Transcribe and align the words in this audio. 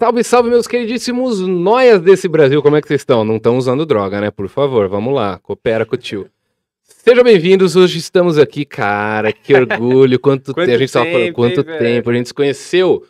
Salve, 0.00 0.24
salve, 0.24 0.48
meus 0.48 0.66
queridíssimos 0.66 1.40
noias 1.40 2.00
desse 2.00 2.26
Brasil. 2.26 2.62
Como 2.62 2.74
é 2.74 2.80
que 2.80 2.88
vocês 2.88 3.02
estão? 3.02 3.22
Não 3.22 3.36
estão 3.36 3.58
usando 3.58 3.84
droga, 3.84 4.18
né? 4.18 4.30
Por 4.30 4.48
favor, 4.48 4.88
vamos 4.88 5.14
lá. 5.14 5.38
Coopera 5.42 5.84
com 5.84 5.94
o 5.94 5.98
tio. 5.98 6.26
Sejam 6.82 7.22
bem-vindos. 7.22 7.76
Hoje 7.76 7.98
estamos 7.98 8.38
aqui, 8.38 8.64
cara. 8.64 9.30
Que 9.30 9.52
orgulho. 9.52 10.16
Quanto, 10.20 10.54
Quanto 10.54 10.66
tempo. 10.66 10.76
A 10.76 10.78
gente 10.78 10.90
falando 10.92 11.12
tempo, 11.12 11.34
quanto 11.36 11.58
hein, 11.60 11.64
velho? 11.66 11.78
tempo. 11.78 12.10
A 12.10 12.14
gente 12.14 12.28
se 12.28 12.34
conheceu 12.34 13.04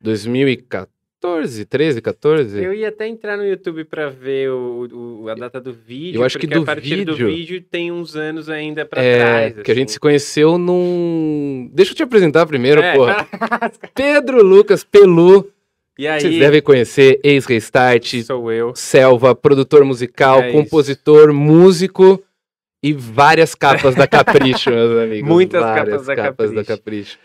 2014, 0.00 1.64
13, 1.66 2.00
14? 2.00 2.62
Eu 2.64 2.72
ia 2.72 2.88
até 2.88 3.06
entrar 3.06 3.36
no 3.36 3.44
YouTube 3.46 3.84
pra 3.84 4.08
ver 4.08 4.50
o, 4.50 5.22
o- 5.24 5.28
a 5.28 5.34
data 5.34 5.60
do 5.60 5.74
vídeo. 5.74 6.20
Eu 6.20 6.24
acho 6.24 6.38
que 6.38 6.46
do 6.46 6.62
a 6.62 6.64
partir 6.64 7.04
do 7.04 7.12
vídeo- 7.12 7.26
vídeo 7.28 7.62
tem 7.70 7.92
uns 7.92 8.16
anos 8.16 8.48
ainda 8.48 8.86
pra 8.86 9.02
É, 9.02 9.18
trás. 9.50 9.62
que 9.62 9.70
a 9.70 9.74
gente 9.74 9.90
se 9.90 9.96
assim. 9.96 10.00
conheceu 10.00 10.56
num. 10.56 11.68
Deixa 11.72 11.92
eu 11.92 11.96
te 11.96 12.02
apresentar 12.02 12.46
primeiro, 12.46 12.80
É. 12.80 12.94
porra. 12.94 13.28
Pedro 13.94 14.42
Lucas 14.42 14.82
Pelu. 14.84 15.50
E 15.98 16.08
aí, 16.08 16.20
Vocês 16.20 16.38
devem 16.38 16.60
conhecer, 16.60 17.20
ex-restart, 17.22 18.22
sou 18.24 18.50
eu. 18.50 18.74
Selva, 18.74 19.34
produtor 19.34 19.84
musical, 19.84 20.40
É 20.42 20.48
isso. 20.50 20.58
compositor, 20.58 21.32
músico 21.32 22.22
e 22.82 22.92
várias 22.92 23.54
capas 23.54 23.94
da 23.94 24.06
Capricho, 24.06 24.70
meus 24.70 24.98
amigos. 25.04 25.28
Muitas 25.28 25.60
várias 25.62 26.04
capas 26.06 26.06
da 26.06 26.16
Capricho. 26.16 26.64
Capricho. 26.66 27.18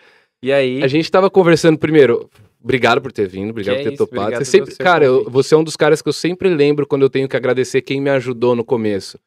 E 0.44 0.52
aí, 0.54 0.84
A 0.84 0.88
gente 0.88 1.10
tava 1.12 1.30
conversando 1.30 1.78
primeiro. 1.78 2.30
Obrigado 2.62 3.02
por 3.02 3.12
ter 3.12 3.28
vindo, 3.28 3.50
obrigado 3.52 3.78
Que 3.78 3.84
por 3.84 3.90
ter 3.90 3.94
isso, 3.96 4.06
topado. 4.08 4.36
Você 4.36 4.46
sempre, 4.46 4.76
cara, 4.76 5.06
eu- 5.06 5.30
você 5.30 5.56
é 5.56 5.58
um 5.58 5.64
dos 5.64 5.76
caras 5.78 6.02
que 6.02 6.10
eu 6.10 6.14
sempre 6.14 6.50
lembro 6.50 6.86
quando 6.86 7.02
eu 7.04 7.10
tenho 7.10 7.28
que 7.28 7.36
agradecer 7.38 7.82
quem 7.82 8.02
me 8.02 8.10
ajudou 8.10 8.54
no 8.56 8.64
começo. 8.66 9.18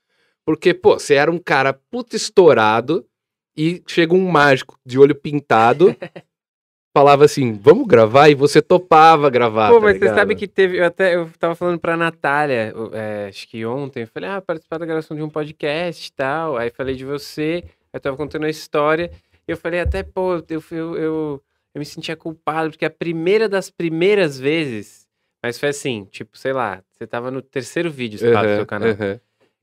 Porque, 0.45 0.75
pô, 0.75 0.99
você 0.99 1.15
era 1.15 1.31
um 1.31 1.39
cara 1.39 1.73
puta 1.73 2.15
estourado 2.15 3.05
e 3.57 3.83
chega 3.87 4.15
um 4.15 4.29
mágico 4.29 4.77
de 4.85 4.99
olho 4.99 5.15
pintado, 5.15 5.97
falava 6.95 7.25
assim, 7.25 7.53
vamos 7.53 7.87
gravar, 7.87 8.29
e 8.29 8.35
você 8.35 8.61
topava 8.61 9.31
gravar. 9.31 9.69
Pô, 9.69 9.77
tá 9.77 9.81
mas 9.81 9.95
você 9.95 10.01
ligado? 10.01 10.15
sabe 10.15 10.35
que 10.35 10.47
teve. 10.47 10.79
Eu 10.79 10.85
até 10.85 11.15
eu 11.15 11.29
tava 11.39 11.55
falando 11.55 11.79
pra 11.79 11.97
Natália, 11.97 12.73
é, 12.93 13.27
acho 13.29 13.49
que 13.49 13.65
ontem, 13.65 14.03
eu 14.03 14.07
falei, 14.07 14.29
ah, 14.29 14.41
participar 14.41 14.79
da 14.79 14.87
gravação 14.87 15.17
de 15.17 15.23
um 15.23 15.31
podcast 15.31 16.09
e 16.09 16.13
tal. 16.13 16.57
Aí 16.57 16.71
falei 16.71 16.95
de 16.95 17.05
você, 17.05 17.65
aí 17.65 17.71
eu 17.95 18.01
tava 18.01 18.17
contando 18.17 18.45
a 18.45 18.51
história. 18.51 19.11
E 19.47 19.51
eu 19.51 19.57
falei 19.57 19.81
até, 19.81 20.03
pô, 20.03 20.35
eu, 20.37 20.45
eu, 20.49 20.97
eu, 20.97 21.43
eu 21.75 21.79
me 21.79 21.85
sentia 21.85 22.15
culpado, 22.15 22.71
porque 22.71 22.85
a 22.85 22.91
primeira 22.91 23.49
das 23.49 23.71
primeiras 23.71 24.39
vezes. 24.39 25.07
Mas 25.43 25.59
foi 25.59 25.71
assim, 25.71 26.05
tipo, 26.05 26.39
sei 26.39 26.53
lá, 26.53 26.83
você 26.93 27.05
tava 27.07 27.31
no 27.31 27.43
terceiro 27.43 27.91
vídeo, 27.91 28.19
sei 28.19 28.31
lá, 28.33 28.43
do 28.43 28.57
seu 28.57 28.67
canal. 28.67 28.91
aham. 28.91 29.21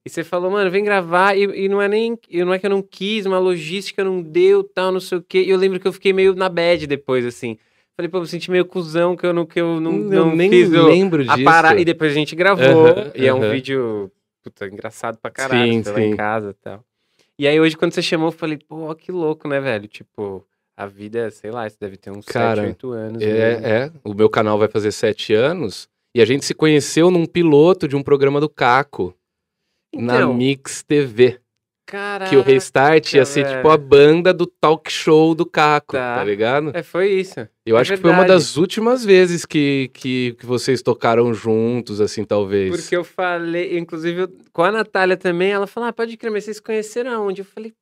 E 0.10 0.12
você 0.12 0.24
falou, 0.24 0.50
mano, 0.50 0.72
vem 0.72 0.84
gravar, 0.84 1.38
e, 1.38 1.44
e 1.66 1.70
não 1.70 1.80
é 1.80 1.88
nem. 1.88 2.18
e 2.28 2.44
Não 2.44 2.52
é 2.52 2.58
que 2.58 2.66
eu 2.66 2.70
não 2.72 2.82
quis, 2.82 3.28
uma 3.28 3.38
logística 3.38 4.04
não 4.04 4.24
deu, 4.24 4.64
tal, 4.64 4.92
não 4.92 5.00
sei 5.00 5.20
o 5.20 5.22
quê. 5.22 5.44
E 5.44 5.50
eu 5.52 5.58
lembro 5.58 5.80
que 5.80 5.88
eu 5.88 5.94
fiquei 5.94 6.12
meio 6.12 6.34
na 6.34 6.50
bad 6.50 6.88
depois, 6.88 7.24
assim. 7.26 7.58
Falei, 7.96 8.10
pô, 8.10 8.18
eu 8.18 8.22
me 8.22 8.28
senti 8.28 8.50
meio 8.50 8.66
cuzão 8.66 9.16
que 9.16 9.26
eu 9.26 9.34
não, 9.34 9.46
que 9.46 9.60
eu 9.62 9.80
não, 9.80 9.92
eu 10.12 10.26
não 10.26 10.36
nem 10.36 10.50
fiz 10.50 10.70
lembro 10.72 11.22
a 11.30 11.36
disso. 11.36 11.44
parar. 11.46 11.78
E 11.80 11.86
depois 11.86 12.12
a 12.12 12.16
gente 12.16 12.36
gravou, 12.36 12.66
e 13.14 13.28
é 13.28 13.34
um 13.34 13.52
vídeo, 13.52 14.12
puta, 14.44 14.66
engraçado 14.68 15.18
pra 15.22 15.30
caralho, 15.30 15.72
Sim, 15.72 15.84
lá 15.86 15.96
sim. 15.96 16.02
em 16.02 16.16
casa 16.16 16.50
e 16.50 16.54
tal. 16.64 16.84
E 17.38 17.48
aí 17.48 17.60
hoje, 17.60 17.78
quando 17.78 17.94
você 17.94 18.02
chamou, 18.02 18.30
eu 18.30 18.32
falei, 18.32 18.58
pô, 18.58 18.94
que 18.96 19.12
louco, 19.12 19.48
né, 19.48 19.60
velho? 19.62 19.88
Tipo, 19.88 20.44
a 20.76 20.86
vida, 20.88 21.30
sei 21.30 21.52
lá, 21.52 21.68
isso 21.68 21.78
deve 21.80 21.98
ter 21.98 22.10
uns 22.10 22.26
Cara, 22.26 22.62
7, 22.64 22.68
8 22.70 22.92
anos. 22.92 23.18
mesmo. 23.24 23.34
É, 23.38 23.52
é, 23.86 23.92
o 24.04 24.14
meu 24.14 24.30
canal 24.30 24.58
vai 24.58 24.68
fazer 24.70 24.92
sete 24.92 25.34
anos 25.34 25.88
e 26.16 26.22
a 26.22 26.26
gente 26.26 26.44
se 26.46 26.54
conheceu 26.54 27.12
num 27.12 27.26
piloto 27.26 27.88
de 27.88 27.96
um 27.96 28.02
programa 28.02 28.40
do 28.42 28.50
Caco, 28.50 29.14
na 29.94 30.16
Então, 30.18 30.34
Mix 30.34 30.84
TV. 30.84 31.40
caraca, 31.86 32.30
Que 32.30 32.36
o 32.38 32.42
Restart 32.44 33.14
ia 33.14 33.26
ser 33.26 33.44
velho. 33.45 33.56
tipo 33.58 33.70
a 33.70 33.78
banda 33.78 34.31
do 34.34 34.46
talk 34.46 34.92
show 34.92 35.34
do 35.34 35.46
Caco, 35.46 35.94
tá, 35.94 36.18
Tá. 36.18 36.23
ligado? 36.23 36.72
É, 36.76 36.84
foi 36.84 37.09
isso. 37.14 37.48
Eu 37.66 37.78
é 37.78 37.81
acho 37.81 37.94
que 37.94 37.98
foi 38.02 38.12
uma 38.12 38.20
verdade. 38.20 38.40
das 38.40 38.58
últimas 38.58 39.04
vezes 39.04 39.44
que, 39.46 39.90
que, 39.94 40.36
que 40.40 40.46
vocês 40.46 40.81
tocaram 40.84 41.34
juntos, 41.34 42.00
assim, 42.00 42.23
talvez. 42.23 42.70
Porque 42.70 42.96
eu 42.96 43.04
falei, 43.04 43.78
inclusive 43.80 44.22
eu- 44.22 44.30
com 44.54 44.64
a 44.64 44.72
Natália 44.72 45.18
também, 45.18 45.52
ela 45.52 45.66
falou: 45.66 45.90
ah, 45.90 45.94
pode 45.94 46.16
crer, 46.18 46.31
mas 46.31 46.44
vocês 46.44 46.59
conheceram 46.59 47.12
aonde? 47.12 47.42
Eu 47.42 47.46
falei, 47.46 47.74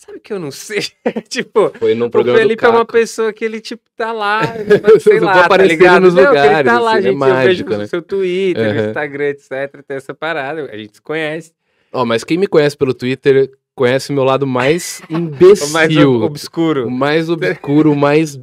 sabe 0.00 0.20
que 0.20 0.32
eu 0.32 0.38
não 0.38 0.50
sei? 0.50 0.80
tipo, 1.28 1.70
Foi 1.78 1.94
num 1.94 2.06
o 2.06 2.10
programa 2.10 2.38
do 2.38 2.42
Felipe 2.42 2.64
é 2.64 2.68
uma 2.68 2.84
pessoa 2.84 3.32
que 3.32 3.44
ele, 3.44 3.60
tipo, 3.60 3.82
tá 3.96 4.12
lá, 4.12 4.42
sei 5.00 5.18
Não 5.20 5.26
lá, 5.26 5.48
tá 5.48 5.56
ligado? 5.58 6.02
nos 6.02 6.14
Não, 6.14 6.22
que 6.22 6.28
ele 6.28 6.38
lugares, 6.38 6.72
tá 6.72 6.78
lá, 6.78 6.90
assim, 6.92 6.98
é 6.98 7.02
gente, 7.02 7.12
eu 7.12 7.18
mágico, 7.18 7.68
vejo 7.70 7.80
né? 7.82 7.86
seu 7.86 8.02
Twitter, 8.02 8.70
Aham. 8.78 8.88
Instagram, 8.88 9.24
etc, 9.26 9.50
tem 9.86 9.96
essa 9.96 10.14
parada, 10.14 10.70
a 10.72 10.76
gente 10.76 10.96
se 10.96 11.02
conhece. 11.02 11.52
Ó, 11.92 12.04
mas 12.04 12.22
quem 12.24 12.38
me 12.38 12.46
conhece 12.46 12.76
pelo 12.76 12.94
Twitter 12.94 13.50
conhece 13.74 14.10
o 14.10 14.14
meu 14.14 14.24
lado 14.24 14.46
mais 14.46 15.00
O 15.10 15.14
imbecil. 15.14 15.68
mais 15.72 15.96
ob- 15.96 16.24
obscuro. 16.24 16.86
O 16.86 16.90
mais 16.90 17.28
obscuro, 17.28 17.92
o 17.92 17.96
mais 17.96 18.38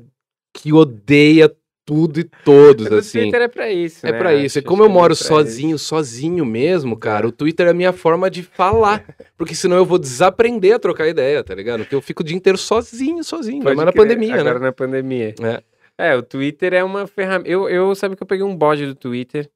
que 0.54 0.74
odeia 0.74 1.52
tudo 1.86 2.20
e 2.20 2.24
todos, 2.24 2.88
o 2.88 2.96
assim. 2.96 3.20
Twitter 3.22 3.42
é 3.44 3.48
pra 3.48 3.72
isso, 3.72 4.06
É 4.08 4.12
né? 4.12 4.18
pra 4.18 4.34
isso. 4.34 4.58
E 4.58 4.62
como 4.62 4.82
eu 4.84 4.88
é 4.88 4.90
moro 4.90 5.16
sozinho, 5.16 5.76
isso. 5.76 5.86
sozinho 5.86 6.44
mesmo, 6.46 6.98
cara, 6.98 7.26
É. 7.26 7.30
o 7.30 7.32
Twitter 7.32 7.68
é 7.68 7.70
a 7.70 7.74
minha 7.74 7.94
forma 7.94 8.30
de 8.30 8.42
falar. 8.42 9.06
Porque 9.38 9.54
senão 9.54 9.78
eu 9.78 9.86
vou 9.86 10.00
desaprender 10.00 10.74
a 10.76 10.80
trocar 10.80 11.08
ideia, 11.08 11.44
tá 11.44 11.54
ligado? 11.54 11.82
Porque 11.82 11.94
eu 11.96 12.02
fico 12.02 12.24
o 12.24 12.26
dia 12.26 12.36
inteiro 12.36 12.58
sozinho, 12.58 13.24
sozinho. 13.24 13.62
Pode 13.64 13.76
mas 13.76 13.86
na 13.86 13.94
pandemia, 13.94 14.36
Agora 14.36 14.60
né? 14.60 14.66
na 14.66 14.72
pandemia. 14.72 15.36
É. 15.42 15.64
É, 15.98 16.16
o 16.16 16.22
Twitter 16.24 16.74
é 16.74 16.84
uma 16.84 17.08
ferramenta. 17.08 17.50
Eu, 17.50 17.70
eu 17.70 17.94
sabe 17.96 18.16
que 18.18 18.24
eu 18.24 18.28
peguei 18.28 18.44
um 18.44 18.56
bode 18.56 18.86
do 18.86 18.96
Twitter. 18.96 19.50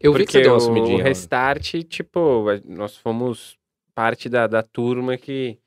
Eu 0.00 0.12
vi 0.12 0.24
que 0.24 0.32
você 0.32 0.42
deu 0.42 0.52
uma 0.52 0.56
o 0.58 0.60
sumidinha. 0.60 0.98
lá. 0.98 1.04
Restart, 1.04 1.74
tipo, 1.88 2.48
a- 2.48 2.60
nós 2.64 2.96
fomos 2.96 3.56
parte 3.94 4.28
da, 4.28 4.46
da 4.46 4.62
turma 4.62 5.16
que, 5.16 5.58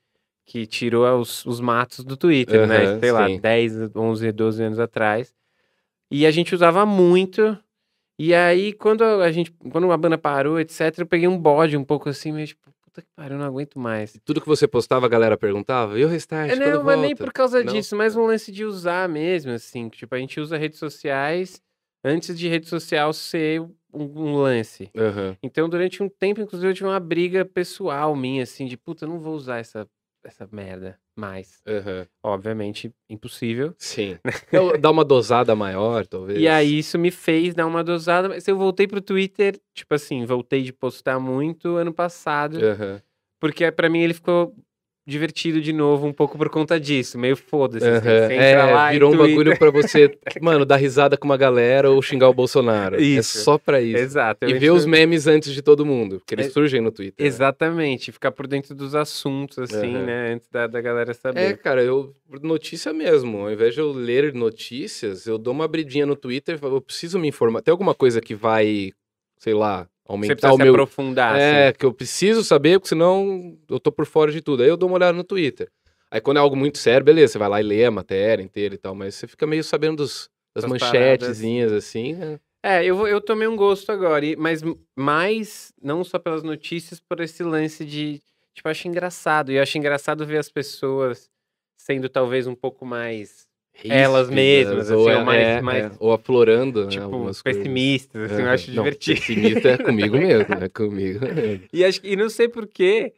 que 0.46 0.66
tirou 0.66 1.04
os, 1.20 1.44
os 1.44 1.60
matos 1.60 2.04
do 2.04 2.16
Twitter, 2.16 2.66
né? 2.66 2.86
Aham, 2.86 3.00
Sei 3.00 3.12
lá, 3.12 3.26
sim. 3.28 3.38
10, 3.40 3.94
11, 3.94 4.32
12 4.32 4.62
anos 4.62 4.78
atrás. 4.80 5.32
E 6.10 6.26
a 6.26 6.30
gente 6.30 6.54
usava 6.54 6.84
muito. 6.84 7.56
E 8.18 8.34
aí, 8.34 8.72
quando 8.72 9.02
a 9.02 9.30
gente, 9.30 9.50
quando 9.70 9.90
a 9.90 9.96
banda 9.96 10.18
parou, 10.18 10.60
etc., 10.60 10.98
eu 10.98 11.06
peguei 11.06 11.28
um 11.28 11.38
bode 11.38 11.76
um 11.76 11.84
pouco 11.84 12.08
assim, 12.08 12.32
meio 12.32 12.46
tipo, 12.46 12.70
puta 12.82 13.00
que 13.00 13.08
pariu, 13.14 13.36
eu 13.36 13.38
não 13.38 13.46
aguento 13.46 13.78
mais. 13.78 14.18
Tudo 14.24 14.40
que 14.40 14.48
você 14.48 14.66
postava, 14.68 15.06
a 15.06 15.08
galera 15.08 15.38
perguntava, 15.38 15.98
e 15.98 16.04
o 16.04 16.08
restart? 16.08 16.50
É, 16.50 16.56
não, 16.56 16.82
mas 16.82 16.98
nem 16.98 17.10
volta?" 17.10 17.24
por 17.24 17.32
causa 17.32 17.62
Não? 17.62 17.72
disso, 17.72 17.96
mas 17.96 18.16
um 18.16 18.26
lance 18.26 18.50
de 18.50 18.64
usar 18.64 19.08
mesmo, 19.08 19.52
assim. 19.52 19.88
que, 19.88 19.98
Tipo, 19.98 20.14
a 20.16 20.18
gente 20.18 20.40
usa 20.40 20.58
redes 20.58 20.78
sociais 20.78 21.62
antes 22.04 22.38
de 22.38 22.48
rede 22.48 22.68
social 22.68 23.12
ser 23.12 23.60
um, 23.60 23.70
um 23.92 24.34
lance. 24.34 24.90
Aham. 24.96 25.36
Então, 25.42 25.68
durante 25.68 26.02
um 26.02 26.08
tempo, 26.08 26.40
inclusive, 26.40 26.70
eu 26.70 26.74
tive 26.74 26.88
uma 26.88 27.00
briga 27.00 27.44
pessoal 27.44 28.14
minha, 28.16 28.42
assim, 28.42 28.66
de 28.66 28.76
puta, 28.76 29.04
eu 29.04 29.08
não 29.08 29.18
vou 29.18 29.34
usar 29.34 29.58
essa, 29.58 29.88
essa 30.24 30.48
merda 30.50 30.98
mais. 31.16 31.60
Aham. 31.66 32.06
Obviamente, 32.22 32.92
impossível. 33.08 33.74
Sim. 33.78 34.18
Eu- 34.52 34.78
Dá 34.78 34.90
uma 34.90 35.04
dosada 35.04 35.54
maior, 35.54 36.06
talvez. 36.06 36.38
E 36.38 36.48
aí, 36.48 36.78
isso 36.78 36.98
me 36.98 37.10
fez 37.10 37.54
dar 37.54 37.66
uma 37.66 37.82
dosada. 37.84 38.28
Mas 38.28 38.46
eu 38.48 38.56
voltei 38.56 38.86
pro 38.86 39.00
Twitter, 39.00 39.60
tipo 39.74 39.94
assim, 39.94 40.24
voltei 40.24 40.62
de 40.62 40.72
postar 40.72 41.18
muito 41.18 41.76
ano 41.76 41.92
passado, 41.92 42.58
Aham. 42.64 43.00
porque 43.40 43.70
pra 43.72 43.88
mim 43.88 44.00
ele 44.00 44.14
ficou 44.14 44.54
divertido 45.10 45.60
de 45.60 45.72
novo, 45.72 46.06
um 46.06 46.12
pouco 46.12 46.38
por 46.38 46.48
conta 46.48 46.78
disso. 46.80 47.18
Meio 47.18 47.36
foda-se. 47.36 47.84
lá 47.86 48.88
É, 48.88 48.92
virou 48.92 49.12
um 49.12 49.16
Twitter- 49.16 49.36
bagulho 49.36 49.58
pra 49.58 49.70
você, 49.70 50.16
mano, 50.40 50.64
dar 50.64 50.76
risada 50.76 51.16
com 51.16 51.26
uma 51.26 51.36
galera 51.36 51.90
ou 51.90 52.00
xingar 52.00 52.28
o 52.28 52.32
Bolsonaro. 52.34 53.00
Isso. 53.00 53.38
É 53.38 53.42
só 53.42 53.58
pra 53.58 53.80
isso. 53.82 53.98
Exato. 53.98 54.48
E 54.48 54.54
ver 54.54 54.70
os 54.70 54.86
memes 54.86 55.26
antes 55.26 55.52
de 55.52 55.60
todo 55.60 55.84
mundo, 55.84 56.18
porque 56.20 56.34
eles 56.34 56.46
É- 56.46 56.50
surgem 56.50 56.80
no 56.80 56.90
Twitter. 56.90 57.22
né? 57.22 57.26
Exatamente, 57.26 58.12
ficar 58.12 58.30
por 58.30 58.46
dentro 58.46 58.74
dos 58.74 58.94
assuntos, 58.94 59.58
assim, 59.58 59.94
Aham. 59.96 60.04
né? 60.06 60.32
Antes 60.34 60.48
da, 60.48 60.66
da 60.66 60.80
galera 60.80 61.10
É, 61.10 61.14
saber. 61.14 61.58
cara, 61.58 61.82
eu 61.82 62.14
notícia 62.42 62.92
mesmo. 62.92 63.38
Ao 63.38 63.52
invés 63.52 63.74
de 63.74 63.80
eu 63.80 63.90
ler 63.92 64.32
notícias, 64.32 65.26
eu 65.26 65.36
dou 65.36 65.52
uma 65.52 65.64
abridinha 65.64 66.06
no 66.06 66.14
Twitter, 66.16 66.54
e 66.54 66.58
falo, 66.58 66.76
eu 66.76 66.80
preciso 66.80 67.18
me 67.18 67.28
informar. 67.28 67.60
Tem 67.62 67.72
alguma 67.72 67.94
coisa 67.94 68.20
que 68.20 68.34
vai, 68.34 68.92
sei 69.38 69.54
lá, 69.54 69.86
aumentar 70.14 70.52
o 70.52 70.56
se 70.56 70.62
meu 70.62 70.72
aprofundar, 70.74 71.38
É, 71.38 71.68
assim. 71.68 71.78
que 71.78 71.86
eu 71.86 71.92
preciso 71.92 72.42
saber, 72.44 72.78
porque 72.78 72.88
senão 72.88 73.56
eu 73.68 73.78
tô 73.78 73.90
por 73.92 74.06
fora 74.06 74.32
de 74.32 74.40
tudo. 74.40 74.62
Aí 74.62 74.68
eu 74.68 74.76
dou 74.76 74.88
uma 74.88 74.96
olhada 74.96 75.12
no 75.16 75.24
Twitter. 75.24 75.70
Aí 76.10 76.20
quando 76.20 76.38
é 76.38 76.40
algo 76.40 76.56
muito 76.56 76.78
sério, 76.78 77.04
beleza, 77.04 77.32
você 77.34 77.38
vai 77.38 77.48
lá 77.48 77.60
e 77.60 77.64
lê 77.64 77.84
a 77.84 77.90
matéria 77.90 78.42
inteira 78.42 78.74
e 78.74 78.78
tal, 78.78 78.94
mas 78.94 79.14
você 79.14 79.26
fica 79.28 79.46
meio 79.46 79.62
sabendo 79.62 79.98
dos, 79.98 80.28
das 80.54 80.64
Das 80.64 80.70
manchetezinhas, 80.70 81.72
assim. 81.72 82.14
né? 82.14 82.40
É, 82.62 82.84
eu, 82.84 83.06
eu 83.06 83.20
tomei 83.20 83.46
um 83.48 83.56
gosto 83.56 83.90
agora, 83.90 84.24
e- 84.26 84.36
mas 84.36 84.60
mais, 84.96 85.72
não 85.80 86.02
só 86.04 86.18
pelas 86.18 86.42
notícias, 86.42 87.00
por 87.00 87.20
esse 87.20 87.42
lance 87.42 87.84
de, 87.86 88.20
tipo, 88.52 88.68
eu 88.68 88.70
acho 88.70 88.86
engraçado. 88.88 89.50
E 89.52 89.54
eu 89.56 89.62
acho 89.62 89.78
engraçado 89.78 90.26
ver 90.26 90.36
as 90.38 90.50
pessoas 90.50 91.30
sendo 91.78 92.08
talvez 92.08 92.46
um 92.46 92.54
pouco 92.54 92.84
mais, 92.84 93.46
Elas 93.82 94.28
Ríspidas, 94.28 94.34
mesmas, 94.34 94.90
assim, 94.90 95.00
ou, 95.00 95.18
ou 95.18 95.24
mais- 95.24 95.46
é, 95.48 95.62
mais- 95.62 95.84
é, 95.84 95.96
ou 95.98 96.12
aflorando, 96.12 96.84
né, 96.84 96.90
tipo, 96.90 97.04
algumas 97.04 97.40
coisas. 97.40 97.62
pessimistas, 97.62 98.30
assim, 98.32 98.42
eu 98.42 98.48
acho 98.48 98.70
Não, 98.72 98.82
divertido. 98.84 99.16
pessimista 99.20 99.68
é 99.70 99.78
comigo 99.78 100.16
mesmo, 100.18 100.54
é 100.62 100.68
comigo 100.68 101.20
mesmo. 101.34 101.64
E, 101.72 101.84
acho, 101.84 102.00
e 102.04 102.14
não 102.16 102.28
sei 102.28 102.48
porquê, 102.48 103.14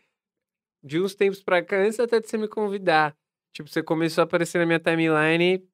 de 0.83 1.01
uns 1.01 1.15
tempos 1.15 1.43
pra 1.43 1.63
cá, 1.63 1.79
antes 1.79 1.99
até 1.99 2.21
de 2.21 2.29
você 2.29 2.39
me 2.39 2.47
convidar, 2.49 3.17
tipo, 3.53 3.69
você 3.69 3.83
começou 3.83 4.23
a 4.23 4.25
aparecer 4.25 4.59
na 4.59 4.67
minha 4.67 4.79
timeline 4.79 5.65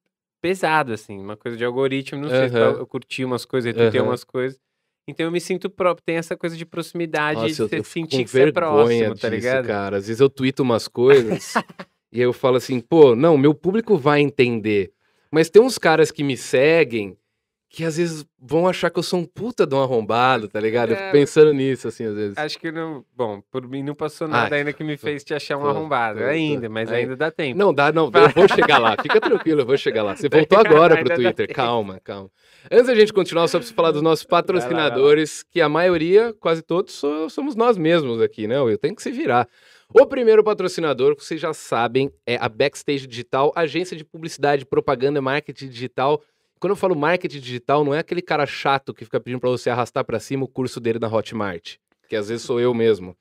pesado, 0.40 0.92
assim, 0.92 1.18
uma 1.18 1.36
coisa 1.36 1.56
de 1.56 1.64
algoritmo, 1.64 2.20
não 2.22 2.28
sei 2.30 2.48
se 2.48 2.54
Aham. 2.56 2.70
eu, 2.72 2.78
eu 2.78 2.86
curti 2.86 3.24
umas 3.24 3.44
coisas, 3.44 3.66
retuitei 3.74 4.00
Aham. 4.00 4.08
umas 4.08 4.24
coisas. 4.24 4.58
Então 5.06 5.24
eu 5.26 5.32
me 5.32 5.40
sinto 5.40 5.68
próprio, 5.70 6.04
tem 6.04 6.16
essa 6.16 6.36
coisa 6.36 6.56
de 6.56 6.64
proximidade, 6.66 7.40
Nossa, 7.40 7.54
de 7.54 7.62
eu, 7.62 7.68
você 7.68 7.78
eu 7.80 7.84
sentir 7.84 8.24
que 8.24 8.30
você 8.30 8.42
é 8.48 8.52
próximo, 8.52 9.14
disso, 9.14 9.22
tá 9.22 9.28
ligado? 9.30 9.66
cara. 9.66 9.96
Às 9.96 10.06
vezes 10.06 10.20
eu 10.20 10.28
tweeto 10.30 10.62
umas 10.62 10.86
coisas 10.86 11.54
e 12.12 12.18
aí 12.18 12.24
eu 12.24 12.32
falo 12.32 12.56
assim, 12.56 12.80
pô, 12.80 13.14
não, 13.14 13.36
meu 13.38 13.54
público 13.54 13.96
vai 13.96 14.20
entender. 14.20 14.92
Mas 15.30 15.50
tem 15.50 15.60
uns 15.60 15.76
caras 15.78 16.10
que 16.10 16.24
me 16.24 16.36
seguem 16.36 17.16
que 17.70 17.84
às 17.84 17.98
vezes 17.98 18.24
vão 18.40 18.66
achar 18.66 18.88
que 18.88 18.98
eu 18.98 19.02
sou 19.02 19.20
um 19.20 19.26
puta 19.26 19.66
de 19.66 19.74
um 19.74 19.82
arrombado, 19.82 20.48
tá 20.48 20.58
ligado? 20.58 20.88
Eu 20.92 20.96
É, 20.96 20.98
fico 21.00 21.12
pensando 21.12 21.52
nisso, 21.52 21.86
assim, 21.86 22.06
às 22.06 22.14
vezes. 22.14 22.38
Acho 22.38 22.58
que 22.58 22.72
não. 22.72 23.04
Bom, 23.14 23.42
por 23.50 23.68
mim 23.68 23.82
não 23.82 23.94
passou 23.94 24.26
nada 24.26 24.54
Ai, 24.54 24.60
ainda 24.60 24.72
que 24.72 24.82
me 24.82 24.96
fez 24.96 25.22
te 25.22 25.34
achar 25.34 25.58
um 25.58 25.60
tô- 25.60 25.68
arrombado. 25.68 26.18
tô- 26.18 26.24
tô- 26.24 26.30
ainda, 26.30 26.66
mas 26.70 26.90
ai- 26.90 27.02
ainda 27.02 27.14
dá 27.14 27.30
tempo. 27.30 27.58
Não, 27.58 27.74
dá, 27.74 27.92
não. 27.92 28.06
Eu 28.14 28.30
vou 28.30 28.48
chegar 28.48 28.78
lá. 28.78 28.96
Fica 29.02 29.20
tranquilo, 29.20 29.60
eu 29.60 29.66
vou 29.66 29.76
chegar 29.76 30.02
lá. 30.02 30.16
Você 30.16 30.30
voltou 30.30 30.58
agora 30.88 30.96
pro 30.96 31.14
Twitter. 31.14 31.46
Calma, 31.52 32.00
calma. 32.02 32.30
Antes 32.72 32.86
da 32.86 32.94
gente 32.94 33.12
continuar, 33.12 33.46
só 33.48 33.58
preciso 33.58 33.74
falar 33.76 33.90
dos 33.90 34.00
nossos 34.00 34.24
patrocinadores, 34.24 35.42
que 35.42 35.60
a 35.60 35.68
maioria, 35.68 36.32
quase 36.40 36.62
todos, 36.62 36.94
so- 36.94 37.28
somos 37.28 37.54
nós 37.54 37.76
mesmos 37.76 38.20
aqui, 38.22 38.46
né, 38.46 38.58
Will? 38.60 38.78
Tem 38.78 38.94
que 38.94 39.02
se 39.02 39.10
virar. 39.10 39.46
O 39.94 40.04
primeiro 40.04 40.44
patrocinador, 40.44 41.16
que 41.16 41.24
vocês 41.24 41.40
já 41.40 41.54
sabem, 41.54 42.12
é 42.26 42.36
a 42.36 42.46
Backstage 42.46 43.06
Digital, 43.06 43.50
agência 43.56 43.96
de 43.96 44.04
publicidade, 44.04 44.66
propaganda 44.66 45.22
marketing 45.22 45.70
digital. 45.70 46.22
Quando 46.60 46.72
eu 46.72 46.76
falo 46.76 46.94
marketing 46.94 47.40
digital, 47.40 47.82
não 47.82 47.94
é 47.94 48.00
aquele 48.00 48.20
cara 48.20 48.44
chato 48.44 48.92
que 48.92 49.06
fica 49.06 49.18
pedindo 49.18 49.40
pra 49.40 49.48
você 49.48 49.70
arrastar 49.70 50.04
pra 50.04 50.20
cima 50.20 50.44
o 50.44 50.48
curso 50.48 50.78
dele 50.78 50.98
na 50.98 51.08
Hotmart, 51.08 51.76
que 52.06 52.14
às 52.14 52.28
vezes 52.28 52.44
sou 52.44 52.60
eu 52.60 52.74
mesmo. 52.74 53.16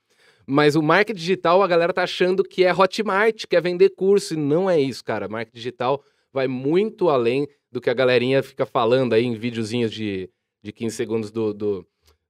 Mas 0.45 0.75
o 0.75 0.81
marketing 0.81 1.17
digital, 1.17 1.63
a 1.63 1.67
galera 1.67 1.93
tá 1.93 2.03
achando 2.03 2.43
que 2.43 2.65
é 2.65 2.73
Hotmart, 2.73 3.45
que 3.47 3.55
é 3.55 3.61
vender 3.61 3.91
curso, 3.91 4.33
e 4.33 4.37
não 4.37 4.69
é 4.69 4.77
isso, 4.77 5.05
cara. 5.05 5.29
Marketing 5.29 5.57
digital 5.57 6.03
vai 6.33 6.49
muito 6.49 7.07
além 7.07 7.47
do 7.71 7.79
que 7.79 7.89
a 7.89 7.93
galerinha 7.93 8.43
fica 8.43 8.65
falando 8.65 9.13
aí 9.13 9.23
em 9.23 9.35
videozinhos 9.35 9.91
de, 9.91 10.29
de 10.61 10.73
15 10.73 10.95
segundos 10.97 11.31
do, 11.31 11.53
do, 11.53 11.87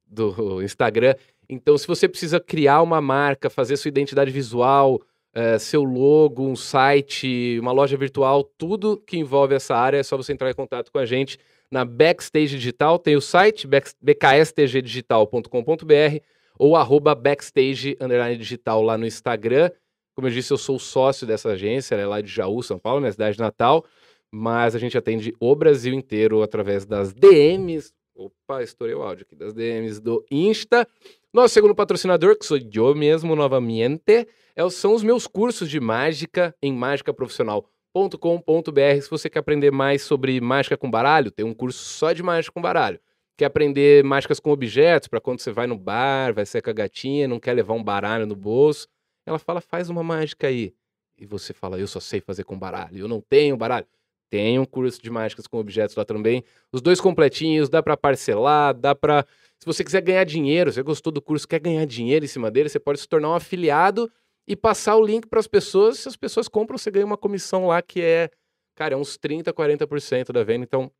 do 0.07 0.61
Instagram. 0.61 1.15
Então, 1.49 1.77
se 1.77 1.87
você 1.87 2.07
precisa 2.07 2.39
criar 2.39 2.81
uma 2.81 3.01
marca, 3.01 3.49
fazer 3.49 3.77
sua 3.77 3.89
identidade 3.89 4.31
visual, 4.31 5.01
eh, 5.33 5.59
seu 5.59 5.83
logo, 5.83 6.43
um 6.43 6.55
site, 6.55 7.57
uma 7.59 7.71
loja 7.71 7.95
virtual, 7.95 8.43
tudo 8.43 8.97
que 8.97 9.17
envolve 9.17 9.55
essa 9.55 9.75
área, 9.75 9.97
é 9.97 10.03
só 10.03 10.17
você 10.17 10.33
entrar 10.33 10.49
em 10.49 10.55
contato 10.55 10.91
com 10.91 10.97
a 10.97 11.05
gente 11.05 11.37
na 11.69 11.85
Backstage 11.85 12.57
Digital. 12.57 12.99
Tem 12.99 13.15
o 13.15 13.21
site 13.21 13.67
bkstgdigital.com.br 14.01 16.21
ou 16.57 16.75
arroba 16.75 17.13
backstage 17.13 17.97
digital 18.37 18.81
lá 18.81 18.97
no 18.97 19.05
Instagram. 19.05 19.69
Como 20.15 20.27
eu 20.27 20.31
disse, 20.31 20.51
eu 20.51 20.57
sou 20.57 20.79
sócio 20.79 21.27
dessa 21.27 21.49
agência, 21.49 21.93
ela 21.93 22.03
é 22.03 22.07
lá 22.07 22.21
de 22.21 22.31
Jaú, 22.31 22.63
São 22.63 22.79
Paulo, 22.79 22.99
minha 22.99 23.11
cidade 23.11 23.37
natal, 23.37 23.85
mas 24.31 24.75
a 24.75 24.79
gente 24.79 24.97
atende 24.97 25.35
o 25.39 25.55
Brasil 25.55 25.93
inteiro 25.93 26.41
através 26.41 26.85
das 26.85 27.13
DMs. 27.13 27.93
Opa, 28.17 28.63
estourei 28.63 28.95
o 28.95 29.03
áudio 29.03 29.27
aqui, 29.27 29.35
das 29.35 29.53
DMs 29.53 30.01
do 30.01 30.25
Insta. 30.31 30.87
Nosso 31.31 31.53
segundo 31.53 31.75
patrocinador, 31.75 32.35
que 32.35 32.47
sou 32.47 32.57
eu 32.57 32.95
mesmo 32.95 33.35
novamente, 33.35 34.27
é, 34.55 34.69
são 34.71 34.95
os 34.95 35.03
meus 35.03 35.27
cursos 35.27 35.69
de 35.69 35.79
mágica 35.79 36.55
em 36.59 36.73
mágicaprofissional.com.br. 36.73 39.01
Se 39.03 39.09
você 39.11 39.29
quer 39.29 39.37
aprender 39.37 39.71
mais 39.71 40.01
sobre 40.01 40.41
mágica 40.41 40.75
com 40.75 40.89
baralho, 40.89 41.29
tem 41.29 41.45
um 41.45 41.53
curso 41.53 41.77
só 41.77 42.11
de 42.11 42.23
mágica 42.23 42.51
com 42.51 42.59
baralho. 42.59 42.99
Quer 43.37 43.45
aprender 43.45 44.03
mágicas 44.03 44.39
com 44.39 44.49
objetos, 44.49 45.07
para 45.07 45.21
quando 45.21 45.39
você 45.39 45.51
vai 45.51 45.67
no 45.67 45.77
bar, 45.77 46.33
vai 46.33 46.47
ser 46.47 46.63
com 46.63 46.71
a 46.71 46.73
gatinha, 46.73 47.27
não 47.27 47.39
quer 47.39 47.53
levar 47.53 47.75
um 47.75 47.83
baralho 47.83 48.25
no 48.25 48.35
bolso. 48.35 48.87
Ela 49.27 49.37
fala, 49.37 49.61
faz 49.61 49.91
uma 49.91 50.01
mágica 50.01 50.47
aí. 50.47 50.73
E 51.15 51.23
você 51.23 51.53
fala, 51.53 51.79
eu 51.79 51.85
só 51.85 51.99
sei 51.99 52.19
fazer 52.19 52.45
com 52.45 52.57
baralho, 52.57 52.97
eu 52.97 53.07
não 53.07 53.21
tenho 53.21 53.55
baralho. 53.55 53.85
Tem 54.29 54.59
um 54.59 54.65
curso 54.65 55.01
de 55.01 55.09
mágicas 55.09 55.47
com 55.47 55.57
objetos 55.57 55.95
lá 55.95 56.03
também. 56.03 56.43
Os 56.71 56.81
dois 56.81 56.99
completinhos, 56.99 57.69
dá 57.69 57.81
para 57.81 57.95
parcelar, 57.95 58.73
dá 58.73 58.93
para 58.93 59.25
se 59.59 59.65
você 59.65 59.83
quiser 59.83 60.01
ganhar 60.01 60.23
dinheiro, 60.23 60.71
você 60.71 60.83
gostou 60.83 61.11
do 61.11 61.21
curso, 61.21 61.47
quer 61.47 61.59
ganhar 61.59 61.85
dinheiro 61.85 62.23
em 62.23 62.27
cima 62.27 62.51
dele, 62.51 62.69
você 62.69 62.79
pode 62.79 62.99
se 62.99 63.07
tornar 63.07 63.29
um 63.29 63.33
afiliado 63.33 64.11
e 64.47 64.55
passar 64.55 64.95
o 64.95 65.05
link 65.05 65.27
para 65.27 65.39
as 65.39 65.47
pessoas. 65.47 65.99
Se 65.99 66.07
as 66.07 66.15
pessoas 66.15 66.47
compram, 66.47 66.77
você 66.77 66.91
ganha 66.91 67.05
uma 67.05 67.17
comissão 67.17 67.67
lá 67.67 67.81
que 67.81 68.01
é, 68.01 68.29
cara, 68.75 68.93
é 68.93 68.97
uns 68.97 69.17
30, 69.17 69.51
40% 69.51 70.31
da 70.31 70.43
venda. 70.43 70.63
Então, 70.63 70.91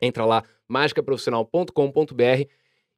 entra 0.00 0.24
lá, 0.24 0.42
mágicaprofissional.com.br. 0.68 2.48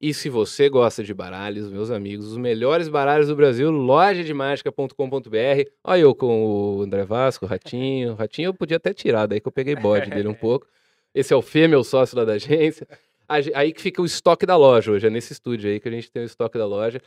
E 0.02 0.12
se 0.12 0.28
você 0.28 0.68
gosta 0.68 1.04
de 1.04 1.14
baralhos, 1.14 1.70
meus 1.70 1.88
amigos, 1.88 2.26
os 2.32 2.36
melhores 2.36 2.88
baralhos 2.88 3.28
do 3.28 3.36
Brasil, 3.36 3.70
loja 3.70 4.24
de 4.24 4.34
mágica.com.br. 4.34 5.70
Olha 5.84 6.00
eu 6.00 6.12
com 6.12 6.44
o 6.78 6.82
André 6.82 7.04
Vasco, 7.04 7.44
o 7.44 7.48
Ratinho. 7.48 8.10
O 8.10 8.14
Ratinho 8.16 8.48
eu 8.48 8.54
podia 8.54 8.78
até 8.78 8.92
tirar, 8.92 9.26
daí 9.26 9.40
que 9.40 9.46
eu 9.46 9.52
peguei 9.52 9.76
bode 9.76 10.10
dele 10.10 10.26
um 10.26 10.34
pouco. 10.34 10.66
Esse 11.14 11.32
é 11.32 11.36
o 11.36 11.40
Fê, 11.42 11.68
meu 11.68 11.84
sócio 11.84 12.16
lá 12.18 12.24
da 12.24 12.32
agência. 12.32 12.84
Aí 13.28 13.72
que 13.72 13.80
fica 13.80 14.02
o 14.02 14.04
estoque 14.04 14.44
da 14.44 14.56
loja 14.56 14.90
hoje, 14.90 15.06
é 15.06 15.10
nesse 15.10 15.32
estúdio 15.32 15.70
aí 15.70 15.78
que 15.78 15.88
a 15.88 15.92
gente 15.92 16.10
tem 16.10 16.22
o 16.22 16.26
estoque 16.26 16.58
da 16.58 16.66
loja. 16.66 17.00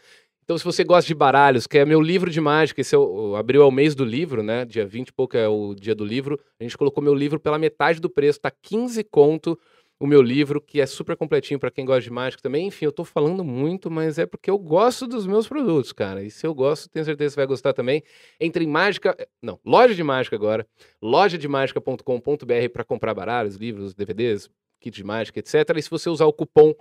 Então, 0.45 0.57
se 0.57 0.63
você 0.63 0.83
gosta 0.83 1.05
de 1.07 1.13
baralhos, 1.13 1.67
quer 1.67 1.85
meu 1.85 1.99
livro 1.99 2.31
de 2.31 2.39
mágica, 2.39 2.79
esse 2.79 2.95
é 2.95 2.97
o- 2.97 3.35
abril 3.35 3.61
é 3.61 3.65
o 3.65 3.71
mês 3.71 3.93
do 3.93 4.05
livro, 4.05 4.41
né? 4.41 4.63
Dia 4.63 4.85
20 4.85 5.09
e 5.09 5.13
pouco 5.13 5.35
é 5.35 5.47
o 5.49 5.75
dia 5.75 5.93
do 5.93 6.05
livro. 6.05 6.39
A 6.59 6.63
gente 6.63 6.77
colocou 6.77 7.03
meu 7.03 7.13
livro 7.13 7.39
pela 7.39 7.59
metade 7.59 7.99
do 7.99 8.09
preço, 8.09 8.39
tá 8.39 8.51
15 8.61 9.03
conto 9.03 9.59
o 9.99 10.05
meu 10.05 10.21
livro, 10.21 10.59
que 10.59 10.81
é 10.81 10.85
super 10.85 11.15
completinho 11.15 11.59
para 11.59 11.71
quem 11.71 11.85
gosta 11.85 12.01
de 12.01 12.11
mágica 12.11 12.43
também. 12.43 12.67
Enfim, 12.67 12.85
eu 12.85 12.91
tô 12.91 13.05
falando 13.05 13.43
muito, 13.43 13.89
mas 13.89 14.17
é 14.19 14.25
porque 14.25 14.49
eu 14.49 14.57
gosto 14.57 15.07
dos 15.07 15.25
meus 15.25 15.47
produtos, 15.47 15.93
cara. 15.93 16.23
E 16.23 16.29
se 16.29 16.45
eu 16.45 16.53
gosto, 16.53 16.89
tenho 16.89 17.05
certeza 17.05 17.29
que 17.29 17.33
você 17.35 17.39
vai 17.41 17.47
gostar 17.47 17.73
também. 17.73 18.03
Entre 18.39 18.63
em 18.65 18.67
mágica, 18.67 19.15
não, 19.41 19.59
loja 19.65 19.95
de 19.95 20.03
mágica 20.03 20.35
agora, 20.35 20.67
lojademagica.com.br 21.01 22.69
para 22.73 22.83
comprar 22.83 23.13
baralhos, 23.13 23.55
livros, 23.55 23.93
DVDs, 23.93 24.49
kit 24.79 24.95
de 24.95 25.03
mágica, 25.03 25.39
etc. 25.39 25.53
E 25.77 25.81
se 25.81 25.89
você 25.89 26.09
usar 26.09 26.25
o 26.25 26.33
cupom 26.33 26.73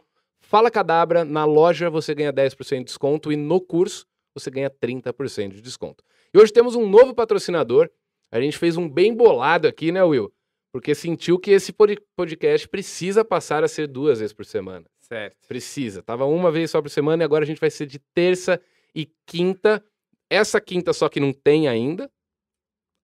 Fala 0.46 0.70
Cadabra, 0.70 1.24
na 1.24 1.44
loja 1.46 1.88
você 1.88 2.14
ganha 2.14 2.32
10% 2.32 2.78
de 2.78 2.84
desconto 2.84 3.32
e 3.32 3.36
no 3.36 3.60
curso 3.60 4.06
você 4.34 4.50
ganha 4.50 4.68
30% 4.68 5.54
de 5.54 5.62
desconto. 5.62 6.04
E 6.34 6.38
hoje 6.38 6.52
temos 6.52 6.74
um 6.74 6.86
novo 6.86 7.14
patrocinador. 7.14 7.88
A 8.30 8.40
gente 8.40 8.58
fez 8.58 8.76
um 8.76 8.88
bem 8.88 9.14
bolado 9.14 9.66
aqui, 9.66 9.90
né, 9.90 10.02
Will? 10.02 10.33
Porque 10.74 10.92
sentiu 10.92 11.38
que 11.38 11.52
esse 11.52 11.72
pod- 11.72 12.02
podcast 12.16 12.68
precisa 12.68 13.24
passar 13.24 13.62
a 13.62 13.68
ser 13.68 13.86
duas 13.86 14.18
vezes 14.18 14.32
por 14.32 14.44
semana. 14.44 14.84
Certo. 14.98 15.46
Precisa. 15.46 16.02
Tava 16.02 16.24
uma 16.24 16.50
vez 16.50 16.68
só 16.72 16.82
por 16.82 16.88
semana 16.88 17.22
e 17.22 17.24
agora 17.24 17.44
a 17.44 17.46
gente 17.46 17.60
vai 17.60 17.70
ser 17.70 17.86
de 17.86 18.00
terça 18.12 18.60
e 18.92 19.08
quinta. 19.24 19.80
Essa 20.28 20.60
quinta 20.60 20.92
só 20.92 21.08
que 21.08 21.20
não 21.20 21.32
tem 21.32 21.68
ainda. 21.68 22.10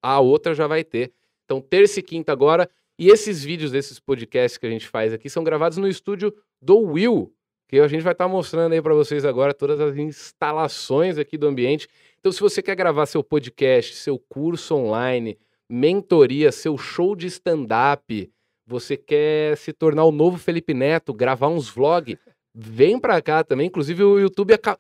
A 0.03 0.19
outra 0.19 0.53
já 0.53 0.67
vai 0.67 0.83
ter. 0.83 1.13
Então, 1.45 1.61
terça 1.61 2.01
e 2.01 2.03
quinta 2.03 2.33
agora. 2.33 2.69
E 2.99 3.09
esses 3.09 3.45
vídeos 3.45 3.71
desses 3.71 4.01
podcasts 4.01 4.59
que 4.59 4.67
a 4.67 4.71
gente 4.71 4.89
faz 4.89 5.13
aqui 5.13 5.31
são 5.31 5.45
gravados 5.45 5.79
no 5.79 5.87
estúdio 5.87 6.35
do 6.61 6.77
Will, 6.77 7.33
que 7.69 7.79
a 7.79 7.87
gente 7.87 8.03
vai 8.03 8.15
estar 8.15 8.27
mostrando 8.27 8.73
aí 8.73 8.83
para 8.83 8.95
vocês 8.95 9.25
agora 9.25 9.55
todas 9.55 9.79
as 9.79 9.97
instalações 9.97 11.19
aqui 11.19 11.39
do 11.39 11.47
ambiente. 11.47 11.87
Então, 12.19 12.33
se 12.33 12.41
você 12.41 12.61
quer 12.61 12.75
gravar 12.75 13.07
seu 13.07 13.23
podcast, 13.23 13.95
seu 13.95 14.19
curso 14.19 14.75
online, 14.75 15.39
mentoria, 15.71 16.51
seu 16.51 16.77
show 16.77 17.15
de 17.15 17.29
stand-up, 17.29 18.29
você 18.67 18.97
quer 18.97 19.57
se 19.57 19.73
tornar 19.73 20.05
o 20.05 20.11
novo 20.11 20.37
Felipe 20.37 20.75
Neto, 20.75 21.15
gravar 21.15 21.49
uns 21.49 21.69
vlog, 21.69 22.19
vem 22.53 22.99
pra 22.99 23.23
cá 23.23 23.45
também. 23.45 23.69
Inclusive, 23.69 24.03
o 24.03 24.19
YouTube 24.19 24.53
aca... 24.53 24.77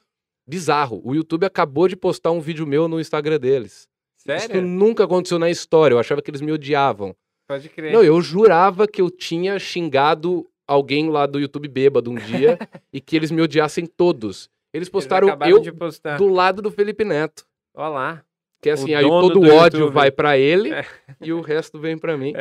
bizarro. 0.46 1.00
O 1.04 1.14
YouTube 1.14 1.44
acabou 1.46 1.86
de 1.86 1.96
postar 1.96 2.32
um 2.32 2.40
vídeo 2.40 2.66
meu 2.66 2.88
no 2.88 3.00
Instagram 3.00 3.38
deles. 3.38 3.88
Isso 4.16 4.48
Sério? 4.48 4.62
nunca 4.62 5.04
aconteceu 5.04 5.38
na 5.38 5.48
história. 5.48 5.94
Eu 5.94 5.98
achava 5.98 6.20
que 6.20 6.30
eles 6.30 6.40
me 6.40 6.52
odiavam. 6.52 7.14
Pode 7.48 7.68
crer. 7.68 7.92
Não, 7.92 8.02
eu 8.02 8.20
jurava 8.20 8.86
que 8.86 9.00
eu 9.00 9.10
tinha 9.10 9.58
xingado 9.58 10.46
alguém 10.68 11.08
lá 11.08 11.26
do 11.26 11.40
YouTube 11.40 11.66
bêbado 11.68 12.10
um 12.10 12.14
dia 12.14 12.58
e 12.92 13.00
que 13.00 13.16
eles 13.16 13.30
me 13.30 13.40
odiassem 13.42 13.86
todos. 13.86 14.48
Eles 14.72 14.86
Eles 14.86 14.88
postaram 14.88 15.28
acabaram 15.28 15.56
eu 15.56 16.16
do 16.16 16.28
lado 16.28 16.62
do 16.62 16.70
Felipe 16.70 17.04
Neto. 17.04 17.44
Olha 17.74 17.88
lá. 17.88 18.24
Que 18.62 18.68
é 18.70 18.72
assim, 18.72 18.92
O 18.94 18.98
aí 18.98 19.04
todo 19.04 19.40
do 19.40 19.40
o 19.40 19.54
ódio 19.54 19.80
YouTube. 19.80 19.94
vai 19.94 20.10
pra 20.10 20.36
ele 20.36 20.72
É. 20.72 20.84
e 21.20 21.32
o 21.32 21.40
resto 21.40 21.78
vem 21.78 21.96
pra 21.96 22.16
mim. 22.16 22.32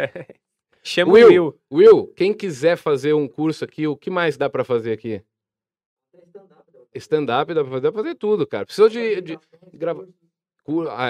Chama 0.84 1.14
Will. 1.14 1.28
o 1.28 1.30
Will. 1.30 1.60
Will, 1.72 2.08
quem 2.16 2.34
quiser 2.34 2.76
fazer 2.78 3.14
um 3.14 3.28
curso 3.28 3.64
aqui, 3.64 3.88
o 3.88 3.96
que 3.96 4.10
mais 4.10 4.38
dá 4.38 4.50
pra 4.50 4.64
fazer 4.64 4.92
aqui? 4.92 5.22
Stand-up 6.96 7.54
dá 7.54 7.62
pra 7.64 7.70
fazer, 7.72 7.82
dá 7.82 7.92
pra 7.92 8.04
fazer 8.04 8.16
tudo, 8.16 8.48
cara. 8.48 8.66
Precisa 8.66 8.90
de, 8.90 9.22
de 9.22 9.40
gravar 9.74 10.06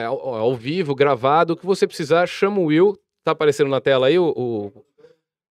ao, 0.05 0.35
ao 0.35 0.55
vivo, 0.55 0.93
gravado, 0.95 1.53
o 1.53 1.57
que 1.57 1.65
você 1.65 1.87
precisar, 1.87 2.27
chama 2.27 2.59
o 2.59 2.65
Will. 2.65 2.97
Tá 3.23 3.31
aparecendo 3.31 3.69
na 3.69 3.81
tela 3.81 4.07
aí 4.07 4.17
o, 4.19 4.29
o- 4.35 4.85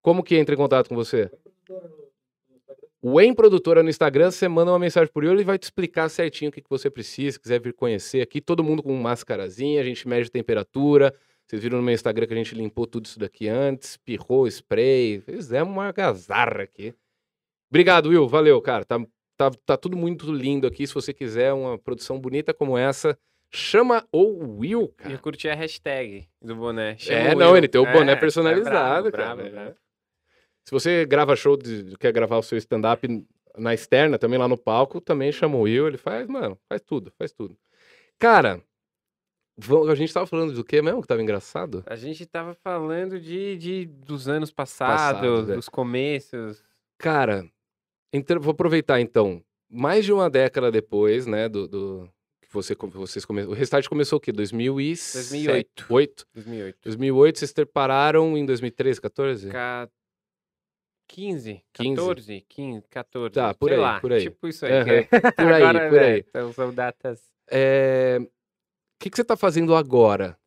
como 0.01 0.23
que 0.23 0.35
entra 0.37 0.53
em 0.53 0.57
contato 0.57 0.87
com 0.89 0.95
você? 0.95 1.29
O 3.01 3.21
Em 3.21 3.33
Produtora 3.33 3.83
no 3.83 3.89
Instagram, 3.89 4.31
você 4.31 4.47
manda 4.47 4.71
uma 4.71 4.79
mensagem 4.79 5.11
por 5.13 5.23
ele, 5.23 5.33
ele 5.33 5.43
vai 5.43 5.57
te 5.57 5.63
explicar 5.63 6.09
certinho 6.09 6.49
o 6.49 6.51
que, 6.51 6.61
que 6.61 6.69
você 6.69 6.89
precisa, 6.89 7.33
se 7.33 7.39
quiser 7.39 7.59
vir 7.61 7.73
conhecer 7.73 8.21
aqui, 8.21 8.41
todo 8.41 8.63
mundo 8.63 8.81
com 8.81 8.93
máscarazinha, 8.95 9.79
a 9.79 9.83
gente 9.83 10.07
mede 10.07 10.31
temperatura. 10.31 11.13
Vocês 11.45 11.61
viram 11.61 11.77
no 11.77 11.83
meu 11.83 11.93
Instagram 11.93 12.25
que 12.27 12.33
a 12.33 12.37
gente 12.37 12.55
limpou 12.55 12.85
tudo 12.87 13.05
isso 13.05 13.19
daqui 13.19 13.47
antes, 13.47 13.97
pirrou, 13.97 14.47
spray, 14.47 15.21
fizemos 15.21 15.71
uma 15.73 15.91
gazarra 15.91 16.63
aqui. 16.63 16.93
Obrigado, 17.69 18.09
Will, 18.09 18.27
valeu, 18.27 18.59
cara. 18.61 18.83
Tá, 18.83 18.99
tá, 19.37 19.51
tá 19.65 19.77
tudo 19.77 19.95
muito 19.95 20.29
lindo 20.31 20.65
aqui. 20.67 20.85
Se 20.87 20.93
você 20.93 21.13
quiser 21.13 21.53
uma 21.53 21.77
produção 21.77 22.19
bonita 22.19 22.53
como 22.53 22.77
essa, 22.77 23.17
chama 23.49 24.05
o 24.11 24.57
Will, 24.59 24.93
E 24.99 25.03
cara. 25.03 25.17
curti 25.19 25.47
a 25.47 25.55
hashtag 25.55 26.27
do 26.41 26.55
boné. 26.55 26.97
Chama 26.97 27.19
É, 27.19 27.35
o 27.35 27.37
não, 27.37 27.55
ele 27.55 27.67
tem 27.69 27.79
o 27.79 27.85
boné 27.85 28.11
É, 28.13 28.15
personalizado, 28.15 29.07
é 29.07 29.11
brabo, 29.11 29.11
cara. 29.11 29.35
brabo, 29.35 29.41
É. 29.41 29.49
brabo. 29.51 29.75
Se 30.67 30.71
você 30.71 31.05
grava 31.05 31.33
show, 31.33 31.55
de, 31.55 31.95
quer 31.97 32.11
gravar 32.11 32.37
o 32.37 32.43
seu 32.43 32.57
stand-up 32.57 33.25
na 33.57 33.73
externa, 33.73 34.19
também 34.19 34.37
lá 34.37 34.49
no 34.49 34.57
palco, 34.57 34.99
também 34.99 35.31
chama 35.31 35.55
o 35.55 35.61
Will, 35.61 35.87
ele 35.87 35.95
faz, 35.95 36.27
mano, 36.27 36.59
faz 36.67 36.81
tudo, 36.81 37.09
faz 37.17 37.31
tudo. 37.31 37.57
Cara, 38.19 38.61
a 39.89 39.95
gente 39.95 40.13
tava 40.13 40.27
falando 40.27 40.51
do 40.51 40.65
que 40.65 40.81
mesmo 40.81 41.01
que 41.01 41.07
tava 41.07 41.21
engraçado? 41.21 41.85
A 41.85 41.95
gente 41.95 42.25
tava 42.25 42.53
falando 42.53 43.17
de, 43.17 43.55
de 43.55 43.85
dos 43.85 44.27
anos 44.27 44.51
passados, 44.51 45.49
é. 45.49 45.55
dos 45.55 45.69
começos. 45.69 46.61
Cara, 46.97 47.49
então, 48.11 48.37
vou 48.37 48.51
aproveitar 48.51 48.99
então. 48.99 49.41
Mais 49.69 50.03
de 50.03 50.11
uma 50.11 50.29
década 50.29 50.69
depois, 50.69 51.25
né, 51.25 51.47
do, 51.47 51.65
do 51.65 52.09
que 52.41 52.51
você, 52.51 52.75
vocês 52.75 53.23
começaram. 53.23 53.53
O 53.53 53.55
Restart 53.55 53.87
começou 53.87 54.17
o 54.17 54.19
quê? 54.19 54.33
2007? 54.33 55.29
2008. 55.29 55.85
8? 55.89 56.27
2008. 56.33 56.77
2008, 56.83 57.39
vocês 57.39 57.53
pararam 57.73 58.37
em 58.37 58.45
2013, 58.45 58.99
14? 58.99 59.49
Ca... 59.49 59.89
15, 61.07 61.63
15. 61.73 61.95
14, 61.95 62.45
15, 62.49 62.87
14. 62.89 63.33
Tá, 63.33 63.53
por 63.53 63.71
aí, 63.71 63.77
lá, 63.77 63.99
por 63.99 64.11
aí. 64.11 64.21
Tipo 64.23 64.47
isso 64.47 64.65
aí. 64.65 64.71
Aham, 64.73 64.85
que- 64.85 65.07
Por 65.31 65.45
aí, 65.53 65.63
Agora, 65.63 65.89
por 65.89 65.97
é, 65.97 66.05
aí. 66.13 66.25
Então 66.27 66.53
são 66.53 66.73
datas. 66.73 67.21
É, 67.49 68.17
O 68.21 68.27
que, 68.99 69.09
que 69.09 69.15
você 69.17 69.23
tá 69.23 69.37
fazendo 69.37 69.73
agora? 69.75 70.37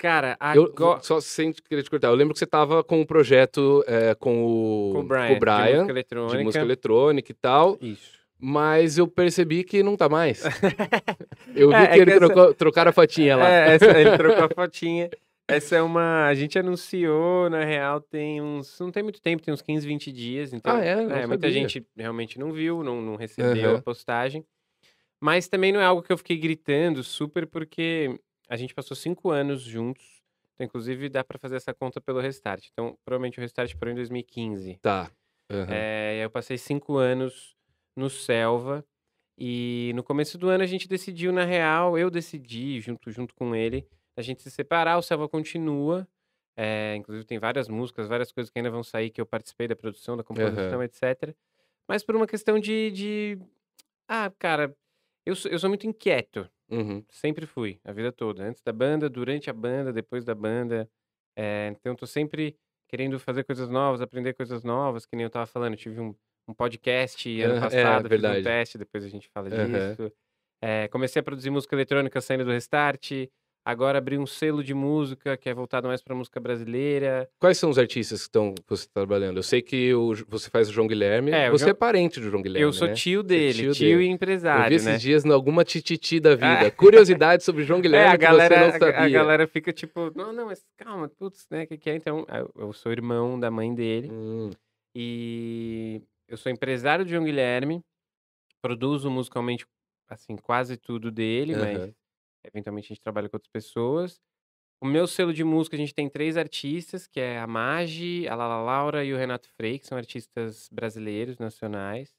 Cara, 0.00 0.36
Eu, 0.54 0.64
agora. 0.66 1.00
só 1.02 1.20
sem 1.20 1.52
querer 1.52 1.82
te 1.82 1.90
cortar, 1.90 2.06
eu 2.08 2.14
lembro 2.14 2.32
que 2.32 2.38
você 2.38 2.46
tava 2.46 2.84
com 2.84 3.00
um 3.00 3.04
projeto 3.06 3.84
é, 3.86 4.14
com 4.14 4.44
o, 4.44 4.92
Com 4.92 5.00
o 5.00 5.02
Brian, 5.02 5.26
com 5.28 5.34
o 5.34 5.38
Brian, 5.40 5.56
de 5.56 5.72
música 5.72 5.84
de 5.86 5.90
eletrônica. 5.90 6.44
música 6.44 6.64
eletrônica 6.64 7.32
e 7.32 7.34
tal, 7.34 7.78
Isso. 7.80 8.12
mas 8.38 8.96
eu 8.96 9.08
percebi 9.08 9.64
que 9.64 9.82
não 9.82 9.96
tá 9.96 10.08
mais. 10.08 10.42
Eu 11.56 11.70
vi 11.70 11.74
É, 11.74 11.82
é 11.82 11.86
que 11.88 11.94
que 11.94 12.00
ele 12.00 12.10
essa- 12.12 12.20
trocou, 12.26 12.54
trocaram 12.54 12.90
a 12.90 12.92
fotinha 12.92 13.36
lá. 13.36 13.48
É, 13.50 13.74
essa, 13.74 13.86
ele 13.98 14.16
trocou 14.16 14.44
a 14.44 14.48
fotinha. 14.48 15.10
Essa 15.48 15.76
é 15.76 15.82
uma. 15.82 16.26
A 16.26 16.34
gente 16.34 16.58
anunciou, 16.58 17.48
na 17.48 17.64
real, 17.64 18.00
tem 18.00 18.40
uns. 18.42 18.78
Não 18.78 18.90
tem 18.90 19.02
muito 19.02 19.20
tempo, 19.20 19.42
tem 19.42 19.52
uns 19.52 19.62
15, 19.62 19.86
20 19.86 20.12
dias. 20.12 20.52
Então, 20.52 20.76
Ah, 20.76 20.84
é? 20.84 20.96
Não 20.96 21.08
muita 21.26 21.28
sabia. 21.28 21.50
gente 21.52 21.86
realmente 21.96 22.38
não 22.38 22.52
viu, 22.52 22.84
não, 22.84 23.00
não 23.00 23.16
recebeu 23.16 23.70
Aham. 23.70 23.78
a 23.78 23.82
postagem. 23.82 24.44
Mas 25.20 25.48
também 25.48 25.72
não 25.72 25.80
é 25.80 25.84
algo 25.84 26.02
que 26.02 26.12
eu 26.12 26.18
fiquei 26.18 26.36
gritando 26.36 27.02
super, 27.02 27.46
porque 27.46 28.20
a 28.48 28.56
gente 28.56 28.74
passou 28.74 28.96
cinco 28.96 29.30
anos 29.30 29.62
juntos. 29.62 30.04
Então, 30.54 30.66
inclusive, 30.66 31.08
dá 31.08 31.24
pra 31.24 31.38
fazer 31.38 31.56
essa 31.56 31.72
conta 31.72 32.00
pelo 32.00 32.20
Restart. 32.20 32.66
Então, 32.72 32.96
provavelmente 33.04 33.38
o 33.38 33.40
Restart 33.40 33.74
parou 33.76 33.92
em 33.92 33.96
2015. 33.96 34.78
Tá. 34.82 35.10
Aham. 35.50 35.72
É, 35.72 36.20
eu 36.22 36.30
passei 36.30 36.58
cinco 36.58 36.96
anos 36.96 37.56
no 37.96 38.10
Selva. 38.10 38.84
E 39.40 39.92
no 39.94 40.02
começo 40.02 40.36
do 40.36 40.48
ano 40.48 40.64
a 40.64 40.66
gente 40.66 40.88
decidiu, 40.88 41.32
na 41.32 41.44
real, 41.44 41.96
eu 41.96 42.10
decidi, 42.10 42.80
junto, 42.80 43.10
junto 43.10 43.34
com 43.34 43.54
ele, 43.54 43.86
a 44.18 44.22
gente 44.22 44.42
se 44.42 44.50
separar. 44.50 44.98
O 44.98 45.02
Selva 45.02 45.28
continua. 45.28 46.06
é, 46.56 46.96
inclusive 46.96 47.24
tem 47.24 47.38
várias 47.38 47.68
músicas, 47.68 48.08
várias 48.08 48.32
coisas 48.32 48.50
que 48.50 48.58
ainda 48.58 48.70
vão 48.70 48.82
sair 48.82 49.10
que 49.10 49.20
eu 49.20 49.26
participei 49.26 49.68
da 49.68 49.76
produção, 49.76 50.16
da 50.16 50.24
composição, 50.24 50.82
etc. 50.82 51.32
Mas 51.88 52.02
por 52.02 52.16
uma 52.16 52.26
questão 52.26 52.58
de. 52.58 52.90
de... 52.90 53.38
Ah, 54.08 54.32
cara, 54.38 54.76
eu 55.24 55.36
sou, 55.36 55.50
eu 55.50 55.58
sou 55.58 55.70
muito 55.70 55.86
inquieto. 55.86 56.50
Uhum. 56.68 57.04
Sempre 57.08 57.46
fui, 57.46 57.80
a 57.84 57.92
vida 57.92 58.10
toda. 58.10 58.42
Antes 58.42 58.60
da 58.60 58.72
banda, 58.72 59.08
durante 59.08 59.48
a 59.48 59.52
banda, 59.52 59.92
depois 59.92 60.24
da 60.24 60.34
banda. 60.34 60.90
É, 61.36 61.68
então, 61.70 61.92
eu 61.92 61.96
tô 61.96 62.06
sempre 62.06 62.56
querendo 62.88 63.20
fazer 63.20 63.44
coisas 63.44 63.68
novas, 63.68 64.00
aprender 64.00 64.34
coisas 64.34 64.64
novas, 64.64 65.06
que 65.06 65.14
nem 65.14 65.24
eu 65.24 65.30
tava 65.30 65.46
falando. 65.46 65.74
Eu 65.74 65.78
tive 65.78 66.00
um, 66.00 66.14
um 66.48 66.52
podcast 66.52 67.40
ano 67.40 67.54
Aham, 67.54 67.66
é, 67.66 67.70
passado, 67.70 68.02
fiz 68.02 68.10
verdade. 68.10 68.40
um 68.40 68.42
teste, 68.42 68.78
depois 68.78 69.04
a 69.04 69.08
gente 69.08 69.28
fala 69.28 69.48
disso. 69.48 70.12
É, 70.60 70.88
comecei 70.88 71.20
a 71.20 71.22
produzir 71.22 71.50
música 71.50 71.76
eletrônica 71.76 72.20
saindo 72.20 72.44
do 72.44 72.50
Restart. 72.50 73.12
Agora 73.70 73.98
abri 73.98 74.16
um 74.16 74.24
selo 74.24 74.64
de 74.64 74.72
música 74.72 75.36
que 75.36 75.46
é 75.46 75.52
voltado 75.52 75.86
mais 75.88 76.00
pra 76.00 76.14
música 76.14 76.40
brasileira. 76.40 77.28
Quais 77.38 77.58
são 77.58 77.68
os 77.68 77.76
artistas 77.76 78.20
que 78.20 78.24
estão 78.28 78.54
você 78.66 78.86
tá 78.86 78.92
trabalhando? 78.94 79.36
Eu 79.36 79.42
sei 79.42 79.60
que 79.60 79.92
o- 79.92 80.14
você 80.26 80.48
faz 80.48 80.70
o 80.70 80.72
João 80.72 80.86
Guilherme. 80.86 81.32
É, 81.32 81.48
o 81.50 81.52
você 81.52 81.64
João- 81.66 81.70
é 81.72 81.74
parente 81.74 82.18
do 82.18 82.30
João 82.30 82.40
Guilherme. 82.42 82.62
eu 82.62 82.72
sou 82.72 82.88
né? 82.88 82.94
tio 82.94 83.22
dele, 83.22 83.52
tio 83.52 83.72
tio, 83.74 83.80
dele. 83.80 83.90
e 83.90 83.92
Eu 83.92 83.98
vi 83.98 84.08
empresário, 84.08 84.74
esses 84.74 84.88
né? 84.88 84.96
dias 84.96 85.22
em 85.26 85.30
alguma 85.30 85.64
tititi 85.64 86.18
da 86.18 86.34
vida. 86.34 86.46
É. 86.66 86.70
Curiosidade 86.70 87.44
sobre 87.44 87.62
João 87.62 87.80
É, 87.80 87.82
Guilherme 87.82 88.08
a 88.14 88.16
que 88.18 88.24
galera, 88.24 88.54
você 88.54 88.60
não 88.60 88.68
a- 88.68 88.78
sabia. 88.78 89.04
a 89.04 89.08
galera 89.10 89.46
fica 89.46 89.70
tipo, 89.70 90.12
não, 90.16 90.32
não, 90.32 90.46
mas 90.46 90.64
calma, 90.78 91.06
putz, 91.10 91.46
né, 91.50 91.64
o 91.64 91.66
que, 91.66 91.76
que 91.76 91.90
é? 91.90 91.94
Então, 91.94 92.24
eu- 92.56 92.72
sou 92.72 92.90
irmão 92.90 93.38
da 93.38 93.50
mãe 93.50 93.74
dele 93.74 94.08
Hum, 94.10 94.48
e 94.94 96.00
eu 96.26 96.38
sou 96.38 96.50
empresário 96.50 97.04
de 97.04 97.10
João 97.10 97.24
Guilherme, 97.24 97.82
produzo 98.62 99.10
musicalmente, 99.10 99.66
assim, 100.08 100.36
quase 100.36 100.78
tudo 100.78 101.10
dele, 101.10 101.54
mas 101.54 101.76
Aham. 101.78 101.92
Eventualmente 102.44 102.86
a 102.86 102.88
gente 102.94 103.00
trabalha 103.00 103.28
com 103.28 103.36
outras 103.36 103.50
pessoas. 103.50 104.20
O 104.82 104.86
meu 104.86 105.06
selo 105.08 105.32
de 105.34 105.44
música, 105.44 105.76
a 105.76 105.78
gente 105.78 105.94
tem 105.94 106.08
três 106.08 106.36
artistas, 106.36 107.06
que 107.06 107.20
é 107.20 107.38
a 107.38 107.46
Magi, 107.46 108.28
a 108.28 108.36
Lala 108.36 108.62
Laura 108.62 109.04
e 109.04 109.12
o 109.12 109.16
Renato 109.16 109.48
Frei, 109.56 109.78
que 109.78 109.86
são 109.86 109.98
artistas 109.98 110.68
brasileiros, 110.72 111.38
nacionais. 111.38 112.14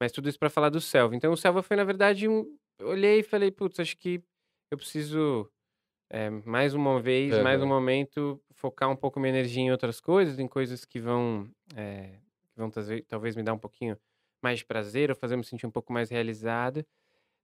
Mas 0.00 0.12
tudo 0.12 0.28
isso 0.28 0.38
para 0.38 0.50
falar 0.50 0.68
do 0.70 0.80
Selva. 0.80 1.14
Então, 1.14 1.32
o 1.32 1.36
Selva 1.36 1.62
foi, 1.62 1.76
na 1.76 1.84
verdade, 1.84 2.28
um... 2.28 2.56
eu 2.78 2.88
olhei 2.88 3.20
e 3.20 3.22
falei, 3.22 3.50
putz, 3.50 3.78
acho 3.80 3.96
que 3.96 4.22
eu 4.70 4.78
preciso, 4.78 5.50
é, 6.10 6.30
mais 6.30 6.74
uma 6.74 7.00
vez, 7.00 7.38
mais 7.38 7.62
um 7.62 7.66
Aham. 7.66 7.68
momento, 7.68 8.42
focar 8.54 8.90
um 8.90 8.96
pouco 8.96 9.20
minha 9.20 9.30
energia 9.30 9.62
em 9.62 9.72
outras 9.72 10.00
coisas, 10.00 10.38
em 10.38 10.48
coisas 10.48 10.84
que 10.84 11.00
vão, 11.00 11.50
é, 11.76 12.18
que 12.52 12.58
vão 12.58 12.70
talvez 13.08 13.36
me 13.36 13.42
dar 13.42 13.54
um 13.54 13.58
pouquinho 13.58 13.98
mais 14.42 14.60
de 14.60 14.66
prazer 14.66 15.10
ou 15.10 15.16
fazer 15.16 15.36
me 15.36 15.44
sentir 15.44 15.66
um 15.66 15.70
pouco 15.70 15.92
mais 15.92 16.10
realizado. 16.10 16.84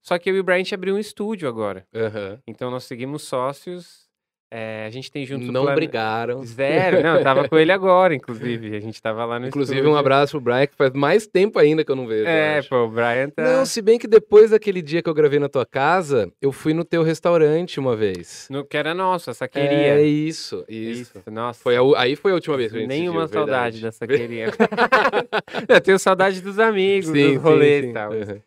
Só 0.02 0.18
que 0.18 0.30
eu 0.30 0.36
e 0.36 0.40
o 0.40 0.44
gente 0.56 0.74
abriu 0.74 0.94
um 0.94 0.98
estúdio 0.98 1.48
agora. 1.48 1.84
aham. 1.94 2.38
Então 2.46 2.70
nós 2.70 2.84
seguimos 2.84 3.22
sócios. 3.22 4.06
é, 4.50 4.86
a 4.86 4.90
gente 4.90 5.12
tem 5.12 5.26
junto 5.26 5.52
Não 5.52 5.64
plane- 5.64 5.76
brigaram. 5.76 6.42
Zero. 6.42 7.02
Não, 7.02 7.16
eu 7.16 7.22
tava 7.22 7.46
com 7.46 7.58
ele 7.58 7.70
agora, 7.70 8.14
inclusive. 8.14 8.74
A 8.74 8.80
gente 8.80 9.02
tava 9.02 9.22
lá 9.26 9.38
no 9.38 9.46
Inclusive, 9.48 9.76
estúdio. 9.80 9.94
um 9.94 9.98
abraço 9.98 10.32
pro 10.32 10.40
Brian, 10.40 10.66
que 10.66 10.74
faz 10.74 10.90
mais 10.94 11.26
tempo 11.26 11.58
ainda 11.58 11.84
que 11.84 11.90
eu 11.92 11.96
não 11.96 12.06
vejo. 12.06 12.26
É, 12.26 12.62
pô, 12.62 12.84
o 12.84 12.88
Brian 12.88 13.28
tá. 13.28 13.42
Não, 13.42 13.66
se 13.66 13.82
bem 13.82 13.98
que 13.98 14.06
depois 14.08 14.50
daquele 14.50 14.80
dia 14.80 15.02
que 15.02 15.10
eu 15.10 15.12
gravei 15.12 15.38
na 15.38 15.50
tua 15.50 15.66
casa, 15.66 16.32
eu 16.40 16.50
fui 16.50 16.72
no 16.72 16.82
teu 16.82 17.02
restaurante 17.02 17.78
uma 17.78 17.94
vez. 17.94 18.48
No, 18.50 18.64
que 18.64 18.78
era 18.78 18.94
nosso, 18.94 19.28
a 19.30 19.34
saqueria. 19.34 19.98
É 19.98 20.02
isso, 20.02 20.64
isso. 20.66 21.12
Nossa. 21.30 21.62
Foi 21.62 21.76
a 21.76 21.80
aí 22.00 22.16
foi 22.16 22.30
a 22.30 22.34
última 22.34 22.56
vez 22.56 22.72
que 22.72 22.78
a 22.78 22.80
gente 22.80 22.88
Nenhuma 22.88 23.26
viu, 23.26 23.34
saudade 23.34 23.78
verdade. 23.78 23.82
da 23.82 23.92
saqueria. 23.92 24.46
eu 25.68 25.80
tenho 25.82 25.98
saudade 25.98 26.40
dos 26.40 26.58
amigos, 26.58 27.10
Sim, 27.10 27.34
dos 27.34 27.42
rolês 27.42 27.84
sim, 27.84 27.90
e 27.90 27.92
tal. 27.92 28.12
Uhum. 28.12 28.40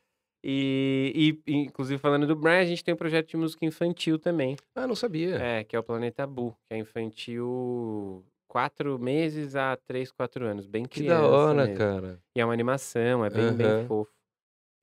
E, 0.43 1.39
e, 1.45 1.53
inclusive, 1.53 1.99
falando 1.99 2.25
do 2.25 2.35
Brian, 2.35 2.61
a 2.61 2.65
gente 2.65 2.83
tem 2.83 2.93
um 2.93 2.97
projeto 2.97 3.29
de 3.29 3.37
música 3.37 3.63
infantil 3.65 4.17
também. 4.17 4.57
Ah, 4.75 4.87
não 4.87 4.95
sabia. 4.95 5.35
É, 5.35 5.63
que 5.63 5.75
é 5.75 5.79
o 5.79 5.83
Planeta 5.83 6.25
Bu, 6.25 6.55
que 6.67 6.73
é 6.73 6.77
infantil 6.77 8.25
quatro 8.47 8.99
meses 8.99 9.55
a 9.55 9.77
três, 9.77 10.11
quatro 10.11 10.45
anos. 10.45 10.65
Bem 10.65 10.83
que 10.83 10.99
criança 11.01 11.21
da 11.21 11.27
hora, 11.27 11.63
mesmo. 11.65 11.77
cara. 11.77 12.19
E 12.35 12.41
é 12.41 12.45
uma 12.45 12.53
animação, 12.53 13.23
é 13.23 13.29
bem, 13.29 13.53
bem 13.53 13.67
Aham. 13.67 13.85
fofo. 13.87 14.11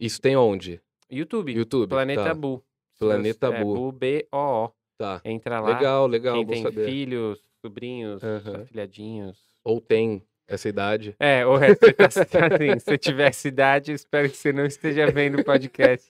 Isso 0.00 0.20
tem 0.20 0.36
onde? 0.36 0.80
YouTube, 1.10 1.52
YouTube. 1.52 1.90
Planeta 1.90 2.24
tá. 2.24 2.34
Bu. 2.34 2.62
Planeta 2.98 3.48
é, 3.48 3.64
Bu. 3.64 3.74
Bu, 3.74 3.92
B-O-O. 3.92 4.72
Tá. 4.96 5.20
Entra 5.24 5.60
lá. 5.60 5.76
Legal, 5.76 6.06
legal, 6.06 6.34
Quem 6.36 6.46
tem 6.46 6.62
saber. 6.62 6.84
filhos, 6.86 7.42
sobrinhos, 7.60 8.22
Aham. 8.22 8.62
afilhadinhos. 8.62 9.38
Ou 9.64 9.80
tem 9.80 10.22
essa 10.48 10.68
idade. 10.68 11.14
É, 11.20 11.44
ou 11.46 11.62
é, 11.62 11.74
você 11.74 11.92
tá, 11.92 12.06
assim, 12.46 12.78
se 12.78 12.90
eu 12.90 12.98
tivesse 12.98 13.48
idade, 13.48 13.92
eu 13.92 13.94
espero 13.94 14.28
que 14.30 14.36
você 14.36 14.52
não 14.52 14.64
esteja 14.64 15.10
vendo 15.10 15.40
o 15.40 15.44
podcast 15.44 16.08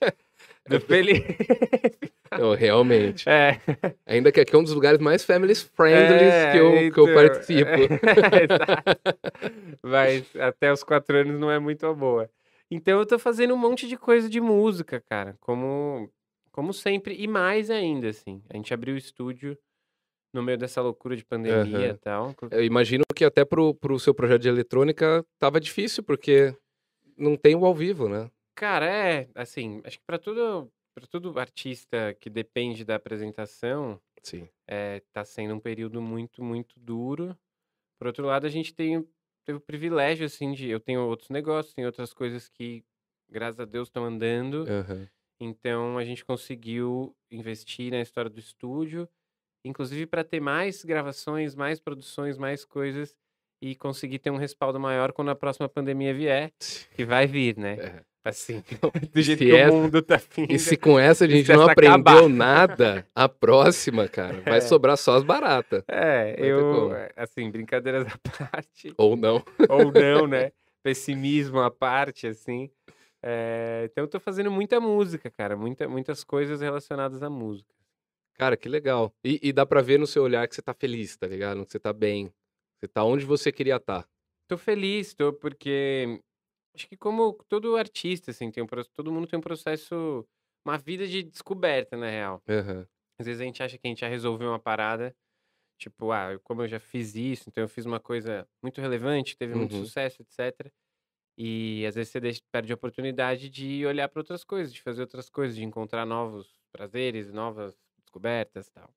do 0.67 0.79
Felipe. 0.81 1.37
Não, 2.31 2.53
realmente. 2.53 3.27
É, 3.27 3.59
Ainda 4.05 4.31
que 4.31 4.39
aqui 4.39 4.55
é 4.55 4.57
um 4.57 4.63
dos 4.63 4.73
lugares 4.73 4.99
mais 4.99 5.25
family 5.25 5.53
friendly 5.55 6.23
é, 6.23 6.51
que, 6.51 6.57
eu, 6.57 6.71
que 6.71 6.99
eu 6.99 7.09
então, 7.09 7.13
participo. 7.13 7.69
é. 7.69 7.87
Mas 9.83 10.35
até 10.37 10.71
os 10.71 10.83
quatro 10.83 11.17
anos 11.17 11.39
não 11.39 11.51
é 11.51 11.59
muito 11.59 11.93
boa. 11.93 12.29
Então 12.71 12.99
eu 12.99 13.05
tô 13.05 13.19
fazendo 13.19 13.53
um 13.53 13.57
monte 13.57 13.87
de 13.87 13.97
coisa 13.97 14.29
de 14.29 14.39
música, 14.39 15.01
cara. 15.01 15.35
Como, 15.41 16.09
como 16.51 16.71
sempre. 16.71 17.15
E 17.15 17.27
mais 17.27 17.69
ainda, 17.69 18.09
assim. 18.09 18.41
A 18.49 18.55
gente 18.55 18.73
abriu 18.73 18.93
o 18.93 18.97
estúdio 18.97 19.57
no 20.33 20.43
meio 20.43 20.57
dessa 20.57 20.81
loucura 20.81 21.15
de 21.15 21.25
pandemia 21.25 21.87
e 21.87 21.89
Aham. 21.89 21.97
tal. 21.97 22.35
Eu 22.51 22.63
imagino 22.63 23.03
que 23.15 23.25
até 23.25 23.43
pro, 23.43 23.73
pro 23.73 23.99
seu 23.99 24.13
projeto 24.13 24.41
de 24.41 24.49
eletrônica 24.49 25.25
tava 25.39 25.59
difícil, 25.59 26.03
porque 26.03 26.55
não 27.17 27.35
tem 27.35 27.55
o 27.55 27.65
ao 27.65 27.73
vivo, 27.75 28.07
né? 28.07 28.29
Cara, 28.55 28.85
é, 28.85 29.29
assim, 29.35 29.81
acho 29.85 29.97
que 29.97 30.05
pra 30.05 30.17
todo, 30.17 30.71
pra 30.93 31.07
todo 31.07 31.37
artista 31.39 32.13
que 32.19 32.29
depende 32.29 32.83
da 32.83 32.95
apresentação, 32.95 34.01
Sim. 34.23 34.49
é, 34.67 35.01
tá 35.13 35.23
sendo 35.23 35.55
um 35.55 35.59
período 35.59 36.01
muito, 36.01 36.43
muito 36.43 36.79
duro. 36.79 37.37
Por 37.97 38.07
outro 38.07 38.25
lado, 38.25 38.45
a 38.45 38.49
gente 38.49 38.73
tem, 38.73 39.05
teve 39.45 39.57
o 39.57 39.61
privilégio, 39.61 40.25
assim, 40.25 40.53
de. 40.53 40.69
Eu 40.69 40.79
tenho 40.79 41.01
outros 41.05 41.29
negócios, 41.29 41.73
tem 41.73 41.85
outras 41.85 42.13
coisas 42.13 42.49
que, 42.49 42.83
graças 43.29 43.59
a 43.59 43.65
Deus, 43.65 43.87
estão 43.87 44.05
andando. 44.05 44.65
Aham. 44.67 45.07
Então, 45.39 45.97
a 45.97 46.03
gente 46.03 46.25
conseguiu 46.25 47.15
investir 47.31 47.91
na 47.91 48.01
história 48.01 48.29
do 48.29 48.39
estúdio, 48.39 49.07
inclusive 49.63 50.05
para 50.05 50.23
ter 50.23 50.39
mais 50.39 50.83
gravações, 50.83 51.55
mais 51.55 51.79
produções, 51.79 52.37
mais 52.37 52.63
coisas 52.65 53.15
e 53.61 53.75
conseguir 53.75 54.19
ter 54.19 54.29
um 54.31 54.37
respaldo 54.37 54.79
maior 54.79 55.11
quando 55.11 55.29
a 55.31 55.35
próxima 55.35 55.67
pandemia 55.67 56.13
vier, 56.13 56.51
que 56.95 57.03
vai 57.05 57.27
vir, 57.27 57.57
né? 57.57 57.73
É. 57.73 58.09
Assim, 58.23 58.61
do 59.13 59.21
jeito 59.21 59.39
que 59.39 59.55
essa- 59.55 59.73
o 59.73 59.81
mundo 59.81 60.01
tá. 60.01 60.19
E 60.49 60.59
se 60.59 60.75
com 60.77 60.99
essa 60.99 61.25
a 61.25 61.27
gente 61.27 61.51
não 61.53 61.63
aprendeu 61.69 61.93
acabar? 61.93 62.29
nada, 62.29 63.07
a 63.15 63.29
próxima, 63.29 64.07
cara, 64.07 64.41
vai 64.41 64.57
É. 64.57 64.61
sobrar 64.61 64.97
só 64.97 65.15
as 65.15 65.23
baratas. 65.23 65.83
É, 65.87 66.33
ter 66.33 66.45
eu, 66.45 66.59
como. 66.73 66.95
assim, 67.15 67.49
brincadeiras 67.49 68.05
à 68.07 68.17
parte, 68.47 68.93
Ou 68.97 69.15
não. 69.15 69.43
ou 69.69 69.91
não, 69.91 70.27
né? 70.27 70.51
Pessimismo 70.83 71.59
à 71.59 71.71
parte, 71.71 72.27
assim. 72.27 72.69
É, 73.23 73.87
então, 73.91 74.03
eu 74.03 74.07
tô 74.07 74.19
fazendo 74.19 74.49
muita 74.51 74.79
música, 74.79 75.29
cara, 75.29 75.55
muita, 75.57 75.87
muitas 75.89 76.23
coisas 76.23 76.61
relacionadas 76.61 77.21
à 77.23 77.29
música. 77.29 77.69
Cara, 78.39 78.55
que 78.55 78.69
legal. 78.69 79.13
E, 79.21 79.37
e 79.43 79.51
dá 79.51 79.65
pra 79.65 79.81
ver 79.81 79.99
no 79.99 80.07
seu 80.07 80.23
olhar 80.23 80.47
que 80.47 80.55
você 80.55 80.61
tá 80.61 80.73
feliz, 80.73 81.17
tá 81.17 81.27
ligado? 81.27 81.65
Que 81.65 81.73
você 81.73 81.79
tá 81.79 81.91
bem. 81.91 82.31
Você 82.79 82.87
tá 82.87 83.03
onde 83.03 83.25
você 83.25 83.51
queria 83.51 83.75
estar. 83.75 84.07
Tô 84.47 84.57
feliz, 84.57 85.13
tô, 85.13 85.33
porque 85.33 86.21
acho 86.73 86.87
que 86.87 86.95
como 86.95 87.33
todo 87.49 87.75
artista, 87.75 88.31
assim, 88.31 88.49
tem 88.49 88.63
um, 88.63 88.67
todo 88.95 89.11
mundo 89.11 89.27
tem 89.27 89.37
um 89.37 89.41
processo, 89.41 90.25
uma 90.65 90.77
vida 90.77 91.05
de 91.05 91.21
descoberta, 91.21 91.97
na 91.97 92.09
real. 92.09 92.41
Aham. 92.47 92.87
Às 93.19 93.25
vezes 93.27 93.41
a 93.41 93.43
gente 93.43 93.61
acha 93.61 93.77
que 93.77 93.85
a 93.85 93.89
gente 93.89 93.99
já 93.99 94.07
resolveu 94.07 94.47
uma 94.49 94.59
parada, 94.59 95.13
tipo, 95.77 96.11
ah, 96.11 96.39
como 96.43 96.63
eu 96.63 96.67
já 96.69 96.79
fiz 96.79 97.15
isso, 97.15 97.49
então 97.49 97.63
eu 97.63 97.69
fiz 97.69 97.85
uma 97.85 97.99
coisa 97.99 98.47
muito 98.63 98.81
relevante, 98.81 99.37
teve 99.37 99.55
muito 99.55 99.73
Uhum. 99.75 99.85
sucesso, 99.85 100.21
etc. 100.21 100.71
E 101.37 101.85
às 101.87 101.95
vezes 101.95 102.11
você 102.11 102.19
deixa- 102.21 102.41
perde 102.51 102.71
a 102.71 102.75
oportunidade 102.75 103.49
de 103.49 103.85
olhar 103.85 104.09
para 104.09 104.21
outras 104.21 104.43
coisas, 104.43 104.73
de 104.73 104.81
fazer 104.81 105.01
outras 105.01 105.29
coisas, 105.29 105.55
de 105.57 105.63
encontrar 105.65 106.05
novos 106.05 106.59
prazeres, 106.71 107.31
novas 107.33 107.77
descobertas 108.09 108.67
e 108.67 108.71
tal. 108.71 108.89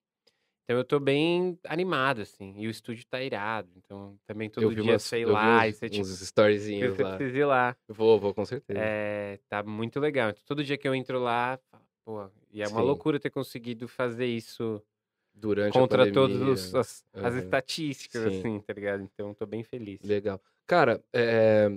Então 0.64 0.76
eu 0.76 0.84
tô 0.84 0.98
bem 0.98 1.58
animado, 1.66 2.22
assim, 2.22 2.54
e 2.56 2.66
o 2.66 2.70
estúdio 2.70 3.04
tá 3.06 3.20
irado, 3.22 3.68
então 3.76 4.18
também 4.24 4.48
todo 4.48 4.64
Eu 4.64 4.68
vi 4.70 4.76
dia 4.76 4.92
umas, 4.92 5.02
sei 5.02 5.24
eu 5.24 5.32
lá, 5.32 5.66
e 5.66 5.70
uns, 5.70 5.76
você, 5.76 5.88
tipo, 5.90 6.02
uns 6.02 6.20
storyzinhos 6.22 6.98
lá. 6.98 7.16
precisa 7.16 7.38
ir 7.38 7.44
lá. 7.44 7.76
Vou, 7.88 8.18
vou 8.18 8.32
com 8.32 8.44
certeza. 8.44 8.80
É, 8.80 9.38
tá 9.48 9.62
muito 9.62 10.00
legal. 10.00 10.30
Então, 10.30 10.42
todo 10.46 10.64
dia 10.64 10.78
que 10.78 10.86
eu 10.86 10.94
entro 10.94 11.18
lá, 11.18 11.58
pô, 12.04 12.30
e 12.50 12.62
é 12.62 12.68
uma 12.68 12.80
Sim. 12.80 12.86
loucura 12.86 13.18
ter 13.20 13.30
conseguido 13.30 13.86
fazer 13.88 14.26
isso 14.26 14.80
Durante 15.34 15.72
contra 15.72 16.10
todas 16.10 16.74
as, 16.74 17.04
Aham. 17.16 17.38
estatísticas, 17.38 18.22
Sim. 18.22 18.38
assim, 18.38 18.60
tá 18.60 18.72
ligado? 18.72 19.02
Então, 19.02 19.34
tô 19.34 19.44
bem 19.44 19.64
feliz. 19.64 20.00
Legal. 20.02 20.40
Cara, 20.66 21.02
é, 21.12 21.68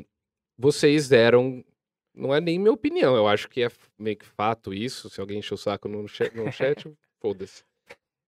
vocês 0.58 1.12
eram. 1.12 1.66
Não 2.14 2.34
é 2.34 2.40
nem 2.40 2.58
minha 2.58 2.72
opinião, 2.72 3.14
eu 3.16 3.28
acho 3.28 3.50
que 3.50 3.62
é 3.62 3.70
meio 3.98 4.16
que 4.16 4.26
fato 4.26 4.74
isso. 4.74 5.10
Se 5.10 5.20
alguém 5.20 5.40
encher 5.40 5.56
o 5.56 5.58
saco 5.58 5.90
no 5.90 6.08
chat, 6.08 6.34
no 6.34 6.50
chat 6.50 6.86
foda-se. 7.30 7.64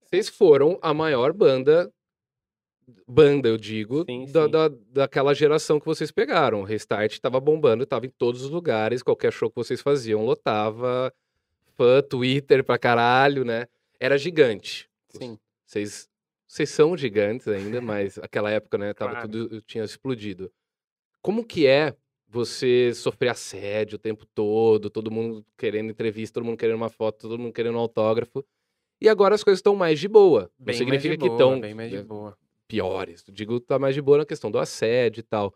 Vocês 0.04 0.28
foram 0.30 0.80
a 0.82 0.94
maior 0.94 1.34
banda, 1.34 1.92
banda 3.08 3.48
eu 3.50 3.58
digo, 3.58 4.04
Sim, 4.06 4.26
da, 4.32 4.46
sim. 4.46 4.52
da- 4.52 4.70
daquela 4.92 5.34
geração 5.34 5.80
que 5.80 5.86
vocês 5.86 6.12
pegaram. 6.12 6.64
Restart 6.64 7.20
tava 7.20 7.40
bombando, 7.40 7.86
tava 7.86 8.06
em 8.06 8.10
todos 8.10 8.42
os 8.42 8.50
lugares, 8.50 9.04
qualquer 9.04 9.32
show 9.32 9.50
que 9.50 9.56
vocês 9.56 9.82
faziam 9.82 10.26
lotava. 10.26 11.14
Fã, 11.76 12.02
Twitter 12.02 12.64
pra 12.64 12.78
caralho, 12.80 13.46
né? 13.46 13.68
Era 14.00 14.18
gigante. 14.18 14.90
Sim. 15.10 15.38
Vocês, 15.66 16.10
vocês 16.48 16.70
são 16.70 16.98
gigantes 16.98 17.48
ainda, 17.48 17.80
mas 17.82 18.18
aquela 18.24 18.50
época, 18.50 18.78
né, 18.80 18.94
tava 18.94 19.12
Claro. 19.12 19.30
tudo, 19.30 19.62
tinha 19.62 19.84
explodido. 19.84 20.52
Como 21.22 21.44
que 21.46 21.68
é 21.68 21.94
você 22.28 22.94
sofrer 22.96 23.30
assédio 23.30 23.98
o 23.98 24.00
tempo 24.00 24.26
todo, 24.26 24.90
todo 24.90 25.12
mundo 25.12 25.46
querendo 25.58 25.92
entrevista, 25.92 26.36
todo 26.36 26.46
mundo 26.46 26.58
querendo 26.58 26.78
uma 26.78 26.90
foto, 26.90 27.20
todo 27.30 27.38
mundo 27.40 27.54
querendo 27.54 27.76
um 27.76 27.80
autógrafo, 27.80 28.44
e 29.00 29.08
agora 29.08 29.36
as 29.36 29.44
coisas 29.44 29.60
estão 29.60 29.76
mais 29.76 30.00
de 30.00 30.08
boa. 30.08 30.52
Não 30.60 30.66
Bem 30.66 30.66
mais 30.66 30.78
significa 30.78 31.18
que 31.18 31.28
estão 31.28 31.62
piores. 32.68 33.24
Digo, 33.30 33.60
tá 33.60 33.80
mais 33.80 33.96
de 33.96 34.02
boa 34.02 34.20
na 34.20 34.26
questão 34.26 34.52
do 34.52 34.60
assédio 34.60 35.22
e 35.22 35.24
tal. 35.24 35.54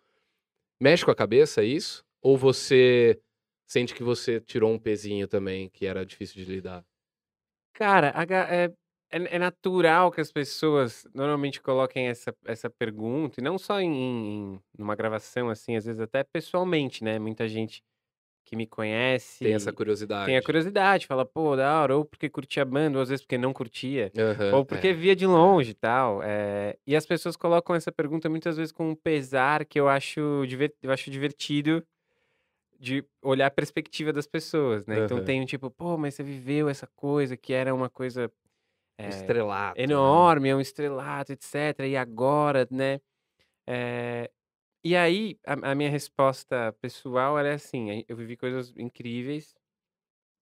Mexe 0.79 1.05
com 1.05 1.11
a 1.11 1.15
cabeça 1.15 1.63
isso? 1.63 2.03
Ou 2.21 2.37
você 2.37 3.19
sente 3.67 3.93
que 3.93 4.03
você 4.03 4.39
tirou 4.39 4.71
um 4.71 4.79
pezinho 4.79 5.27
também, 5.27 5.69
que 5.69 5.85
era 5.85 6.05
difícil 6.05 6.43
de 6.43 6.51
lidar? 6.51 6.85
Cara, 7.73 8.13
é, 8.49 8.65
é, 8.65 9.35
é 9.35 9.39
natural 9.39 10.11
que 10.11 10.21
as 10.21 10.31
pessoas 10.31 11.07
normalmente 11.13 11.61
coloquem 11.61 12.07
essa, 12.07 12.35
essa 12.45 12.69
pergunta, 12.69 13.39
e 13.39 13.43
não 13.43 13.57
só 13.57 13.79
em, 13.79 13.93
em 13.93 14.61
numa 14.77 14.95
gravação, 14.95 15.49
assim, 15.49 15.75
às 15.75 15.85
vezes 15.85 16.01
até 16.01 16.23
pessoalmente, 16.23 17.03
né? 17.03 17.17
Muita 17.17 17.47
gente 17.47 17.83
que 18.51 18.55
me 18.57 18.67
conhece 18.67 19.45
Tem 19.45 19.53
essa 19.53 19.71
curiosidade. 19.71 20.25
tem 20.27 20.35
a 20.37 20.43
curiosidade, 20.43 21.07
fala, 21.07 21.25
pô, 21.25 21.55
da 21.55 21.81
hora, 21.81 21.95
ou 21.95 22.03
porque 22.03 22.29
curtia 22.29 22.63
a 22.63 22.65
banda, 22.65 22.97
ou 22.97 23.01
às 23.01 23.07
vezes 23.07 23.23
porque 23.23 23.37
não 23.37 23.53
curtia. 23.53 24.11
Aham, 24.17 24.57
Ou 24.57 24.65
porque 24.65 24.89
é. 24.89 24.93
via 24.93 25.15
de 25.15 25.25
longe 25.25 25.71
e 25.71 25.73
tal. 25.73 26.21
é, 26.21 26.77
E 26.85 26.93
as 26.97 27.05
pessoas 27.05 27.37
colocam 27.37 27.73
essa 27.73 27.93
pergunta 27.93 28.29
muitas 28.29 28.57
vezes 28.57 28.73
com 28.73 28.89
um 28.89 28.95
pesar 28.95 29.63
que 29.63 29.79
eu 29.79 29.87
acho, 29.87 30.45
diver- 30.47 30.75
eu 30.83 30.91
acho 30.91 31.09
divertido 31.09 31.81
de 32.77 33.05
olhar 33.21 33.47
a 33.47 33.51
perspectiva 33.51 34.11
das 34.11 34.27
pessoas, 34.27 34.85
né? 34.85 34.97
Então 35.05 35.17
Aham. 35.17 35.25
tem 35.25 35.41
um 35.41 35.45
tipo, 35.45 35.71
pô, 35.71 35.97
mas 35.97 36.15
você 36.15 36.23
viveu 36.23 36.67
essa 36.67 36.87
coisa 36.87 37.37
que 37.37 37.53
era 37.53 37.73
uma 37.73 37.89
coisa 37.89 38.29
é, 38.97 39.07
estrelato. 39.07 39.77
né? 39.79 39.83
enorme, 39.85 40.49
é 40.49 40.55
um 40.55 40.59
estrelato, 40.61 41.31
etc. 41.31 41.87
E 41.87 41.95
agora, 41.95 42.67
né? 42.69 42.99
É, 43.67 44.29
E 44.83 44.95
aí, 44.95 45.39
a, 45.45 45.71
a 45.71 45.75
minha 45.75 45.89
resposta 45.89 46.73
pessoal 46.81 47.37
era 47.37 47.53
assim: 47.55 48.03
eu 48.07 48.15
vivi 48.15 48.35
coisas 48.35 48.73
incríveis 48.77 49.53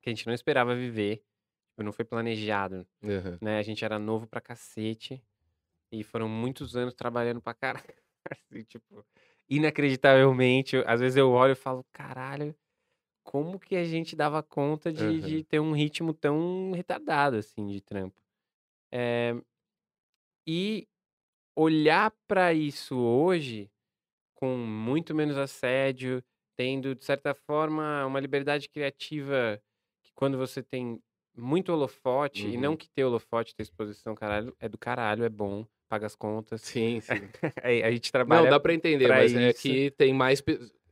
que 0.02 0.10
a 0.10 0.14
gente 0.14 0.28
não 0.28 0.34
esperava 0.34 0.76
viver, 0.76 1.18
tipo, 1.72 1.84
não 1.84 1.94
foi 1.94 2.06
planejado 2.06 2.88
Aham. 3.04 3.40
né? 3.42 3.60
A 3.60 3.64
gente 3.64 3.86
era 3.86 4.00
novo 4.00 4.28
pra 4.28 4.42
cacete. 4.42 5.24
E 5.92 6.04
foram 6.04 6.30
muitos 6.30 6.76
anos 6.76 6.94
trabalhando 6.96 7.42
pra 7.42 7.54
caralho. 7.54 7.86
Assim, 8.32 8.64
tipo, 8.68 9.06
inacreditavelmente. 9.50 10.76
eu- 10.78 10.84
Às 10.88 11.00
vezes 11.02 11.18
eu 11.18 11.32
olho 11.32 11.54
e 11.54 11.56
falo, 11.56 11.86
caralho, 11.94 12.56
como 13.24 13.60
que 13.60 13.76
a 13.76 13.86
gente 13.86 14.16
dava 14.16 14.44
conta 14.44 14.92
de, 14.94 15.04
Aham. 15.04 15.20
de 15.22 15.44
ter 15.46 15.60
um 15.62 15.74
ritmo 15.74 16.14
tão 16.14 16.72
retardado, 16.74 17.38
assim, 17.38 17.68
de 17.68 17.82
trampo? 17.82 18.22
É, 18.92 19.36
e 20.48 20.88
olhar 21.56 22.12
pra 22.28 22.54
isso 22.54 22.98
hoje, 22.98 23.72
com 24.40 24.56
muito 24.56 25.14
menos 25.14 25.38
assédio, 25.38 26.24
tendo, 26.58 26.96
de 26.96 27.04
certa 27.04 27.34
forma, 27.34 28.06
uma 28.06 28.20
liberdade 28.22 28.70
criativa 28.70 29.62
que 30.02 30.12
quando 30.16 30.38
você 30.38 30.64
tem 30.64 30.98
muito 31.36 31.74
holofote, 31.74 32.48
e 32.48 32.58
não 32.58 32.72
Uhum. 32.72 32.78
que 32.78 32.90
ter 32.90 33.04
holofote, 33.04 33.54
ter 33.54 33.64
exposição, 33.64 34.16
caralho, 34.16 34.56
é 34.60 34.70
do 34.70 34.78
caralho, 34.78 35.26
é 35.26 35.30
bom, 35.30 35.66
paga 35.90 36.06
as 36.06 36.16
contas. 36.16 36.62
Sim, 36.62 37.02
sim. 37.02 37.16
a, 37.64 37.92
gente 37.92 38.10
Não, 38.10 38.12
trabalha. 38.12 38.50
dá 38.50 38.60
pra 38.60 38.74
entender, 38.74 39.08
pra 39.08 39.18
mas 39.18 39.34
é 39.36 39.50
isso. 39.50 39.62
que 39.62 39.92
tem 39.92 40.14
mais, 40.14 40.42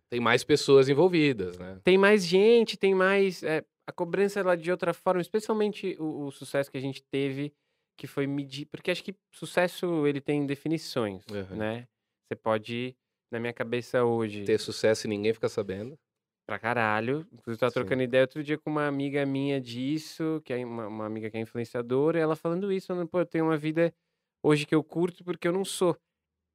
tem 0.10 0.20
mais 0.20 0.44
pessoas 0.44 0.90
envolvidas, 0.90 1.58
né? 1.58 1.80
Tem 1.84 1.98
mais 1.98 2.26
gente, 2.26 2.76
tem 2.78 2.94
mais. 2.94 3.44
é, 3.44 3.64
a 3.88 3.92
cobrança 3.94 4.42
ela 4.42 4.56
de 4.58 4.70
outra 4.72 4.94
forma, 4.94 5.22
especialmente 5.22 5.96
o, 6.00 6.26
o 6.26 6.32
sucesso 6.32 6.70
que 6.70 6.78
a 6.78 6.82
gente 6.82 7.02
teve, 7.04 7.54
que 7.98 8.08
foi 8.08 8.28
medir. 8.28 8.66
Porque 8.66 8.92
acho 8.92 9.04
que 9.04 9.16
sucesso 9.34 10.06
ele 10.06 10.20
tem 10.20 10.46
definições, 10.46 11.24
Aham. 11.32 11.56
né? 11.58 11.88
Você 12.28 12.36
pode, 12.36 12.96
na 13.32 13.40
minha 13.40 13.54
cabeça 13.54 14.04
hoje, 14.04 14.44
Ter 14.46 14.60
sucesso 14.60 15.08
e 15.08 15.10
ninguém 15.10 15.34
fica 15.34 15.50
sabendo. 15.50 15.98
pra 16.46 16.58
caralho. 16.58 17.28
Inclusive, 17.34 17.56
eu 17.56 17.58
tava 17.58 17.72
Sim. 17.72 17.80
trocando 17.82 18.04
ideia 18.04 18.24
outro 18.24 18.44
dia 18.44 18.58
com 18.58 18.70
uma 18.70 18.88
amiga 18.88 19.26
minha 19.26 19.60
disso, 19.60 20.42
que 20.46 20.54
é 20.54 20.66
uma, 20.66 20.88
uma 20.88 21.06
amiga 21.06 21.30
que 21.30 21.38
é 21.38 21.42
influenciadora, 21.42 22.18
e 22.18 22.22
ela 22.22 22.36
falando 22.38 22.72
isso, 22.72 22.88
falando, 22.88 23.08
pô, 23.08 23.20
eu 23.20 23.26
tenho 23.26 23.46
uma 23.46 23.58
vida 23.58 23.94
hoje 24.42 24.66
que 24.66 24.74
eu 24.74 24.82
curto 24.84 25.24
porque 25.26 25.48
eu 25.48 25.52
não 25.52 25.66
sou 25.66 25.98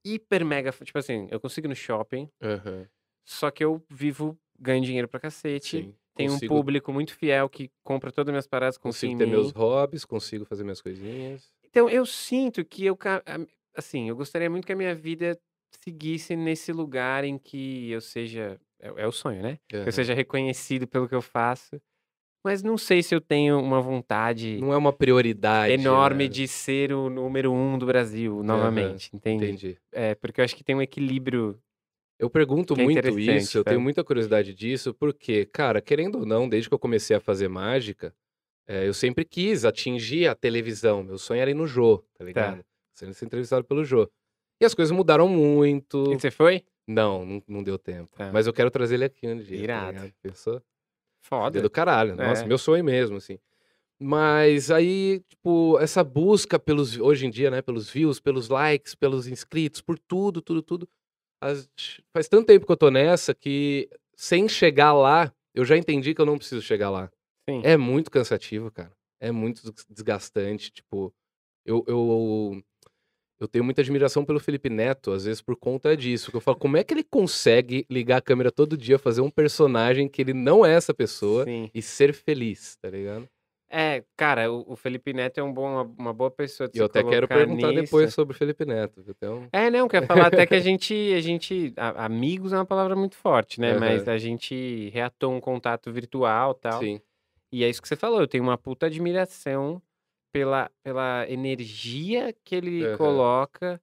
hiper 0.05 0.45
mega. 0.47 0.73
Tipo 0.73 0.99
assim, 0.99 1.29
eu 1.31 1.39
consigo 1.39 1.67
ir 1.67 1.69
no 1.69 1.77
shopping, 1.77 2.29
Aham. 2.43 2.89
só 3.27 3.51
que 3.51 3.63
eu 3.63 3.85
vivo, 3.91 4.39
ganho 4.59 4.83
dinheiro 4.83 5.09
pra 5.09 5.21
cacete. 5.21 5.83
Sim. 5.83 5.95
Tem 6.15 6.29
um 6.29 6.33
Consigo- 6.35 6.55
público 6.55 6.93
muito 6.93 7.15
fiel 7.15 7.49
que 7.49 7.71
compra 7.83 8.11
todas 8.13 8.29
as 8.31 8.33
minhas 8.33 8.47
paradas, 8.47 8.77
Consigo 8.79 9.17
ter 9.17 9.27
meus 9.27 9.51
hobbies, 9.53 10.05
consigo 10.05 10.45
fazer 10.45 10.63
minhas 10.63 10.81
coisinhas. 10.83 11.51
Então, 11.65 11.89
eu 11.89 12.05
sinto 12.05 12.63
que 12.65 12.85
eu, 12.85 12.99
assim, 13.75 14.09
eu 14.11 14.17
gostaria 14.17 14.49
muito 14.51 14.67
que 14.67 14.73
a 14.73 14.77
minha 14.77 14.95
vida 14.95 15.39
seguisse 15.85 16.37
nesse 16.37 16.73
lugar 16.73 17.25
em 17.25 17.39
que 17.39 17.91
eu 17.91 18.01
seja, 18.01 18.61
é, 18.81 18.89
é 18.97 19.07
o 19.07 19.13
sonho, 19.13 19.43
né? 19.43 19.59
Que 19.69 19.77
Aham. 19.77 19.87
eu 19.87 19.93
seja 19.93 20.15
reconhecido 20.15 20.87
pelo 20.87 21.09
que 21.09 21.15
eu 21.15 21.23
faço. 21.23 21.81
Mas 22.45 22.63
não 22.63 22.77
sei 22.77 23.03
se 23.03 23.15
eu 23.15 23.21
tenho 23.21 23.61
uma 23.61 23.81
vontade 23.81 24.59
Não 24.61 24.73
é 24.73 24.77
uma 24.77 24.93
prioridade. 24.93 25.73
enorme 25.73 26.25
né? 26.25 26.29
de 26.29 26.49
ser 26.49 26.93
o 26.93 27.09
número 27.09 27.53
um 27.53 27.79
do 27.79 27.87
Brasil, 27.87 28.43
novamente, 28.43 29.15
entende? 29.15 29.45
Entendi. 29.45 29.79
É, 29.93 30.15
porque 30.17 30.41
eu 30.41 30.45
acho 30.45 30.57
que 30.57 30.65
tem 30.65 30.75
um 30.75 30.83
equilíbrio. 30.83 31.57
Eu 32.19 32.29
pergunto 32.29 32.75
Que 32.75 32.81
é 32.81 32.85
muito 32.85 33.19
isso, 33.21 33.59
eu 33.59 33.65
tenho 33.65 33.81
muita 33.81 34.03
curiosidade 34.03 34.55
disso, 34.55 34.93
porque, 34.95 35.47
cara, 35.47 35.81
querendo 35.81 36.21
ou 36.21 36.27
não, 36.27 36.49
desde 36.49 36.69
que 36.69 36.75
eu 36.75 36.79
comecei 36.79 37.17
a 37.17 37.21
fazer 37.21 37.49
mágica, 37.49 38.15
é, 38.67 38.87
eu 38.87 38.95
sempre 38.95 39.25
quis 39.25 39.65
atingir 39.65 40.29
a 40.29 40.35
televisão. 40.35 41.03
Meu 41.03 41.19
sonho 41.19 41.41
era 41.41 41.51
ir 41.51 41.55
no 41.55 41.67
Jô, 41.67 42.05
tá 42.15 42.25
ligado? 42.25 42.65
Sendo 42.95 43.15
ser 43.15 43.25
entrevistado 43.25 43.65
pelo 43.65 43.85
Jô. 43.85 44.09
E 44.63 44.65
as 44.65 44.75
coisas 44.75 44.93
mudaram 44.97 45.29
muito. 45.29 46.13
E 46.13 46.19
você 46.21 46.31
foi? 46.31 46.63
Não, 46.87 47.25
não, 47.27 47.43
não 47.49 47.63
deu 47.65 47.77
tempo. 47.79 48.17
Tá. 48.17 48.31
Mas 48.33 48.47
eu 48.47 48.53
quero 48.53 48.71
trazer 48.71 48.95
ele 48.95 49.05
aqui 49.05 49.27
um 49.27 49.37
dia. 49.39 49.57
tá 49.59 49.63
Irado. 49.65 49.93
ligado? 49.93 50.13
Pensou? 50.23 50.63
Foda. 51.21 51.61
Do 51.61 51.69
caralho. 51.71 52.15
Nossa, 52.17 52.45
É. 52.45 52.47
meu 52.47 52.59
sonho 52.59 52.85
mesmo, 52.85 53.17
assim. 53.17 53.39
Mas 54.01 54.71
aí, 54.71 55.21
tipo, 55.29 55.79
essa 55.81 56.03
busca 56.03 56.59
pelos, 56.59 56.99
hoje 56.99 57.27
em 57.27 57.31
dia, 57.31 57.51
né, 57.51 57.63
pelos 57.63 57.89
views, 57.91 58.19
pelos 58.21 58.49
likes, 58.49 58.95
pelos 58.95 59.27
inscritos, 59.29 59.81
por 59.81 59.99
tudo, 59.99 60.41
tudo, 60.43 60.63
tudo. 60.63 60.89
as- 61.41 61.69
faz 62.13 62.29
tanto 62.29 62.47
tempo 62.47 62.65
que 62.65 62.71
eu 62.71 62.77
tô 62.77 62.89
nessa 62.89 63.35
que, 63.35 63.89
sem 64.15 64.49
chegar 64.49 64.93
lá, 64.93 65.33
eu 65.53 65.65
já 65.65 65.77
entendi 65.77 66.15
que 66.15 66.21
eu 66.21 66.27
não 66.27 66.39
preciso 66.39 66.63
chegar 66.63 66.89
lá. 66.89 67.11
Sim. 67.49 67.61
É 67.65 67.77
muito 67.77 68.13
cansativo, 68.13 68.71
cara. 68.71 68.93
É 69.21 69.33
muito 69.33 69.73
des- 69.73 69.85
desgastante. 69.91 70.71
Tipo, 70.71 71.13
eu, 71.67 71.85
eu, 71.89 72.63
eu 73.45 73.49
tenho 73.49 73.65
muita 73.65 73.81
admiração 73.81 74.25
pelo 74.25 74.39
Felipe 74.41 74.69
Neto, 74.71 75.13
às 75.13 75.25
vezes 75.25 75.41
por 75.43 75.57
conta 75.57 75.97
disso. 75.97 76.31
Que 76.31 76.37
eu 76.37 76.41
falo, 76.41 76.57
como 76.57 76.77
é 76.77 76.85
que 76.85 76.93
ele 76.95 77.05
consegue 77.05 77.85
ligar 77.91 78.19
a 78.19 78.23
câmera 78.23 78.51
todo 78.53 78.77
dia, 78.77 78.99
fazer 78.99 79.21
um 79.21 79.31
personagem 79.31 80.09
que 80.09 80.21
ele 80.23 80.33
não 80.35 80.65
é 80.65 80.73
essa 80.75 80.93
pessoa 80.95 81.45
Sim. 81.45 81.71
e 81.75 81.83
ser 81.83 82.13
feliz, 82.15 82.77
tá 82.77 82.89
ligado? 82.91 83.29
É, 83.75 84.05
cara, 84.19 84.53
o, 84.53 84.73
o 84.73 84.77
Felipe 84.77 85.15
Neto 85.15 85.39
é 85.39 85.43
um 85.43 85.51
bom, 85.51 85.65
uma, 85.67 85.83
uma 85.99 86.13
boa 86.13 86.31
pessoa 86.31 86.69
de 86.69 86.77
E 86.77 86.81
eu 86.83 86.85
até 86.85 87.03
quero 87.03 87.27
perguntar 87.27 87.69
nisso. 87.71 87.83
depois 87.85 88.13
sobre 88.13 88.35
o 88.35 88.39
Felipe 88.39 88.67
Neto. 88.67 89.03
um- 89.25 89.49
É, 89.51 89.71
não, 89.71 89.89
quer 89.89 90.07
falar 90.07 90.27
até 90.27 90.45
que 90.45 90.55
a 90.55 90.61
gente, 90.61 90.93
a 91.17 91.21
gente, 91.23 91.73
a- 91.79 92.05
amigos 92.05 92.53
é 92.53 92.57
uma 92.57 92.67
palavra 92.67 92.95
muito 92.95 93.17
forte, 93.17 93.59
né? 93.59 93.71
Aham. 93.71 93.81
Mas 93.81 94.07
a 94.07 94.19
gente 94.19 94.91
reatou 94.93 95.33
um 95.33 95.41
contato 95.41 95.91
virtual, 95.91 96.53
tal. 96.53 96.81
Sim. 96.81 97.01
E 97.51 97.65
é 97.65 97.69
isso 97.71 97.81
que 97.81 97.89
você 97.89 97.97
falou, 97.97 98.21
eu 98.21 98.29
tenho 98.29 98.45
uma 98.45 98.59
puta 98.59 98.87
admiração 98.87 99.81
pela, 100.33 100.71
pela 100.83 101.27
energia 101.29 102.35
que 102.45 102.55
ele 102.55 102.87
Aham. 102.87 102.97
coloca 102.97 103.81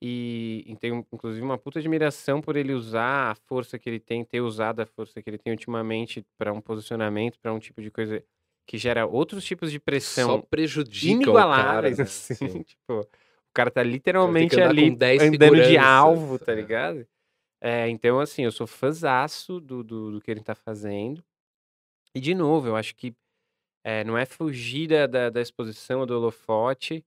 e, 0.00 0.62
e 0.66 0.76
tenho 0.76 1.06
inclusive 1.12 1.44
uma 1.44 1.56
puta 1.56 1.78
admiração 1.78 2.40
por 2.40 2.54
ele 2.54 2.74
usar 2.74 3.30
a 3.30 3.34
força 3.34 3.78
que 3.78 3.88
ele 3.88 3.98
tem, 3.98 4.24
ter 4.24 4.40
usado 4.40 4.80
a 4.80 4.86
força 4.86 5.22
que 5.22 5.30
ele 5.30 5.38
tem 5.38 5.52
ultimamente 5.52 6.24
para 6.36 6.52
um 6.52 6.60
posicionamento, 6.60 7.38
para 7.40 7.52
um 7.52 7.58
tipo 7.58 7.80
de 7.80 7.90
coisa 7.90 8.22
que 8.66 8.76
gera 8.76 9.06
outros 9.06 9.44
tipos 9.44 9.70
de 9.70 9.78
Só 9.78 9.84
pressão 9.84 10.40
prejudica 10.42 11.08
o 11.08 11.12
cara, 11.12 11.12
inigualáveis, 11.12 11.98
né? 11.98 12.04
assim, 12.04 12.34
Sim. 12.34 12.62
tipo, 12.62 13.00
o 13.00 13.06
cara 13.54 13.70
tá 13.70 13.82
literalmente 13.82 14.60
ali 14.60 14.90
com 14.90 14.94
10 14.94 15.22
andando 15.22 15.62
de 15.62 15.78
alvo, 15.78 16.38
tá 16.38 16.52
é. 16.52 16.56
ligado? 16.56 17.06
É, 17.58 17.88
então, 17.88 18.20
assim, 18.20 18.44
eu 18.44 18.52
sou 18.52 18.66
fãzaço 18.66 19.60
do, 19.60 19.82
do, 19.82 20.12
do 20.12 20.20
que 20.20 20.30
ele 20.30 20.42
tá 20.42 20.54
fazendo. 20.54 21.24
E, 22.14 22.20
de 22.20 22.34
novo, 22.34 22.68
eu 22.68 22.76
acho 22.76 22.94
que 22.94 23.14
é, 23.86 24.02
não 24.02 24.18
é 24.18 24.26
fugir 24.26 24.88
da, 24.88 25.30
da, 25.30 25.40
exposição 25.40 26.04
do 26.04 26.16
holofote, 26.16 27.06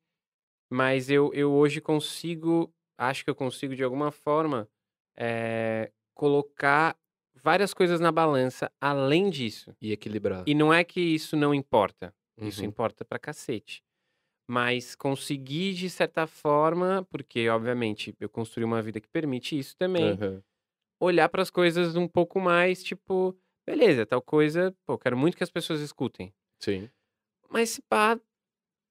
mas 0.72 1.10
eu, 1.10 1.30
eu 1.34 1.52
hoje 1.52 1.82
consigo, 1.82 2.74
acho 2.98 3.22
que 3.26 3.30
eu 3.30 3.36
consigo, 3.36 3.76
de 3.76 3.84
alguma 3.84 4.12
forma, 4.12 4.66
é, 5.18 5.92
colocar 6.16 6.96
várias 7.44 7.74
coisas 7.74 8.00
na 8.00 8.14
balança 8.14 8.72
além 8.80 9.30
disso. 9.30 9.76
E 9.82 9.92
equilibrar. 9.92 10.46
E 10.48 10.56
não 10.56 10.74
é 10.74 10.86
que 10.86 11.02
isso 11.02 11.36
não 11.36 11.54
importa. 11.54 12.14
Isso 12.38 12.62
Uhum. 12.62 12.70
importa 12.70 13.04
pra 13.04 13.20
cacete. 13.20 13.84
Mas 14.50 14.96
conseguir, 14.96 15.74
de 15.74 15.90
certa 15.90 16.26
forma, 16.26 17.06
porque, 17.12 17.50
obviamente, 17.50 18.16
eu 18.22 18.30
construí 18.30 18.64
uma 18.64 18.82
vida 18.82 19.02
que 19.02 19.10
permite 19.10 19.60
isso 19.60 19.76
também, 19.76 20.14
Aham. 20.14 20.42
olhar 20.98 21.28
pras 21.28 21.50
coisas 21.50 21.98
um 21.98 22.08
pouco 22.08 22.40
mais, 22.40 22.82
tipo, 22.82 23.38
beleza, 23.68 24.06
tal 24.06 24.22
coisa, 24.22 24.74
pô, 24.86 24.98
quero 24.98 25.18
muito 25.18 25.36
que 25.36 25.44
as 25.44 25.52
pessoas 25.52 25.82
escutem. 25.82 26.34
Sim. 26.60 26.90
Mas 27.50 27.72
se 27.72 27.82
pá, 27.82 28.20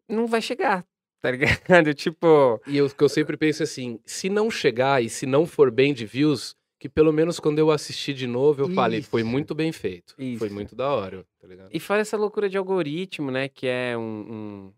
não 0.08 0.26
vai 0.26 0.40
chegar, 0.42 0.86
tá 1.20 1.30
ligado? 1.84 1.94
Tipo, 1.94 2.60
E 2.66 2.76
eu- 2.78 2.90
que 2.90 3.04
eu 3.04 3.08
sempre 3.08 3.36
penso 3.36 3.62
é 3.62 3.64
assim, 3.64 4.00
se 4.04 4.28
não 4.28 4.50
chegar 4.50 5.02
e 5.02 5.08
se 5.10 5.26
não 5.26 5.46
for 5.46 5.70
bem 5.70 5.92
de 5.94 6.04
views, 6.06 6.56
que 6.78 6.88
pelo 6.88 7.12
menos 7.12 7.38
quando 7.40 7.58
eu 7.58 7.70
assistir 7.70 8.14
de 8.14 8.26
novo, 8.26 8.62
eu 8.62 8.68
fale, 8.70 9.02
foi 9.02 9.20
Isso. 9.22 9.30
muito 9.30 9.54
bem 9.54 9.72
feito. 9.72 10.14
Foi 10.14 10.24
Isso. 10.26 10.54
muito 10.54 10.74
da 10.76 10.88
hora, 10.92 11.26
tá 11.38 11.46
ligado? 11.46 11.70
e 11.72 11.78
fora 11.80 12.00
essa 12.00 12.16
loucura 12.16 12.48
de 12.48 12.56
algoritmo, 12.56 13.30
né, 13.30 13.48
que 13.48 13.66
é 13.66 13.96
um, 13.96 14.00
um- 14.02 14.74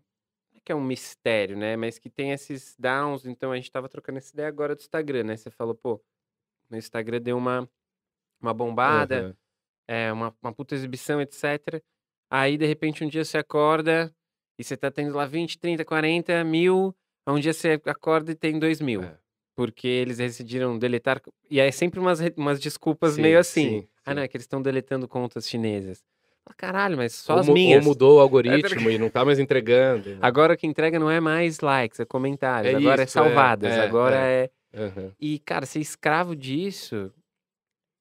não 0.51 0.57
é 0.57 0.61
que 0.65 0.71
é 0.71 0.75
um 0.75 0.83
mistério, 0.83 1.55
né, 1.57 1.75
mas 1.77 1.97
que 1.99 2.09
tem 2.09 2.31
esses 2.31 2.75
downs, 2.77 3.25
então 3.25 3.51
a 3.51 3.55
gente 3.55 3.71
tava 3.71 3.87
trocando 3.87 4.17
essa 4.17 4.33
ideia 4.33 4.47
agora 4.47 4.75
do 4.75 4.79
Instagram, 4.81 5.23
né, 5.23 5.37
você 5.37 5.49
falou, 5.51 5.73
pô, 5.75 6.01
no 6.69 6.77
Instagram 6.77 7.21
deu 7.21 7.37
uma, 7.37 7.69
uma 8.41 8.53
bombada, 8.53 9.19
Aham. 9.19 9.35
é, 9.87 10.11
uma, 10.11 10.35
uma 10.41 10.51
puta 10.53 10.73
exibição, 10.75 11.21
etc. 11.21 11.81
Aí, 12.31 12.57
de 12.57 12.65
repente, 12.65 13.03
um 13.03 13.09
dia 13.09 13.25
você 13.25 13.37
acorda 13.37 14.09
e 14.57 14.63
você 14.63 14.77
tá 14.77 14.89
tendo 14.89 15.13
lá 15.15 15.25
20, 15.25 15.59
30, 15.59 15.83
40 15.83 16.41
mil, 16.45 16.95
um 17.27 17.37
dia 17.37 17.51
você 17.53 17.79
acorda 17.85 18.31
e 18.31 18.35
tem 18.35 18.57
2 18.57 18.79
mil. 18.79 19.03
É. 19.03 19.17
Porque 19.53 19.85
eles 19.85 20.17
decidiram 20.17 20.79
deletar. 20.79 21.21
E 21.49 21.59
aí 21.59 21.67
é 21.67 21.71
sempre 21.71 21.99
umas, 21.99 22.19
umas 22.37 22.57
desculpas 22.59 23.15
Sim, 23.15 23.21
meio 23.21 23.37
assim. 23.37 23.81
sim, 23.81 23.87
Ah, 24.05 24.11
sim. 24.11 24.15
não, 24.15 24.23
é 24.23 24.27
que 24.29 24.37
eles 24.37 24.45
estão 24.45 24.61
deletando 24.61 25.09
contas 25.09 25.47
chinesas. 25.49 26.01
Ah, 26.45 26.53
caralho, 26.53 26.95
mas 26.95 27.13
só 27.13 27.33
Ou, 27.33 27.39
as 27.39 27.45
mu- 27.47 27.51
ou 27.51 27.55
minhas. 27.57 27.85
mudou 27.85 28.17
o 28.17 28.21
algoritmo 28.21 28.89
e 28.89 28.97
não 28.97 29.09
tá 29.09 29.25
mais 29.25 29.37
entregando. 29.37 30.09
né? 30.11 30.19
Agora 30.21 30.53
o 30.53 30.57
que 30.57 30.65
entrega 30.65 30.97
não 30.97 31.11
é 31.11 31.19
mais 31.19 31.59
likes, 31.59 31.99
é 31.99 32.05
comentários. 32.05 32.73
É 32.73 32.77
agora 32.77 33.03
isso, 33.03 33.19
é 33.19 33.21
é, 33.21 33.25
salvadas. 33.25 33.73
é, 33.73 33.79
agora 33.81 34.15
é. 34.15 34.49
Aham. 34.73 35.11
E, 35.19 35.37
cara, 35.39 35.65
ser 35.65 35.79
escravo 35.81 36.33
disso 36.33 37.11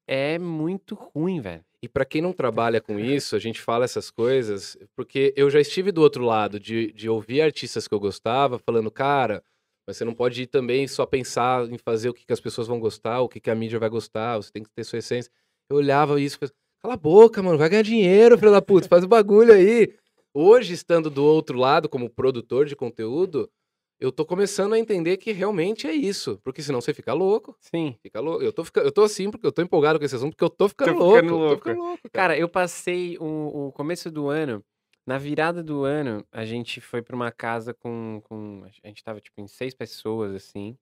é 0.06 0.38
muito 0.38 0.94
ruim, 0.94 1.40
velho. 1.40 1.64
E 1.82 1.88
pra 1.88 2.04
quem 2.04 2.20
não 2.20 2.32
trabalha 2.32 2.80
com 2.80 2.98
isso, 2.98 3.34
a 3.34 3.38
gente 3.38 3.60
fala 3.60 3.86
essas 3.86 4.10
coisas, 4.10 4.76
porque 4.94 5.32
eu 5.34 5.48
já 5.48 5.60
estive 5.60 5.90
do 5.90 6.02
outro 6.02 6.24
lado, 6.24 6.60
de, 6.60 6.92
de 6.92 7.08
ouvir 7.08 7.40
artistas 7.40 7.88
que 7.88 7.94
eu 7.94 8.00
gostava 8.00 8.58
falando, 8.58 8.90
cara, 8.90 9.42
mas 9.86 9.96
você 9.96 10.04
não 10.04 10.14
pode 10.14 10.42
ir 10.42 10.46
também 10.46 10.86
só 10.86 11.06
pensar 11.06 11.66
em 11.70 11.78
fazer 11.78 12.10
o 12.10 12.14
que, 12.14 12.26
que 12.26 12.32
as 12.32 12.40
pessoas 12.40 12.68
vão 12.68 12.78
gostar, 12.78 13.22
o 13.22 13.28
que, 13.28 13.40
que 13.40 13.50
a 13.50 13.54
mídia 13.54 13.78
vai 13.78 13.88
gostar, 13.88 14.36
você 14.36 14.52
tem 14.52 14.62
que 14.62 14.70
ter 14.70 14.84
sua 14.84 14.98
essência. 14.98 15.32
Eu 15.70 15.78
olhava 15.78 16.20
isso 16.20 16.38
e 16.42 16.48
cala 16.82 16.94
a 16.94 16.98
boca, 16.98 17.42
mano, 17.42 17.56
vai 17.56 17.68
ganhar 17.70 17.82
dinheiro, 17.82 18.36
filho 18.36 18.52
da 18.52 18.60
puta, 18.60 18.86
faz 18.86 19.02
o 19.02 19.08
bagulho 19.08 19.54
aí. 19.54 19.94
Hoje, 20.34 20.74
estando 20.74 21.08
do 21.08 21.24
outro 21.24 21.58
lado, 21.58 21.88
como 21.88 22.10
produtor 22.10 22.66
de 22.66 22.76
conteúdo, 22.76 23.50
eu 24.00 24.10
tô 24.10 24.24
começando 24.24 24.72
a 24.72 24.78
entender 24.78 25.16
que 25.18 25.30
realmente 25.30 25.86
é 25.86 25.92
isso, 25.92 26.40
porque 26.42 26.62
senão 26.62 26.80
você 26.80 26.92
fica 26.94 27.12
louco. 27.12 27.54
Sim. 27.60 27.96
Fica 28.02 28.18
louco. 28.18 28.42
Eu 28.42 28.52
tô, 28.52 28.64
eu 28.76 28.90
tô 28.90 29.02
assim 29.02 29.30
porque 29.30 29.46
eu 29.46 29.52
tô 29.52 29.60
empolgado 29.62 29.98
com 29.98 30.04
esse 30.04 30.16
assunto, 30.16 30.30
porque 30.32 30.44
eu 30.44 30.50
tô 30.50 30.68
ficando 30.68 30.92
Tô 30.94 30.98
louco. 30.98 31.16
ficando 31.16 31.28
Tô 31.30 31.38
louco. 31.38 31.56
ficando 31.56 31.78
louco, 31.78 32.02
cara. 32.04 32.10
Cara, 32.12 32.38
eu 32.38 32.48
passei 32.48 33.16
o, 33.18 33.68
o 33.68 33.72
começo 33.72 34.10
do 34.10 34.28
ano, 34.28 34.64
na 35.06 35.18
virada 35.18 35.62
do 35.62 35.84
ano, 35.84 36.24
a 36.32 36.44
gente 36.44 36.80
foi 36.80 37.02
pra 37.02 37.14
uma 37.14 37.30
casa 37.30 37.74
com, 37.74 38.20
com. 38.24 38.62
A 38.82 38.88
gente 38.88 39.04
tava, 39.04 39.20
tipo, 39.20 39.40
em 39.40 39.46
seis 39.46 39.74
pessoas, 39.74 40.34
assim. 40.34 40.76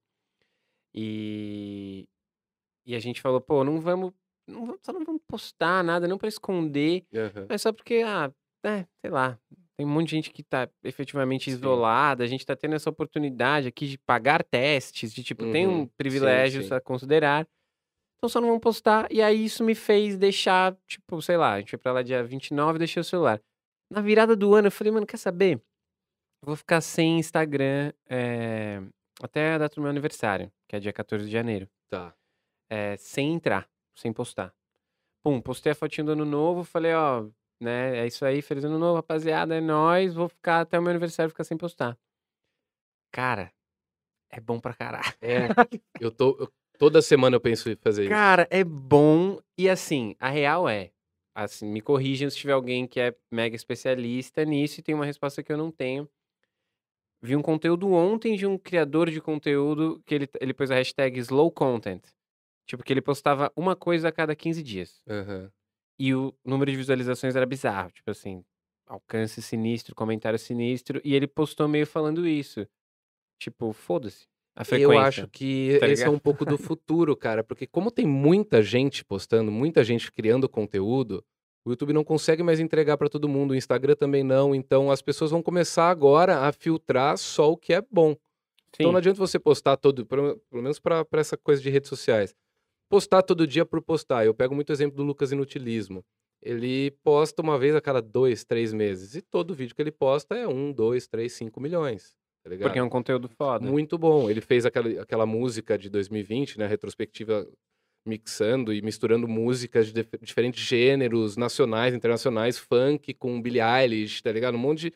E. 0.94 2.09
E 2.87 2.94
a 2.94 2.98
gente 2.98 3.20
falou, 3.20 3.40
pô, 3.40 3.62
não 3.64 3.81
vamos. 3.81 4.12
Não, 4.46 4.61
vamos- 4.64 4.81
só 4.83 4.92
não 4.92 5.04
vamos 5.04 5.20
postar 5.26 5.85
nada, 5.85 6.09
não 6.09 6.16
pra 6.16 6.28
esconder, 6.28 7.04
Aham. 7.14 7.46
mas 7.50 7.61
só 7.61 7.70
porque, 7.70 8.02
ah, 8.07 8.33
é, 8.64 8.87
sei 9.02 9.11
lá. 9.11 9.38
Tem 9.79 9.87
um 9.87 9.91
monte 9.91 10.07
de 10.09 10.17
gente 10.17 10.31
que 10.33 10.43
tá 10.43 10.69
efetivamente 10.83 11.45
Sim. 11.45 11.57
isolada, 11.57 12.25
a 12.25 12.27
gente 12.27 12.45
tá 12.45 12.57
tendo 12.57 12.75
essa 12.75 12.91
oportunidade 12.91 13.69
aqui 13.69 13.87
de 13.87 13.97
pagar 13.99 14.43
testes, 14.43 15.14
de 15.14 15.23
tipo, 15.23 15.51
tem 15.53 15.67
Uhum. 15.69 15.75
um 15.83 15.85
Sim, 15.85 15.91
privilégios 15.97 16.67
sim. 16.67 16.75
a 16.75 16.81
considerar. 16.81 17.47
Então 18.19 18.29
só 18.29 18.41
não 18.41 18.49
vamos 18.49 18.61
postar. 18.62 19.07
E 19.12 19.23
aí 19.23 19.45
isso 19.45 19.62
me 19.62 19.77
fez 19.77 20.17
deixar, 20.19 20.77
tipo, 20.88 21.23
sei 21.23 21.37
lá, 21.37 21.53
a 21.55 21.59
gente 21.61 21.71
foi 21.71 21.79
pra 21.79 21.93
lá 21.93 22.03
dia 22.03 22.25
29 22.25 22.77
e 22.77 22.79
deixei 22.81 23.01
o 23.01 23.05
celular. 23.05 23.41
Na 23.91 24.01
virada 24.01 24.35
do 24.35 24.53
ano, 24.53 24.67
eu 24.67 24.73
falei, 24.73 24.93
mano, 24.93 25.07
quer 25.07 25.17
saber? 25.17 25.55
Eu 26.43 26.47
vou 26.47 26.57
ficar 26.57 26.81
sem 26.81 27.19
Instagram 27.21 27.93
é, 28.09 28.83
até 29.23 29.55
a 29.55 29.59
data 29.59 29.77
do 29.77 29.81
meu 29.81 29.91
aniversário, 29.91 30.51
que 30.69 30.75
é 30.75 30.81
dia 30.81 30.93
14 30.93 31.25
de 31.25 31.31
janeiro. 31.31 31.69
Tá. 31.88 32.12
É, 32.69 32.97
sem 32.97 33.33
entrar, 33.33 33.69
sem 33.97 34.12
postar. 34.12 34.53
Pum, 35.25 35.41
postei 35.41 35.73
a 35.73 35.75
fotinha 35.75 36.05
do 36.05 36.12
ano 36.12 36.25
novo, 36.25 36.64
falei, 36.64 36.95
ó, 36.95 37.27
né, 37.61 37.99
é 37.99 38.07
isso 38.07 38.25
aí, 38.25 38.40
feliz 38.42 38.64
ano 38.64 38.79
novo, 38.79 38.97
rapaziada, 38.97 39.55
é 39.57 39.61
nóis, 39.61 40.14
vou 40.14 40.29
ficar 40.29 40.61
até 40.61 40.79
o 40.79 40.83
meu 40.83 40.90
aniversário 40.90 41.31
ficar 41.31 41.44
sem 41.44 41.57
postar. 41.57 41.99
Cara, 43.12 43.53
é 44.31 44.40
bom 44.40 44.61
pra 44.61 44.75
caralho. 44.75 45.14
É, 45.21 45.49
eu 45.99 46.11
tô. 46.11 46.37
eu- 46.38 46.53
toda 46.79 47.03
semana 47.03 47.37
eu 47.37 47.40
penso 47.40 47.68
em 47.71 47.77
fazer 47.77 48.03
isso. 48.05 48.11
Cara, 48.11 48.47
é 48.51 48.62
bom. 48.62 49.40
E 49.57 49.68
assim, 49.68 50.14
a 50.21 50.29
real 50.29 50.68
é. 50.68 50.92
Assim, 51.35 51.66
me 51.66 51.81
corrijam 51.81 52.29
se 52.31 52.37
tiver 52.37 52.53
alguém 52.53 52.87
que 52.87 53.01
é 53.01 53.14
mega 53.31 53.55
especialista 53.55 54.44
nisso 54.44 54.81
e 54.81 54.83
tem 54.83 54.94
uma 54.94 55.05
resposta 55.05 55.42
que 55.42 55.53
eu 55.53 55.57
não 55.57 55.71
tenho. 55.71 56.09
Vi 57.21 57.35
um 57.35 57.42
conteúdo 57.42 57.92
ontem 57.92 58.37
de 58.37 58.47
um 58.47 58.57
criador 58.57 59.11
de 59.11 59.21
conteúdo 59.21 60.01
que 60.07 60.14
ele, 60.14 60.29
ele 60.40 60.55
pôs 60.55 60.71
a 60.71 60.75
hashtag 60.77 61.18
slow 61.21 61.51
content. 61.51 62.03
Tipo, 62.66 62.85
que 62.85 62.92
ele 62.92 63.01
postava 63.01 63.51
uma 63.57 63.75
coisa 63.75 64.09
a 64.09 64.12
cada 64.12 64.37
15 64.37 64.62
dias. 64.62 65.01
Aham. 65.09 65.51
E 65.99 66.15
o 66.15 66.33
número 66.45 66.71
de 66.71 66.77
visualizações 66.77 67.35
era 67.35 67.45
bizarro. 67.47 67.91
Tipo 67.91 68.11
assim, 68.11 68.45
alcance 68.87 69.43
sinistro, 69.43 69.95
comentário 69.95 70.39
sinistro. 70.39 71.01
E 71.05 71.15
ele 71.15 71.27
postou 71.27 71.69
meio 71.69 71.87
falando 71.87 72.27
isso. 72.27 72.67
Tipo, 73.39 73.73
foda-se. 73.73 74.27
A 74.55 74.65
frequência. 74.65 74.93
Eu 74.93 74.99
acho 75.01 75.29
que 75.29 75.77
tá 75.79 75.87
esse 75.87 76.03
é 76.03 76.11
um 76.11 76.19
pouco 76.19 76.45
do 76.45 76.59
futuro, 76.59 77.17
cara, 77.17 77.45
porque 77.45 77.65
como 77.65 77.93
tem 77.93 78.05
muita 78.05 78.61
gente 78.61 79.05
postando, 79.05 79.53
muita 79.53 79.85
gente 79.85 80.11
criando 80.11 80.49
conteúdo, 80.49 81.25
o 81.65 81.71
YouTube 81.71 81.93
não 81.93 82.03
consegue 82.03 82.43
mais 82.43 82.59
entregar 82.59 82.97
pra 82.97 83.09
todo 83.09 83.29
mundo, 83.29 83.53
o 83.53 83.55
Instagram 83.55 83.95
também 83.95 84.25
não, 84.25 84.57
então 84.57 84.91
as 84.91 85.01
pessoas 85.01 85.31
vão 85.31 85.41
começar 85.41 85.89
agora 85.89 86.41
a 86.41 86.51
filtrar 86.51 87.17
só 87.17 87.53
o 87.53 87.57
que 87.57 87.73
é 87.73 87.81
bom. 87.81 88.17
Então 88.71 88.87
Sim. 88.87 88.93
não 88.93 88.97
adianta 88.97 89.19
você 89.19 89.39
postar 89.39 89.77
todo, 89.77 90.05
pelo, 90.05 90.37
pelo 90.51 90.63
menos 90.63 90.81
pra 90.81 91.07
essa 91.13 91.37
coisa 91.37 91.63
de 91.63 91.71
redes 91.71 91.89
sociais. 91.89 92.35
Postar 92.88 93.22
todo 93.22 93.46
dia 93.46 93.64
por 93.66 93.83
postar. 93.83 94.24
Eu 94.24 94.35
pego 94.35 94.55
muito 94.55 94.72
exemplo 94.72 94.96
do 94.96 95.03
Lucas 95.03 95.31
Inutilismo. 95.33 96.05
Ele 96.40 96.92
posta 97.03 97.42
uma 97.42 97.59
vez 97.59 97.74
a 97.74 97.81
cada 97.81 98.01
dois, 98.01 98.44
três 98.44 98.72
meses. 98.72 99.14
E 99.14 99.22
todo 99.22 99.55
vídeo 99.55 99.74
que 99.74 99.83
ele 99.83 99.90
posta 99.90 100.37
é 100.37 100.46
um, 100.46 100.72
dois, 100.72 101.07
três, 101.09 101.33
cinco 101.33 101.61
milhões. 101.61 102.16
Tá? 102.57 102.68
Porque 102.68 102.79
é 102.79 102.83
um 102.83 102.88
conteúdo 102.88 103.29
foda. 103.29 103.68
Muito 103.70 103.98
bom. 103.98 104.31
Ele 104.31 104.40
fez 104.40 104.64
aquela, 104.64 105.03
aquela 105.03 105.27
música 105.27 105.77
de 105.77 105.90
2020, 105.90 106.59
né? 106.59 106.66
Retrospectiva 106.66 107.46
mixando 108.07 108.72
e 108.72 108.81
misturando 108.81 109.29
músicas 109.29 109.88
de 109.88 109.92
dif- 109.92 110.18
diferentes 110.22 110.62
gêneros, 110.64 111.37
nacionais, 111.37 111.92
internacionais, 111.94 112.57
funk 112.59 113.12
com 113.14 113.40
Billie 113.42 113.61
Eilish, 113.61 114.22
tá 114.22 114.33
ligado? 114.33 114.55
Um 114.55 114.59
monte 114.59 114.90
de. 114.90 114.92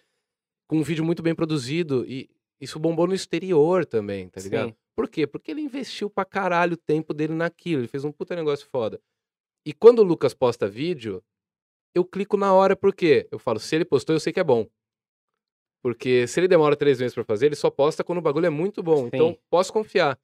com 0.69 0.79
um 0.79 0.83
vídeo 0.83 1.05
muito 1.05 1.23
bem 1.23 1.35
produzido. 1.35 2.07
E 2.09 2.31
isso 2.61 2.79
bombou 2.79 3.07
no 3.07 3.15
exterior 3.15 3.85
também, 3.85 4.29
tá 4.29 4.41
ligado? 4.41 4.69
Sim. 4.71 4.77
Por 4.95 5.09
quê? 5.09 5.27
Porque 5.27 5.51
ele 5.51 5.61
investiu 5.61 6.11
pra 6.11 6.25
caralho 6.25 6.75
o 6.75 6.77
tempo 6.77 7.15
dele 7.15 7.35
naquilo. 7.35 7.83
Ele 7.83 7.89
fez 7.89 8.05
um 8.05 8.13
puta 8.13 8.37
negócio 8.37 8.67
foda. 8.67 9.01
E 9.67 9.73
quando 9.73 10.01
o 10.01 10.03
Lucas 10.03 10.35
posta 10.35 10.69
vídeo, 10.69 11.23
eu 11.95 12.05
clico 12.05 12.37
na 12.37 12.53
hora, 12.53 12.77
por 12.77 12.95
quê? 12.95 13.29
Eu 13.31 13.39
falo, 13.39 13.59
se 13.59 13.75
ele 13.75 13.85
postou, 13.85 14.15
eu 14.15 14.21
sei 14.21 14.33
que 14.33 14.41
é 14.41 14.45
bom. 14.45 14.67
Porque 15.83 16.27
se 16.27 16.39
ele 16.41 16.49
demora 16.49 16.77
três 16.77 17.01
meses 17.01 17.15
pra 17.15 17.25
fazer, 17.25 17.47
ele 17.47 17.57
só 17.57 17.71
posta 17.71 18.05
quando 18.05 18.19
o 18.19 18.23
bagulho 18.23 18.47
é 18.47 18.51
muito 18.51 18.83
bom. 18.83 19.07
Então, 19.07 19.31
Sim. 19.31 19.39
posso 19.51 19.73
confiar. 19.73 20.19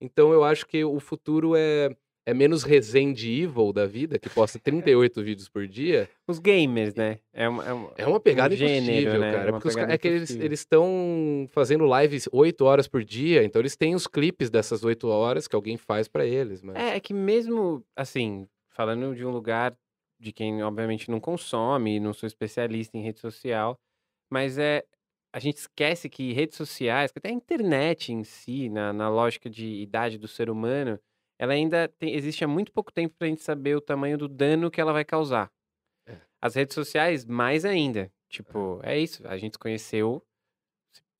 Então, 0.00 0.32
eu 0.32 0.42
acho 0.42 0.66
que 0.66 0.84
o 0.84 0.98
futuro 0.98 1.54
é, 1.56 1.94
é 2.26 2.32
menos 2.32 2.62
Resende 2.62 3.30
Evil 3.30 3.72
da 3.72 3.86
vida, 3.86 4.18
que 4.18 4.30
posta 4.30 4.58
38 4.58 5.22
vídeos 5.22 5.48
por 5.48 5.66
dia. 5.66 6.08
Os 6.26 6.38
gamers, 6.38 6.94
né? 6.94 7.18
É 7.32 7.48
uma, 7.48 7.64
é 7.64 7.72
uma, 7.72 7.92
É 7.98 8.06
uma 8.06 8.20
pegada 8.20 8.54
um 8.54 8.56
gênero, 8.56 8.82
impossível, 8.82 9.20
né? 9.20 9.32
cara. 9.32 9.48
É 9.48 9.52
Porque 9.52 9.68
os 9.68 9.76
é 9.76 9.98
que 9.98 10.08
eles 10.08 10.60
estão 10.60 11.46
fazendo 11.50 11.84
lives 12.00 12.28
8 12.32 12.64
horas 12.64 12.88
por 12.88 13.04
dia, 13.04 13.44
então 13.44 13.60
eles 13.60 13.76
têm 13.76 13.94
os 13.94 14.06
clipes 14.06 14.48
dessas 14.48 14.84
8 14.84 15.06
horas 15.08 15.46
que 15.46 15.54
alguém 15.54 15.76
faz 15.76 16.08
pra 16.08 16.24
eles. 16.24 16.62
Mas... 16.62 16.76
É, 16.76 16.96
é 16.96 17.00
que 17.00 17.12
mesmo, 17.12 17.84
assim, 17.94 18.48
falando 18.70 19.14
de 19.14 19.24
um 19.24 19.30
lugar 19.30 19.76
de 20.18 20.32
quem 20.32 20.62
obviamente 20.62 21.10
não 21.10 21.20
consome, 21.20 22.00
não 22.00 22.14
sou 22.14 22.26
especialista 22.26 22.96
em 22.96 23.02
rede 23.02 23.20
social, 23.20 23.78
mas 24.30 24.58
é. 24.58 24.84
A 25.30 25.40
gente 25.40 25.56
esquece 25.56 26.08
que 26.08 26.32
redes 26.32 26.56
sociais, 26.56 27.10
que 27.10 27.18
até 27.18 27.28
a 27.28 27.32
internet 27.32 28.12
em 28.12 28.22
si, 28.22 28.68
na, 28.68 28.92
na 28.92 29.08
lógica 29.08 29.50
de 29.50 29.66
idade 29.82 30.16
do 30.16 30.28
ser 30.28 30.48
humano, 30.48 30.96
ela 31.38 31.52
ainda 31.52 31.88
tem- 31.88 32.14
existe 32.14 32.44
há 32.44 32.48
muito 32.48 32.70
pouco 32.72 32.92
tempo 32.92 33.14
pra 33.18 33.28
gente 33.28 33.42
saber 33.42 33.76
o 33.76 33.80
tamanho 33.80 34.16
do 34.18 34.28
dano 34.28 34.70
que 34.70 34.80
ela 34.80 34.92
vai 34.92 35.04
causar. 35.04 35.50
É. 36.06 36.16
As 36.40 36.54
redes 36.54 36.74
sociais, 36.74 37.24
mais 37.24 37.64
ainda. 37.64 38.10
Tipo, 38.28 38.80
é 38.82 38.98
isso. 38.98 39.26
A 39.26 39.36
gente 39.36 39.54
se 39.54 39.58
conheceu, 39.58 40.22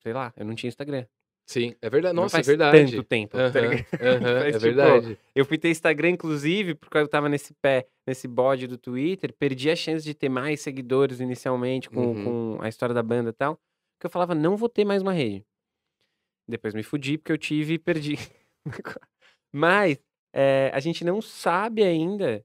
sei 0.01 0.13
lá, 0.13 0.33
eu 0.35 0.45
não 0.45 0.55
tinha 0.55 0.67
Instagram. 0.69 1.05
Sim, 1.47 1.75
é 1.79 1.89
verdade. 1.91 2.15
Não 2.15 2.23
Nossa, 2.23 2.37
é 2.37 2.39
faz 2.39 2.47
verdade. 2.47 2.91
tanto 2.91 3.03
tempo, 3.03 3.37
Aham, 3.37 3.51
tá 3.51 3.59
Faz, 4.41 4.45
é 4.47 4.51
tipo, 4.51 4.59
verdade. 4.61 5.19
Eu 5.35 5.45
fui 5.45 5.57
ter 5.59 5.69
Instagram, 5.69 6.09
inclusive, 6.09 6.73
porque 6.73 6.97
eu 6.97 7.07
tava 7.07 7.29
nesse 7.29 7.53
pé, 7.61 7.87
nesse 8.07 8.27
bode 8.27 8.65
do 8.65 8.77
Twitter, 8.79 9.31
perdi 9.31 9.69
a 9.69 9.75
chance 9.75 10.03
de 10.03 10.15
ter 10.15 10.27
mais 10.27 10.61
seguidores 10.61 11.19
inicialmente 11.19 11.87
com, 11.89 12.01
Uhum. 12.07 12.23
com 12.57 12.61
a 12.63 12.67
história 12.67 12.95
da 12.95 13.03
banda 13.03 13.29
e 13.29 13.33
tal. 13.33 13.55
Porque 13.97 14.07
eu 14.07 14.09
falava, 14.09 14.33
não 14.33 14.57
vou 14.57 14.67
ter 14.67 14.83
mais 14.85 15.03
uma 15.03 15.13
rede. 15.13 15.45
Depois 16.47 16.73
me 16.73 16.81
fudi 16.83 17.17
porque 17.17 17.31
eu 17.31 17.37
tive 17.37 17.75
e 17.75 17.79
perdi. 17.79 18.15
Mas 19.55 19.97
é, 20.33 20.69
a 20.73 20.79
gente 20.81 21.05
não 21.05 21.21
sabe 21.21 21.81
ainda 21.81 22.43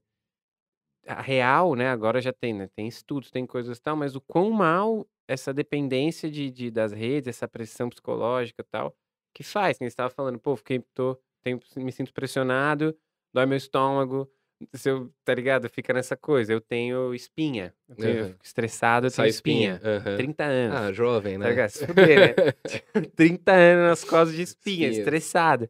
a 1.06 1.20
real, 1.20 1.74
né? 1.74 1.88
Agora 1.88 2.20
já 2.20 2.32
tem, 2.32 2.54
né? 2.54 2.68
Tem 2.76 2.86
estudos, 2.86 3.30
tem 3.30 3.46
coisas 3.46 3.78
e 3.78 3.82
tal, 3.82 3.96
mas 3.96 4.14
o 4.14 4.20
quão 4.20 4.50
mal 4.50 5.06
essa 5.26 5.52
dependência 5.52 6.30
de, 6.30 6.50
de- 6.50 6.70
das 6.70 6.92
redes, 6.92 7.28
essa 7.28 7.48
pressão 7.48 7.88
psicológica 7.88 8.62
e 8.62 8.66
tal, 8.70 8.94
que 9.34 9.42
faz. 9.42 9.78
Quem 9.78 9.86
estava 9.86 10.10
falando, 10.10 10.38
pô, 10.38 10.54
fiquei, 10.56 10.80
tô, 10.94 11.18
tenho- 11.42 11.60
me 11.76 11.90
sinto 11.92 12.12
pressionado, 12.12 12.96
dói 13.32 13.46
meu 13.46 13.56
estômago, 13.56 14.30
se 14.74 14.90
eu, 14.90 15.12
tá 15.24 15.34
ligado? 15.34 15.68
Fica 15.68 15.92
nessa 15.92 16.16
coisa. 16.16 16.52
Eu 16.52 16.60
tenho 16.60 17.14
espinha, 17.14 17.74
eu, 17.88 17.96
tenho, 17.96 18.18
eu 18.18 18.26
fico 18.28 18.44
estressado, 18.44 19.06
eu 19.06 19.10
tenho 19.10 19.16
Sai 19.16 19.28
espinha. 19.28 19.74
espinha. 19.76 19.96
aham. 19.98 20.16
30 20.16 20.44
anos. 20.44 20.76
Ah, 20.80 20.92
jovem, 20.92 21.32
Tá 21.38 21.44
né? 21.44 21.50
ligado? 21.50 21.70
Se 21.70 21.86
fuder, 21.86 22.36
né? 22.36 22.52
30 23.16 23.52
anos 23.52 23.88
nas 23.88 24.04
costas 24.04 24.36
de 24.36 24.42
espinha, 24.42 24.88
Espinhas. 24.88 24.98
estressado. 24.98 25.68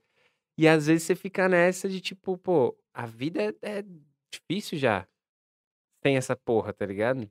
E 0.60 0.68
às 0.68 0.86
vezes 0.86 1.04
você 1.04 1.14
fica 1.14 1.48
nessa 1.48 1.88
de 1.88 2.02
tipo, 2.02 2.36
pô, 2.36 2.76
a 2.92 3.06
vida 3.06 3.42
é, 3.62 3.78
é 3.78 3.84
difícil 4.30 4.76
já. 4.78 5.06
Tem 6.02 6.18
essa 6.18 6.36
porra, 6.36 6.70
tá 6.74 6.84
ligado? 6.84 7.26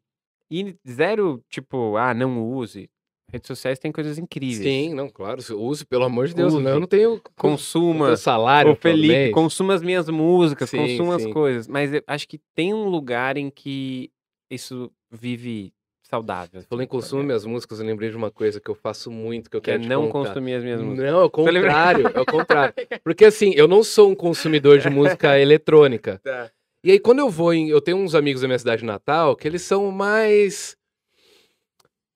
E 0.49 0.75
zero, 0.87 1.43
tipo, 1.47 1.95
ah, 1.95 2.11
não 2.11 2.43
use. 2.51 2.89
Redes 3.31 3.45
sociais 3.45 3.77
tem 3.77 3.91
coisas 3.91 4.17
incríveis. 4.17 4.63
Sim, 4.63 4.95
não, 4.95 5.07
claro. 5.09 5.43
se- 5.43 5.53
Use, 5.53 5.85
pelo 5.85 6.05
amor 6.05 6.27
de 6.27 6.33
Deus. 6.33 6.55
Use. 6.55 6.63
Não, 6.63 6.71
eu 6.71 6.79
não 6.79 6.87
tenho 6.87 7.21
Consuma. 7.37 7.99
não 7.99 8.05
tenho 8.07 8.17
salário. 8.17 8.71
Ô, 8.71 8.75
Felipe, 8.75 9.29
consuma 9.29 9.75
as 9.75 9.83
minhas 9.83 10.09
músicas, 10.09 10.67
Sim, 10.71 10.77
consuma 10.77 11.15
as 11.17 11.21
sim. 11.21 11.31
coisas. 11.31 11.67
Mas 11.67 11.93
eu 11.93 12.01
acho 12.07 12.27
que 12.27 12.39
tem 12.55 12.73
um 12.73 12.87
lugar 12.89 13.37
em 13.37 13.51
que 13.51 14.11
isso 14.49 14.91
vive 15.11 15.71
saudável. 16.09 16.61
Falando 16.67 16.81
em 16.81 16.85
assim, 16.85 16.89
consumo 16.89 17.23
minhas 17.23 17.45
músicas, 17.45 17.79
eu 17.79 17.85
lembrei 17.85 18.09
de 18.09 18.17
uma 18.17 18.31
coisa 18.31 18.59
que 18.59 18.69
eu 18.69 18.75
faço 18.75 19.11
muito, 19.11 19.49
que 19.49 19.55
eu 19.57 19.61
Que 19.61 19.71
é 19.71 19.73
quero 19.73 19.83
te 19.83 19.89
não 19.89 20.09
contar. 20.09 20.29
consumir 20.29 20.55
as 20.55 20.63
minhas 20.63 20.81
músicas. 20.81 21.11
Não, 21.11 21.21
é 21.21 21.23
o 21.23 21.29
contrário, 21.29 22.11
é 22.13 22.19
o 22.19 22.25
contrário. 22.25 22.73
Porque 23.03 23.25
assim, 23.25 23.53
eu 23.55 23.67
não 23.67 23.83
sou 23.83 24.09
um 24.09 24.15
consumidor 24.15 24.79
de 24.79 24.89
música 24.89 25.37
eletrônica. 25.39 26.19
Tá. 26.23 26.49
E 26.83 26.91
aí, 26.91 26.99
quando 26.99 27.19
eu 27.19 27.29
vou 27.29 27.53
em. 27.53 27.69
Eu 27.69 27.81
tenho 27.81 27.97
uns 27.97 28.15
amigos 28.15 28.41
da 28.41 28.47
minha 28.47 28.57
cidade 28.57 28.85
natal 28.85 29.35
que 29.35 29.45
eles 29.47 29.61
são 29.61 29.91
mais. 29.91 30.77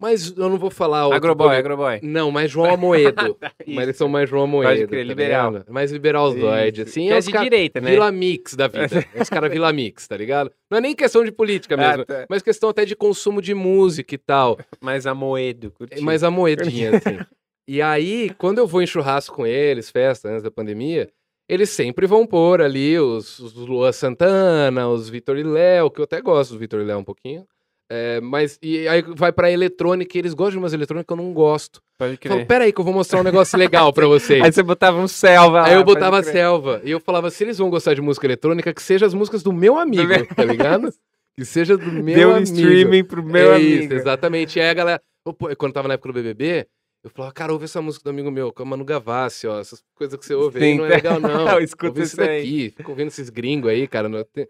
Mas 0.04 0.34
eu 0.36 0.50
não 0.50 0.58
vou 0.58 0.70
falar. 0.70 1.04
outro 1.06 1.16
Agroboy, 1.16 1.48
poli- 1.48 1.58
agroboy. 1.60 2.00
Não, 2.04 2.30
mais 2.30 2.52
João 2.52 2.74
Amoedo. 2.74 3.38
Mas 3.66 3.84
eles 3.84 3.96
são 3.96 4.10
mais 4.10 4.30
João 4.30 4.44
Amoedo. 4.44 4.70
Pode 4.76 4.88
crer, 4.88 5.06
tá 5.06 5.08
liberal. 5.08 5.52
ligado? 5.52 5.72
Mais 5.72 5.92
liberalzoide, 5.94 6.82
Isso. 6.82 6.90
assim. 6.90 7.08
Que 7.08 7.14
é 7.14 7.18
é 7.18 7.20
de 7.22 7.32
cara- 7.32 7.44
direita, 7.46 7.80
né? 7.82 7.92
Vila 7.92 8.12
Mix 8.12 8.54
da 8.54 8.68
vida. 8.68 9.06
É 9.16 9.22
os 9.22 9.30
caras 9.30 9.50
Vila 9.50 9.72
Mix, 9.72 10.06
tá 10.06 10.18
ligado? 10.18 10.52
Não 10.70 10.78
é 10.78 10.82
nem 10.82 10.94
questão 10.94 11.24
de 11.24 11.32
política 11.32 11.78
mesmo. 11.78 12.02
Ah, 12.02 12.06
tá. 12.06 12.26
Mas 12.30 12.42
questão 12.44 12.70
até 12.70 12.84
de 12.84 12.96
consumo 12.98 13.42
de 13.42 13.54
música 13.54 14.14
e 14.14 14.18
tal. 14.18 14.60
Mais 14.82 15.08
amoedo, 15.08 15.72
curti. 15.72 16.02
Mais 16.02 16.22
a 16.22 16.30
moedinha, 16.30 16.98
assim. 16.98 17.20
E 17.66 17.82
aí, 17.82 18.30
quando 18.38 18.58
eu 18.58 18.68
vou 18.68 18.82
em 18.82 18.86
churrasco 18.88 19.34
com 19.38 19.48
eles, 19.48 19.90
festa 19.90 20.28
antes 20.28 20.44
da 20.44 20.52
pandemia, 20.52 21.10
eles 21.48 21.70
sempre 21.70 22.06
vão 22.06 22.28
pôr 22.28 22.62
ali 22.62 23.00
os, 23.00 23.40
os 23.40 23.54
Luan 23.56 23.94
Santana, 23.94 24.90
os 24.90 25.08
Vitor 25.10 25.38
e 25.38 25.44
Léo, 25.44 25.90
que 25.90 26.00
eu 26.02 26.04
até 26.04 26.20
gosto 26.22 26.52
do 26.54 26.60
Vitor 26.60 26.82
e 26.82 26.84
Léo 26.84 27.00
um 27.00 27.04
pouquinho. 27.06 27.46
É, 27.92 28.20
mas 28.22 28.58
e 28.62 28.88
aí 28.88 29.02
vai 29.16 29.32
pra 29.32 29.52
eletrônica 29.52 30.18
e 30.18 30.20
eles 30.20 30.34
gostam 30.34 30.52
de 30.54 30.58
umas 30.58 30.74
eletrônicas 30.74 31.06
que 31.06 31.14
eu 31.14 31.18
não 31.18 31.34
gosto. 31.34 31.82
Pode 31.98 32.14
Eu 32.14 32.18
crer. 32.18 32.32
falo, 32.34 32.46
peraí 32.46 32.74
que 32.74 32.80
eu 32.80 32.84
vou 32.86 32.94
mostrar 32.94 33.20
um 33.20 33.24
negócio 33.24 33.58
legal 33.60 33.92
pra 33.94 34.08
vocês. 34.08 34.42
Aí 34.42 34.52
você 34.52 34.64
botava 34.64 34.98
um 34.98 35.08
selva 35.08 35.62
lá. 35.62 35.68
Aí 35.68 35.74
eu 35.74 35.84
pode 35.84 35.94
botava 35.96 36.24
selva. 36.24 36.82
E 36.84 36.90
eu 36.92 37.00
falava, 37.00 37.30
se 37.30 37.44
eles 37.44 37.58
vão 37.58 37.70
gostar 37.70 37.94
de 37.94 38.02
música 38.02 38.26
eletrônica, 38.26 38.74
que 38.74 38.82
seja 38.82 39.06
as 39.06 39.14
músicas 39.14 39.44
do 39.44 39.54
meu 39.54 39.78
amigo, 39.78 40.10
tá 40.36 40.44
ligado? 40.44 40.92
Que 41.38 41.44
seja 41.46 41.78
do 41.78 41.92
meu 41.92 42.16
Deu 42.16 42.30
amigo. 42.32 42.44
streaming 42.44 43.04
pro 43.04 43.24
meu 43.24 43.54
é 43.54 43.56
amigo. 43.58 43.84
Isso, 43.86 43.94
exatamente. 43.94 44.58
E 44.58 44.62
aí 44.62 44.70
a 44.70 44.74
galera, 44.74 45.02
quando 45.58 45.74
tava 45.74 45.88
na 45.88 45.96
época 45.96 46.10
do 46.10 46.14
BBB, 46.14 46.66
eu 47.04 47.10
falava, 47.10 47.34
cara, 47.34 47.52
ouve 47.52 47.66
essa 47.66 47.82
música 47.82 48.04
do 48.06 48.10
amigo 48.12 48.32
meu, 48.32 48.52
com 48.54 48.64
a 48.64 48.66
Manu 48.66 48.86
Gavassi, 48.86 49.46
ó, 49.46 49.60
essas 49.60 49.84
coisas 49.94 50.18
que 50.18 50.26
você 50.26 50.34
ouve 50.34 50.58
aí 50.64 50.72
Sim, 50.72 50.78
não 50.78 50.86
é 50.86 50.90
legal 50.90 51.20
não. 51.22 51.60
escuta 51.60 51.88
ouve 51.88 52.04
isso 52.04 52.22
aí. 52.22 52.28
daqui, 52.40 52.74
fica 52.78 52.90
ouvindo 52.90 53.08
esses 53.10 53.30
gringos 53.30 53.70
aí, 53.70 53.88
cara. 53.88 54.08
Não, 54.08 54.24
tem- 54.34 54.48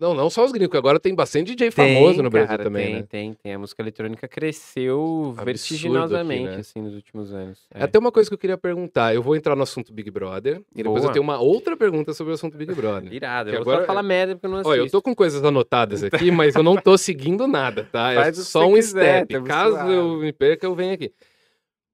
não, 0.00 0.14
não 0.14 0.30
só 0.30 0.44
os 0.44 0.52
gringos, 0.52 0.76
agora 0.76 0.98
tem 0.98 1.14
bastante 1.14 1.54
DJ 1.54 1.70
famoso 1.70 2.14
Tem, 2.14 2.22
no 2.22 2.30
Brasil 2.30 2.48
cara, 2.48 2.64
também, 2.64 2.84
tem, 2.86 2.94
né? 2.94 3.02
Tem, 3.08 3.32
tem. 3.34 3.54
A 3.54 3.58
música 3.58 3.82
eletrônica 3.82 4.26
cresceu 4.26 5.26
Absurdo 5.28 5.44
vertiginosamente, 5.44 6.44
aqui, 6.46 6.54
né? 6.54 6.60
assim, 6.60 6.80
nos 6.80 6.94
últimos 6.94 7.32
anos. 7.32 7.66
É. 7.72 7.84
Até 7.84 7.98
uma 7.98 8.10
coisa 8.10 8.28
que 8.30 8.34
eu 8.34 8.38
queria 8.38 8.56
perguntar, 8.58 9.14
eu 9.14 9.22
vou 9.22 9.36
entrar 9.36 9.54
no 9.54 9.62
assunto 9.62 9.92
Big 9.92 10.10
Brother, 10.10 10.62
e 10.74 10.82
depois 10.82 11.04
eu 11.04 11.10
tenho 11.12 11.22
uma 11.22 11.38
outra 11.40 11.76
pergunta 11.76 12.12
sobre 12.14 12.32
o 12.32 12.34
assunto 12.34 12.56
Big 12.56 12.72
Brother. 12.74 13.12
Irado. 13.12 13.50
Eu 13.50 13.62
vou 13.62 13.72
agora- 13.72 13.80
só 13.82 13.86
falar 13.86 14.02
merda 14.02 14.34
porque 14.34 14.46
eu 14.46 14.50
não 14.50 14.58
assisto. 14.58 14.70
Olha, 14.70 14.80
eu 14.80 14.90
tô 14.90 15.02
com 15.02 15.14
coisas 15.14 15.44
anotadas 15.44 16.02
aqui, 16.02 16.30
mas 16.32 16.54
eu 16.54 16.62
não 16.62 16.76
tô 16.76 16.96
seguindo 16.98 17.46
nada, 17.46 17.88
tá? 17.90 18.12
É 18.12 18.16
Faz 18.16 18.38
que 18.38 18.44
só 18.44 18.66
um 18.66 18.74
quiser, 18.74 19.24
step. 19.24 19.34
tamo 19.34 19.46
Caso 19.46 19.76
eu 19.90 20.16
me 20.18 20.32
perca, 20.32 20.66
eu 20.66 20.74
venho 20.74 20.94
aqui. 20.94 21.12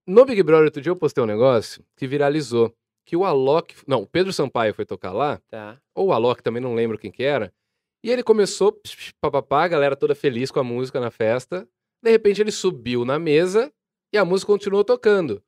No 0.07 0.25
Big 0.25 0.43
Brother, 0.43 0.67
outro 0.67 0.81
dia 0.81 0.91
eu 0.91 0.97
postei 0.97 1.23
um 1.23 1.27
negócio 1.27 1.83
que 1.97 2.07
viralizou. 2.07 2.73
Que 3.05 3.17
o 3.17 3.25
Alok. 3.25 3.75
Não, 3.87 4.03
o 4.03 4.07
Pedro 4.07 4.33
Sampaio 4.33 4.75
foi 4.75 4.85
tocar 4.85 5.13
lá, 5.13 5.41
Tá. 5.51 5.77
ou 5.95 6.09
o 6.09 6.13
Alok, 6.13 6.43
também 6.43 6.63
não 6.63 6.75
lembro 6.75 6.99
quem 6.99 7.11
que 7.11 7.23
era. 7.23 7.51
E 8.03 8.11
ele 8.11 8.23
começou, 8.23 8.73
psh, 8.73 9.13
papapá, 9.21 9.65
a 9.65 9.69
galera 9.69 9.97
toda 9.97 10.15
feliz 10.15 10.51
com 10.51 10.61
a 10.61 10.65
música 10.65 11.01
na 11.01 11.11
festa. 11.11 11.69
De 12.03 12.11
repente 12.11 12.41
ele 12.41 12.53
subiu 12.53 13.05
na 13.05 13.19
mesa 13.19 13.73
e 14.13 14.19
a 14.19 14.25
música 14.25 14.53
continuou 14.53 14.85
tocando. 14.85 15.43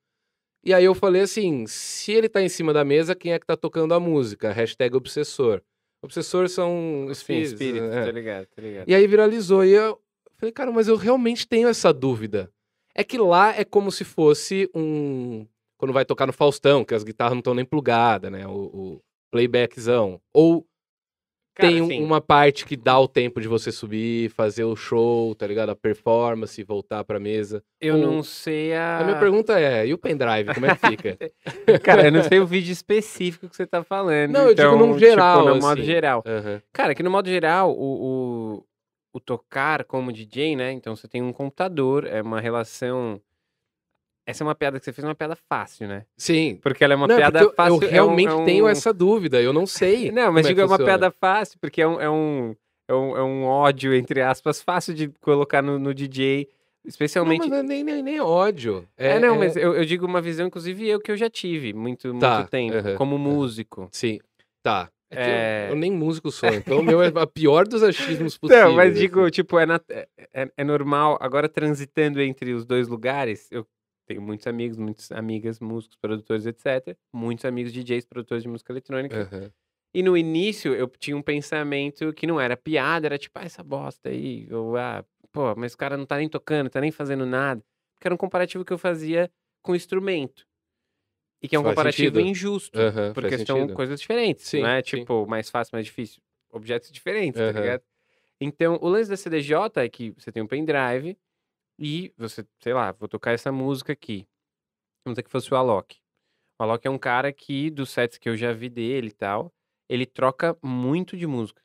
E 0.65 0.75
aí 0.75 0.85
eu 0.85 0.95
falei 0.95 1.23
assim: 1.23 1.67
se 1.67 2.13
ele 2.13 2.29
tá 2.29 2.43
em 2.43 2.49
cima 2.49 2.73
da 2.73 2.85
mesa, 2.85 3.15
quem 3.15 3.33
é 3.33 3.39
que 3.39 3.47
tá 3.47 3.57
tocando 3.57 3.95
a 3.95 4.01
música? 4.01 4.53
Hashtag 4.53 4.97
obsessor. 4.97 5.63
Obsessor 6.03 6.49
são 6.49 7.07
Sim, 7.07 7.13
espíritos. 7.13 7.53
espírito, 7.53 7.85
é. 7.85 8.05
tá 8.05 8.13
ligado, 8.13 8.47
tá 8.47 8.63
ligado. 8.63 8.89
E 8.89 8.95
aí 8.95 9.07
viralizou. 9.07 9.65
E 9.65 9.73
eu 9.73 10.01
falei, 10.39 10.53
cara, 10.53 10.71
mas 10.71 10.89
eu 10.89 10.97
realmente 10.97 11.47
tenho 11.47 11.69
essa 11.69 11.93
dúvida. 11.93 12.51
É 12.95 13.05
que 13.05 13.19
lá 13.19 13.55
é 13.55 13.65
como 13.65 13.93
se 13.93 14.05
fosse 14.05 14.69
um. 14.75 15.47
Quando 15.79 15.93
vai 15.93 16.05
tocar 16.05 16.27
no 16.27 16.33
Faustão, 16.33 16.85
que 16.85 16.95
as 16.95 17.05
guitarras 17.05 17.33
não 17.33 17.41
estão 17.41 17.55
nem 17.55 17.65
plugadas, 17.65 18.31
né? 18.31 18.47
O, 18.47 18.51
o 18.53 19.01
playbackzão. 19.31 20.21
Ou 20.33 20.67
Cara, 21.61 21.73
tem 21.73 21.81
um- 21.83 21.85
assim, 21.87 22.03
uma 22.03 22.21
parte 22.21 22.65
que 22.67 22.77
dá 22.77 22.99
o 22.99 23.07
tempo 23.07 23.41
de 23.41 23.47
você 23.49 23.71
subir, 23.71 24.31
fazer 24.31 24.65
o 24.65 24.75
show, 24.75 25.35
tá 25.35 25.47
ligado? 25.47 25.71
A 25.71 25.77
performance, 25.77 26.63
voltar 26.65 27.05
pra 27.05 27.21
mesa. 27.21 27.63
Eu 27.81 27.95
ou- 27.97 28.01
não 28.01 28.23
sei 28.23 28.75
a... 28.75 28.99
A 28.99 29.05
minha 29.05 29.19
pergunta 29.19 29.59
é: 29.61 29.87
e 29.87 29.93
o 29.95 29.99
pendrive, 29.99 30.53
como 30.55 30.67
é 30.67 30.77
que 30.77 30.89
fica? 30.89 31.19
Cara, 31.83 32.07
eu 32.07 32.13
não 32.13 32.23
sei 32.23 32.39
o 32.41 32.47
vídeo 32.47 32.73
específico 32.73 33.49
que 33.49 33.57
você 33.57 33.67
tá 33.67 33.83
falando. 33.85 34.33
Não, 34.33 34.49
eu 34.49 34.55
digo 34.55 34.69
então, 34.75 34.79
num 34.87 34.99
geral, 34.99 35.39
Tipo, 35.41 35.49
no 35.55 35.61
modo 35.61 35.73
assim. 35.81 35.83
geral. 35.83 36.25
Aham. 36.27 36.63
Cara, 36.73 36.95
que 36.95 37.03
no 37.03 37.11
modo 37.11 37.29
geral, 37.29 37.71
o, 37.73 38.57
o, 38.59 38.65
o 39.15 39.21
tocar 39.21 39.85
como 39.85 40.13
DJ, 40.13 40.57
né? 40.57 40.73
Então 40.73 40.95
você 40.97 41.07
tem 41.09 41.23
um 41.23 41.33
computador, 41.33 42.07
é 42.07 42.23
uma 42.23 42.41
relação. 42.41 43.21
Essa 44.31 44.43
é 44.43 44.47
uma 44.47 44.55
piada 44.55 44.79
que 44.79 44.85
você 44.85 44.93
fez, 44.93 45.05
uma 45.05 45.15
piada 45.15 45.37
fácil, 45.37 45.87
né? 45.89 46.05
Sim. 46.17 46.59
Porque 46.63 46.83
ela 46.83 46.95
é 46.95 46.97
uma 46.97 47.07
Não, 47.07 47.15
é 47.15 47.19
piada 47.19 47.41
eu, 47.41 47.53
fácil. 47.53 47.75
eu 47.83 47.89
é 47.89 47.89
um- 47.89 47.91
realmente 47.93 48.29
é 48.29 48.35
um- 48.35 48.45
tenho 48.45 48.69
essa 48.69 48.93
dúvida, 48.93 49.41
eu 49.41 49.53
não 49.53 49.67
sei. 49.67 50.11
Não, 50.13 50.33
mas 50.33 50.47
como 50.47 50.49
digo, 50.49 50.61
é 50.61 50.65
que 50.67 50.71
uma 50.73 50.79
piada 50.79 51.11
fácil, 51.11 51.59
porque 51.61 51.83
é 51.83 51.87
um, 51.87 52.01
é 52.01 52.11
um, 52.11 52.57
é 52.89 52.95
um, 52.95 53.17
é 53.17 53.23
um 53.23 53.45
ódio, 53.45 53.95
entre 53.95 54.21
aspas, 54.23 54.61
fácil 54.63 54.95
de 54.95 55.09
colocar 55.21 55.63
no, 55.63 55.79
no 55.79 55.93
DJ. 55.95 56.49
Especialmente. 56.85 57.41
Não, 57.41 57.49
mas 57.49 57.51
não 57.51 57.59
é 57.59 57.63
nem, 57.63 57.85
nem, 57.85 58.03
nem 58.03 58.21
ódio. 58.21 58.89
É, 58.97 59.19
não, 59.19 59.37
mas 59.37 59.55
eu, 59.55 59.75
eu 59.75 59.85
digo 59.85 60.07
uma 60.07 60.23
visão, 60.23 60.47
inclusive, 60.47 60.89
eu 60.89 60.99
que 60.99 61.13
eu 61.13 61.17
já 61.17 61.29
tive 61.29 61.75
muito, 61.75 62.09
muito 62.09 62.21
Tá, 62.21 62.45
tempo, 62.45 62.75
aham, 62.75 62.95
como 62.95 63.17
aham. 63.17 63.23
músico. 63.25 63.89
Sim, 63.93 64.19
tá. 64.63 64.91
É 65.11 65.17
É. 65.21 65.65
Eu, 65.67 65.71
eu 65.71 65.77
nem 65.77 65.93
músico 65.93 66.31
sou, 66.31 66.55
então 66.55 66.79
o 66.79 66.83
meu 66.83 67.03
é 67.03 67.09
a 67.17 67.27
pior 67.27 67.67
dos 67.67 67.83
achismos 67.83 68.39
possíveis. 68.39 68.65
Não, 68.65 68.73
mas 68.75 68.93
assim. 68.93 69.01
digo, 69.01 69.29
tipo, 69.31 69.59
é, 69.59 69.67
é, 69.91 70.09
é- 70.33 70.53
é 70.57 70.65
normal. 70.65 71.19
Agora, 71.21 71.49
transitando 71.51 72.21
entre 72.23 72.55
os 72.55 72.65
dois 72.65 72.89
lugares, 72.89 73.47
eu 73.51 73.67
tenho 74.11 74.21
muitos 74.21 74.49
amigos, 74.49 74.77
muitas 74.77 75.13
amigas, 75.13 75.61
músicos, 75.61 75.97
produtores, 75.97 76.45
etc. 76.45 76.97
Muitos 77.13 77.45
amigos 77.45 77.73
DJs, 77.73 78.05
produtores 78.07 78.43
de 78.43 78.49
música 78.49 78.73
eletrônica. 78.73 79.21
Aham. 79.21 79.53
E 79.95 80.03
no 80.03 80.17
início, 80.17 80.75
eu 80.75 80.89
tinha 80.89 81.17
um 81.17 81.23
pensamento 81.23 82.13
que 82.13 82.27
não 82.27 82.41
era 82.41 82.57
piada, 82.57 83.07
era 83.07 83.17
tipo, 83.17 83.39
ah, 83.39 83.45
essa 83.45 83.63
bosta 83.63 84.09
aí. 84.09 84.53
Ou, 84.53 84.77
ah, 84.77 85.05
pô, 85.31 85.55
mas 85.57 85.75
o 85.75 85.79
cara 85.79 85.97
não 85.97 86.05
tá 86.05 86.17
nem 86.17 86.29
tocando, 86.29 86.69
tá 86.69 86.81
nem 86.81 86.91
fazendo 86.91 87.25
nada. 87.25 87.63
Porque 87.95 88.09
era 88.09 88.15
um 88.15 88.19
comparativo 88.19 88.65
que 88.65 88.73
eu 88.73 88.79
fazia 88.79 89.31
com 89.63 89.77
instrumento. 89.77 90.45
E 91.41 91.47
que 91.47 91.55
é 91.55 91.59
um 91.59 91.63
Faz 91.63 91.77
comparativo 91.77 92.19
sentido. 92.19 92.29
injusto. 92.29 92.81
Aham, 92.81 93.13
Porque 93.15 93.39
são 93.39 93.59
sentido. 93.59 93.75
coisas 93.75 94.01
diferentes, 94.01 94.45
Sim, 94.45 94.61
não 94.61 94.69
é? 94.69 94.83
sim. 94.83 94.99
Tipo, 94.99 95.25
mais 95.27 95.49
fácil, 95.49 95.71
mais 95.75 95.87
difícil. 95.87 96.21
Objetos 96.53 96.91
diferentes, 96.91 97.41
tá 97.41 97.47
Aham. 97.47 97.61
ligado? 97.61 97.83
Então, 98.41 98.77
o 98.83 98.89
lance 98.89 99.09
da 99.09 99.17
CDJ 99.17 99.85
é 99.85 99.89
que 99.89 100.11
você 100.11 100.33
tem 100.33 100.43
um 100.43 100.47
pendrive 100.49 101.17
e 101.81 102.13
você, 102.17 102.47
sei 102.63 102.75
lá, 102.75 102.93
vou 102.93 103.09
tocar 103.09 103.33
essa 103.33 103.51
música 103.51 103.93
aqui. 103.93 104.27
Vamos 105.05 105.15
dizer 105.17 105.23
que 105.23 105.31
fosse 105.31 105.53
o 105.53 105.57
Alok. 105.57 105.97
O 106.61 106.63
Alok 106.63 106.87
é 106.87 106.91
um 106.91 106.99
cara 106.99 107.33
que, 107.33 107.71
dos 107.71 107.91
sets 107.91 108.19
que 108.19 108.29
eu 108.29 108.37
já 108.37 108.53
vi 108.53 108.69
dele 108.69 109.09
e 109.09 109.13
tal, 109.13 109.51
ele 109.89 110.05
troca 110.05 110.57
muito 110.63 111.17
de 111.17 111.27
música. 111.27 111.63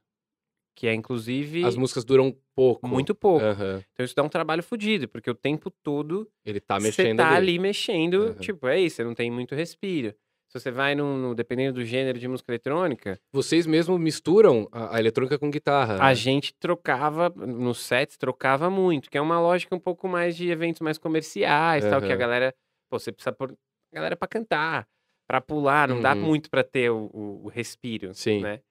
Que 0.76 0.88
é, 0.88 0.94
inclusive, 0.94 1.64
As 1.64 1.76
músicas 1.76 2.04
duram 2.04 2.36
pouco. 2.56 2.88
muito 2.88 3.14
pouco. 3.14 3.46
Aham. 3.46 3.84
Então, 3.94 4.06
isso 4.06 4.16
dá 4.16 4.24
um 4.24 4.30
trabalho 4.30 4.64
fodido, 4.64 5.08
porque 5.08 5.30
o 5.30 5.36
tempo 5.36 5.70
todo 5.70 6.30
Ele 6.46 6.60
tá 6.60 6.80
você 6.80 6.88
mexendo 6.88 7.18
tá 7.18 7.28
ali. 7.28 7.36
ali 7.38 7.60
mexendo, 7.60 8.24
Aham. 8.28 8.34
tipo, 8.36 8.68
é 8.68 8.80
isso, 8.80 8.98
você 8.98 9.04
não 9.04 9.14
tem 9.16 9.30
muito 9.32 9.54
respiro. 9.56 10.14
Se 10.56 10.62
você 10.62 10.72
vai 10.72 10.96
no, 10.96 11.18
no- 11.18 11.36
dependendo 11.36 11.74
do 11.80 11.86
gênero 11.86 12.18
de 12.18 12.28
música 12.30 12.50
eletrônica, 12.50 13.20
Vocês 13.34 13.68
mesmo 13.68 14.00
misturam 14.00 14.70
a, 14.72 14.96
a 14.96 15.00
eletrônica 15.02 15.38
com 15.38 15.52
guitarra. 15.52 15.96
a 15.96 16.08
né? 16.08 16.16
gente 16.16 16.54
trocava, 16.58 17.28
nos 17.30 17.80
sets, 17.80 18.16
trocava 18.16 18.70
muito, 18.70 19.10
que 19.10 19.18
é 19.18 19.22
uma 19.22 19.38
lógica 19.38 19.76
um 19.76 19.80
pouco 19.80 20.08
mais 20.08 20.34
de 20.38 20.50
eventos 20.50 20.80
mais 20.80 20.98
comerciais, 20.98 21.84
tal, 21.84 22.00
que 22.02 22.10
a 22.12 22.16
galera, 22.16 22.56
pô, 22.90 22.98
você 22.98 23.12
precisa 23.12 23.34
pôr 23.34 23.52
a 23.52 23.96
galera 23.96 24.16
pra 24.16 24.30
cantar, 24.30 24.88
pra 25.28 25.42
pular, 25.42 25.90
não 25.90 26.00
dá 26.00 26.14
Uhum. 26.14 26.22
muito 26.22 26.50
pra 26.50 26.64
ter 26.64 26.90
o, 26.90 27.10
o- 27.14 27.42
o 27.46 27.48
respiro, 27.50 28.14
Sim. 28.14 28.40
né? 28.42 28.62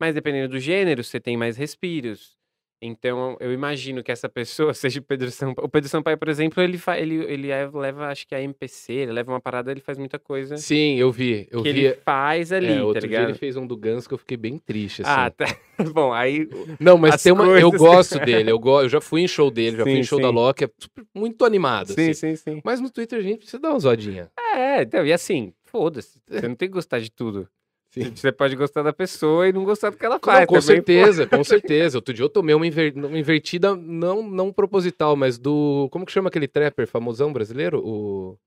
Mas 0.00 0.14
dependendo 0.14 0.48
do 0.52 0.58
gênero, 0.58 1.04
você 1.04 1.20
tem 1.20 1.36
mais 1.36 1.58
respiros. 1.58 2.35
Então, 2.80 3.36
eu 3.40 3.52
imagino 3.52 4.02
que 4.02 4.12
essa 4.12 4.28
pessoa 4.28 4.72
seja 4.74 5.00
o 5.00 5.02
Pedro 5.02 5.30
Sampaio. 5.30 5.66
O 5.66 5.68
Pedro 5.68 5.88
Sampaio, 5.88 6.18
por 6.18 6.28
exemplo, 6.28 6.62
ele, 6.62 6.76
fa... 6.76 6.98
ele, 6.98 7.16
ele 7.24 7.50
é- 7.50 7.68
leva, 7.72 8.08
acho 8.08 8.26
que 8.26 8.34
a 8.34 8.40
MPC, 8.42 8.92
ele 8.92 9.12
leva 9.12 9.32
uma 9.32 9.40
parada, 9.40 9.70
ele 9.70 9.80
faz 9.80 9.96
muita 9.96 10.18
coisa 10.18 10.56
Sim, 10.56 10.96
eu 10.96 11.10
vi. 11.10 11.48
Eu 11.50 11.62
que 11.62 11.72
vi. 11.72 11.84
ele 11.86 11.94
faz 12.04 12.52
ali, 12.52 12.66
é, 12.72 12.76
tá 12.78 12.84
outro 12.84 13.00
dia 13.00 13.08
ligado? 13.08 13.30
ele 13.30 13.38
fez 13.38 13.56
um 13.56 13.66
do 13.66 13.76
Guns 13.76 14.06
que 14.06 14.14
eu 14.14 14.18
fiquei 14.18 14.36
bem 14.36 14.58
triste, 14.58 15.02
assim. 15.02 15.10
Ah, 15.10 15.30
tá. 15.30 15.46
Bom, 15.94 16.12
aí. 16.12 16.48
Não, 16.78 16.96
mas 16.98 17.14
as 17.14 17.22
tem 17.22 17.32
uma. 17.32 17.44
Eu 17.58 17.70
coisas- 17.70 17.80
gosto 17.88 18.18
dele. 18.20 18.50
Eu, 18.50 18.58
go... 18.58 18.82
eu 18.82 18.88
já 18.88 19.00
fui 19.00 19.22
em 19.22 19.28
show 19.28 19.50
dele, 19.50 19.76
já 19.78 19.82
fui 19.82 19.92
Sim, 19.92 19.98
em 20.00 20.04
show 20.04 20.20
da 20.20 20.28
sim. 20.28 20.34
Loki. 20.34 20.64
É 20.64 20.70
muito 21.14 21.44
animado. 21.44 21.92
Sim, 21.92 22.10
assim. 22.10 22.34
sim, 22.34 22.36
sim. 22.36 22.60
Mas 22.64 22.80
no 22.80 22.90
Twitter 22.90 23.18
a 23.18 23.22
gente 23.22 23.38
precisa 23.38 23.58
dar 23.58 23.70
uma 23.70 23.78
zoadinha. 23.80 24.30
É, 24.54 24.82
então, 24.82 25.04
e 25.06 25.12
assim, 25.12 25.52
foda-se. 25.64 26.18
Você 26.28 26.46
não 26.48 26.54
tem 26.54 26.68
que 26.68 26.74
gostar 26.74 26.98
de 26.98 27.10
tudo. 27.10 27.48
Sim. 27.96 28.14
Você 28.14 28.30
pode 28.30 28.54
gostar 28.56 28.82
da 28.82 28.92
pessoa 28.92 29.48
e 29.48 29.52
não 29.52 29.64
gostar 29.64 29.90
do 29.90 29.96
que 29.96 30.04
ela 30.04 30.16
Não, 30.16 30.20
faz. 30.20 30.46
com 30.46 30.54
também, 30.54 30.60
certeza, 30.66 31.26
com 31.26 31.42
certeza. 31.42 31.96
Outro 31.98 32.12
dia 32.12 32.24
eu 32.24 32.28
tomei 32.28 32.54
uma, 32.54 32.66
inver- 32.66 32.92
uma 32.94 33.18
invertida, 33.18 33.74
não, 33.74 34.22
não 34.28 34.52
proposital, 34.52 35.16
mas 35.16 35.38
do. 35.38 35.88
Como 35.90 36.04
que 36.04 36.12
chama 36.12 36.28
aquele 36.28 36.46
trapper 36.46 36.86
famosão 36.86 37.32
brasileiro? 37.32 37.78
O. 37.78 38.36
pô. 38.36 38.38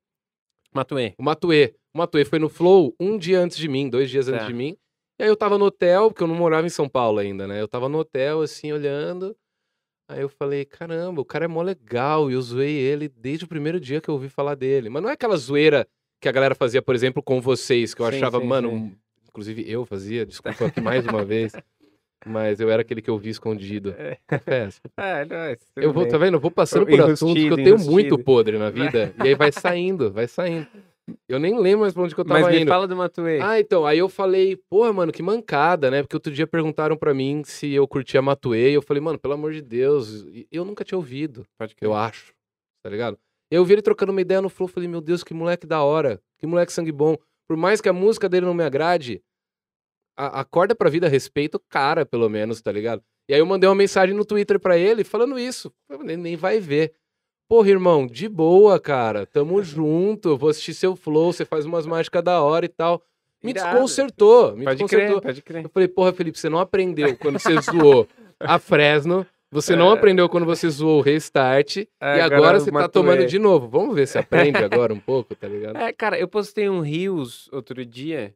Matuê. 0.74 1.14
O 1.18 1.24
Matuê. 1.24 1.74
O 1.94 1.98
Matuê 1.98 2.24
foi 2.26 2.38
no 2.38 2.48
Flow 2.48 2.94
um 3.00 3.18
dia 3.18 3.40
antes 3.40 3.58
de 3.58 3.68
mim, 3.68 3.90
dois 3.90 4.10
dias 4.10 4.28
antes 4.28 4.42
Tá. 4.42 4.48
de 4.48 4.54
mim. 4.54 4.78
E 5.20 5.24
aí 5.24 5.30
eu 5.30 5.36
tava 5.36 5.58
no 5.58 5.66
hotel, 5.66 6.10
porque 6.12 6.24
eu 6.24 6.28
não 6.28 6.36
morava 6.36 6.68
em 6.68 6.70
São 6.70 6.88
Paulo 6.88 7.18
ainda, 7.20 7.48
né? 7.48 7.60
Eu 7.60 7.68
tava 7.68 7.90
no 7.90 7.98
hotel, 7.98 8.42
assim, 8.42 8.72
olhando. 8.72 9.36
Aí 10.08 10.22
eu 10.22 10.30
falei, 10.30 10.64
caramba, 10.64 11.22
o 11.22 11.26
cara 11.26 11.46
é 11.46 11.48
mó 11.48 11.62
legal. 11.62 12.30
E 12.30 12.34
eu 12.36 12.42
zoei 12.42 12.72
ele 12.76 13.10
desde 13.10 13.46
o 13.46 13.48
primeiro 13.48 13.80
dia 13.80 14.00
que 14.00 14.10
eu 14.10 14.14
ouvi 14.14 14.30
falar 14.30 14.56
dele. 14.56 14.90
Mas 14.90 15.02
não 15.04 15.10
é 15.10 15.14
aquela 15.14 15.36
zoeira 15.38 15.88
que 16.22 16.30
a 16.30 16.32
galera 16.32 16.54
fazia, 16.56 16.82
por 16.82 16.94
exemplo, 16.96 17.22
com 17.22 17.42
vocês, 17.42 17.94
que 17.94 18.02
eu 18.02 18.10
Sim, 18.12 18.16
achava, 18.18 18.40
sim, 18.40 18.46
mano. 18.48 18.70
sim. 18.70 18.96
Inclusive 19.30 19.70
eu 19.70 19.86
fazia, 19.86 20.26
desculpa 20.26 20.66
aqui 20.66 20.82
mais 20.82 21.06
uma 21.06 21.24
vez. 21.24 21.54
Mas 22.26 22.60
eu 22.60 22.70
era 22.70 22.82
aquele 22.82 23.02
que 23.02 23.10
eu 23.10 23.18
vi 23.18 23.30
escondido. 23.30 23.96
É. 23.98 24.18
Confesso. 24.28 24.82
É, 24.98 25.26
é, 25.54 25.58
Eu 25.78 25.94
vou, 25.94 26.04
bem. 26.04 26.12
tá 26.12 26.18
vendo? 26.18 26.34
Eu 26.36 26.40
vou 26.40 26.52
passando 26.52 26.86
por 26.86 26.94
Enrustido, 26.94 27.14
assuntos 27.14 27.44
que 27.44 27.50
eu 27.50 27.56
tenho 27.56 27.80
muito 27.80 28.18
podre 28.20 28.58
na 28.58 28.70
vida. 28.70 29.14
e 29.24 29.30
aí 29.30 29.36
vai 29.36 29.52
saindo, 29.52 30.12
vai 30.12 30.28
saindo. 30.28 30.68
Eu 31.28 31.40
nem 31.40 31.58
lembro 31.58 31.82
mais 31.82 31.94
pra 31.94 32.04
onde 32.04 32.14
que 32.14 32.20
eu 32.22 32.26
tava 32.26 32.42
Mas 32.42 32.54
me 32.54 32.62
indo. 32.62 32.68
fala 32.68 32.88
do 32.88 32.96
Matuê. 32.96 33.40
Ah, 33.42 33.60
então, 33.60 33.86
aí 33.86 33.98
eu 33.98 34.10
falei, 34.10 34.58
porra, 34.70 34.92
mano, 34.92 35.12
que 35.12 35.24
mancada, 35.24 35.90
né? 35.90 36.04
Porque 36.04 36.16
outro 36.16 36.32
dia 36.32 36.46
perguntaram 36.46 36.98
pra 36.98 37.14
mim 37.14 37.42
se 37.46 37.72
eu 37.74 37.88
curtia 37.88 38.22
Matuê, 38.22 38.72
e 38.72 38.74
eu 38.74 38.82
falei, 38.82 39.02
mano, 39.02 39.18
pelo 39.18 39.34
amor 39.34 39.54
de 39.54 39.62
Deus, 39.62 40.26
eu 40.52 40.66
nunca 40.66 40.84
tinha 40.84 40.98
ouvido, 40.98 41.46
eu 41.82 41.96
acho, 41.96 42.34
tá 42.84 42.90
ligado? 42.90 43.18
Eu 43.50 43.66
vi 43.66 43.74
ele 43.74 43.82
trocando 43.82 44.12
uma 44.12 44.22
ideia 44.22 44.42
no 44.42 44.50
Flow, 44.50 44.68
falei, 44.68 44.88
meu 44.88 45.02
Deus, 45.02 45.24
que 45.24 45.34
moleque 45.34 45.66
da 45.66 45.82
hora, 45.82 46.22
que 46.38 46.46
moleque 46.46 46.72
sangue 46.72 46.92
bom. 46.92 47.18
Por 47.50 47.58
mais 47.58 47.82
que 47.82 47.90
a 47.90 47.94
música 47.94 48.30
dele 48.30 48.46
não 48.46 48.54
me 48.54 48.64
agrade, 48.64 49.24
a- 50.16 50.42
acorda 50.42 50.76
pra 50.76 50.90
vida, 50.90 51.08
respeita 51.08 51.58
o 51.58 51.62
cara, 51.68 52.06
pelo 52.06 52.30
menos, 52.30 52.62
tá 52.62 52.72
ligado? 52.72 53.02
E 53.28 53.34
aí 53.34 53.40
eu 53.40 53.46
mandei 53.46 53.68
uma 53.68 53.76
mensagem 53.76 54.16
no 54.16 54.24
Twitter 54.24 54.60
pra 54.60 54.78
ele, 54.78 55.04
falando 55.04 55.40
isso, 55.40 55.74
falei, 55.88 56.16
nem 56.16 56.36
vai 56.36 56.60
ver. 56.60 56.94
Porra, 57.48 57.70
irmão, 57.70 58.06
de 58.06 58.30
boa, 58.30 58.80
cara. 58.80 59.26
Tamo 59.26 59.62
junto. 59.64 60.30
eu 60.30 60.38
Vou 60.38 60.50
assistir 60.50 60.76
seu 60.76 60.96
flow, 60.96 61.34
você 61.34 61.44
faz 61.44 61.66
umas 61.66 61.86
mágicas 61.88 62.24
da 62.24 62.42
hora 62.44 62.66
e 62.66 62.70
tal. 62.70 63.02
Me 63.44 63.52
Irado. 63.52 63.72
desconcertou. 63.72 64.56
Me 64.56 64.66
Pode 64.66 64.78
desconcertou. 64.78 65.22
crer, 65.22 65.22
pode 65.22 65.42
crer. 65.42 65.64
Eu 65.66 65.70
falei, 65.70 65.88
porra, 65.88 66.14
Felipe, 66.14 66.38
você 66.38 66.50
não 66.50 66.60
aprendeu 66.60 67.18
quando 67.18 67.40
você 67.40 67.60
zoou 67.62 68.08
a 68.40 68.60
Fresno. 68.60 69.26
Você 69.52 69.76
não 69.76 69.90
É. 69.92 69.94
aprendeu 69.94 70.30
quando 70.30 70.46
você 70.46 70.70
zoou 70.70 71.00
o 71.00 71.02
Restart. 71.02 71.78
e 71.78 71.88
É, 72.00 72.22
agora, 72.22 72.36
agora 72.36 72.60
você 72.60 72.72
tá 72.72 72.88
tomando 72.88 73.26
de 73.26 73.40
novo. 73.40 73.68
Vamos 73.68 73.96
ver 73.96 74.08
se 74.08 74.18
aprende 74.58 74.64
agora 74.64 74.94
um 74.94 75.00
pouco, 75.00 75.36
tá 75.36 75.48
ligado? 75.48 75.76
É, 75.78 75.92
cara, 75.92 76.20
eu 76.20 76.28
postei 76.28 76.70
um 76.70 76.82
Rios 76.82 77.50
outro 77.52 77.84
dia 77.86 78.36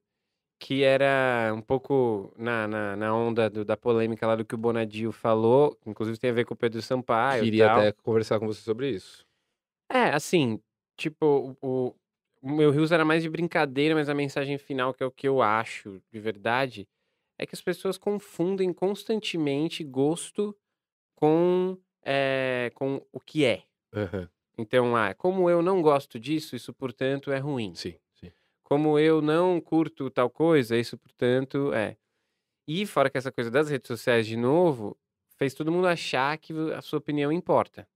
que 0.59 0.81
era 0.81 1.51
um 1.53 1.61
pouco 1.61 2.33
na, 2.37 2.67
na, 2.67 2.95
na 2.95 3.13
onda 3.15 3.49
do- 3.49 3.65
da 3.65 3.75
polêmica 3.75 4.25
lá 4.25 4.35
do 4.35 4.45
que 4.45 4.55
o 4.55 4.57
Bonadio 4.57 5.11
falou, 5.11 5.77
inclusive 5.85 6.17
tem 6.17 6.29
a 6.29 6.33
ver 6.33 6.45
com 6.45 6.53
o 6.53 6.57
Pedro 6.57 6.81
Sampaio 6.81 7.41
e 7.41 7.45
Queria 7.47 7.71
até 7.73 7.91
conversar 7.91 8.39
com 8.39 8.47
você 8.47 8.61
sobre 8.61 8.89
isso. 8.89 9.25
É, 9.91 10.05
assim, 10.13 10.59
tipo, 10.97 11.57
o, 11.61 11.93
o 12.41 12.49
meu 12.55 12.71
Rios 12.71 12.93
era 12.93 13.03
mais 13.03 13.21
de 13.23 13.29
brincadeira, 13.29 13.93
mas 13.93 14.07
a 14.07 14.13
mensagem 14.15 14.57
final, 14.57 14.93
que 14.93 15.03
é 15.03 15.05
o 15.05 15.11
que 15.11 15.27
eu 15.27 15.41
acho 15.41 16.01
de 16.09 16.19
verdade, 16.19 16.87
é 17.37 17.45
que 17.45 17.53
as 17.53 17.61
pessoas 17.61 17.97
confundem 17.97 18.71
constantemente 18.71 19.83
gosto 19.83 20.55
com, 21.23 21.77
é, 22.03 22.69
com 22.75 23.01
o 23.13 23.17
que 23.17 23.45
é. 23.45 23.63
Aham, 23.95 24.29
Então, 24.57 24.93
ah, 24.93 25.13
como 25.13 25.49
eu 25.49 25.61
não 25.61 25.81
gosto 25.81 26.19
disso, 26.19 26.53
isso, 26.53 26.73
portanto, 26.73 27.31
é 27.31 27.37
ruim. 27.37 27.73
Sim, 27.75 27.95
sim. 28.13 28.29
Como 28.61 28.99
eu 28.99 29.21
não 29.21 29.61
curto 29.61 30.09
tal 30.09 30.29
coisa, 30.29 30.75
isso, 30.75 30.97
portanto, 30.97 31.73
é. 31.73 31.95
E 32.67 32.85
fora 32.85 33.09
que 33.09 33.17
essa 33.17 33.31
coisa 33.31 33.49
das 33.49 33.69
redes 33.69 33.87
sociais, 33.87 34.27
de 34.27 34.35
novo, 34.35 34.97
fez 35.37 35.53
todo 35.53 35.71
mundo 35.71 35.87
achar 35.87 36.37
que 36.37 36.51
a 36.73 36.81
sua 36.81 36.99
opinião 36.99 37.31
importa. 37.31 37.87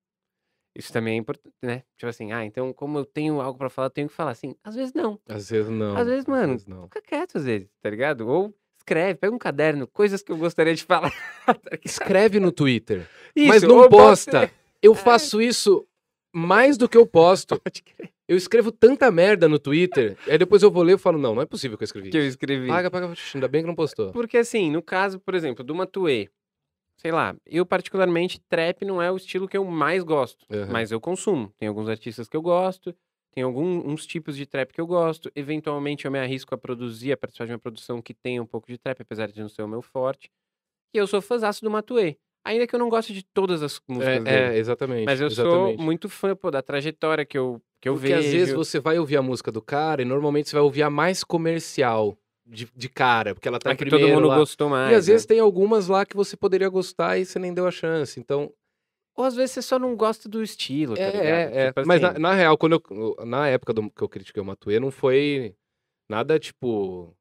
Isso 0.74 0.94
também 0.94 1.16
é 1.16 1.18
importante, 1.18 1.56
né? 1.62 1.84
Tipo 1.98 2.08
assim, 2.08 2.32
ah, 2.32 2.46
então 2.46 2.72
como 2.72 2.98
eu 2.98 3.06
tenho 3.06 3.42
algo 3.42 3.58
pra 3.60 3.70
falar, 3.70 3.88
eu 3.88 3.92
tenho 3.92 4.08
que 4.08 4.14
falar 4.14 4.32
assim. 4.32 4.56
Às 4.64 4.76
vezes 4.76 4.94
não. 4.94 5.20
Às 5.28 5.50
vezes 5.50 5.70
não. 5.70 5.98
Às 5.98 6.08
vezes, 6.08 6.26
mano, 6.28 6.58
não. 6.66 6.84
Fica 6.84 7.02
quieto 7.02 7.38
às 7.38 7.44
vezes, 7.44 7.68
tá 7.82 7.90
ligado? 7.90 8.26
Ou 8.28 8.56
escreve, 8.88 9.20
pega 9.20 9.36
um 9.36 9.38
caderno, 9.38 9.86
coisas 9.88 10.22
que 10.22 10.32
eu 10.32 10.38
gostaria 10.38 10.74
de 10.74 10.84
falar. 10.84 11.12
Escreve 11.84 12.40
no 12.40 12.52
Twitter. 12.52 13.08
Isso, 13.36 13.48
mas 13.50 13.64
não 13.64 13.90
posta. 13.90 14.50
Eu 14.82 14.96
faço 14.96 15.42
isso 15.42 15.86
mais 16.34 16.78
do 16.78 16.88
que 16.88 16.96
eu 16.98 17.06
posto. 17.06 17.60
Pode 17.60 17.84
crer. 17.84 18.12
Eu 18.28 18.38
escrevo 18.38 18.72
tanta 18.72 19.10
merda 19.10 19.48
no 19.48 19.58
Twitter, 19.58 20.18
aí 20.28 20.38
depois 20.38 20.62
eu 20.62 20.70
vou 20.70 20.84
ler 20.84 20.96
e 20.96 20.98
falo, 20.98 21.18
não, 21.18 21.34
não 21.34 21.42
é 21.42 21.46
possível 21.46 21.78
que 21.78 21.84
eu 21.84 21.86
escrevi 21.86 22.10
Que 22.10 22.18
eu 22.18 22.28
escrevi. 22.28 22.68
Paga, 22.68 22.92
paga, 22.92 23.14
ainda 23.34 23.48
bem 23.48 23.62
que 23.62 23.68
não 23.68 23.76
postou. 23.76 24.12
Porque 24.12 24.38
assim, 24.38 24.70
no 24.70 24.82
caso, 24.82 25.18
por 25.18 25.34
exemplo, 25.34 25.64
do 25.64 25.74
Matuê, 25.74 26.30
sei 26.98 27.12
lá, 27.12 27.36
eu 27.46 27.66
particularmente, 27.66 28.42
trap 28.50 28.84
não 28.84 29.02
é 29.02 29.10
o 29.10 29.16
estilo 29.16 29.48
que 29.48 29.58
eu 29.58 29.64
mais 29.64 30.04
gosto, 30.04 30.46
Aham. 30.52 30.68
mas 30.72 30.92
eu 30.92 31.00
consumo. 31.00 31.54
Tem 31.58 31.70
alguns 31.70 31.88
artistas 31.88 32.28
que 32.28 32.36
eu 32.36 32.42
gosto, 32.42 32.94
tem 33.38 33.44
alguns 33.44 34.08
tipos 34.08 34.36
de 34.36 34.48
trap 34.48 34.74
que 34.74 34.82
eu 34.82 34.88
gosto. 34.88 35.32
Eventualmente 35.36 36.06
eu 36.06 36.12
me 36.12 36.18
arrisco 36.18 36.56
a 36.56 36.58
produzir, 36.58 37.12
a 37.12 37.18
participar 37.18 37.46
de 37.46 37.52
uma 37.52 37.60
produção 37.60 38.02
que 38.02 38.12
tenha 38.12 38.42
um 38.42 38.48
pouco 38.48 38.66
de 38.68 38.80
trap, 38.80 39.00
apesar 39.00 39.28
de 39.28 39.40
não 39.40 39.48
ser 39.48 39.62
o 39.62 39.68
meu 39.68 39.84
forte. 39.84 40.32
E 40.92 40.98
eu 40.98 41.06
sou 41.06 41.22
fãzaço 41.22 41.64
do 41.64 41.70
Matuê. 41.70 42.18
Ainda 42.44 42.66
que 42.66 42.74
eu 42.74 42.80
não 42.80 42.90
goste 42.90 43.14
de 43.14 43.22
todas 43.22 43.62
as 43.62 43.80
músicas 43.88 44.24
dele. 44.24 44.36
É, 44.36 44.56
é, 44.56 44.58
exatamente. 44.58 45.06
Mas 45.06 45.22
eu 45.22 45.28
exatamente. 45.28 45.76
sou 45.76 45.86
muito 45.86 46.10
fã, 46.10 46.36
pô, 46.36 46.50
da 46.50 46.64
trajetória 46.64 47.24
que 47.28 47.38
eu, 47.38 47.62
que 47.80 47.88
eu 47.88 47.94
Porque 47.94 48.08
vejo. 48.08 48.28
às 48.28 48.34
vezes 48.34 48.56
você 48.56 48.80
vai 48.80 48.98
ouvir 48.98 49.18
a 49.18 49.22
música 49.22 49.52
do 49.52 49.62
cara 49.62 50.02
e 50.02 50.06
normalmente 50.06 50.50
você 50.50 50.56
vai 50.56 50.64
ouvir 50.64 50.82
a 50.82 50.90
mais 50.90 51.24
comercial 51.24 52.18
de, 52.44 52.68
de 52.76 52.90
cara, 52.90 53.36
porque 53.36 53.48
ela 53.48 53.60
tá 53.60 53.70
que 53.70 53.86
primeiro 53.86 54.04
todo 54.04 54.16
mundo 54.16 54.30
lá. 54.30 54.40
gostou 54.40 54.68
mais. 54.68 54.92
E 54.92 54.96
às 54.96 55.06
né? 55.06 55.14
vezes 55.14 55.28
tem 55.28 55.40
algumas 55.40 55.88
lá 55.88 56.08
que 56.08 56.16
você 56.16 56.36
poderia 56.36 56.70
gostar 56.70 57.20
e 57.20 57.26
você 57.26 57.38
nem 57.38 57.54
deu 57.54 57.68
a 57.68 57.72
chance. 57.72 58.20
Então, 58.20 58.52
Ou 59.18 59.26
às 59.26 59.36
vezes 59.36 59.52
você 59.56 59.62
só 59.64 59.80
não 59.80 59.96
gosta 59.96 60.30
do 60.30 60.44
estilo, 60.44 60.96
tá 60.96 61.02
é, 61.02 61.12
ligado? 61.12 61.26
é, 61.26 61.64
é. 61.64 61.68
Tipo 61.70 61.88
Mas 61.88 62.04
assim, 62.04 62.14
na, 62.14 62.20
na 62.30 62.34
real, 62.36 62.56
quando 62.58 62.74
eu, 62.90 63.26
na 63.26 63.48
época 63.48 63.74
do- 63.74 63.90
que 63.90 64.02
eu 64.04 64.08
critiquei 64.08 64.42
o 64.42 64.46
Matuê, 64.46 64.80
não 64.80 64.92
foi 64.92 65.56
nada 66.08 66.38
tipo 66.40 67.14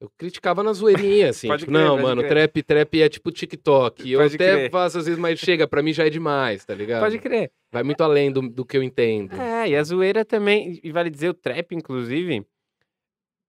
Eu 0.00 0.10
criticava 0.18 0.62
na 0.64 0.72
zoeirinha, 0.72 1.30
assim. 1.30 1.46
Pode 1.46 1.60
tipo, 1.60 1.72
crer, 1.72 1.80
não, 1.84 1.90
pode 1.92 2.02
mano, 2.02 2.20
crer. 2.22 2.28
trap, 2.50 2.62
trap 2.64 3.02
é 3.02 3.08
tipo 3.08 3.30
TikTok. 3.30 4.10
Eu 4.10 4.18
Pode 4.20 4.34
até 4.34 4.56
crer. 4.56 4.70
faço 4.70 4.98
às 4.98 5.06
vezes, 5.06 5.18
mas 5.18 5.38
chega, 5.38 5.66
pra 5.68 5.80
mim 5.82 5.92
já 5.92 6.04
é 6.06 6.10
demais, 6.10 6.64
tá 6.64 6.74
ligado? 6.74 7.00
Pode 7.02 7.18
crer. 7.20 7.50
Vai 7.72 7.82
muito 7.84 8.02
além 8.02 8.32
do, 8.32 8.42
do 8.48 8.64
que 8.66 8.76
eu 8.76 8.82
entendo. 8.82 9.34
É, 9.40 9.68
e 9.68 9.76
a 9.76 9.82
zoeira 9.84 10.24
também, 10.24 10.80
e 10.82 10.90
vale 10.90 11.08
dizer, 11.08 11.28
o 11.28 11.34
trap, 11.34 11.72
inclusive, 11.74 12.44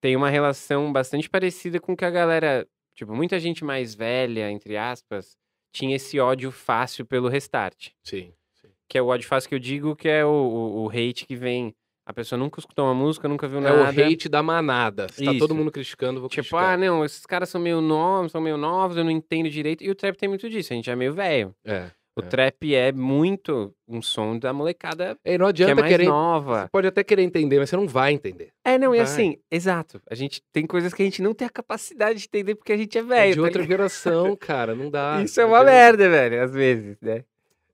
tem 0.00 0.14
uma 0.16 0.30
relação 0.30 0.92
bastante 0.92 1.28
parecida 1.28 1.80
com 1.80 1.96
que 1.96 2.04
a 2.04 2.10
galera, 2.10 2.66
tipo, 2.94 3.14
muita 3.14 3.38
gente 3.40 3.64
mais 3.64 3.94
velha, 3.94 4.48
entre 4.50 4.76
aspas, 4.76 5.36
tinha 5.72 5.96
esse 5.96 6.18
ódio 6.20 6.50
fácil 6.50 7.04
pelo 7.04 7.28
restart. 7.28 7.88
Sim. 8.02 8.32
sim. 8.60 8.68
Que 8.88 8.98
é 8.98 9.02
o 9.02 9.06
ódio 9.06 9.26
fácil 9.28 9.48
que 9.48 9.54
eu 9.54 9.58
digo, 9.58 9.94
que 9.96 10.08
é 10.08 10.24
o, 10.24 10.28
o, 10.28 10.84
o 10.84 10.88
hate 10.90 11.26
que 11.26 11.36
vem. 11.36 11.74
A 12.08 12.12
pessoa 12.12 12.38
nunca 12.38 12.60
escutou 12.60 12.84
uma 12.84 12.94
música, 12.94 13.26
nunca 13.28 13.48
viu 13.48 13.58
É 13.58 13.62
nada. 13.62 13.78
o 14.00 14.04
hate 14.04 14.28
da 14.28 14.40
manada. 14.42 15.08
Se 15.10 15.24
tá 15.24 15.30
Isso. 15.32 15.40
todo 15.40 15.54
mundo 15.56 15.72
criticando, 15.72 16.20
vou 16.20 16.28
Tipo, 16.28 16.42
criticar. 16.50 16.74
ah, 16.74 16.76
não, 16.76 17.04
esses 17.04 17.26
caras 17.26 17.48
são 17.48 17.60
meio 17.60 17.80
novos, 17.80 18.30
são 18.30 18.40
meio 18.40 18.56
novos, 18.56 18.96
eu 18.96 19.02
não 19.02 19.10
entendo 19.10 19.50
direito. 19.50 19.82
E 19.82 19.90
o 19.90 19.94
trap 19.94 20.16
tem 20.16 20.28
muito 20.28 20.48
disso, 20.48 20.72
a 20.72 20.76
gente 20.76 20.88
é 20.88 20.94
meio 20.94 21.12
velho. 21.12 21.52
É. 21.64 21.90
O 22.18 22.20
É. 22.22 22.26
trap 22.26 22.74
é 22.74 22.92
muito 22.92 23.74
um 23.86 24.00
som 24.00 24.38
da 24.38 24.50
molecada 24.52 25.18
E 25.22 25.36
não 25.36 25.44
que 25.52 25.62
é 25.62 25.66
adianta 25.66 25.74
mais 25.82 25.92
querer. 25.92 26.04
Você 26.04 26.10
nova. 26.10 26.68
pode 26.72 26.86
até 26.86 27.04
querer 27.04 27.22
entender, 27.22 27.58
mas 27.58 27.68
você 27.68 27.76
não 27.76 27.86
vai 27.86 28.12
entender. 28.14 28.52
É, 28.64 28.78
não, 28.78 28.94
e 28.94 28.98
Vai. 28.98 29.04
assim, 29.04 29.38
exato. 29.50 30.00
A 30.08 30.14
gente 30.14 30.42
tem 30.50 30.66
coisas 30.66 30.94
que 30.94 31.02
a 31.02 31.04
gente 31.04 31.20
não 31.20 31.34
tem 31.34 31.46
a 31.46 31.50
capacidade 31.50 32.18
de 32.20 32.24
entender 32.24 32.54
porque 32.54 32.72
a 32.72 32.76
gente 32.76 32.96
é 32.96 33.02
É 33.02 33.04
velho. 33.04 33.30
de 33.32 33.36
tá 33.36 33.42
outra 33.42 33.60
ligado? 33.62 33.76
geração, 33.78 34.34
cara. 34.40 34.74
Não 34.74 34.90
dá. 34.90 35.22
Isso 35.22 35.38
é 35.40 35.44
uma 35.44 35.58
adianta. 35.58 35.72
merda, 35.76 36.08
velho, 36.08 36.42
às 36.42 36.52
vezes, 36.54 36.96
né? 37.02 37.22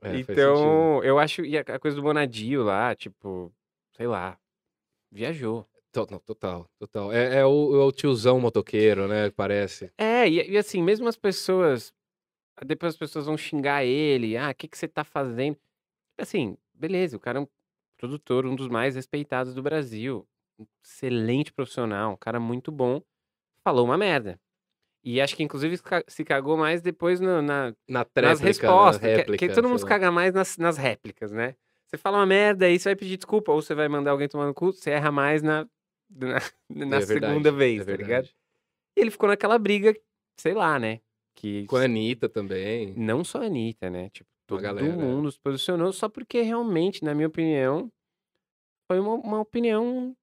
É, 0.03 0.17
então, 0.19 1.05
eu 1.05 1.17
acho. 1.21 1.45
E 1.45 1.57
a 1.57 1.79
coisa 1.79 1.95
do 1.97 2.03
Bonadio 2.03 2.65
lá, 2.65 2.93
tipo, 2.97 3.53
sei 3.97 4.09
lá, 4.09 4.37
viajou. 5.11 5.65
To- 5.93 6.09
não, 6.11 6.19
Total, 6.19 6.67
total. 6.79 7.13
É, 7.13 7.37
é 7.41 7.47
o, 7.47 7.81
é 7.81 7.85
o 7.85 7.93
tiozão 7.93 8.41
motoqueiro, 8.41 9.07
né? 9.07 9.31
Parece. 9.31 9.93
É, 9.99 10.29
e, 10.29 10.51
e 10.51 10.57
assim, 10.57 10.83
mesmo 10.83 11.07
as 11.07 11.17
pessoas. 11.17 11.93
Depois 12.65 12.95
as 12.95 12.99
pessoas 12.99 13.27
vão 13.27 13.37
xingar 13.37 13.85
ele. 13.85 14.37
Ah, 14.37 14.51
o 14.51 14.55
que, 14.55 14.69
que 14.69 14.77
você 14.79 14.89
tá 14.89 15.05
fazendo? 15.05 15.57
Assim, 16.19 16.57
beleza, 16.75 17.17
o 17.17 17.21
cara 17.21 17.39
é 17.39 17.43
um 17.43 17.49
produtor, 17.99 18.47
um 18.47 18.55
dos 18.55 18.69
mais 18.69 18.95
respeitados 18.97 19.55
do 19.55 19.63
Brasil. 19.63 20.27
Um 20.59 20.67
excelente 20.85 21.53
profissional, 21.53 22.13
um 22.13 22.17
cara 22.17 22.39
muito 22.41 22.71
bom. 22.73 23.03
Falou 23.65 23.85
uma 23.85 23.99
merda. 23.99 24.41
E 25.05 25.21
acho 25.21 25.37
que 25.37 25.43
inclusive 25.43 25.77
se 25.77 25.83
ca- 25.83 26.05
se 26.07 26.25
cagou 26.25 26.57
mais 26.57 26.81
depois 26.81 27.21
no- 27.21 27.43
na, 27.43 27.75
Na 27.89 28.01
nas 28.01 28.07
tréplica, 28.13 28.33
na 28.33 28.39
respostas. 28.47 29.01
que- 29.01 29.07
réplica, 29.09 29.47
que, 29.49 29.53
todo 29.55 29.69
mundo 29.69 29.79
se 29.81 29.87
caga 29.87 30.11
mais 30.13 30.33
nas, 30.33 30.57
nas 30.59 30.77
réplicas, 30.77 31.33
né? 31.33 31.57
Você 31.89 31.99
fala 31.99 32.19
uma 32.19 32.27
merda, 32.27 32.67
aí 32.67 32.79
você 32.79 32.91
vai 32.91 32.97
pedir 32.97 33.17
desculpa, 33.17 33.53
ou 33.53 33.61
você 33.61 33.75
vai 33.75 33.89
mandar 33.89 34.13
alguém 34.13 34.29
tomar 34.29 34.47
no 34.47 34.55
cu, 34.55 34.73
você 34.73 34.91
erra 34.93 35.11
mais 35.13 35.43
na, 35.43 35.67
na, 36.11 36.37
na 36.71 36.97
É 36.99 37.01
segunda 37.01 37.51
verdade, 37.51 37.57
vez, 37.57 37.83
é 37.83 37.85
tá 37.85 37.97
ligado? 37.97 38.29
E 38.97 39.01
ele 39.01 39.11
ficou 39.11 39.29
naquela 39.29 39.59
briga, 39.59 39.95
sei 40.39 40.55
lá, 40.55 40.79
né? 40.79 41.01
Que 41.35 41.67
Com 41.67 41.77
a 41.77 41.85
Anitta 41.85 42.29
também. 42.29 42.95
não 42.97 43.25
só 43.25 43.43
a 43.43 43.47
Anitta, 43.47 43.89
né? 43.91 44.11
Tipo, 44.11 44.29
todo 44.47 44.61
galera, 44.63 44.87
mundo 44.95 45.31
se 45.33 45.39
posicionou 45.41 45.93
só 45.93 46.09
porque 46.09 46.43
realmente, 46.43 47.03
na 47.05 47.15
minha 47.15 47.29
opinião, 47.29 47.91
foi 48.91 49.01
uma, 49.01 49.15
uma 49.15 49.41
opinião 49.41 50.15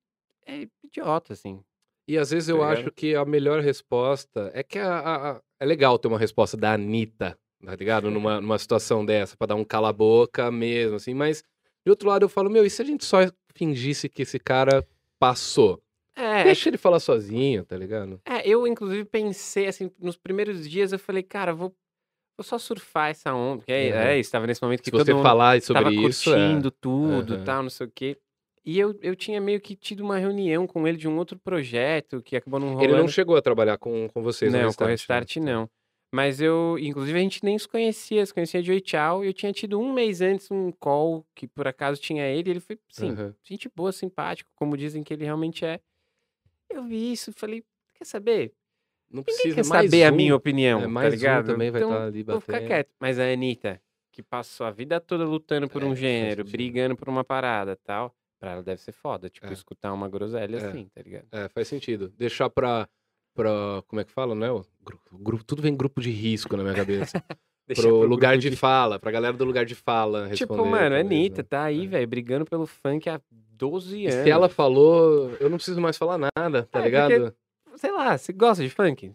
é, 0.45 0.68
idiota, 0.84 1.34
assim. 1.34 1.64
E 2.07 2.18
às 2.18 2.32
vezes 2.32 2.47
Tá 2.47 2.53
eu 2.53 2.57
ligado? 2.57 2.74
acho 2.80 2.91
que 2.91 3.16
a 3.16 3.26
melhor 3.26 3.62
resposta 3.62 4.51
é 4.53 4.64
que 4.64 4.78
a, 4.80 4.99
a- 4.99 5.32
a- 5.32 5.41
é 5.60 5.66
legal 5.66 5.97
ter 5.99 6.07
uma 6.07 6.18
resposta 6.20 6.55
da 6.57 6.74
Anitta, 6.74 7.38
tá 7.64 7.76
ligado? 7.76 8.10
Numa, 8.12 8.39
numa 8.41 8.57
situação 8.60 9.05
dessa, 9.05 9.36
pra 9.38 9.47
dar 9.47 9.55
um 9.55 9.64
cala-boca 9.66 10.49
mesmo, 10.51 10.95
assim. 10.95 11.14
Mas, 11.14 11.43
de 11.86 11.89
outro 11.89 12.07
lado, 12.10 12.24
eu 12.24 12.30
falo, 12.30 12.49
meu, 12.49 12.66
e 12.66 12.70
se 12.70 12.82
a 12.82 12.86
gente 12.86 13.03
só 13.05 13.18
fingisse 13.55 14.07
que 14.10 14.22
esse 14.24 14.39
cara 14.39 14.88
passou? 15.20 15.82
É, 16.20 16.43
Deixa 16.43 16.70
ele 16.70 16.78
falar 16.78 16.99
sozinho, 16.99 17.63
tá 17.65 17.76
ligado? 17.78 18.20
é, 18.26 18.47
eu 18.47 18.67
inclusive 18.67 19.05
pensei, 19.05 19.67
assim, 19.67 19.91
nos 19.99 20.17
primeiros 20.17 20.70
dias 20.70 20.91
eu 20.91 20.99
falei, 20.99 21.24
cara, 21.24 21.53
vou, 21.53 21.70
vou 22.38 22.43
só 22.43 22.57
surfar 22.57 23.09
essa 23.09 23.34
onda, 23.34 23.59
porque 23.59 23.72
é, 23.72 23.89
Uhum. 23.91 24.01
é, 24.01 24.20
estava 24.20 24.45
nesse 24.47 24.61
momento 24.61 24.80
que 24.80 24.86
Se 24.86 24.91
todo 24.91 25.05
você 25.05 25.13
mundo 25.13 25.24
falar 25.24 25.61
sobre 25.61 25.84
tava 25.84 25.95
isso, 26.07 26.30
é... 26.34 26.36
curtindo 26.36 26.72
tudo, 26.72 27.34
Aham. 27.36 27.45
tal, 27.45 27.63
não 27.63 27.70
sei 27.70 27.88
o 27.88 27.91
quê. 27.93 28.17
E 28.65 28.78
eu, 28.78 28.97
eu 29.01 29.15
tinha 29.15 29.39
meio 29.39 29.59
que 29.61 29.76
tido 29.76 30.01
uma 30.01 30.17
reunião 30.17 30.67
com 30.67 30.88
ele 30.88 30.97
de 30.97 31.07
um 31.07 31.17
outro 31.17 31.39
projeto 31.39 32.22
que 32.22 32.36
acabou 32.36 32.59
não 32.59 32.67
rolando. 32.74 32.91
ele 32.93 33.01
não 33.01 33.07
chegou 33.07 33.36
a 33.36 33.41
trabalhar 33.41 33.78
com, 33.78 34.07
com 34.09 34.22
vocês 34.22 34.51
no 34.53 34.59
Não, 34.59 34.74
com 34.74 34.84
o 34.84 34.88
Restart, 34.88 35.38
né? 35.38 35.45
Restart 35.45 35.59
não. 35.59 35.70
Mas 36.13 36.41
eu, 36.41 36.78
inclusive, 36.80 37.17
a 37.17 37.22
gente 37.22 37.43
nem 37.43 37.57
se 37.57 37.67
conhecia, 37.67 38.26
se 38.26 38.34
conhecia 38.34 38.61
de 38.63 38.72
Oi 38.72 38.82
Tchau, 38.82 39.24
e 39.24 39.28
eu 39.28 39.34
tinha 39.34 39.53
tido 39.53 39.80
um 39.80 39.93
mês 39.93 40.22
antes 40.22 40.49
um 40.51 40.72
call 40.72 41.26
que 41.36 41.47
por 41.47 41.67
acaso 41.67 42.01
tinha 42.01 42.26
ele, 42.26 42.49
ele 42.49 42.59
foi, 42.59 42.80
sim, 42.91 43.11
Aham. 43.11 43.36
gente 43.43 43.70
boa, 43.76 43.91
simpático, 43.91 44.51
como 44.55 44.76
dizem 44.76 45.03
que 45.03 45.13
ele 45.13 45.24
realmente 45.24 45.63
é. 45.65 45.80
Eu 46.70 46.84
vi 46.84 47.11
isso 47.11 47.32
falei, 47.34 47.63
quer 47.95 48.05
saber? 48.05 48.53
Não 49.09 49.22
Ninguém 49.22 49.24
precisa 49.36 49.55
quer 49.55 49.63
saber 49.65 50.03
a 50.05 50.11
um, 50.11 50.15
minha 50.15 50.36
opinião, 50.36 50.80
é, 50.80 50.84
tá 50.84 50.88
mais 50.89 51.13
um 51.13 51.17
ligado? 51.17 51.45
também 51.47 51.72
vai 51.72 51.82
então, 51.82 51.91
estar 51.93 52.05
ali 52.05 52.24
vou 52.24 52.39
ficar 52.39 52.53
batendo. 52.53 52.67
quieto. 52.67 52.89
Mas 52.99 53.17
a 53.20 53.24
Anitta, 53.24 53.82
que 54.11 54.22
passou 54.22 54.67
a 54.67 54.72
vida 54.72 54.99
toda 54.99 55.26
lutando 55.26 55.67
por 55.67 55.82
É, 55.82 55.86
um 55.86 55.95
gênero, 55.95 56.43
brigando 56.43 56.95
por 56.95 57.09
uma 57.09 57.24
parada 57.24 57.76
tal, 57.84 58.15
pra 58.39 58.51
ela 58.51 58.61
deve 58.63 58.80
ser 58.82 58.91
foda, 58.91 59.28
tipo, 59.30 59.47
É. 59.47 59.53
escutar 59.53 59.91
uma 59.93 60.07
groselha 60.07 60.57
É. 60.57 60.67
assim, 60.67 60.88
tá 60.93 61.01
ligado? 61.01 61.26
É, 61.32 61.49
faz 61.49 61.67
sentido. 61.67 62.13
Deixar 62.17 62.49
pra, 62.51 62.88
pra. 63.34 63.82
Como 63.88 63.99
é 63.99 64.03
que 64.05 64.11
fala, 64.11 64.36
não 64.36 64.45
é? 64.45 64.51
O 64.51 64.63
grupo, 65.20 65.43
tudo 65.43 65.61
vem 65.63 65.76
grupo 65.76 65.99
de 66.01 66.11
risco 66.11 66.55
na 66.55 66.61
minha 66.63 66.76
cabeça. 66.76 67.13
Pro 67.70 67.76
pro 67.84 68.07
lugar 68.07 68.32
grupo 68.36 68.49
de 68.49 68.55
fala, 68.55 68.97
pra 68.97 69.11
galera 69.11 69.38
do 69.38 69.45
lugar 69.45 69.63
de 69.63 69.76
fala 69.76 70.26
responder. 70.26 70.38
Tipo, 70.38 70.65
mano, 70.65 70.95
a 70.95 70.99
talvez, 70.99 71.05
Anitta 71.05 71.43
né? 71.43 71.47
tá 71.47 71.63
aí, 71.65 71.84
É. 71.84 71.88
velho, 71.88 72.07
brigando 72.07 72.43
pelo 72.43 72.65
funk 72.65 73.07
há 73.07 73.22
12 73.60 73.97
E 74.03 74.07
anos. 74.07 74.24
se 74.24 74.30
ela 74.30 74.49
falou, 74.49 75.32
eu 75.39 75.49
não 75.49 75.57
preciso 75.57 75.80
mais 75.82 75.97
falar 75.97 76.18
nada, 76.18 76.64
tá 76.72 76.80
É, 76.80 76.84
ligado? 76.84 77.34
Sei 77.76 77.91
lá, 77.91 78.18
você 78.18 78.32
gosta 78.34 78.64
de 78.64 78.70
funk? 78.70 79.12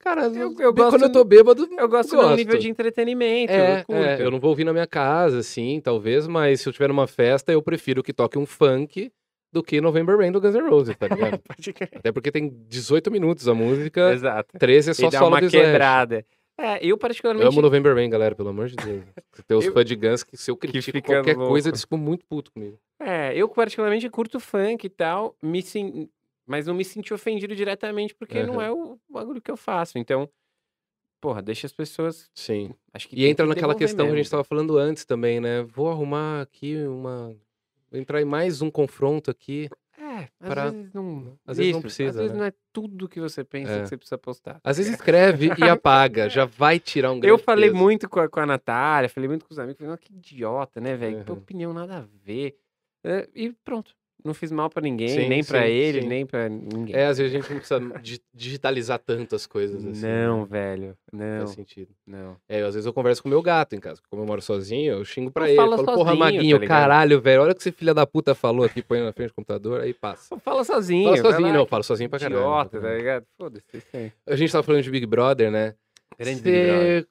Cara, 0.00 0.22
Eu- 0.26 0.54
eu, 0.58 0.72
gosto 0.72 0.90
quando 0.90 1.02
eu 1.02 1.12
tô 1.12 1.22
bêbado, 1.24 1.68
Eu 1.76 1.88
gosto 1.88 2.16
do 2.16 2.36
nível 2.36 2.56
de 2.58 2.68
entretenimento, 2.68 3.52
É, 3.52 3.84
eu 3.88 3.96
é, 3.96 4.22
eu 4.22 4.30
não 4.30 4.40
vou 4.40 4.50
ouvir 4.50 4.64
na 4.64 4.72
minha 4.72 4.86
casa, 4.86 5.42
sim, 5.42 5.80
talvez, 5.82 6.26
mas 6.26 6.60
se 6.60 6.68
eu 6.68 6.72
tiver 6.72 6.88
numa 6.88 7.06
festa, 7.06 7.52
eu 7.52 7.60
prefiro 7.62 8.02
que 8.02 8.12
toque 8.12 8.38
um 8.38 8.46
funk 8.46 9.12
do 9.52 9.62
que 9.62 9.80
November 9.80 10.16
Rain 10.16 10.30
do 10.30 10.40
Guns 10.40 10.54
N' 10.54 10.68
Roses, 10.68 10.96
tá 10.96 11.06
ligado? 11.36 11.38
Pode 11.40 11.72
crer. 11.72 11.90
Até 11.96 12.12
porque 12.12 12.30
tem 12.30 12.48
18 12.68 13.10
minutos 13.10 13.48
a 13.48 13.54
música, 13.54 14.12
Exato. 14.12 14.56
13 14.58 14.90
é 14.90 14.94
só 14.94 15.08
e 15.08 15.10
dá 15.10 15.18
solo 15.18 15.30
uma 15.32 15.40
do 15.40 15.46
Slash. 15.46 16.24
É, 16.60 16.78
eu 16.84 16.90
Eu 16.90 16.98
particularmente... 16.98 17.46
amo 17.48 17.62
November 17.62 17.94
Rain, 17.94 18.10
galera, 18.10 18.34
pelo 18.34 18.48
amor 18.48 18.66
de 18.68 18.74
Deus. 18.76 19.04
Tem 19.46 19.56
os 19.56 19.64
Eu- 19.64 19.72
fãs 19.72 19.84
de 19.84 19.94
Guns 19.94 20.24
que 20.24 20.36
se 20.36 20.50
eu 20.50 20.56
critico 20.56 21.00
qualquer 21.02 21.36
louco. 21.36 21.50
coisa, 21.52 21.68
eles 21.68 21.80
ficam 21.82 21.96
muito 21.96 22.26
putos 22.26 22.52
comigo. 22.52 22.78
É, 23.00 23.32
eu 23.36 23.48
particularmente 23.48 24.08
curto 24.10 24.40
funk 24.40 24.84
e 24.84 24.90
tal, 24.90 25.36
me 25.40 25.62
sen- 25.62 26.10
mas 26.44 26.66
não 26.66 26.74
me 26.74 26.84
senti 26.84 27.14
ofendido 27.14 27.54
diretamente 27.54 28.12
porque 28.14 28.42
não 28.42 28.54
Aham. 28.54 28.64
é 28.66 28.72
o 28.72 28.98
bagulho 29.08 29.40
que 29.40 29.50
eu 29.50 29.56
faço. 29.56 29.98
Então, 29.98 30.28
porra, 31.20 31.40
deixa 31.40 31.66
as 31.68 31.72
pessoas... 31.72 32.28
Sim. 32.34 32.74
Acho 32.92 33.08
que 33.08 33.14
E 33.16 33.26
entra 33.26 33.44
que 33.46 33.50
naquela 33.50 33.74
questão 33.76 33.98
que 34.06 34.12
a 34.12 34.14
gente 34.14 34.16
mesmo. 34.16 34.22
estava 34.22 34.42
falando 34.44 34.76
antes 34.76 35.04
também, 35.04 35.38
né? 35.40 35.62
Vou 35.62 35.88
arrumar 35.88 36.40
aqui 36.42 36.76
uma. 36.86 37.36
Vou 37.90 38.00
entrar 38.00 38.20
em 38.20 38.24
mais 38.24 38.60
um 38.60 38.70
confronto 38.70 39.30
aqui. 39.30 39.70
É, 40.20 40.28
às 40.40 40.48
pra- 40.48 40.70
vezes 40.70 40.92
não... 40.92 41.38
às 41.46 41.56
vezes 41.56 41.72
não 41.72 41.78
Isso, 41.78 41.80
precisa, 41.80 42.10
Às 42.10 42.16
vezes 42.16 42.32
né? 42.32 42.38
não 42.38 42.44
é 42.46 42.52
tudo 42.72 43.08
que 43.08 43.20
você 43.20 43.44
pensa 43.44 43.72
É. 43.72 43.82
que 43.82 43.88
você 43.88 43.96
precisa 43.96 44.18
postar. 44.18 44.60
Às 44.64 44.76
vezes 44.78 44.92
escreve 44.94 45.46
e 45.46 45.50
apaga, 45.68 46.28
já 46.28 46.44
vai 46.44 46.78
tirar 46.78 47.12
um 47.12 47.20
grande 47.20 47.32
Eu 47.32 47.38
falei 47.38 47.70
peso. 47.70 47.82
muito 47.82 48.08
com 48.08 48.20
a, 48.20 48.28
com 48.28 48.40
a 48.40 48.46
Natália, 48.46 49.08
falei 49.08 49.28
muito 49.28 49.44
com 49.46 49.52
os 49.52 49.58
amigos, 49.58 49.78
falei, 49.78 49.90
"Nossa, 49.90 50.02
que 50.02 50.12
idiota, 50.14 50.80
né, 50.80 50.96
velho? 50.96 51.24
Que 51.24 51.30
Uhum. 51.30 51.38
opinião 51.38 51.72
nada 51.72 51.98
a 51.98 52.04
ver. 52.24 52.56
É, 53.04 53.28
e 53.34 53.52
pronto. 53.64 53.94
Não 54.24 54.34
fiz 54.34 54.50
mal 54.50 54.68
pra 54.68 54.82
ninguém, 54.82 55.08
Sim, 55.08 55.28
nem 55.28 55.44
pra 55.44 55.62
sim, 55.62 55.68
ele, 55.68 56.02
sim. 56.02 56.08
nem 56.08 56.26
pra 56.26 56.48
ninguém. 56.48 56.94
É, 56.94 57.06
às 57.06 57.18
vezes 57.18 57.32
a 57.32 57.36
gente 57.40 57.50
não 57.50 57.58
precisa 57.60 58.00
di- 58.02 58.20
digitalizar 58.34 58.98
tanto 58.98 59.36
as 59.36 59.46
coisas 59.46 59.86
assim. 59.86 60.02
não, 60.06 60.40
né? 60.40 60.46
velho. 60.50 60.96
Não, 61.12 61.38
Faz 61.38 61.50
sentido. 61.50 61.90
não. 62.04 62.36
É, 62.48 62.60
às 62.62 62.74
vezes 62.74 62.84
eu 62.84 62.92
converso 62.92 63.22
com 63.22 63.28
o 63.28 63.30
meu 63.30 63.40
gato 63.40 63.76
em 63.76 63.80
casa. 63.80 64.00
Como 64.10 64.22
eu 64.22 64.26
moro 64.26 64.42
sozinho, 64.42 64.92
eu 64.94 65.04
xingo 65.04 65.30
pra 65.30 65.44
Não, 65.44 65.48
ele. 65.50 65.56
fala 65.56 65.76
Falo, 65.76 65.86
porra, 65.86 65.96
sozinho, 66.10 66.18
Maguinho, 66.18 66.60
tá 66.60 66.66
caralho, 66.66 67.20
velho. 67.20 67.42
Olha 67.42 67.52
o 67.52 67.54
que 67.54 67.60
esse 67.60 67.70
filho 67.72 67.94
da 67.94 68.04
puta 68.06 68.34
falou 68.34 68.64
aqui, 68.66 68.82
põe 68.82 69.00
na 69.00 69.12
frente 69.12 69.28
do 69.28 69.34
computador, 69.34 69.80
aí 69.82 69.94
passa. 69.94 70.36
Fala 70.40 70.64
sozinho. 70.64 71.16
Fala 71.16 71.32
sozinho, 71.32 71.52
não, 71.54 71.66
falo 71.66 71.84
sozinho 71.84 72.10
pra 72.10 72.18
caralho. 72.18 72.40
Idiota, 72.40 72.80
tá 72.80 72.94
ligado? 72.94 73.24
Foda-se. 73.38 74.12
A 74.26 74.34
gente 74.34 74.50
tava 74.50 74.64
falando 74.64 74.82
de 74.82 74.90
Big 74.90 75.06
Brother, 75.06 75.50
né? 75.50 75.74
Grande 76.18 76.42
Big 76.42 76.66
Brother. 76.66 77.06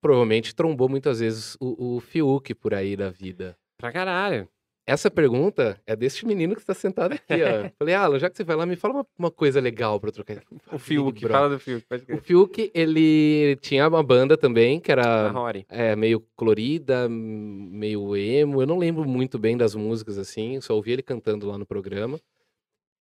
provavelmente 0.00 0.54
trombou 0.54 0.88
muitas 0.88 1.18
vezes 1.20 1.56
o, 1.60 1.96
o 1.96 2.00
Fiuk 2.00 2.54
por 2.54 2.72
aí 2.72 2.96
da 2.96 3.10
vida. 3.10 3.56
Pra 3.76 3.90
caralho. 3.92 4.48
Essa 4.84 5.08
pergunta 5.10 5.80
é 5.86 5.94
deste 5.94 6.26
menino 6.26 6.54
que 6.56 6.60
está 6.60 6.74
sentado 6.74 7.12
aqui, 7.14 7.34
ó. 7.34 7.70
Falei, 7.78 7.94
Alan, 7.94 8.18
já 8.18 8.28
que 8.28 8.36
você 8.36 8.42
vai 8.42 8.56
lá, 8.56 8.66
me 8.66 8.74
fala 8.74 8.94
uma, 8.94 9.06
uma 9.16 9.30
coisa 9.30 9.60
legal 9.60 10.00
pra 10.00 10.08
eu 10.08 10.12
trocar. 10.12 10.42
O 10.72 10.78
Fiuk, 10.78 11.20
Brother. 11.20 11.30
fala 11.30 11.48
do 11.50 11.58
Fiuk, 11.60 11.86
pode 11.88 12.02
O 12.02 12.06
crer. 12.06 12.20
Fiuk, 12.22 12.70
ele 12.74 13.56
tinha 13.60 13.86
uma 13.86 14.02
banda 14.02 14.36
também, 14.36 14.80
que 14.80 14.90
A 14.90 14.94
era 14.94 15.28
Rory. 15.30 15.64
é, 15.68 15.94
meio 15.94 16.26
colorida, 16.34 17.08
meio 17.08 18.16
emo. 18.16 18.60
Eu 18.60 18.66
não 18.66 18.76
lembro 18.76 19.04
muito 19.08 19.38
bem 19.38 19.56
das 19.56 19.74
músicas, 19.76 20.18
assim. 20.18 20.60
Só 20.60 20.74
ouvi 20.74 20.90
ele 20.92 21.02
cantando 21.02 21.46
lá 21.46 21.56
no 21.56 21.64
programa. 21.64 22.18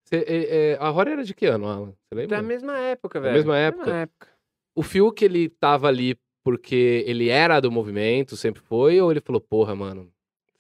Cê- 0.05 0.25
é, 0.29 0.73
é, 0.73 0.79
a 0.79 0.91
Rory 0.91 1.13
era 1.13 1.25
de 1.25 1.33
que 1.35 1.47
ano, 1.47 1.67
Alan? 1.67 1.87
Você 2.09 2.15
lembra? 2.15 2.37
Da 2.37 2.43
mesma 2.43 2.79
época, 2.79 3.19
Da 3.19 3.25
velho. 3.29 3.37
mesma 3.37 3.57
época? 3.57 3.91
época. 3.95 4.29
O 4.75 4.83
Fiuk, 4.83 5.25
ele 5.25 5.49
tava 5.49 5.89
ali 5.89 6.17
porque 6.45 7.03
ele 7.07 7.29
era 7.31 7.61
do 7.61 7.71
movimento, 7.71 8.37
sempre 8.37 8.61
foi, 8.61 9.01
ou 9.01 9.11
ele 9.11 9.21
falou, 9.21 9.41
porra, 9.41 9.75
mano, 9.75 10.11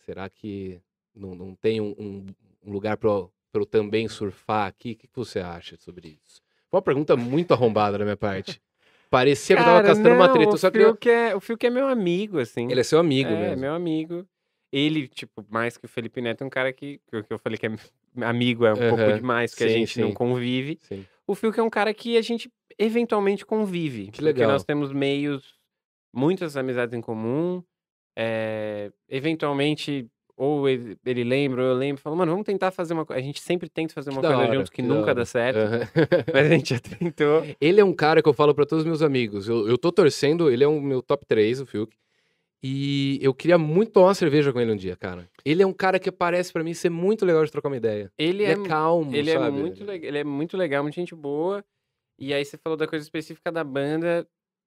será 0.06 0.28
que 0.30 0.80
não, 1.14 1.34
não 1.34 1.54
tem 1.54 1.80
um, 1.80 1.94
um- 1.98 2.26
um 2.64 2.72
lugar 2.72 2.96
pra 2.96 3.10
eu, 3.10 3.32
eu 3.54 3.66
também 3.66 4.08
surfar 4.08 4.66
aqui? 4.66 4.92
O 4.92 4.96
que, 4.96 5.06
que 5.08 5.16
você 5.16 5.40
acha 5.40 5.76
sobre 5.76 6.18
isso? 6.24 6.40
Foi 6.70 6.78
uma 6.78 6.82
pergunta 6.82 7.16
muito 7.16 7.52
arrombada 7.52 7.98
da 7.98 8.04
minha 8.04 8.16
parte. 8.16 8.60
Parecia 9.10 9.56
que 9.56 9.60
eu 9.60 9.66
tava 9.66 9.82
Cara, 9.82 9.88
castando 9.88 10.14
uma 10.14 10.26
não, 10.26 10.32
treta. 10.32 10.50
Eu 10.50 10.54
o 10.54 10.58
só 10.58 10.70
queria... 10.70 10.86
Fiuk 10.88 11.10
é, 11.10 11.36
o 11.36 11.40
Fiuk 11.40 11.66
é 11.66 11.70
meu 11.70 11.86
amigo, 11.86 12.38
assim. 12.38 12.70
Ele 12.70 12.80
é 12.80 12.84
seu 12.84 12.98
amigo 12.98 13.30
é, 13.30 13.36
mesmo. 13.36 13.60
meu 13.60 13.74
amigo. 13.74 14.26
Ele, 14.72 15.06
tipo, 15.06 15.44
mais 15.50 15.76
que 15.76 15.84
o 15.84 15.88
Felipe 15.88 16.22
Neto, 16.22 16.42
é 16.42 16.46
um 16.46 16.50
cara 16.50 16.72
que, 16.72 16.98
que 17.06 17.26
eu 17.28 17.38
falei 17.38 17.58
que 17.58 17.66
é 17.66 17.70
amigo, 18.22 18.64
é 18.64 18.72
um 18.72 18.78
pouco 18.88 18.94
Aham, 19.02 19.16
demais, 19.16 19.54
que 19.54 19.62
a 19.64 19.68
sim, 19.68 19.74
gente 19.74 20.00
não 20.00 20.08
sim. 20.08 20.14
convive. 20.14 20.78
Sim. 20.80 21.04
O 21.26 21.34
Fiuk 21.34 21.60
é 21.60 21.62
um 21.62 21.68
cara 21.68 21.92
que 21.92 22.16
a 22.16 22.22
gente 22.22 22.50
eventualmente 22.78 23.44
convive. 23.44 24.10
Que 24.10 24.22
legal. 24.22 24.34
Porque 24.34 24.52
nós 24.52 24.64
temos 24.64 24.90
meios, 24.92 25.58
muitas 26.10 26.56
amizades 26.56 26.94
em 26.94 27.02
comum. 27.02 27.62
é, 28.16 28.90
eventualmente, 29.08 30.06
ou 30.43 30.68
ele, 30.68 30.99
ele 31.07 31.22
lembra, 31.22 31.62
ou 31.62 31.68
eu 31.68 31.74
lembro, 31.76 32.03
falo, 32.03 32.16
mano, 32.16 32.32
vamos 32.32 32.45
tentar 32.45 32.72
fazer 32.72 32.95
uma 32.95 33.07
coisa. 33.07 33.20
A 33.20 33.24
gente 33.24 33.40
sempre 33.40 33.68
tenta 33.68 33.95
fazer 33.95 34.11
uma 34.11 34.20
da 34.20 34.28
coisa 34.30 34.43
hora, 34.43 34.55
juntos 34.57 34.70
que 34.70 34.82
que 34.82 34.88
nunca 34.88 35.03
hora. 35.03 35.14
dá 35.14 35.24
certo, 35.24 35.57
Aham. 35.57 35.80
mas 36.34 36.47
a 36.47 36.55
gente 36.55 36.74
já 36.74 36.80
tentou. 36.80 37.45
Ele 37.61 37.80
é 37.80 37.84
um 37.84 37.93
cara 37.95 38.20
que 38.20 38.28
eu 38.28 38.32
falo 38.32 38.53
pra 38.53 38.66
todos 38.66 38.82
os 38.82 38.86
meus 38.88 39.03
amigos. 39.03 39.49
Eu, 39.49 39.68
eu 39.68 39.78
tô 39.78 39.93
torcendo, 39.93 40.51
ele 40.51 40.64
é 40.64 40.66
o 40.66 40.80
meu 40.80 41.01
top 41.01 41.24
3, 41.26 41.61
o 41.61 41.66
Fiuk. 41.66 41.97
E 42.61 43.20
eu 43.22 43.32
queria 43.32 43.57
muito 43.57 43.93
tomar 43.93 44.09
uma 44.09 44.14
cerveja 44.14 44.53
com 44.53 44.61
ele 44.61 44.72
um 44.72 44.76
dia, 44.76 44.97
cara. 44.97 45.28
Ele 45.45 45.62
é 45.62 45.66
um 45.66 45.72
cara 45.72 46.01
que 46.01 46.11
parece 46.11 46.53
pra 46.53 46.64
mim 46.64 46.74
ser 46.74 46.90
muito 46.90 47.24
legal 47.24 47.45
de 47.45 47.51
trocar 47.53 47.68
uma 47.68 47.76
ideia. 47.76 48.12
Ele, 48.18 48.43
Ele 48.43 48.51
é, 48.51 48.51
é 48.53 48.68
calmo, 48.68 49.14
ele 49.14 49.30
é 49.30 49.38
sabe? 49.38 49.57
muito 49.57 49.84
legal, 49.84 50.09
ele 50.09 50.18
é 50.18 50.24
muito 50.24 50.57
legal, 50.57 50.82
muita 50.82 51.01
gente 51.01 51.14
boa. 51.14 51.64
E 52.18 52.34
aí 52.34 52.45
você 52.45 52.57
falou 52.57 52.76
da 52.76 52.86
coisa 52.88 53.05
específica 53.05 53.51
da 53.53 53.62
banda, 53.62 54.26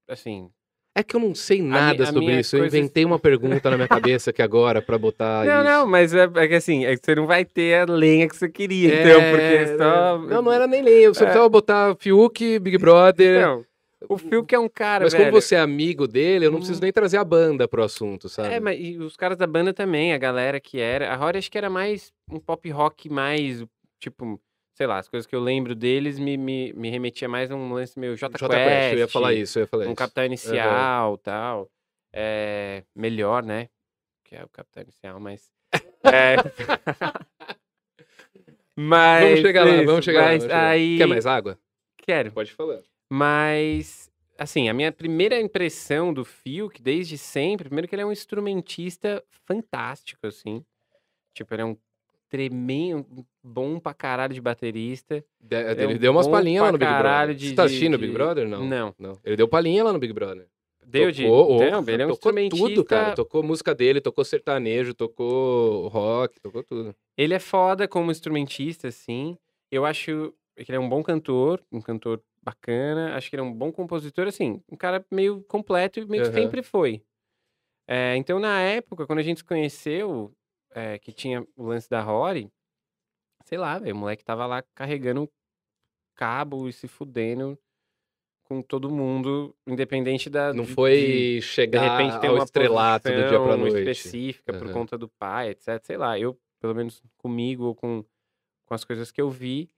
assim, 0.09 0.49
É 0.97 1.03
que 1.03 1.13
eu 1.15 1.19
não 1.19 1.35
sei 1.35 1.61
nada 1.61 2.03
a 2.03 2.05
sobre 2.07 2.25
minha 2.25 2.39
isso. 2.39 2.55
Eu 2.55 2.65
inventei 2.65 3.03
uma 3.03 3.19
pergunta 3.19 3.69
na 3.69 3.75
minha 3.75 3.87
cabeça 3.87 4.29
aqui 4.29 4.41
agora 4.41 4.81
pra 4.81 4.97
botar 4.97 5.43
Não, 5.45 5.55
isso. 5.61 5.63
não, 5.69 5.85
mas 5.87 6.13
é, 6.13 6.23
é 6.35 6.47
que 6.47 6.53
assim, 6.55 6.85
é 6.85 6.95
que 6.95 7.05
você 7.05 7.13
não 7.15 7.27
vai 7.27 7.43
ter 7.43 7.79
a 7.81 7.91
lenha 7.93 8.29
que 8.29 8.35
você 8.35 8.47
queria, 8.47 9.01
então, 9.01 9.21
É, 9.21 9.31
porque 9.31 9.77
só. 9.77 10.17
Não, 10.19 10.41
não 10.41 10.51
era 10.51 10.65
nem. 10.65 10.81
Eu 10.87 11.13
só 11.13 11.21
É. 11.21 11.25
precisava 11.25 11.49
botar 11.49 11.95
Fiuk, 11.99 12.59
Big 12.59 12.77
Brother. 12.77 13.41
Não, 13.45 13.65
o 14.07 14.17
Fiuk 14.17 14.55
é 14.55 14.59
um 14.59 14.69
cara, 14.69 15.03
mas 15.03 15.11
velho. 15.13 15.25
como 15.25 15.41
você 15.41 15.55
é 15.55 15.59
amigo 15.59 16.07
dele, 16.07 16.45
eu 16.45 16.49
não 16.51 16.57
Hum. 16.57 16.61
preciso 16.61 16.81
nem 16.81 16.93
trazer 16.93 17.17
a 17.17 17.23
banda 17.25 17.67
pro 17.67 17.83
assunto, 17.83 18.29
sabe? 18.29 18.53
É, 18.53 18.59
mas 18.61 18.79
e 18.79 18.97
os 18.97 19.17
caras 19.17 19.37
da 19.37 19.45
banda 19.47 19.73
também, 19.73 20.13
a 20.13 20.17
galera 20.17 20.61
que 20.61 20.79
era. 20.79 21.11
A 21.11 21.15
Rory 21.17 21.39
acho 21.39 21.51
que 21.51 21.57
era 21.57 21.69
mais 21.69 22.13
um 22.31 22.39
pop 22.39 22.69
rock 22.69 23.09
mais, 23.09 23.65
tipo, 23.99 24.39
sei 24.76 24.86
lá, 24.86 24.99
as 24.99 25.07
coisas 25.07 25.26
que 25.26 25.36
eu 25.36 25.39
lembro 25.39 25.73
deles 25.73 26.19
me, 26.19 26.38
me, 26.38 26.73
me 26.73 26.89
remetia 26.89 27.30
mais 27.30 27.49
a 27.49 27.55
um 27.55 27.73
lance 27.73 27.97
meio 27.97 28.15
J, 28.15 28.38
J 28.38 28.47
Quest, 28.47 28.93
eu 28.93 28.99
ia 28.99 29.07
falar 29.07 29.34
isso, 29.34 29.57
eu 29.57 29.63
ia 29.63 29.67
falar 29.67 29.86
Um 29.86 29.88
isso. 29.88 29.95
Capital 29.95 30.26
Inicial 30.26 31.17
tal. 31.17 31.71
É, 32.13 32.84
melhor, 32.93 33.43
né? 33.43 33.69
Que 34.23 34.36
é 34.36 34.43
o 34.43 34.49
Capital 34.49 34.84
Inicial, 34.84 35.19
mas. 35.19 35.49
é, 36.03 36.36
mas. 38.76 39.23
Vamos 39.23 39.39
chegar 39.39 39.65
lá, 39.65 39.71
isso, 39.71 39.86
vamos 39.86 40.05
chegar 40.05 40.19
lá. 40.19 40.28
mas 40.28 40.38
vamos 40.38 40.43
chegar 40.43 40.61
lá. 40.61 40.69
Aí... 40.69 40.97
Quer 40.97 41.07
mais 41.07 41.26
água? 41.26 41.57
Quero. 41.97 42.32
Pode 42.34 42.51
falar. 42.51 42.82
Mas, 43.09 44.11
assim, 44.38 44.67
a 44.67 44.73
minha 44.73 44.91
primeira 44.91 45.39
impressão 45.39 46.13
do 46.13 46.26
Fiuk, 46.26 46.82
desde 46.82 47.17
sempre, 47.17 47.69
primeiro 47.69 47.88
que 47.88 47.95
ele 47.95 48.01
é 48.01 48.05
um 48.05 48.11
instrumentista 48.11 49.23
fantástico, 49.30 50.28
assim. 50.28 50.65
Tipo, 51.34 51.53
ele 51.53 51.61
é 51.61 51.65
um 51.65 51.78
tremendo, 52.36 53.25
bom 53.43 53.79
pra 53.79 53.93
caralho 53.93 54.33
de 54.33 54.41
baterista. 54.41 55.23
De- 55.39 55.55
é 55.55 55.71
ele 55.83 55.97
deu 55.97 56.11
umas 56.11 56.27
palhinhas 56.27 56.63
lá 56.65 56.71
no 56.71 56.77
Big 56.77 56.91
Brother. 56.91 57.36
de- 57.36 57.49
Você 57.49 57.55
tá 57.55 57.63
assistindo 57.63 57.93
o 57.93 57.97
de- 57.97 58.05
Big 58.05 58.13
Brother? 58.13 58.47
Não. 58.47 58.65
Não. 58.65 58.95
Não. 58.99 59.13
Ele 59.23 59.36
deu 59.38 59.47
palhinha 59.47 59.83
lá 59.83 59.93
no 59.93 59.99
Big 59.99 60.11
Brother. 60.13 60.47
Deu 60.86 61.11
de. 61.11 61.23
Tocou, 61.23 61.59
Não, 61.59 61.65
ele 61.65 61.71
é 61.71 61.77
um 61.77 61.81
tocou 61.81 62.11
instrumentista. 62.11 62.67
tudo, 62.67 62.86
cara. 62.86 63.15
Tocou 63.15 63.41
música 63.41 63.73
dele, 63.73 63.99
tocou 64.01 64.23
sertanejo, 64.23 64.93
tocou 64.93 65.88
rock, 65.88 66.39
tocou 66.39 66.63
tudo. 66.63 66.95
Ele 67.17 67.33
é 67.33 67.39
foda 67.39 67.88
como 67.88 68.11
instrumentista, 68.11 68.89
assim. 68.89 69.36
Eu 69.71 69.83
acho 69.86 70.33
que 70.57 70.69
ele 70.69 70.75
é 70.77 70.79
um 70.79 70.88
bom 70.88 71.01
cantor, 71.01 71.61
um 71.71 71.81
cantor 71.81 72.21
bacana. 72.43 73.15
Acho 73.15 73.29
que 73.29 73.36
ele 73.36 73.41
é 73.41 73.43
um 73.45 73.51
bom 73.53 73.71
compositor, 73.71 74.27
assim, 74.27 74.61
um 74.71 74.75
cara 74.77 75.03
meio 75.11 75.41
completo 75.47 75.99
e 75.99 76.05
meio 76.05 76.23
que 76.23 76.29
Aham. 76.29 76.39
sempre 76.39 76.61
foi. 76.61 77.01
É, 77.88 78.15
então, 78.17 78.39
na 78.39 78.61
época, 78.61 79.05
quando 79.07 79.19
a 79.19 79.23
gente 79.23 79.38
se 79.39 79.43
conheceu, 79.43 80.31
é, 80.76 80.99
que 80.99 81.11
tinha 81.11 81.41
o 81.55 81.63
lance 81.67 81.89
da 81.89 82.01
Rory, 82.01 82.51
sei 83.45 83.57
lá, 83.57 83.80
velho, 83.80 83.95
o 83.95 83.97
moleque 83.97 84.23
tava 84.23 84.45
lá 84.45 84.61
carregando 84.76 85.28
cabo 86.13 86.67
e 86.67 86.73
se 86.73 86.88
fudendo 86.88 87.57
com 88.43 88.61
todo 88.61 88.91
mundo, 88.91 89.55
independente 89.65 90.30
da. 90.30 90.53
Não 90.53 90.63
de- 90.63 90.69
de- 90.69 90.76
foi 90.76 90.95
de 90.97 91.41
chegar 91.41 91.82
repente 91.82 92.19
tem 92.19 92.30
ao 92.30 92.36
uma 92.36 92.43
estrelato 92.43 93.09
do 93.11 93.28
dia 93.28 93.39
pra 93.39 93.57
noite. 93.57 93.78
específica 93.89 94.53
por 94.53 94.65
Aham. 94.67 94.73
conta 94.73 94.97
do 94.97 95.09
pai, 95.09 95.49
etc. 95.49 95.80
Sei 95.84 95.97
lá, 95.97 96.19
eu, 96.19 96.39
pelo 96.59 96.76
menos 96.76 97.01
comigo 97.17 97.63
ou 97.65 97.76
com, 97.76 98.03
com 98.65 98.73
as 98.73 98.84
coisas 98.84 99.11
que 99.11 99.19
eu 99.21 99.30
vi, 99.30 99.69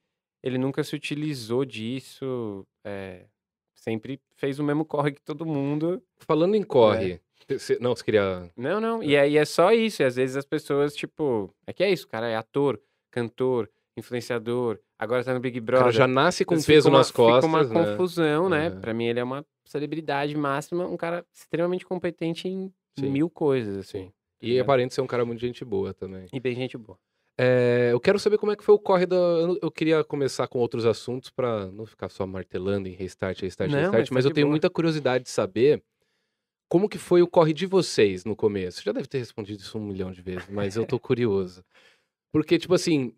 ele 0.42 0.58
nunca 0.58 0.84
se 0.84 0.94
utilizou 0.94 1.64
disso. 1.64 2.66
é, 2.84 3.26
sempre 3.74 4.20
fez 4.34 4.58
o 4.58 4.64
mesmo 4.64 4.84
corre 4.84 5.12
que 5.12 5.22
todo 5.22 5.46
mundo. 5.46 6.02
Falando 6.18 6.54
em 6.56 6.62
corre. 6.62 7.20
Você- 7.48 7.78
Não, 7.80 7.94
você 7.94 8.04
queria. 8.04 8.50
Não, 8.56 8.80
não. 8.80 9.02
E 9.02 9.16
aí 9.16 9.36
é 9.36 9.44
só 9.44 9.72
isso. 9.72 10.02
E 10.02 10.04
às 10.04 10.16
vezes 10.16 10.36
as 10.36 10.44
pessoas, 10.44 10.94
tipo, 10.94 11.52
é 11.66 11.72
que 11.72 11.82
é 11.82 11.90
isso, 11.90 12.06
o 12.06 12.08
cara 12.08 12.28
é 12.28 12.36
ator, 12.36 12.80
cantor, 13.10 13.70
influenciador, 13.96 14.78
agora 14.98 15.24
tá 15.24 15.34
no 15.34 15.40
Big 15.40 15.58
O 15.58 15.62
cara 15.64 15.78
Brother. 15.78 15.92
já 15.92 16.06
nasce 16.06 16.44
com 16.44 16.54
Mas 16.54 16.66
peso 16.66 16.88
uma- 16.88 16.98
nas 16.98 17.10
costas. 17.10 17.44
Fica 17.44 17.46
uma 17.46 17.64
né? 17.84 17.90
confusão, 17.92 18.48
né? 18.48 18.68
Aham. 18.68 18.80
Pra 18.80 18.94
mim, 18.94 19.06
ele 19.06 19.20
é 19.20 19.24
uma 19.24 19.44
celebridade 19.64 20.36
máxima, 20.36 20.86
um 20.86 20.96
cara 20.96 21.24
extremamente 21.34 21.84
competente 21.84 22.48
em 22.48 22.72
Sim. 22.98 23.10
mil 23.10 23.28
coisas, 23.30 23.76
assim. 23.76 24.04
Sim. 24.04 24.06
tá 24.08 24.12
E 24.46 24.50
ligado? 24.50 24.62
aparente 24.64 24.94
ser 24.94 25.00
um 25.00 25.06
cara 25.06 25.24
muito 25.24 25.40
gente 25.40 25.64
boa 25.64 25.92
também. 25.92 26.26
E 26.32 26.38
bem 26.40 26.54
gente 26.54 26.78
boa. 26.78 26.96
É, 27.36 27.90
eu 27.92 28.00
quero 28.00 28.18
saber 28.18 28.38
como 28.38 28.50
é 28.52 28.56
que 28.56 28.62
foi 28.64 28.74
o 28.74 28.78
corre 28.78 29.04
da. 29.06 29.16
Eu, 29.16 29.58
eu 29.62 29.70
queria 29.70 30.02
começar 30.04 30.46
com 30.48 30.58
outros 30.58 30.84
assuntos 30.86 31.30
pra 31.30 31.66
não 31.66 31.84
ficar 31.86 32.08
só 32.08 32.26
martelando 32.26 32.88
em 32.88 32.92
restart, 32.92 33.40
restart, 33.42 33.70
Não, 33.70 33.78
restart, 33.78 33.98
mas 34.00 34.10
mas, 34.10 34.24
tá 34.24 34.28
eu 34.28 34.30
de 34.30 34.34
tenho 34.34 34.46
boa. 34.46 34.52
muita 34.52 34.70
curiosidade 34.70 35.24
de 35.24 35.30
saber 35.30 35.82
como 36.68 36.88
que 36.88 36.98
foi 36.98 37.22
o 37.22 37.26
corre 37.26 37.52
de 37.52 37.66
vocês 37.66 38.24
no 38.24 38.36
começo. 38.36 38.82
Já 38.82 38.92
deve 38.92 39.08
ter 39.08 39.18
respondido 39.18 39.60
isso 39.60 39.78
um 39.78 39.86
milhão 39.86 40.12
de 40.12 40.20
vezes, 40.20 40.48
mas 40.48 40.76
eu 40.76 40.86
tô 40.86 40.98
curioso. 41.00 41.64
Porque, 42.32 42.58
tipo 42.58 42.74
assim, 42.74 43.14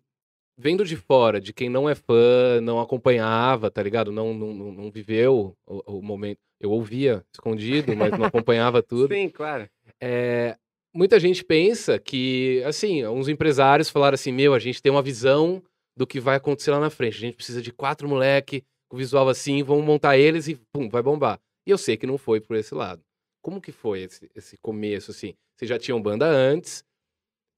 vendo 0.57 0.85
de 0.85 0.95
fora, 0.95 1.41
de 1.41 1.51
quem 1.51 1.69
não 1.69 1.89
é 1.89 1.95
fã, 1.95 2.61
não 2.61 2.79
acompanhava, 2.79 3.69
tá 3.69 3.83
ligado? 3.83 4.11
Não, 4.11 4.33
não, 4.33 4.53
não, 4.53 4.71
não 4.71 4.91
viveu 4.91 5.55
o, 5.65 5.97
o 5.97 6.01
momento. 6.01 6.39
Eu 6.59 6.71
ouvia 6.71 7.25
escondido, 7.33 7.95
mas 7.95 8.11
não 8.11 8.25
acompanhava 8.25 8.81
tudo. 8.83 9.13
Sim, 9.13 9.27
claro. 9.29 9.67
É, 9.99 10.55
muita 10.93 11.19
gente 11.19 11.43
pensa 11.43 11.99
que, 11.99 12.63
assim, 12.65 13.05
uns 13.05 13.27
empresários 13.27 13.89
falaram 13.89 14.15
assim: 14.15 14.31
meu, 14.31 14.53
a 14.53 14.59
gente 14.59 14.81
tem 14.81 14.91
uma 14.91 15.01
visão 15.01 15.61
do 15.97 16.07
que 16.07 16.19
vai 16.19 16.37
acontecer 16.37 16.71
lá 16.71 16.79
na 16.79 16.89
frente. 16.89 17.17
A 17.17 17.19
gente 17.19 17.35
precisa 17.35 17.61
de 17.61 17.71
quatro 17.71 18.07
moleque 18.07 18.63
com 18.89 18.97
visual 18.97 19.27
assim, 19.29 19.63
vamos 19.63 19.85
montar 19.85 20.17
eles 20.17 20.47
e 20.47 20.55
pum, 20.73 20.89
vai 20.89 21.01
bombar. 21.01 21.39
E 21.65 21.71
eu 21.71 21.77
sei 21.77 21.97
que 21.97 22.05
não 22.05 22.17
foi 22.17 22.39
por 22.41 22.55
esse 22.55 22.75
lado. 22.75 23.01
Como 23.41 23.59
que 23.61 23.71
foi 23.71 24.01
esse, 24.03 24.29
esse 24.35 24.57
começo, 24.57 25.11
assim? 25.11 25.35
Vocês 25.55 25.67
já 25.69 25.79
tinham 25.79 26.01
banda 26.01 26.27
antes, 26.27 26.83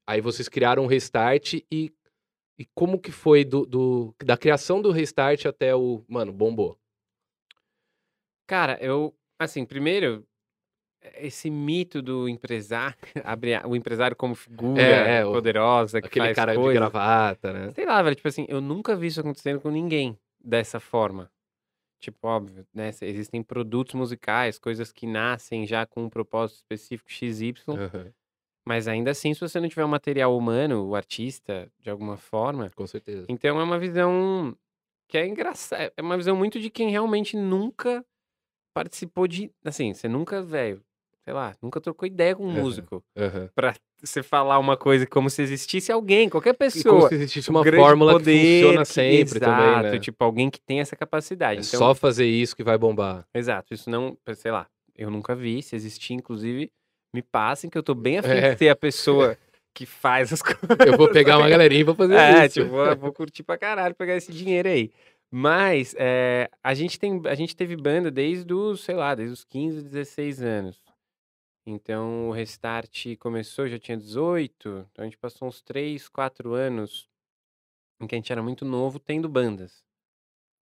aí 0.06 0.20
vocês 0.20 0.48
criaram 0.48 0.84
um 0.84 0.86
restart 0.86 1.54
e, 1.70 1.92
e 2.58 2.64
como 2.74 2.98
que 2.98 3.12
foi 3.12 3.44
do, 3.44 3.66
do- 3.66 4.14
da 4.24 4.36
criação 4.36 4.80
do 4.80 4.90
restart 4.90 5.44
até 5.46 5.74
o, 5.74 6.02
mano, 6.08 6.32
bombou? 6.32 6.78
Cara, 8.46 8.78
eu, 8.80 9.14
assim, 9.38 9.64
primeiro, 9.64 10.26
esse 11.16 11.50
mito 11.50 12.00
do 12.02 12.28
empresário, 12.28 12.96
o 13.68 13.76
empresário 13.76 14.16
como 14.16 14.34
figura 14.34 14.80
É, 14.82 15.18
é, 15.20 15.26
o- 15.26 15.32
poderosa, 15.32 16.00
que 16.00 16.06
Aquele 16.08 16.26
faz 16.26 16.36
cara 16.36 16.52
de 16.52 16.58
coisa. 16.58 16.78
gravata, 16.80 17.52
né? 17.52 17.72
Sei 17.74 17.84
lá, 17.86 18.02
velho, 18.02 18.16
tipo 18.16 18.28
assim, 18.28 18.46
eu 18.48 18.60
nunca 18.60 18.94
vi 18.96 19.06
isso 19.08 19.20
acontecendo 19.20 19.60
com 19.60 19.70
ninguém 19.70 20.18
dessa 20.42 20.78
forma. 20.78 21.30
Tipo, 22.04 22.28
óbvio, 22.28 22.66
né? 22.74 22.90
Existem 23.00 23.42
produtos 23.42 23.94
musicais, 23.94 24.58
coisas 24.58 24.92
que 24.92 25.06
nascem 25.06 25.66
já 25.66 25.86
com 25.86 26.04
um 26.04 26.10
propósito 26.10 26.58
específico 26.58 27.10
XY, 27.10 27.54
Aham, 27.68 28.12
mas 28.66 28.86
ainda 28.88 29.10
assim, 29.10 29.32
se 29.32 29.40
você 29.40 29.58
não 29.58 29.68
tiver 29.68 29.84
o 29.84 29.88
material 29.88 30.36
humano, 30.36 30.86
o 30.86 30.94
artista, 30.94 31.70
de 31.78 31.88
alguma 31.88 32.18
forma, 32.18 32.70
com 32.74 32.86
certeza. 32.86 33.26
então 33.28 33.58
é 33.58 33.62
uma 33.64 33.78
visão 33.78 34.54
que 35.08 35.16
é 35.16 35.26
engraçada. 35.26 35.92
É 35.96 36.02
uma 36.02 36.16
visão 36.16 36.36
muito 36.36 36.60
de 36.60 36.68
quem 36.68 36.90
realmente 36.90 37.36
nunca 37.36 38.04
participou 38.74 39.26
de. 39.26 39.50
Assim, 39.64 39.94
você 39.94 40.08
nunca, 40.08 40.42
velho, 40.42 40.84
sei 41.24 41.32
lá, 41.32 41.54
nunca 41.62 41.80
trocou 41.80 42.06
ideia 42.06 42.36
com 42.36 42.44
um 42.44 42.50
Aham. 42.50 42.60
músico. 42.60 43.02
Aham. 43.16 43.48
Pra 43.54 43.74
você 44.02 44.22
falar 44.22 44.58
uma 44.58 44.76
coisa 44.76 45.06
como 45.06 45.30
se 45.30 45.40
existisse 45.42 45.90
alguém, 45.90 46.28
qualquer 46.28 46.50
E 46.50 46.52
como 46.54 46.58
pessoa. 46.70 47.08
se 47.08 47.14
existisse 47.14 47.50
um 47.50 47.54
uma 47.54 47.64
fórmula 47.64 48.12
poder 48.12 48.32
que 48.32 48.60
funciona 48.60 48.84
sempre 48.84 49.40
também, 49.40 49.66
exato, 49.66 49.82
né? 49.94 49.98
Tipo, 49.98 50.22
alguém 50.24 50.50
que 50.50 50.60
tem 50.60 50.80
essa 50.80 50.94
capacidade. 50.94 51.60
É 51.60 51.64
Então, 51.64 51.78
só 51.80 51.94
fazer 51.94 52.26
isso 52.26 52.54
que 52.54 52.62
vai 52.62 52.76
bombar. 52.76 53.26
Exato, 53.34 53.72
isso 53.72 53.88
não, 53.88 54.16
sei 54.34 54.50
lá, 54.52 54.66
eu 54.94 55.10
nunca 55.10 55.34
vi, 55.34 55.62
se 55.62 55.74
existir, 55.74 56.12
inclusive, 56.12 56.70
me 57.14 57.22
passem 57.22 57.70
que 57.70 57.78
eu 57.78 57.82
tô 57.82 57.94
bem 57.94 58.18
afim 58.18 58.28
É. 58.28 58.52
de 58.52 58.58
ser 58.58 58.68
a 58.68 58.76
pessoa 58.76 59.36
que 59.74 59.86
faz 59.86 60.30
as 60.32 60.42
coisas. 60.42 60.60
Eu 60.86 60.96
vou 60.98 61.08
pegar 61.10 61.38
uma 61.38 61.48
galerinha 61.48 61.80
e 61.80 61.84
vou 61.84 61.94
fazer 61.94 62.14
É, 62.14 62.44
isso. 62.44 62.60
tipo, 62.60 62.70
vou, 62.70 62.96
vou 62.96 63.12
curtir 63.12 63.42
pra 63.42 63.56
caralho 63.56 63.94
pegar 63.94 64.14
esse 64.14 64.30
dinheiro 64.30 64.68
aí. 64.68 64.90
Mas 65.32 65.96
é, 65.98 66.48
a, 66.62 66.74
gente 66.74 66.96
tem, 66.98 67.20
a 67.26 67.34
gente 67.34 67.56
teve 67.56 67.74
banda 67.74 68.08
desde 68.08 68.52
os, 68.54 68.82
sei 68.84 68.94
lá, 68.94 69.14
desde 69.16 69.32
os 69.32 69.44
15, 69.44 69.82
16 69.82 70.40
anos. 70.42 70.83
Então 71.66 72.28
o 72.28 72.32
Restart 72.32 73.16
começou, 73.18 73.66
já 73.68 73.78
tinha 73.78 73.96
18. 73.96 74.86
Então 74.92 75.02
a 75.02 75.04
gente 75.04 75.16
passou 75.18 75.48
uns 75.48 75.62
3, 75.62 76.08
4 76.08 76.52
anos 76.52 77.08
em 78.00 78.06
que 78.06 78.14
a 78.14 78.18
gente 78.18 78.32
era 78.32 78.42
muito 78.42 78.64
novo 78.64 78.98
tendo 78.98 79.28
bandas. 79.28 79.84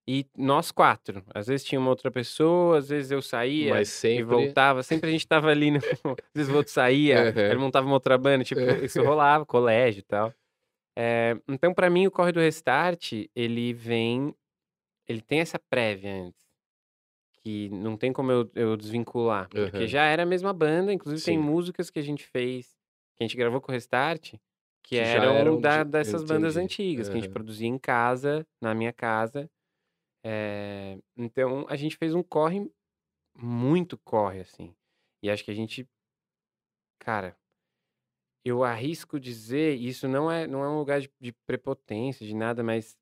E 0.07 0.27
nós 0.37 0.73
quatro. 0.73 1.25
Às 1.33 1.47
vezes 1.47 1.65
tinha 1.65 1.81
uma 1.81 1.91
outra 1.91 2.11
pessoa, 2.11 2.79
às 2.79 2.89
vezes 2.89 3.11
eu 3.13 3.23
saía 3.23 3.75
Mas 3.75 3.89
e 3.89 3.93
sempre. 3.93 4.25
voltava. 4.25 4.83
Sempre 4.83 5.09
a 5.09 5.13
gente 5.13 5.27
tava 5.27 5.49
ali. 5.49 5.71
No... 5.71 5.79
Às 6.19 6.35
vezes 6.35 6.53
o 6.53 6.57
outro 6.57 6.73
saía, 6.73 7.31
Aham. 7.31 7.41
ele 7.41 7.59
montava 7.59 7.87
uma 7.87 7.95
outra 7.95 8.19
banda. 8.19 8.43
Tipo, 8.45 8.61
isso 8.85 9.03
rolava, 9.03 9.47
colégio 9.47 10.01
e 10.01 10.03
tal. 10.03 10.35
É, 10.99 11.37
então, 11.49 11.73
pra 11.73 11.89
mim, 11.89 12.07
o 12.07 12.11
Corre 12.11 12.33
do 12.33 12.41
Restart, 12.41 13.13
ele 13.35 13.73
vem. 13.73 14.35
Ele 15.09 15.21
tem 15.21 15.41
essa 15.41 15.59
prévia 15.59 16.13
antes. 16.13 16.52
Que 17.45 17.69
não 17.71 17.97
tem 17.97 18.13
como 18.13 18.31
eu, 18.31 18.51
eu 18.55 18.77
desvincular. 18.77 19.49
Porque 19.49 19.83
Aham. 19.85 19.89
já 19.89 20.05
era 20.05 20.23
a 20.23 20.27
mesma 20.27 20.53
banda. 20.53 20.93
Inclusive, 20.93 21.23
tem 21.23 21.37
Sim. 21.39 21.43
músicas 21.45 21.91
que 21.91 21.99
a 21.99 22.03
gente 22.03 22.25
fez, 22.25 22.69
que 23.17 23.25
a 23.25 23.27
gente 23.27 23.37
gravou 23.37 23.61
com 23.61 23.71
o 23.71 23.75
Restart, 23.75 24.33
que, 24.33 24.39
Que 24.83 24.97
eram, 24.97 25.35
eram 25.37 25.61
da- 25.61 25.83
de- 25.83 25.91
dessas 25.91 26.23
bandas 26.25 26.57
antigas, 26.57 27.09
que 27.09 27.17
a 27.17 27.21
gente 27.21 27.31
produzia 27.31 27.67
em 27.69 27.79
casa, 27.79 28.47
na 28.61 28.75
minha 28.75 28.93
casa. 28.93 29.51
É, 30.25 30.99
então, 31.17 31.67
a 31.69 31.77
gente 31.77 31.97
fez 31.97 32.15
um 32.15 32.23
corre, 32.23 32.71
muito 33.37 33.99
corre, 33.99 34.41
assim. 34.41 34.75
E 35.23 35.31
acho 35.31 35.45
que 35.45 35.51
a 35.51 35.55
gente, 35.55 35.89
cara, 36.99 37.37
eu 38.45 38.65
arrisco 38.65 39.21
dizer, 39.21 39.75
isso 39.77 40.09
não 40.09 40.31
é, 40.31 40.47
não 40.47 40.65
é 40.65 40.69
um 40.69 40.79
lugar 40.79 41.01
de, 41.01 41.11
de 41.21 41.33
prepotência, 41.47 42.27
de 42.27 42.35
nada, 42.35 42.63
mas 42.63 42.97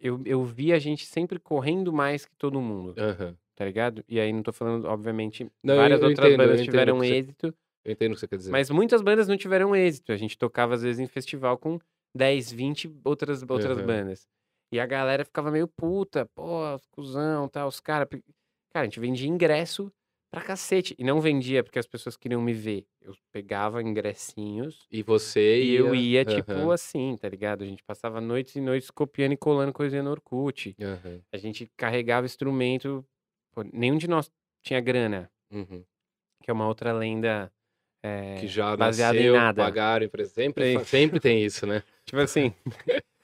eu, 0.00 0.22
eu 0.26 0.44
vi 0.44 0.72
a 0.72 0.78
gente 0.78 1.06
sempre 1.06 1.38
correndo 1.38 1.92
mais 1.92 2.26
que 2.26 2.36
todo 2.36 2.60
mundo, 2.60 2.94
Aham. 2.98 3.36
Tá 3.54 3.64
ligado? 3.64 4.04
E 4.08 4.18
aí 4.20 4.32
não 4.32 4.42
tô 4.42 4.52
falando, 4.52 4.86
obviamente, 4.86 5.50
Não, 5.62 5.76
várias 5.76 6.00
eu 6.02 6.08
outras 6.08 6.26
entendo, 6.28 6.42
eu 6.42 6.46
bandas 6.46 6.60
entendo 6.60 6.68
o 6.68 6.72
tiveram 6.72 6.98
você- 6.98 7.14
êxito, 7.14 7.54
Eu 7.84 7.92
entendo 7.92 8.12
o 8.12 8.14
que 8.14 8.20
você 8.20 8.28
quer 8.28 8.36
dizer. 8.36 8.50
mas 8.52 8.70
muitas 8.70 9.02
bandas 9.02 9.28
não 9.28 9.36
tiveram 9.36 9.74
êxito. 9.74 10.12
A 10.12 10.16
gente 10.16 10.38
tocava, 10.38 10.74
às 10.74 10.82
vezes, 10.82 11.00
em 11.00 11.06
festival 11.06 11.58
com 11.58 11.78
10, 12.14 12.50
20 12.52 12.88
outras, 13.04 13.42
outras 13.42 13.78
Aham. 13.78 13.86
bandas. 13.86 14.26
E 14.72 14.80
a 14.80 14.86
galera 14.86 15.24
ficava 15.24 15.50
meio 15.50 15.68
puta, 15.68 16.26
pô, 16.34 16.60
cuzão, 16.92 17.48
tal, 17.48 17.68
os 17.68 17.80
caras. 17.80 18.08
Cara, 18.72 18.82
a 18.82 18.84
gente 18.84 19.00
vendia 19.00 19.28
ingresso 19.28 19.92
pra 20.32 20.40
cacete. 20.42 20.94
E 20.98 21.04
não 21.04 21.20
vendia 21.20 21.62
porque 21.62 21.78
as 21.78 21.86
pessoas 21.86 22.16
queriam 22.16 22.40
me 22.40 22.54
ver. 22.54 22.86
Eu 23.02 23.12
pegava 23.30 23.82
ingressinhos 23.82 24.86
E 24.90 25.02
você 25.02 25.62
e 25.62 25.74
eu 25.74 25.94
ia, 25.94 26.24
tipo, 26.24 26.52
Aham. 26.52 26.72
assim, 26.72 27.16
tá 27.20 27.28
ligado? 27.28 27.62
A 27.64 27.66
gente 27.66 27.82
passava 27.84 28.18
noites 28.20 28.56
e 28.56 28.60
noites 28.62 28.90
copiando 28.90 29.32
e 29.32 29.36
colando 29.36 29.72
coisinha 29.74 30.02
no 30.02 30.10
Orkut. 30.10 30.74
Aham. 30.80 31.20
A 31.32 31.36
gente 31.36 31.70
carregava 31.76 32.24
instrumento. 32.24 33.04
Pô, 33.52 33.62
nenhum 33.72 33.98
de 33.98 34.08
nós 34.08 34.30
tinha 34.62 34.80
grana, 34.80 35.30
Uhum. 35.50 35.84
que 36.42 36.50
é 36.50 36.54
uma 36.54 36.66
outra 36.66 36.92
lenda. 36.92 37.52
é, 38.04 38.34
Que 38.40 38.48
já 38.48 38.76
baseada 38.76 39.14
nasceu, 39.14 39.34
em 39.34 39.38
nada. 39.38 39.62
pagaram, 39.62 40.04
empre- 40.06 40.24
sempre, 40.24 40.74
fa- 40.74 40.84
sempre 40.84 41.20
tem 41.20 41.44
isso, 41.44 41.64
né? 41.66 41.84
Tipo 42.04 42.20
assim, 42.20 42.52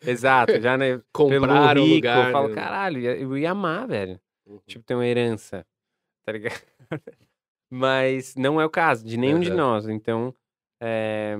exato, 0.03 0.61
já 0.61 0.79
né, 0.79 1.03
Compraram 1.13 1.83
o 1.83 1.85
rico, 1.85 1.97
lugar. 1.97 2.29
eu 2.29 2.33
falo, 2.33 2.49
né? 2.49 2.55
caralho, 2.55 3.01
eu 3.05 3.37
ia 3.37 3.51
amar, 3.51 3.89
velho. 3.89 4.21
Uhum. 4.47 4.61
Tipo, 4.69 4.85
ter 4.85 4.95
uma 4.95 5.05
herança, 5.07 5.67
tá 6.25 6.31
ligado? 6.31 6.63
Mas 7.71 8.35
não 8.37 8.61
é 8.61 8.65
o 8.65 8.71
caso 8.71 9.05
de 9.05 9.17
nenhum 9.17 9.41
de 9.41 9.51
nós. 9.51 9.89
Então, 9.89 10.35
é, 10.81 11.37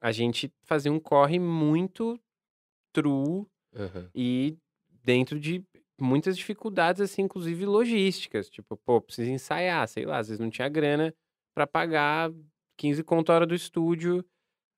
a 0.00 0.10
gente 0.10 0.50
fazia 0.64 0.90
um 0.90 0.98
corre 0.98 1.38
muito 1.38 2.18
true 2.92 3.46
Aham. 3.76 4.10
e 4.14 4.56
dentro 5.04 5.38
de 5.38 5.62
muitas 6.00 6.36
dificuldades, 6.36 7.00
assim, 7.00 7.22
inclusive 7.22 7.66
logísticas. 7.66 8.48
Tipo, 8.48 8.76
pô, 8.76 9.00
precisa 9.00 9.30
ensaiar, 9.30 9.86
sei 9.88 10.04
lá, 10.04 10.18
às 10.18 10.28
vezes 10.28 10.40
não 10.40 10.50
tinha 10.50 10.68
grana 10.68 11.14
pra 11.54 11.66
pagar 11.66 12.30
15 12.76 13.02
conto 13.02 13.32
a 13.32 13.34
hora 13.34 13.46
do 13.46 13.54
estúdio 13.54 14.24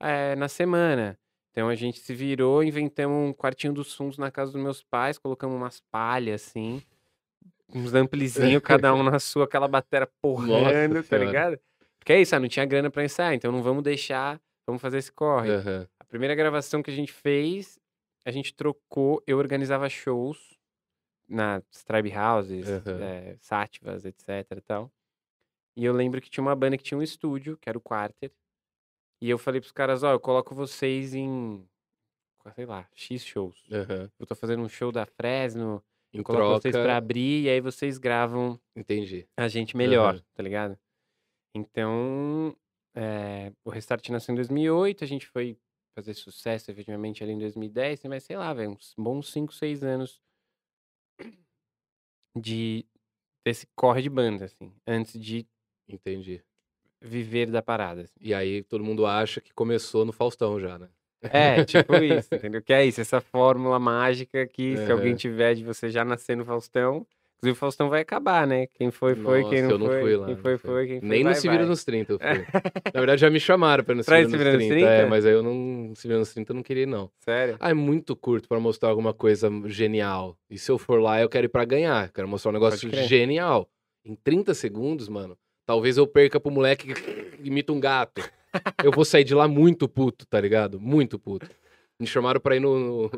eh, 0.01 0.35
na 0.37 0.49
semana. 0.49 1.19
Então 1.51 1.69
a 1.69 1.75
gente 1.75 1.99
se 1.99 2.15
virou, 2.15 2.63
inventamos 2.63 3.17
um 3.17 3.33
quartinho 3.33 3.73
dos 3.73 3.93
fundos 3.95 4.17
na 4.19 4.31
casa 4.31 4.53
dos 4.53 4.63
meus 4.63 4.83
pais, 4.83 5.19
colocamos 5.19 5.57
umas 5.57 5.81
palhas 5.91 6.47
assim, 6.47 6.81
uns 7.75 7.93
amplizinhos, 7.93 8.63
cada 8.63 8.95
um 8.95 9.03
na 9.03 9.19
sua, 9.19 9.45
aquela 9.45 9.67
bateria 9.67 10.09
porrando, 10.23 11.03
tá 11.03 11.03
Senhora. 11.03 11.25
ligado? 11.27 11.61
Porque 11.99 12.13
é 12.13 12.21
isso, 12.21 12.35
ah, 12.35 12.41
não 12.41 12.49
tinha 12.49 12.65
grana 12.65 12.91
pra 12.91 13.05
ensaiar, 13.05 13.35
então 13.35 13.51
não 13.53 13.63
vamos 13.63 13.83
deixar, 13.83 14.41
vamos 14.67 14.81
fazer 14.81 14.99
esse 14.99 15.13
corre. 15.13 15.51
Aham. 15.51 15.87
A 15.99 16.05
primeira 16.05 16.35
gravação 16.35 16.83
que 16.83 16.91
a 16.91 16.95
gente 16.95 17.13
fez, 17.13 17.79
a 18.25 18.31
gente 18.31 18.55
trocou, 18.55 19.23
eu 19.27 19.37
organizava 19.37 19.89
shows 19.89 20.57
na 21.31 21.63
Tribe 21.87 22.13
Houses, 22.17 22.83
Aham. 22.87 22.99
eh, 22.99 23.37
Sátivas, 23.41 24.05
etc 24.07 24.29
e 24.59 24.61
tal. 24.63 24.93
E 25.77 25.85
eu 25.85 25.93
lembro 25.95 26.21
que 26.21 26.31
tinha 26.31 26.43
uma 26.43 26.57
banda 26.57 26.79
que 26.79 26.85
tinha 26.85 26.99
um 26.99 27.03
estúdio, 27.03 27.57
que 27.59 27.69
era 27.69 27.79
o 27.79 27.83
Quarter. 27.83 28.33
E 29.23 29.31
eu 29.31 29.39
falei 29.39 29.61
pros 29.61 29.73
caras, 29.73 30.03
ó, 30.03 30.13
eu 30.13 30.21
coloco 30.21 30.55
vocês 30.55 31.15
em, 31.15 31.69
sei 32.55 32.67
lá, 32.67 32.89
X 32.95 33.25
shows. 33.25 33.71
Aham. 33.71 34.11
Eu 34.19 34.27
tô 34.27 34.35
fazendo 34.35 34.63
um 34.63 34.69
show 34.69 34.93
da 34.93 35.07
Fresno, 35.07 35.85
Em 36.13 36.21
eu 36.21 36.25
coloco 36.25 36.49
vocês 36.49 36.77
pra 36.77 36.97
troca, 36.97 36.99
abrir, 36.99 37.45
e 37.45 37.51
aí 37.51 37.61
vocês 37.61 37.99
gravam 37.99 38.61
entendi. 38.77 39.29
a 39.37 39.49
gente 39.49 39.77
melhor, 39.77 40.17
Aham. 40.17 40.25
tá 40.35 40.43
ligado? 40.43 40.79
Então, 41.55 42.57
eh, 42.95 43.53
o 43.65 43.71
Restart 43.71 44.09
nasceu 44.11 44.33
em 44.33 44.37
2008, 44.37 45.05
a 45.05 45.07
gente 45.07 45.27
foi 45.27 45.59
fazer 45.95 46.15
sucesso 46.15 46.71
efetivamente 46.71 47.23
ali 47.23 47.33
em 47.33 47.39
2010, 47.39 48.03
mas 48.05 48.25
sei 48.25 48.37
lá, 48.37 48.53
velho, 48.55 48.73
uns 48.73 48.95
bons 48.99 49.31
5, 49.33 49.53
6 49.55 49.83
anos 49.83 50.21
de 52.37 52.85
desse 53.45 53.67
corre 53.75 54.03
de 54.03 54.11
banda, 54.11 54.45
assim, 54.45 54.73
antes 54.87 55.19
de 55.21 55.47
Entendi. 55.89 56.43
viver 57.01 57.51
da 57.51 57.63
parada. 57.63 58.03
assim. 58.03 58.15
E 58.21 58.33
aí 58.35 58.63
todo 58.63 58.85
mundo 58.85 59.07
acha 59.07 59.41
que 59.41 59.53
começou 59.53 60.05
no 60.05 60.13
Faustão 60.13 60.61
já, 60.61 60.79
né? 60.79 60.89
É, 61.23 61.65
tipo 61.65 61.95
isso, 61.97 62.29
entendeu? 62.35 62.63
Que 62.63 62.73
é 62.73 62.85
isso, 62.85 63.01
essa 63.01 63.21
fórmula 63.21 63.79
mágica 63.79 64.47
que 64.47 64.77
se 64.77 64.91
alguém 64.91 65.15
tiver 65.15 65.55
de 65.55 65.65
você 65.65 65.91
já 65.91 66.05
nascer 66.05 66.37
no 66.37 66.45
Faustão, 66.45 67.07
inclusive 67.41 67.57
o 67.57 67.59
Faustão 67.59 67.89
vai 67.89 68.03
acabar, 68.03 68.47
né? 68.47 68.67
Quem 68.75 68.91
foi, 68.91 69.15
foi, 69.15 69.43
quem 69.49 69.63
Nossa, 69.63 69.65
não 69.65 69.71
eu 69.71 69.79
não 69.79 69.87
foi, 69.87 70.01
fui 70.03 70.17
lá. 70.17 70.27
quem 70.27 70.35
não 70.37 70.43
foi, 70.43 70.59
foi, 70.59 70.87
quem 70.87 71.01
foi, 71.01 71.09
Nem 71.09 71.19
no 71.21 71.31
vai, 71.31 71.35
Se 71.35 71.43
Vira 71.49 71.59
vai. 71.63 71.67
nos 71.67 71.85
30 71.85 72.13
eu 72.13 72.19
fui. 72.19 72.29
Na 72.95 73.01
verdade, 73.01 73.21
já 73.23 73.31
me 73.31 73.41
chamaram 73.41 73.83
pra 73.83 73.95
no 73.95 74.03
Se 74.05 74.11
Vira 74.11 74.23
no 74.23 74.29
Se 74.31 74.37
nos 74.37 74.39
Vira 74.45 74.53
nos 74.59 74.67
30. 74.69 74.87
É, 74.87 74.97
30? 74.99 75.11
mas 75.11 75.27
aí 75.27 75.33
eu 75.33 75.43
não. 75.43 75.93
Se 75.95 76.07
Vira 76.07 76.19
nos 76.19 76.33
30 76.35 76.53
eu 76.53 76.57
não 76.57 76.63
queria, 76.63 76.87
não. 76.87 77.11
Sério? 77.21 77.57
Ah, 77.59 77.71
é 77.71 77.75
muito 77.75 78.15
curto 78.15 78.47
pra 78.49 78.61
mostrar 78.61 78.91
alguma 78.91 79.15
coisa 79.15 79.51
genial. 79.67 80.37
E 80.51 80.59
se 80.59 80.71
eu 80.71 80.79
for 80.79 81.01
lá, 81.01 81.21
eu 81.21 81.29
quero 81.29 81.47
ir 81.47 81.49
pra 81.49 81.65
ganhar. 81.65 82.11
Quero 82.13 82.29
mostrar 82.29 82.51
um 82.51 82.55
negócio 82.55 82.89
genial. 83.07 83.69
Em 84.05 84.15
30 84.15 84.55
segundos, 84.55 85.09
mano, 85.09 85.37
talvez 85.67 85.97
eu 85.97 86.07
perca 86.07 86.39
pro 86.41 86.51
moleque 86.51 86.93
que 86.95 87.39
imita 87.49 87.73
um 87.73 87.81
gato. 87.81 88.23
Eu 88.83 88.91
vou 88.91 89.05
sair 89.05 89.25
de 89.25 89.35
lá 89.35 89.47
muito 89.49 89.89
puto, 89.89 90.27
tá 90.27 90.41
ligado? 90.41 90.81
Muito 90.81 91.19
puto. 91.19 91.49
Me 92.01 92.07
chamaram 92.07 92.41
pra 92.41 92.57
ir 92.57 92.61
no. 92.61 92.79
no- 93.09 93.11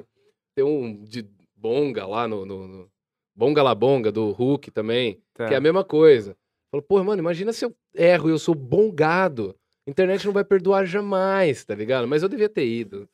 Tem 0.55 0.65
um 0.65 1.03
de 1.05 1.25
bonga 1.57 2.07
lá 2.07 2.27
no. 2.29 2.45
no, 2.45 2.69
no- 2.69 2.89
Bonga 3.35 3.63
La 3.63 3.75
Bonga, 3.75 4.13
do 4.13 4.31
Hulk 4.31 4.71
também. 4.71 5.21
Tá. 5.35 5.47
Que 5.49 5.55
é 5.55 5.57
a 5.57 5.61
mesma 5.61 5.85
coisa. 5.85 6.37
Falou, 6.71 6.83
pô, 6.83 7.03
mano, 7.05 7.21
imagina 7.21 7.53
se 7.53 7.65
eu 7.65 7.75
erro 7.95 8.29
e 8.29 8.33
eu 8.33 8.39
sou 8.39 8.55
bongado. 8.55 9.55
A 9.87 9.91
internet 9.91 10.25
não 10.27 10.33
vai 10.33 10.45
perdoar 10.45 10.85
jamais, 10.87 11.65
tá 11.65 11.75
ligado? 11.75 12.07
Mas 12.07 12.23
eu 12.23 12.29
devia 12.29 12.49
ter 12.49 12.67
ido. 12.67 13.09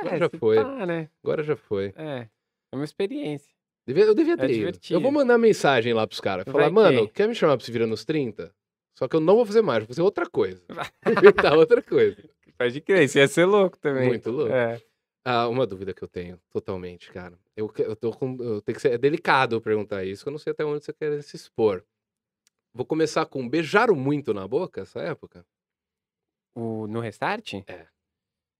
Agora 0.00 0.18
já 0.18 0.28
se 0.28 0.38
foi. 0.38 0.56
pá, 0.56 0.86
né? 0.86 1.08
Agora 1.22 1.42
já 1.42 1.56
foi. 1.56 1.92
É, 1.96 2.28
é 2.72 2.76
uma 2.76 2.84
experiência. 2.84 3.52
Devia- 3.86 4.04
eu 4.04 4.14
devia 4.14 4.36
ter 4.36 4.44
ido. 4.46 4.54
divertido. 4.54 4.96
Eu 4.98 5.00
vou 5.02 5.12
mandar 5.12 5.38
mensagem 5.38 5.92
lá 5.92 6.06
pros 6.06 6.20
caras. 6.20 6.44
Falar, 6.46 6.64
Vai 6.64 6.70
mano, 6.72 7.06
que- 7.06 7.14
quer 7.14 7.28
me 7.28 7.34
chamar 7.34 7.56
pra 7.56 7.64
se 7.66 7.72
virar 7.72 7.86
nos 7.86 8.04
30? 8.04 8.52
Só 8.98 9.08
que 9.08 9.16
eu 9.16 9.20
não 9.20 9.34
vou 9.36 9.44
fazer 9.46 9.60
mais, 9.62 9.80
vou 9.80 9.88
fazer 9.88 10.02
outra 10.02 10.28
coisa. 10.28 10.62
Inventar 11.44 11.56
outra 11.56 11.82
coisa. 11.82 12.16
Pode 12.58 12.80
crer, 12.80 13.02
isso 13.04 13.18
ia 13.18 13.26
ser 13.28 13.44
louco 13.46 13.76
também. 13.78 14.06
Muito 14.08 14.30
louco. 14.30 14.52
É. 14.52 14.80
Ah, 15.24 15.48
uma 15.48 15.66
dúvida 15.66 15.94
que 15.94 16.02
eu 16.04 16.08
tenho, 16.08 16.38
totalmente, 16.50 17.10
cara. 17.10 17.38
Eu, 17.56 17.72
eu 17.78 17.96
tô 17.96 18.10
com. 18.12 18.36
Eu 18.40 18.60
tenho 18.60 18.76
que 18.76 18.82
ser, 18.82 18.92
é 18.92 18.98
delicado 18.98 19.56
eu 19.56 19.60
perguntar 19.60 20.04
isso, 20.04 20.28
eu 20.28 20.30
não 20.30 20.38
sei 20.38 20.52
até 20.52 20.64
onde 20.64 20.84
você 20.84 20.92
quer 20.92 21.22
se 21.22 21.34
expor. 21.36 21.82
Vou 22.74 22.84
começar 22.84 23.24
com 23.26 23.48
beijaram 23.48 23.94
muito 23.94 24.34
na 24.34 24.46
boca 24.46 24.82
essa 24.82 25.00
época? 25.00 25.46
O, 26.54 26.86
no 26.86 27.00
Restart? 27.00 27.54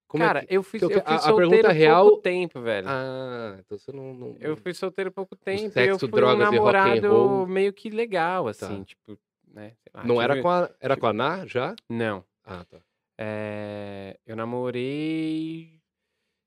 Como 0.08 0.22
é 0.22 0.26
Cara, 0.26 0.46
que- 0.46 0.54
eu 0.56 0.62
fui, 0.62 0.78
eu 0.82 0.88
eu 0.90 1.02
fui 1.02 1.12
a- 1.12 1.16
a 1.16 1.18
solteiro 1.18 1.62
pouco 1.62 1.72
real- 1.78 2.16
tempo, 2.18 2.60
velho. 2.60 2.86
Ah, 2.88 3.56
então 3.58 3.76
você 3.76 3.92
não. 3.92 4.14
não- 4.14 4.36
Eu 4.40 4.56
fui 4.56 4.72
solteiro 4.72 5.10
pouco 5.12 5.34
tempo 5.36 5.62
e 5.62 5.64
eu 5.66 5.70
sexo, 5.72 5.98
fui 5.98 6.08
um 6.08 6.12
drogas 6.12 6.46
and 6.48 6.50
namorado 6.52 7.46
meio 7.48 7.72
que 7.72 7.90
legal, 7.90 8.46
assim, 8.48 8.78
Tá. 8.78 8.84
tipo, 8.84 9.18
né? 9.48 9.76
não 10.04 10.20
era 10.22 10.34
tive- 10.34 10.42
com 10.42 10.48
a. 10.50 10.70
Era 10.80 10.96
com 10.96 11.06
a 11.06 11.12
Ná 11.12 11.44
já? 11.46 11.74
Não. 11.88 12.24
Ah, 12.44 12.64
tá. 12.64 12.80
É, 13.18 14.18
eu 14.26 14.34
namorei... 14.36 15.80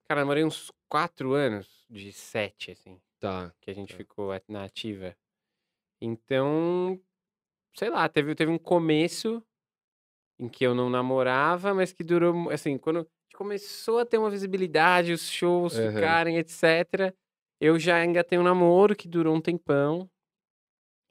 Cara, 0.09 0.21
namorei 0.21 0.43
uns 0.43 0.71
quatro 0.89 1.33
anos, 1.33 1.85
de 1.89 2.11
sete, 2.13 2.71
assim, 2.71 2.99
Tá. 3.19 3.53
que 3.59 3.69
a 3.69 3.73
gente 3.73 3.93
Tá. 3.93 3.97
ficou 3.97 4.31
at- 4.31 4.43
na 4.47 4.63
ativa. 4.63 5.15
Então, 6.01 6.99
sei 7.75 7.89
lá, 7.89 8.07
teve, 8.09 8.35
teve 8.35 8.51
um 8.51 8.57
começo 8.59 9.43
em 10.39 10.49
que 10.49 10.65
eu 10.65 10.75
não 10.75 10.89
namorava, 10.89 11.73
mas 11.73 11.93
que 11.93 12.03
durou, 12.03 12.33
mu- 12.33 12.49
assim, 12.51 12.77
quando 12.77 12.97
a 12.97 13.01
gente 13.01 13.35
começou 13.37 13.99
a 13.99 14.05
ter 14.05 14.17
uma 14.17 14.29
visibilidade, 14.29 15.13
os 15.13 15.29
shows 15.29 15.77
Aham. 15.77 15.91
ficarem, 15.91 16.37
etc., 16.37 17.13
eu 17.59 17.79
já 17.79 18.05
engatei 18.05 18.37
um 18.39 18.43
namoro 18.43 18.95
que 18.95 19.07
durou 19.07 19.35
um 19.35 19.41
tempão. 19.41 20.09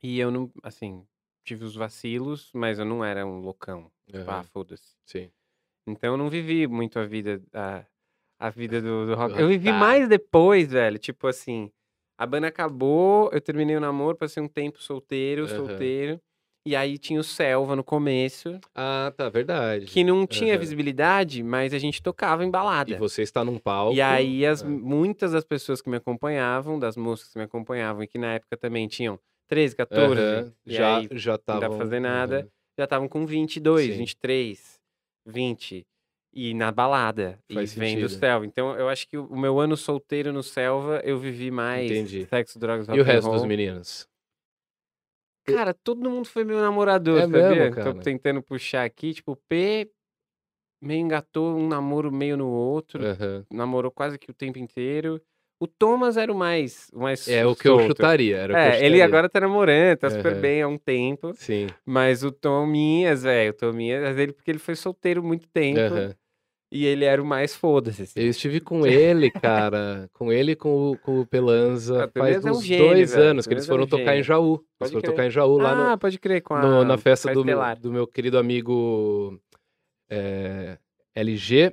E 0.02 0.18
eu 0.18 0.30
não, 0.30 0.52
assim, 0.62 1.06
tive 1.44 1.64
os 1.64 1.74
vacilos, 1.74 2.50
mas 2.54 2.78
eu 2.78 2.84
não 2.84 3.04
era 3.04 3.26
um 3.26 3.40
loucão. 3.40 3.90
Tipo, 4.06 4.30
ah, 4.30 4.40
Aham, 4.40 4.44
foda-se. 4.44 4.96
Sim. 5.06 5.32
Então 5.86 6.12
eu 6.14 6.16
não 6.16 6.30
vivi 6.30 6.66
muito 6.66 6.98
a 6.98 7.06
vida, 7.06 7.42
a, 7.52 7.84
a 8.38 8.50
vida 8.50 8.80
do, 8.80 9.06
do 9.06 9.14
rock. 9.14 9.38
Eu 9.40 9.48
vivi 9.48 9.72
mais 9.72 10.08
depois, 10.08 10.70
velho. 10.72 10.98
Tipo 10.98 11.26
assim, 11.26 11.70
A 12.18 12.26
banda 12.26 12.48
acabou, 12.48 13.30
eu 13.32 13.40
terminei 13.40 13.76
o 13.76 13.80
namoro, 13.80 14.16
passei 14.16 14.42
um 14.42 14.48
tempo 14.48 14.82
solteiro, 14.82 15.44
Aham. 15.44 15.56
solteiro. 15.56 16.20
E 16.66 16.74
aí 16.74 16.98
tinha 16.98 17.20
o 17.20 17.24
Selva 17.24 17.76
no 17.76 17.84
começo, 17.84 18.58
Ah, 18.74 19.12
tá, 19.16 19.28
verdade. 19.28 19.86
que 19.86 20.02
não 20.02 20.26
tinha 20.26 20.54
Aham. 20.54 20.60
visibilidade, 20.60 21.40
mas 21.42 21.72
a 21.72 21.78
gente 21.78 22.02
tocava 22.02 22.44
em 22.44 22.50
balada. 22.50 22.90
E 22.90 22.94
você 22.94 23.22
está 23.22 23.44
num 23.44 23.56
palco. 23.58 23.94
E 23.94 24.02
aí 24.02 24.44
as, 24.44 24.62
Ah. 24.62 24.66
muitas 24.68 25.30
das 25.32 25.44
pessoas 25.44 25.80
que 25.80 25.88
me 25.88 25.96
acompanhavam, 25.96 26.76
das 26.78 26.96
músicas 26.96 27.32
que 27.32 27.38
me 27.38 27.44
acompanhavam, 27.44 28.02
e 28.02 28.08
que 28.08 28.18
na 28.18 28.34
época 28.34 28.56
também 28.56 28.88
tinham 28.88 29.16
13, 29.46 29.76
14, 29.76 30.20
Aham, 30.20 30.52
e 30.66 30.72
já, 30.74 31.02
já 31.12 31.32
não 31.32 31.38
dá 31.38 31.44
tava. 31.44 31.68
pra 31.68 31.78
fazer 31.78 32.00
nada, 32.00 32.48
já 32.76 32.82
estavam 32.84 33.08
com 33.08 33.24
22, 33.24 33.92
Sim. 33.92 33.98
23, 33.98 34.80
20. 35.24 35.86
E 36.38 36.52
na 36.52 36.70
balada, 36.70 37.38
Faz 37.50 37.72
e 37.72 37.80
vendo 37.80 38.04
o 38.04 38.08
sentido. 38.08 38.20
Selva. 38.20 38.44
Então 38.44 38.78
eu 38.78 38.90
acho 38.90 39.08
que 39.08 39.16
o 39.16 39.34
meu 39.34 39.58
ano 39.58 39.74
solteiro 39.74 40.34
no 40.34 40.42
Selva, 40.42 41.00
eu 41.02 41.18
vivi 41.18 41.50
mais 41.50 41.90
Entendi. 41.90 42.26
sexo, 42.26 42.58
drogas, 42.58 42.86
rock 42.86 42.98
E 42.98 43.00
o 43.00 43.04
resto 43.04 43.30
dos 43.30 43.44
meninos? 43.46 44.06
Cara, 45.46 45.72
todo 45.72 46.10
mundo 46.10 46.28
foi 46.28 46.44
meu 46.44 46.60
namorador, 46.60 47.20
É 47.20 47.22
sabia? 47.22 47.42
mesmo, 47.42 47.70
Tô 47.70 47.80
cara? 47.80 48.02
tentando 48.02 48.42
puxar 48.42 48.84
aqui, 48.84 49.14
tipo, 49.14 49.32
o 49.32 49.36
P 49.48 49.88
meio 50.82 51.00
engatou 51.00 51.56
um 51.56 51.66
namoro 51.68 52.12
meio 52.12 52.36
no 52.36 52.48
outro, 52.48 53.02
Aham. 53.02 53.46
namorou 53.50 53.90
quase 53.90 54.18
que 54.18 54.30
o 54.30 54.34
tempo 54.34 54.58
inteiro. 54.58 55.22
O 55.58 55.66
Thomas 55.66 56.18
era 56.18 56.30
o 56.30 56.36
mais, 56.36 56.90
o 56.92 56.98
mais 57.00 57.26
É 57.26 57.46
o 57.46 57.56
que 57.56 57.66
eu 57.66 57.80
chutaria. 57.80 58.36
Era 58.36 58.54
que 58.54 58.60
eu 58.60 58.72
É, 58.72 58.74
ele 58.74 58.96
chutaria. 58.96 59.04
agora 59.04 59.28
tá 59.28 59.40
namorando, 59.40 59.96
tá 59.96 60.10
super 60.10 60.32
Aham. 60.32 60.40
bem 60.42 60.62
há 60.62 60.68
um 60.68 60.76
tempo. 60.76 61.32
Sim. 61.32 61.66
Mas 61.86 62.22
o 62.22 62.30
Tominhas, 62.30 63.22
velho, 63.22 63.52
o 63.52 63.54
Tominhas, 63.54 64.18
ele 64.18 64.32
porque 64.34 64.50
ele 64.50 64.58
foi 64.58 64.74
solteiro 64.74 65.22
muito 65.22 65.48
tempo. 65.48 65.78
aham. 65.80 66.14
E 66.70 66.84
ele 66.84 67.04
era 67.04 67.22
o 67.22 67.24
mais 67.24 67.54
foda-se. 67.54 68.02
assim. 68.02 68.20
Eu 68.20 68.28
estive 68.28 68.60
com 68.60 68.84
ele, 68.86 69.30
cara. 69.30 70.10
com 70.12 70.32
ele 70.32 70.52
e 70.52 70.56
com 70.56 70.90
o, 70.92 70.98
com 70.98 71.20
o 71.20 71.26
Pelanza 71.26 71.94
Ah, 72.04 72.08
faz 72.08 72.12
Pelanza 72.12 72.48
é 72.48 72.52
um 72.52 72.56
uns 72.56 72.64
gênio, 72.64 72.86
dois 72.88 73.14
velho. 73.14 73.24
anos 73.30 73.46
que 73.46 73.54
eles 73.54 73.66
Pelanza 73.66 73.82
é 73.82 73.84
um 73.86 73.88
foram 73.88 74.04
tocar 74.04 74.16
em. 74.18 74.22
Jaú. 74.22 74.54
Eles 74.54 74.64
Pode 74.78 74.90
foram 74.90 75.02
crer. 75.02 75.12
tocar 75.14 75.26
em 75.26 75.30
Jaú 75.30 75.58
lá 75.58 75.74
no, 75.74 75.82
ah, 75.92 75.96
pode 75.96 76.18
crer, 76.18 76.42
com 76.42 76.54
a, 76.54 76.62
no- 76.62 76.84
na 76.84 76.98
festa 76.98 77.32
do, 77.32 77.44
meu- 77.44 77.60
do 77.80 77.92
meu 77.92 78.06
querido 78.06 78.36
amigo 78.38 79.40
é, 80.10 80.78
LG. 81.14 81.72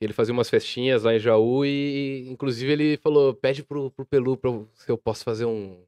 Ele 0.00 0.12
fazia 0.12 0.32
umas 0.32 0.48
festinhas 0.48 1.02
lá 1.02 1.14
em 1.14 1.18
Jaú 1.18 1.64
e, 1.64 2.28
inclusive, 2.30 2.70
ele 2.70 2.96
falou: 2.98 3.34
pede 3.34 3.64
pro, 3.64 3.90
pro 3.90 4.06
Pelu 4.06 4.36
pra, 4.36 4.50
se 4.74 4.88
eu 4.92 4.96
posso 4.98 5.24
fazer 5.24 5.44
um, 5.46 5.82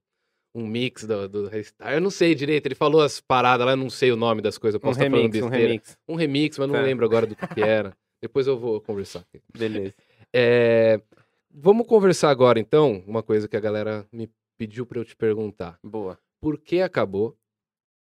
um 0.55 0.67
mix 0.67 1.05
do, 1.07 1.29
do 1.29 1.47
Restart. 1.47 1.93
Eu 1.93 2.01
não 2.01 2.11
sei 2.11 2.35
direito, 2.35 2.67
ele 2.67 2.75
falou 2.75 3.03
as 3.03 3.21
paradas 3.21 3.65
lá, 3.67 3.73
eu 3.73 3.77
não 3.77 3.89
sei 3.91 4.11
o 4.11 4.17
nome 4.17 4.43
das 4.43 4.59
coisas, 4.59 4.75
eu 4.75 4.79
Um 4.79 4.89
posso 4.91 4.99
estar 4.99 5.09
falando 5.11 5.27
remix, 5.31 5.37
um 5.45 5.49
besteira. 5.51 5.69
remix. 5.69 5.99
Um 6.09 6.15
remix, 6.17 6.59
mas 6.59 6.67
não 6.69 6.75
Tá. 6.75 6.81
lembro 6.83 7.05
agora 7.07 7.27
do 7.27 7.37
que, 7.37 7.47
que 7.55 7.63
era. 7.63 7.95
Depois 8.21 8.47
eu 8.47 8.59
vou 8.59 8.81
conversar. 8.81 9.25
Beleza. 9.57 9.95
É, 10.33 11.03
vamos 11.51 11.89
conversar 11.89 12.31
agora, 12.31 12.61
então, 12.61 13.03
uma 13.05 13.21
coisa 13.21 13.49
que 13.49 13.57
a 13.57 13.61
galera 13.61 14.07
me 14.13 14.31
pediu 14.57 14.87
pra 14.87 15.01
eu 15.01 15.05
te 15.05 15.17
perguntar. 15.17 15.77
Boa. 15.83 16.17
Por 16.41 16.57
que 16.57 16.81
acabou? 16.81 17.37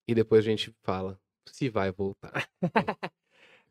E 0.05 0.13
depois 0.13 0.45
a 0.45 0.49
gente 0.49 0.75
fala 0.83 1.17
se 1.45 1.69
vai 1.69 1.89
voltar. 1.89 2.49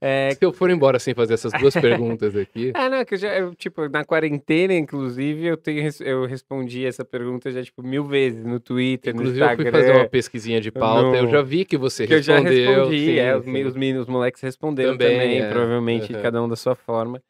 É, 0.01 0.30
Se 0.34 0.44
eu 0.44 0.53
for 0.53 0.70
embora 0.70 0.99
sem 0.99 1.14
fazer 1.14 1.34
essas 1.34 1.53
duas 1.53 1.74
perguntas 1.80 2.36
aqui, 2.36 2.72
Ah, 2.74 2.88
não, 2.88 3.05
que 3.05 3.14
eu 3.14 3.18
já, 3.18 3.36
eu, 3.38 3.55
tipo, 3.55 3.88
na 3.88 4.05
quarentena, 4.05 4.74
inclusive, 4.74 5.44
eu, 5.47 5.57
tenho, 5.57 5.88
eu 6.01 6.26
respondi 6.26 6.84
essa 6.84 7.05
pergunta 7.05 7.51
já, 7.51 7.62
tipo, 7.62 7.82
mil 7.82 8.05
vezes 8.05 8.44
no 8.44 8.61
Twitter, 8.61 9.14
inclusive 9.14 9.40
no 9.40 9.44
eu 9.53 9.57
fui 9.57 9.64
Instagram. 9.64 9.80
fazer 9.80 9.92
uma 9.92 10.09
pesquisinha 10.09 10.61
de 10.61 10.70
pauta, 10.70 11.16
eu 11.16 11.22
no- 11.24 11.30
já 11.30 11.42
vi 11.42 11.64
que 11.64 11.76
você 11.76 12.07
que 12.07 12.14
eu 12.14 12.22
já 12.22 12.38
respondeu. 12.38 12.84
respondi, 12.86 13.05
sim, 13.07 13.18
é, 13.18 13.36
os, 13.36 13.44
sim. 13.44 13.64
os, 13.64 13.74
meninos, 13.74 14.03
os 14.03 14.09
moleques 14.09 14.42
responderam 14.42 14.92
Também, 14.92 15.18
também, 15.18 15.40
é, 15.40 15.49
provavelmente, 15.49 16.12
aham. 16.12 16.22
cada 16.22 16.42
um 16.42 16.49
da 16.49 16.57
sua 16.57 16.74
forma. 16.74 17.22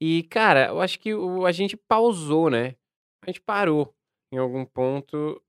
E, 0.00 0.22
cara, 0.24 0.68
eu 0.68 0.80
acho 0.80 0.98
que 0.98 1.14
o, 1.14 1.44
a 1.46 1.52
gente 1.52 1.76
pausou, 1.76 2.50
né? 2.50 2.74
A 3.22 3.30
gente 3.30 3.40
parou 3.40 3.92
em 4.32 4.38
algum 4.38 4.64
ponto 4.64 5.40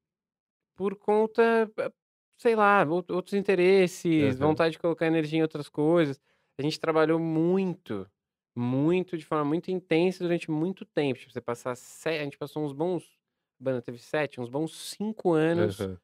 por 0.75 0.95
conta, 0.95 1.69
sei 2.39 2.55
lá, 2.55 2.83
out- 2.83 3.11
outros 3.11 3.33
interesses, 3.33 4.35
Aham. 4.35 4.47
vontade 4.47 4.71
de 4.73 4.79
colocar 4.79 5.05
energia 5.07 5.39
em 5.39 5.41
outras 5.41 5.69
coisas. 5.69 6.19
A 6.59 6.61
gente 6.61 6.77
trabalhou 6.77 7.17
muito, 7.17 8.05
muito, 8.53 9.17
de 9.17 9.23
forma 9.23 9.45
muito 9.45 9.71
intensa 9.71 10.25
durante 10.25 10.51
muito 10.51 10.83
tempo. 10.83 11.17
Tipo, 11.17 11.31
você 11.31 11.39
passar 11.39 11.73
sete, 11.73 12.19
a 12.19 12.23
gente 12.25 12.37
passou 12.37 12.65
uns 12.65 12.73
bons, 12.73 13.17
banda 13.57 13.81
teve 13.81 13.97
sete, 13.97 14.41
uns 14.41 14.49
bons 14.49 14.75
cinco 14.75 15.31
anos 15.31 15.79
Aham. 15.79 15.97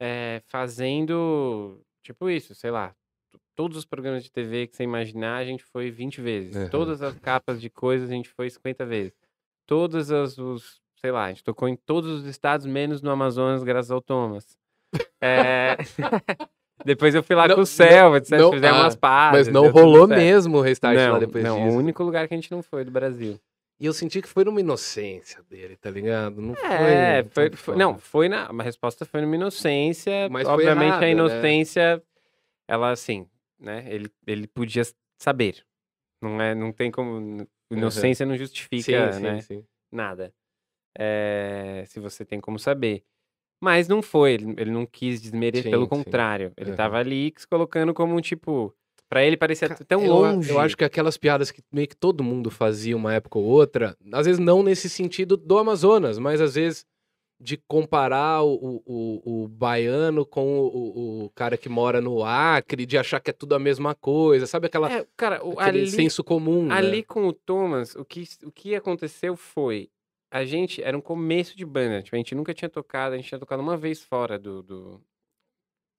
é, 0.00 0.42
fazendo, 0.46 1.80
tipo 2.02 2.28
isso, 2.28 2.56
sei 2.56 2.72
lá, 2.72 2.92
todos 3.54 3.76
os 3.76 3.84
programas 3.84 4.24
de 4.24 4.32
TV 4.32 4.66
que 4.66 4.76
você 4.76 4.82
imaginar, 4.82 5.36
a 5.36 5.44
gente 5.44 5.62
foi 5.62 5.92
20 5.92 6.20
vezes. 6.20 6.56
Aham. 6.56 6.70
Todas 6.70 7.00
as 7.00 7.16
capas 7.20 7.60
de 7.60 7.70
coisas, 7.70 8.10
a 8.10 8.14
gente 8.14 8.28
foi 8.28 8.50
50 8.50 8.84
vezes. 8.84 9.14
Todas 9.64 10.10
as, 10.10 10.36
os, 10.38 10.82
sei 10.96 11.12
lá, 11.12 11.26
a 11.26 11.28
gente 11.28 11.44
tocou 11.44 11.68
em 11.68 11.76
todos 11.76 12.10
os 12.10 12.26
estados, 12.26 12.66
menos 12.66 13.00
no 13.00 13.12
Amazonas, 13.12 13.62
graças 13.62 13.92
ao 13.92 14.02
Thomas. 14.02 14.58
É, 15.20 15.76
Depois 16.84 17.14
eu 17.14 17.22
fui 17.22 17.36
lá 17.36 17.46
Não- 17.46 17.54
com 17.56 17.60
o 17.60 17.66
Selva, 17.66 18.16
etc. 18.18 18.30
não- 18.38 18.52
Fizemos 18.52 18.78
ah, 18.78 18.82
umas 18.82 18.96
pazes. 18.96 19.46
Mas 19.46 19.54
não 19.54 19.70
rolou 19.70 20.08
mesmo 20.08 20.58
o 20.58 20.60
restart 20.60 20.96
Não, 20.96 21.12
lá 21.12 21.18
depois 21.18 21.44
não, 21.44 21.56
disso. 21.62 21.76
o 21.76 21.78
único 21.78 22.02
lugar 22.02 22.26
que 22.26 22.34
a 22.34 22.36
gente 22.36 22.50
não 22.50 22.62
foi 22.62 22.84
do 22.84 22.90
Brasil. 22.90 23.38
E 23.78 23.86
eu 23.86 23.92
senti 23.92 24.22
que 24.22 24.28
foi 24.28 24.44
numa 24.44 24.60
inocência 24.60 25.42
dele, 25.48 25.76
tá 25.76 25.90
ligado? 25.90 26.40
Não 26.40 26.54
É, 26.54 27.24
foi. 27.24 27.48
foi, 27.50 27.56
foi- 27.56 27.76
não, 27.76 27.98
foi 27.98 28.28
na, 28.28 28.46
a 28.46 28.62
resposta 28.62 29.04
foi 29.04 29.20
numa 29.20 29.34
inocência, 29.34 30.28
Mas 30.30 30.44
foi 30.44 30.54
obviamente 30.54 30.86
errada, 30.88 30.96
a 30.98 31.00
né? 31.06 31.10
inocência, 31.10 32.02
ela 32.68 32.90
assim, 32.90 33.28
né, 33.58 33.84
ele, 33.88 34.10
ele 34.26 34.46
podia 34.46 34.82
saber, 35.20 35.64
não 36.22 36.40
é, 36.40 36.54
não 36.54 36.72
tem 36.72 36.90
como, 36.90 37.46
inocência 37.70 38.24
não 38.24 38.36
justifica, 38.36 39.12
sim, 39.12 39.18
sim, 39.18 39.22
né, 39.24 39.40
sim. 39.40 39.64
nada, 39.92 40.32
É, 40.96 41.84
se 41.86 41.98
você 42.00 42.24
tem 42.24 42.40
como 42.40 42.58
saber. 42.58 43.04
Mas 43.64 43.88
não 43.88 44.02
foi, 44.02 44.34
ele, 44.34 44.54
ele 44.58 44.70
não 44.70 44.84
quis 44.84 45.20
desmerecer, 45.22 45.64
Sim, 45.64 45.70
pelo 45.70 45.84
sim. 45.84 45.88
contrário, 45.88 46.52
ele 46.56 46.68
Aham. 46.70 46.76
tava 46.76 46.98
ali 46.98 47.32
se 47.36 47.48
colocando 47.48 47.94
como 47.94 48.14
um 48.14 48.20
tipo, 48.20 48.74
pra 49.08 49.24
ele 49.24 49.36
parecia 49.38 49.68
Ca- 49.70 49.76
tão 49.88 50.04
eu 50.04 50.12
longe. 50.12 50.50
Eu 50.50 50.58
acho 50.60 50.76
que 50.76 50.84
aquelas 50.84 51.16
piadas 51.16 51.50
que 51.50 51.62
meio 51.72 51.88
que 51.88 51.96
todo 51.96 52.22
mundo 52.22 52.50
fazia 52.50 52.94
uma 52.96 53.14
época 53.14 53.38
ou 53.38 53.44
outra, 53.46 53.96
às 54.12 54.26
vezes 54.26 54.38
não 54.38 54.62
nesse 54.62 54.90
sentido 54.90 55.36
do 55.36 55.56
Amazonas, 55.58 56.18
mas 56.18 56.40
às 56.40 56.54
vezes 56.56 56.84
de 57.40 57.56
comparar 57.66 58.42
o, 58.44 58.82
o, 58.86 59.42
o- 59.44 59.48
baiano 59.48 60.24
com 60.24 60.60
o, 60.60 61.24
o- 61.24 61.30
cara 61.34 61.56
que 61.58 61.68
mora 61.68 62.00
no 62.00 62.22
Acre, 62.24 62.86
de 62.86 62.96
achar 62.96 63.18
que 63.20 63.30
é 63.30 63.32
tudo 63.32 63.54
a 63.54 63.58
mesma 63.58 63.94
coisa, 63.94 64.46
sabe 64.46 64.66
aquela, 64.68 64.90
É, 64.90 65.04
cara, 65.16 65.36
aquele 65.36 65.80
ali, 65.80 65.86
senso 65.88 66.22
comum, 66.22 66.64
né? 66.66 66.74
Ali 66.76 67.02
com 67.02 67.26
o 67.26 67.32
Thomas, 67.32 67.94
o 67.96 68.04
que, 68.04 68.24
o 68.44 68.52
que 68.52 68.74
aconteceu 68.74 69.36
foi. 69.36 69.90
A 70.34 70.44
gente 70.44 70.82
era 70.82 70.98
um 70.98 71.00
começo 71.00 71.56
de 71.56 71.64
banda. 71.64 72.02
Tipo, 72.02 72.16
a 72.16 72.18
gente 72.18 72.34
nunca 72.34 72.52
tinha 72.52 72.68
tocado, 72.68 73.14
a 73.14 73.16
gente 73.16 73.28
tinha 73.28 73.38
tocado 73.38 73.62
uma 73.62 73.76
vez 73.76 74.02
fora 74.02 74.36
do, 74.36 74.64
do- 74.64 75.00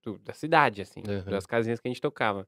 do- 0.03 0.17
da 0.19 0.33
cidade, 0.33 0.81
assim, 0.81 1.01
Aham. 1.07 1.31
das 1.31 1.45
casinhas 1.45 1.79
que 1.79 1.87
a 1.87 1.89
gente 1.91 2.01
tocava. 2.01 2.45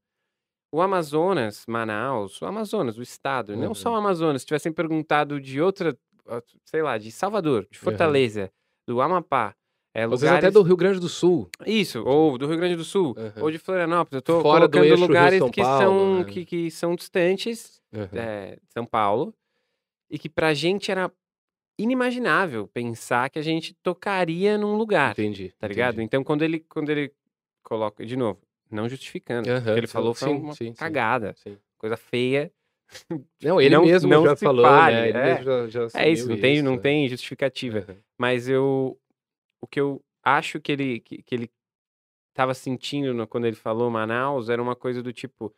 O 0.70 0.82
Amazonas, 0.82 1.64
Manaus, 1.66 2.42
o 2.42 2.46
Amazonas, 2.46 2.98
o 2.98 3.02
estado, 3.02 3.56
não 3.56 3.74
só 3.74 3.88
o 3.90 3.92
Uhum. 3.94 4.00
Amazonas, 4.00 4.42
se 4.42 4.46
tivessem 4.46 4.74
perguntado 4.74 5.40
de 5.40 5.62
outra, 5.62 5.98
ah, 6.28 6.44
sei 6.66 6.82
lá, 6.82 6.98
de 6.98 7.10
Salvador, 7.10 7.66
de. 7.72 7.78
Fortaleza, 7.80 8.52
do 8.86 9.00
Amapá, 9.00 9.56
é, 9.94 10.04
Às 10.04 10.10
vezes 10.10 10.24
lugares... 10.24 10.44
até 10.46 10.52
do 10.52 10.62
Rio 10.64 10.76
Grande 10.76 11.00
do 11.00 11.08
Sul. 11.08 11.50
Isso, 11.66 12.04
ou 12.04 12.38
do 12.38 12.48
Rio 12.48 12.58
Grande 12.58 12.76
do 12.76 12.84
Sul, 12.84 13.16
Aham. 13.18 13.44
ou 13.44 13.50
de 13.50 13.58
Florianópolis. 13.60 14.16
Eu 14.16 14.22
tô 14.22 14.42
Fora 14.42 14.68
do 14.68 14.78
colocando 14.78 15.00
lugares 15.00 15.40
Rio-São 15.40 15.52
que, 15.52 15.62
Paulo, 15.62 15.78
são, 15.80 16.18
né? 16.18 16.24
que, 16.26 16.46
que 16.46 16.70
são 16.70 16.96
distantes 16.98 17.82
Aham. 17.94 18.10
é, 18.20 18.56
de 18.58 18.74
São 18.74 18.86
Paulo, 18.86 19.34
e 20.10 20.20
que 20.20 20.28
pra 20.28 20.54
gente 20.54 20.92
era 20.92 21.10
inimaginável 21.78 22.68
pensar 22.68 23.30
que 23.30 23.40
a 23.40 23.42
gente 23.42 23.74
tocaria 23.84 24.58
num 24.58 24.76
lugar, 24.76 25.12
Entendi. 25.12 25.54
tá 25.60 25.68
ligado? 25.68 25.96
entendi. 25.96 26.06
Então 26.06 26.24
quando 26.24 26.42
ele, 26.44 26.60
quando 26.62 26.90
ele 26.90 27.14
coloca, 27.64 28.06
de 28.06 28.16
novo, 28.16 28.42
não 28.70 28.88
justificando, 28.90 29.50
o 29.50 29.62
que 29.64 29.70
ele 29.72 29.88
sim, 29.88 29.94
falou 29.94 30.14
foi 30.14 30.30
sim, 30.30 30.36
uma 30.42 30.54
sim, 30.54 30.74
cagada, 30.74 31.36
coisa 31.78 31.96
feia. 31.98 32.52
Não, 33.42 33.60
ele 33.62 33.76
não- 33.76 33.84
mesmo 33.86 34.10
não 34.10 34.24
já 34.26 34.36
falou, 34.36 34.66
né? 34.66 35.10
Ele 35.10 35.18
é. 35.18 35.24
mesmo 35.36 35.44
já, 35.44 35.68
já 35.88 36.00
É 36.00 36.10
isso, 36.10 36.30
não 36.30 36.40
tem, 36.40 36.62
não 36.62 36.74
é. 36.74 36.78
tem 36.78 37.08
justificativa. 37.08 37.86
Mas 38.18 38.48
eu, 38.50 39.00
o 39.62 39.68
que 39.68 39.80
eu 39.80 40.04
acho 40.24 40.60
que 40.60 40.72
ele, 40.72 41.00
que, 41.00 41.22
que 41.22 41.36
ele 41.36 41.52
tava 42.34 42.54
sentindo 42.54 43.14
no- 43.14 43.28
quando 43.28 43.46
ele 43.46 43.56
falou 43.56 43.90
Manaus 43.90 44.50
era 44.50 44.62
uma 44.62 44.76
coisa 44.76 45.02
do 45.04 45.12
tipo, 45.14 45.54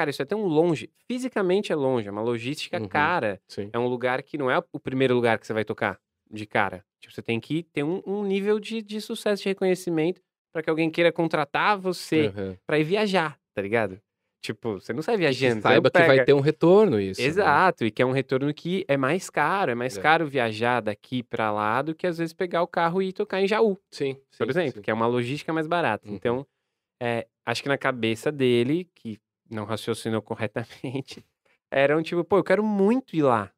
cara, 0.00 0.10
isso 0.10 0.22
é 0.22 0.24
tão 0.24 0.44
longe, 0.44 0.88
fisicamente 1.06 1.70
é 1.72 1.74
longe, 1.76 2.08
é 2.08 2.10
uma 2.10 2.22
logística 2.22 2.80
Uhum. 2.80 2.88
cara. 2.88 3.40
Sim. 3.46 3.68
É 3.72 3.78
um 3.78 3.86
lugar 3.86 4.22
que 4.22 4.38
não 4.38 4.50
é 4.50 4.58
o 4.72 4.80
primeiro 4.80 5.14
lugar 5.14 5.38
que 5.38 5.46
você 5.46 5.52
vai 5.52 5.64
tocar 5.64 5.98
de 6.30 6.46
cara. 6.46 6.84
Tipo, 7.00 7.12
você 7.14 7.22
tem 7.22 7.38
que 7.40 7.62
ter 7.64 7.82
um, 7.82 8.02
um 8.06 8.24
nível 8.24 8.58
de, 8.58 8.80
de 8.82 9.00
sucesso, 9.00 9.42
de 9.42 9.48
reconhecimento, 9.48 10.20
para 10.52 10.62
que 10.62 10.70
alguém 10.70 10.90
queira 10.90 11.12
contratar 11.12 11.78
você 11.78 12.26
Aham. 12.34 12.56
pra 12.66 12.78
ir 12.78 12.84
viajar, 12.84 13.38
tá 13.54 13.60
ligado? 13.62 14.00
Tipo, 14.42 14.80
você 14.80 14.92
não 14.94 15.02
sai 15.02 15.18
viajando. 15.18 15.60
saiba 15.60 15.90
que 15.90 16.02
vai 16.02 16.24
ter 16.24 16.32
um 16.32 16.40
retorno 16.40 16.98
isso. 16.98 17.20
né? 17.20 17.26
Exato, 17.26 17.84
e 17.84 17.90
que 17.90 18.00
é 18.00 18.06
um 18.06 18.10
retorno 18.12 18.52
que 18.54 18.86
é 18.88 18.96
mais 18.96 19.28
caro. 19.28 19.70
É 19.70 19.74
mais 19.74 19.98
É. 19.98 20.00
caro 20.00 20.26
viajar 20.26 20.80
daqui 20.80 21.22
pra 21.22 21.52
lá 21.52 21.82
do 21.82 21.94
que 21.94 22.06
às 22.06 22.16
vezes 22.16 22.32
pegar 22.32 22.62
o 22.62 22.66
carro 22.66 23.02
e 23.02 23.08
ir 23.08 23.12
tocar 23.12 23.40
em 23.42 23.46
Jaú, 23.46 23.76
Sim, 23.90 24.14
por 24.38 24.46
sim, 24.46 24.50
exemplo, 24.50 24.72
sim. 24.76 24.80
que 24.82 24.90
é 24.90 24.94
uma 24.94 25.06
logística 25.06 25.52
mais 25.52 25.66
barata. 25.66 26.08
Uhum. 26.08 26.14
Então, 26.14 26.46
é, 27.02 27.26
acho 27.44 27.62
que 27.62 27.68
na 27.68 27.76
cabeça 27.78 28.32
dele, 28.32 28.88
que 28.94 29.18
não 29.50 29.64
raciocinou 29.64 30.22
corretamente, 30.22 31.24
era 31.70 31.96
um 31.96 32.02
tipo, 32.02 32.24
pô, 32.24 32.38
eu 32.38 32.44
quero 32.44 32.64
muito 32.64 33.16
ir 33.16 33.22
lá. 33.22 33.52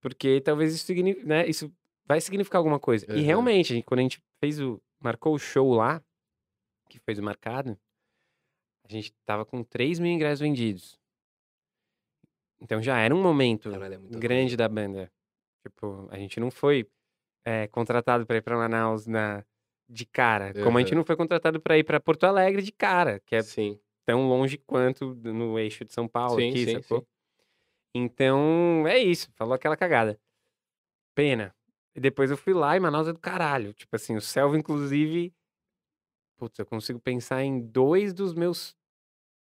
Porque 0.00 0.40
talvez 0.40 0.74
isso, 0.74 0.92
né, 1.24 1.46
isso 1.46 1.72
vai 2.04 2.20
significar 2.20 2.58
alguma 2.58 2.80
coisa. 2.80 3.06
E 3.08 3.18
Aham. 3.18 3.22
realmente, 3.22 3.82
quando 3.84 4.00
a 4.00 4.02
gente 4.02 4.22
fez 4.40 4.60
o. 4.60 4.82
marcou 5.00 5.34
o 5.34 5.38
show 5.38 5.72
lá, 5.72 6.02
que 6.88 6.98
fez 6.98 7.18
o 7.18 7.22
marcado, 7.22 7.78
a 8.84 8.88
gente 8.88 9.12
tava 9.24 9.44
com 9.44 9.62
3 9.62 9.98
mil 9.98 10.10
ingressos 10.10 10.40
vendidos. 10.40 11.00
Então 12.60 12.82
já 12.82 12.98
era 12.98 13.14
um 13.14 13.22
momento 13.22 13.70
Caralho, 13.70 13.94
é 13.94 14.18
grande 14.18 14.56
da 14.56 14.68
banda. 14.68 15.10
Tipo, 15.62 16.08
a 16.10 16.18
gente 16.18 16.40
não 16.40 16.50
foi 16.50 16.88
é, 17.44 17.66
contratado 17.68 18.26
pra 18.26 18.36
ir 18.36 18.42
pra 18.42 18.56
Manaus 18.56 19.06
na, 19.06 19.44
de 19.88 20.06
cara. 20.06 20.52
Como 20.62 20.78
a 20.78 20.80
gente 20.80 20.94
não 20.94 21.04
foi 21.04 21.16
contratado 21.16 21.60
pra 21.60 21.78
ir 21.78 21.84
pra 21.84 22.00
Porto 22.00 22.24
Alegre 22.24 22.62
de 22.62 22.72
cara, 22.72 23.20
que 23.20 23.36
é 23.36 23.42
Sim. 23.42 23.78
Tão 24.04 24.28
longe 24.28 24.58
quanto 24.58 25.14
no 25.14 25.58
eixo 25.58 25.84
de 25.84 25.92
São 25.92 26.08
Paulo 26.08 26.40
Sim, 26.40 26.50
aqui, 26.50 26.64
sim, 26.66 26.72
sacou? 26.72 27.00
sim. 27.00 27.06
Então, 27.94 28.86
é 28.86 28.98
isso. 28.98 29.30
Falou 29.34 29.54
aquela 29.54 29.76
cagada. 29.76 30.18
Pena. 31.14 31.54
E 31.94 32.00
depois 32.00 32.30
eu 32.30 32.36
fui 32.36 32.54
lá 32.54 32.76
e 32.76 32.80
Manaus 32.80 33.06
é 33.06 33.12
do 33.12 33.18
caralho. 33.18 33.74
Tipo 33.74 33.94
assim, 33.96 34.16
o 34.16 34.20
Selva, 34.20 34.56
inclusive. 34.56 35.34
Putz, 36.38 36.58
eu 36.58 36.66
consigo 36.66 36.98
pensar 36.98 37.42
em 37.42 37.60
dois 37.60 38.14
dos 38.14 38.34
meus. 38.34 38.74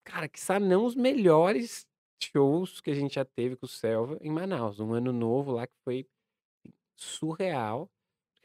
Cara, 0.05 0.29
que 0.29 0.39
não 0.61 0.85
os 0.85 0.95
melhores 0.95 1.87
shows 2.21 2.79
que 2.79 2.91
a 2.91 2.93
gente 2.93 3.15
já 3.15 3.25
teve 3.25 3.55
com 3.55 3.65
o 3.65 3.69
Selva 3.69 4.17
em 4.21 4.31
Manaus. 4.31 4.79
Um 4.79 4.93
ano 4.93 5.11
novo 5.11 5.51
lá 5.51 5.65
que 5.65 5.73
foi 5.83 6.07
surreal. 6.95 7.89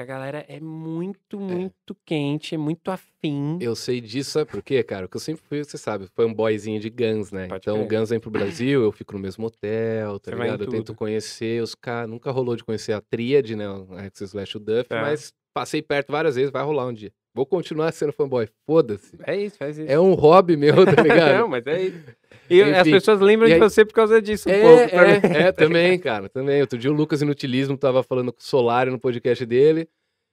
A 0.00 0.06
galera 0.06 0.44
é 0.48 0.58
muito, 0.58 1.38
muito 1.38 1.94
quente, 2.06 2.54
é 2.54 2.58
muito 2.58 2.90
afim. 2.90 3.58
Eu 3.60 3.76
sei 3.76 4.00
disso, 4.00 4.30
sabe 4.30 4.50
por 4.50 4.62
quê, 4.62 4.82
cara? 4.82 5.02
Porque 5.06 5.18
eu 5.18 5.20
sempre 5.20 5.42
fui, 5.46 5.62
você 5.62 5.76
sabe, 5.76 6.06
fanboyzinho 6.16 6.80
de 6.80 6.88
Guns, 6.88 7.30
né? 7.30 7.48
Pode 7.48 7.60
então 7.64 7.82
o 7.82 7.86
crer. 7.86 8.00
Guns 8.00 8.08
vem 8.08 8.18
pro 8.18 8.30
Brasil, 8.30 8.82
eu 8.82 8.92
fico 8.92 9.12
no 9.12 9.18
mesmo 9.18 9.44
hotel, 9.46 10.18
tá 10.18 10.30
Você 10.30 10.36
ligado? 10.42 10.64
Eu 10.64 10.68
tento 10.70 10.94
conhecer 10.94 11.62
os 11.62 11.74
caras. 11.74 12.08
Nunca 12.08 12.30
rolou 12.30 12.56
de 12.56 12.64
conhecer 12.64 12.92
a 12.94 13.00
tríade, 13.02 13.54
né? 13.54 13.68
O 13.68 13.92
Axel 13.94 14.24
Slash 14.26 14.56
o 14.56 14.60
Duff, 14.60 14.88
Tá. 14.88 15.02
mas 15.02 15.34
passei 15.52 15.82
perto 15.82 16.10
várias 16.12 16.36
vezes, 16.36 16.50
vai 16.50 16.64
rolar 16.64 16.86
um 16.86 16.94
dia. 16.94 17.12
Vou 17.34 17.44
continuar 17.44 17.92
sendo 17.92 18.12
fanboy, 18.12 18.48
foda-se. 18.66 19.16
É 19.26 19.36
isso, 19.36 19.56
faz 19.58 19.78
isso. 19.78 19.90
É 19.92 20.00
um 20.00 20.14
hobby 20.14 20.56
meu, 20.56 20.74
tá 20.84 20.92
ligado? 21.02 21.40
Não, 21.40 21.48
mas 21.48 21.66
é 21.66 21.82
isso. 21.82 22.04
E 22.50 22.62
as 22.62 22.80
Enfim, 22.80 22.90
pessoas 22.90 23.20
lembram 23.20 23.46
e 23.48 23.50
de 23.50 23.54
aí- 23.54 23.60
você 23.60 23.84
por 23.84 23.94
causa 23.94 24.20
disso 24.20 24.48
um 24.48 24.52
É, 24.52 24.60
pouco 24.60 24.96
é, 24.96 25.42
é, 25.48 25.52
também, 25.52 25.98
cara, 25.98 26.28
também. 26.28 26.60
Outro 26.60 26.76
dia 26.78 26.90
o 26.90 26.94
Lucas 26.94 27.22
Inutilismo 27.22 27.76
tava 27.76 28.02
falando 28.02 28.32
com 28.32 28.40
o 28.40 28.42
Solari 28.42 28.90
no 28.90 28.98
podcast 28.98 29.46
dele 29.46 29.88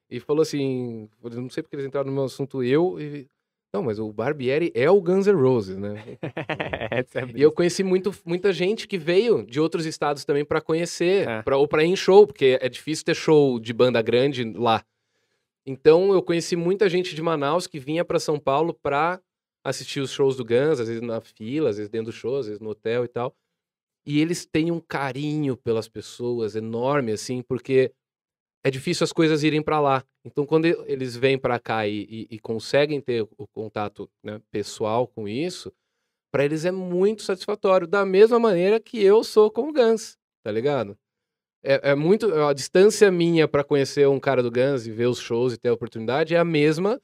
e 0.09 0.20
falou 0.20 0.41
assim, 0.41 1.07
não 1.24 1.49
sei 1.49 1.61
porque 1.61 1.76
eles 1.76 1.86
entraram 1.86 2.07
no 2.07 2.13
meu 2.13 2.24
assunto, 2.26 2.63
eu 2.63 2.99
e... 2.99 3.28
Não, 3.74 3.84
mas 3.84 3.99
o 3.99 4.11
Barbieri 4.13 4.72
é 4.74 4.89
o 4.89 4.99
Guns 5.01 5.28
N' 5.28 5.36
Roses, 5.36 5.78
né? 5.78 6.01
É 6.89 7.03
E 7.36 7.41
eu 7.41 7.51
conheci 7.51 7.84
muito, 7.84 8.11
muita 8.26 8.51
gente 8.53 8.88
que 8.88 8.97
veio 8.97 9.45
de 9.45 9.59
outros 9.59 9.86
estados 9.86 10.24
também 10.26 10.45
pra 10.45 10.61
conhecer, 10.61 11.26
Tá. 11.26 11.43
pra, 11.43 11.57
ou 11.57 11.68
pra 11.68 11.84
ir 11.84 11.89
em 11.89 11.95
show, 11.95 12.26
porque 12.26 12.57
é 12.61 12.70
difícil 12.70 13.03
ter 13.05 13.13
show 13.15 13.59
de 13.59 13.74
banda 13.74 14.01
grande 14.01 14.43
lá. 14.55 14.84
Então 15.65 16.13
eu 16.13 16.22
conheci 16.24 16.55
muita 16.55 16.88
gente 16.88 17.13
de 17.13 17.22
Manaus 17.22 17.68
que 17.68 17.78
vinha 17.78 18.05
pra 18.05 18.20
São 18.20 18.39
Paulo 18.39 18.74
pra 18.74 19.20
assistir 19.70 19.99
os 19.99 20.11
shows 20.11 20.36
do 20.38 20.45
Guns, 20.45 20.80
às 20.80 20.88
vezes 20.88 21.01
na 21.01 21.20
fila, 21.22 21.70
às 21.70 21.78
vezes 21.78 21.89
dentro 21.89 22.07
do 22.07 22.11
show, 22.15 22.38
às 22.38 22.47
vezes 22.47 22.61
no 22.61 22.70
hotel 22.70 23.03
e 23.05 23.07
tal. 23.07 23.36
E 24.05 24.22
eles 24.22 24.45
têm 24.45 24.72
um 24.72 24.80
carinho 24.80 25.57
pelas 25.57 25.88
pessoas 25.89 26.55
enorme, 26.55 27.11
assim, 27.11 27.41
porque 27.41 27.91
é 28.65 28.72
difícil 28.72 29.03
as 29.03 29.13
coisas 29.13 29.43
irem 29.43 29.61
pra 29.61 29.80
lá. 29.80 30.03
Então, 30.26 30.45
quando 30.45 30.65
eles 30.65 31.15
vêm 31.15 31.38
pra 31.38 31.59
cá 31.59 31.88
e, 31.88 32.03
e- 32.09 32.28
e 32.36 32.39
conseguem 32.39 33.01
ter 33.01 33.24
o 33.38 33.47
contato 33.47 34.09
né, 34.24 34.41
pessoal 34.51 35.07
com 35.07 35.28
isso, 35.28 35.72
pra 36.32 36.45
eles 36.45 36.65
é 36.65 36.72
muito 36.72 37.24
satisfatório. 37.24 37.88
Da 37.88 38.05
mesma 38.05 38.39
maneira 38.39 38.80
que 38.80 39.01
eu 39.03 39.24
sou 39.24 39.51
com 39.51 39.70
o 39.70 39.74
Guns, 39.74 40.18
tá 40.43 40.51
ligado? 40.51 40.97
É, 41.63 41.91
é 41.91 41.95
muito. 41.95 42.34
A 42.36 42.53
distância 42.53 43.11
minha 43.11 43.47
pra 43.47 43.63
conhecer 43.63 44.07
um 44.07 44.20
cara 44.20 44.43
do 44.43 44.51
Guns 44.51 44.88
e 44.88 44.91
ver 44.91 45.07
os 45.07 45.20
shows 45.20 45.53
e 45.53 45.57
ter 45.57 45.70
a 45.70 45.74
oportunidade 45.74 46.36
é 46.36 46.38
a 46.39 46.45
mesma 46.45 47.01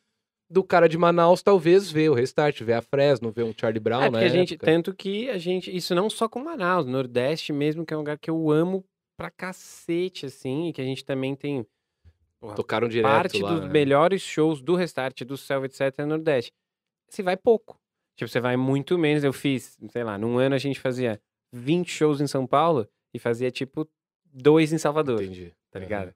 do 0.54 0.64
cara 0.64 0.88
de 0.88 0.98
Manaus, 0.98 1.42
talvez, 1.42 1.90
ver 1.92 2.10
o 2.10 2.14
Restart, 2.14 2.62
ver 2.62 2.74
a 2.74 2.82
Fresno, 2.82 3.32
ver 3.32 3.44
um 3.44 3.54
Charlie 3.60 3.80
Brown, 3.80 4.04
É, 4.04 4.10
né? 4.12 4.30
gente, 4.30 4.56
tanto 4.58 4.94
que 4.94 5.30
a 5.30 5.38
gente, 5.38 5.76
isso 5.76 5.96
não 5.96 6.10
só 6.10 6.30
com 6.30 6.40
Manaus, 6.44 6.86
Nordeste 6.86 7.52
mesmo, 7.52 7.86
que 7.86 7.94
é 7.94 7.98
um 7.98 8.02
lugar 8.02 8.18
que 8.20 8.30
eu 8.30 8.52
amo 8.52 8.86
pra 9.18 9.32
cacete, 9.32 10.26
assim, 10.28 10.68
e 10.68 10.74
que 10.74 10.80
a 10.82 10.84
gente 10.86 11.04
também 11.04 11.36
tem 11.36 11.66
porra, 12.40 12.56
Tocaram 12.56 12.88
direto 12.88 13.12
parte 13.12 13.42
lá, 13.42 13.52
dos 13.54 13.62
né? 13.66 13.70
melhores 13.70 14.22
shows 14.22 14.62
do 14.62 14.76
Restart, 14.76 15.22
do 15.24 15.36
Selva, 15.38 15.66
etc, 15.66 15.98
no 16.00 16.08
Nordeste. 16.08 16.52
Você 17.10 17.24
vai 17.24 17.36
pouco. 17.36 17.80
Tipo, 18.16 18.30
você 18.30 18.40
vai 18.40 18.56
muito 18.56 18.98
menos. 18.98 19.24
Eu 19.24 19.34
fiz, 19.34 19.78
sei 19.90 20.04
lá, 20.04 20.18
num 20.18 20.38
ano 20.38 20.54
a 20.56 20.60
gente 20.60 20.80
fazia 20.80 21.20
20 21.52 21.90
shows 21.90 22.22
em 22.22 22.28
São 22.28 22.46
Paulo 22.46 22.88
e 23.14 23.18
fazia, 23.20 23.50
tipo, 23.50 23.88
dois 24.32 24.72
em 24.72 24.78
Salvador, 24.78 25.22
Entendi. 25.24 25.52
tá 25.72 25.80
ligado? 25.80 26.14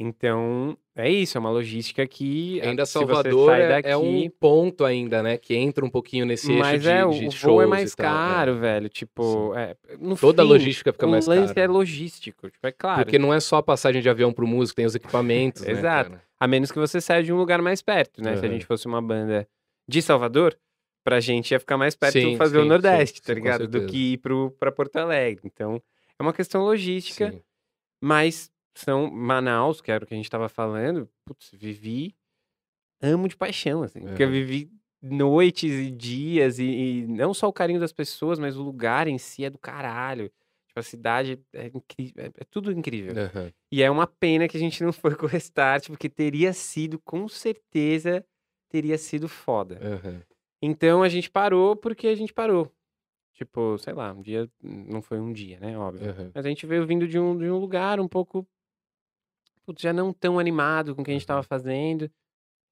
Então, 0.00 0.78
é 0.94 1.10
isso, 1.10 1.36
é 1.36 1.40
uma 1.40 1.50
logística 1.50 2.06
que... 2.06 2.60
Ainda 2.60 2.86
Salvador 2.86 3.50
sai 3.50 3.62
é, 3.62 3.68
daqui, 3.68 3.88
é 3.88 3.96
um 3.96 4.30
ponto 4.30 4.84
ainda, 4.84 5.24
né? 5.24 5.36
Que 5.36 5.56
entra 5.56 5.84
um 5.84 5.90
pouquinho 5.90 6.24
nesse 6.24 6.52
eixo 6.52 6.60
Mas 6.60 6.82
de, 6.82 6.88
é, 6.88 7.04
o, 7.04 7.10
de 7.10 7.26
o 7.26 7.30
shows 7.32 7.42
voo 7.42 7.62
é 7.62 7.66
mais 7.66 7.96
tal, 7.96 8.06
é. 8.06 8.08
caro, 8.08 8.58
velho. 8.60 8.88
Tipo, 8.88 9.52
é, 9.56 9.76
Toda 10.20 10.42
a 10.42 10.44
fim, 10.44 10.52
logística 10.52 10.92
fica 10.92 11.04
o 11.04 11.10
mais 11.10 11.26
lance 11.26 11.52
cara. 11.52 11.64
é 11.64 11.68
logístico. 11.68 12.48
Tipo, 12.48 12.66
é 12.68 12.70
claro. 12.70 13.02
Porque 13.02 13.18
não 13.18 13.34
é 13.34 13.40
só 13.40 13.56
a 13.56 13.62
passagem 13.62 14.00
de 14.00 14.08
avião 14.08 14.32
pro 14.32 14.46
músico, 14.46 14.76
tem 14.76 14.86
os 14.86 14.94
equipamentos, 14.94 15.62
né, 15.62 15.72
Exato. 15.72 16.10
cara? 16.10 16.22
A 16.38 16.46
menos 16.46 16.70
que 16.70 16.78
você 16.78 17.00
saia 17.00 17.24
de 17.24 17.32
um 17.32 17.36
lugar 17.36 17.60
mais 17.60 17.82
perto, 17.82 18.22
né? 18.22 18.36
Se 18.36 18.46
a 18.46 18.48
gente 18.48 18.64
fosse 18.64 18.86
uma 18.86 19.02
banda 19.02 19.48
de 19.88 20.00
Salvador, 20.00 20.56
pra 21.02 21.18
gente 21.18 21.50
ia 21.50 21.58
ficar 21.58 21.76
mais 21.76 21.96
perto 21.96 22.12
Sim, 22.12 22.36
fazer 22.36 22.58
o 22.58 22.62
sim, 22.62 22.68
Nordeste, 22.68 23.16
sim, 23.18 23.22
tá 23.24 23.34
sim, 23.34 23.40
com 23.40 23.44
ligado? 23.46 23.66
Do 23.66 23.86
que 23.86 24.12
ir 24.12 24.18
pro, 24.18 24.54
pra 24.60 24.70
Porto 24.70 24.94
Alegre. 24.96 25.42
Então, 25.44 25.82
é 26.16 26.22
uma 26.22 26.32
questão 26.32 26.62
logística. 26.62 27.34
Mas 28.00 28.48
são 28.78 29.10
Manaus, 29.10 29.80
que 29.80 29.90
era 29.90 30.04
o 30.04 30.06
que 30.06 30.14
a 30.14 30.16
gente 30.16 30.30
tava 30.30 30.48
falando, 30.48 31.08
putz, 31.24 31.50
vivi, 31.52 32.14
amo 33.00 33.28
de 33.28 33.36
paixão, 33.36 33.82
assim. 33.82 34.00
Porque 34.00 34.22
eu 34.22 34.30
vivi 34.30 34.70
noites 35.00 35.72
e 35.72 35.90
dias, 35.90 36.58
e, 36.58 36.64
e 36.64 37.06
não 37.06 37.32
só 37.32 37.48
o 37.48 37.52
carinho 37.52 37.80
das 37.80 37.92
pessoas, 37.92 38.38
mas 38.38 38.56
o 38.56 38.62
lugar 38.62 39.06
em 39.06 39.18
si 39.18 39.44
é 39.44 39.50
do 39.50 39.58
caralho. 39.58 40.30
Tipo, 40.66 40.80
a 40.80 40.82
cidade 40.82 41.40
é 41.52 41.66
incrível, 41.66 42.24
é, 42.24 42.26
é 42.26 42.44
tudo 42.44 42.72
incrível. 42.72 43.14
Aham. 43.16 43.52
E 43.70 43.82
é 43.82 43.90
uma 43.90 44.06
pena 44.06 44.48
que 44.48 44.56
a 44.56 44.60
gente 44.60 44.82
não 44.82 44.92
foi 44.92 45.14
com 45.14 45.26
o 45.26 45.28
Restart, 45.28 45.88
porque 45.88 46.08
teria 46.08 46.52
sido, 46.52 46.98
com 46.98 47.28
certeza, 47.28 48.24
teria 48.68 48.96
sido 48.96 49.28
foda. 49.28 49.78
Aham. 49.82 50.22
Então 50.60 51.02
a 51.02 51.08
gente 51.08 51.30
parou 51.30 51.76
porque 51.76 52.08
a 52.08 52.14
gente 52.14 52.32
parou. 52.32 52.72
Tipo, 53.34 53.78
sei 53.78 53.92
lá, 53.92 54.12
um 54.12 54.20
dia, 54.20 54.50
não 54.60 55.00
foi 55.00 55.20
um 55.20 55.32
dia, 55.32 55.60
né, 55.60 55.78
óbvio. 55.78 56.10
Aham. 56.10 56.32
Mas 56.34 56.44
a 56.44 56.48
gente 56.48 56.66
veio 56.66 56.84
vindo 56.86 57.06
de 57.06 57.18
um, 57.18 57.36
de 57.36 57.48
um 57.48 57.58
lugar 57.58 58.00
um 58.00 58.08
pouco. 58.08 58.46
Putz, 59.68 59.82
já 59.82 59.92
não 59.92 60.12
tão 60.14 60.38
animado 60.38 60.94
com 60.94 61.02
o 61.02 61.04
que 61.04 61.10
a 61.10 61.14
gente 61.14 61.20
estava 61.22 61.40
Uhum. 61.40 61.44
fazendo. 61.44 62.10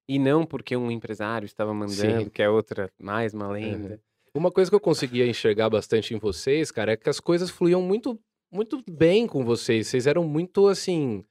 E 0.09 0.17
não 0.17 0.45
porque 0.45 0.75
um 0.75 0.89
empresário 0.89 1.45
estava 1.45 1.73
mandando, 1.73 2.23
Sim. 2.23 2.29
que 2.29 2.41
é 2.41 2.49
outra, 2.49 2.89
mais 2.99 3.33
uma 3.33 3.49
lenda. 3.49 4.01
Uma 4.33 4.49
coisa 4.51 4.71
que 4.71 4.75
eu 4.75 4.79
conseguia 4.79 5.27
enxergar 5.27 5.69
bastante 5.69 6.13
em 6.13 6.17
vocês, 6.17 6.71
cara, 6.71 6.93
é 6.93 6.97
que 6.97 7.09
as 7.09 7.19
coisas 7.19 7.49
fluíam 7.49 7.81
muito, 7.81 8.19
muito 8.51 8.81
bem 8.89 9.27
com 9.27 9.43
vocês. 9.43 9.87
Vocês 9.87 10.07
eram 10.07 10.23
muito 10.23 10.67
assim. 10.67 11.23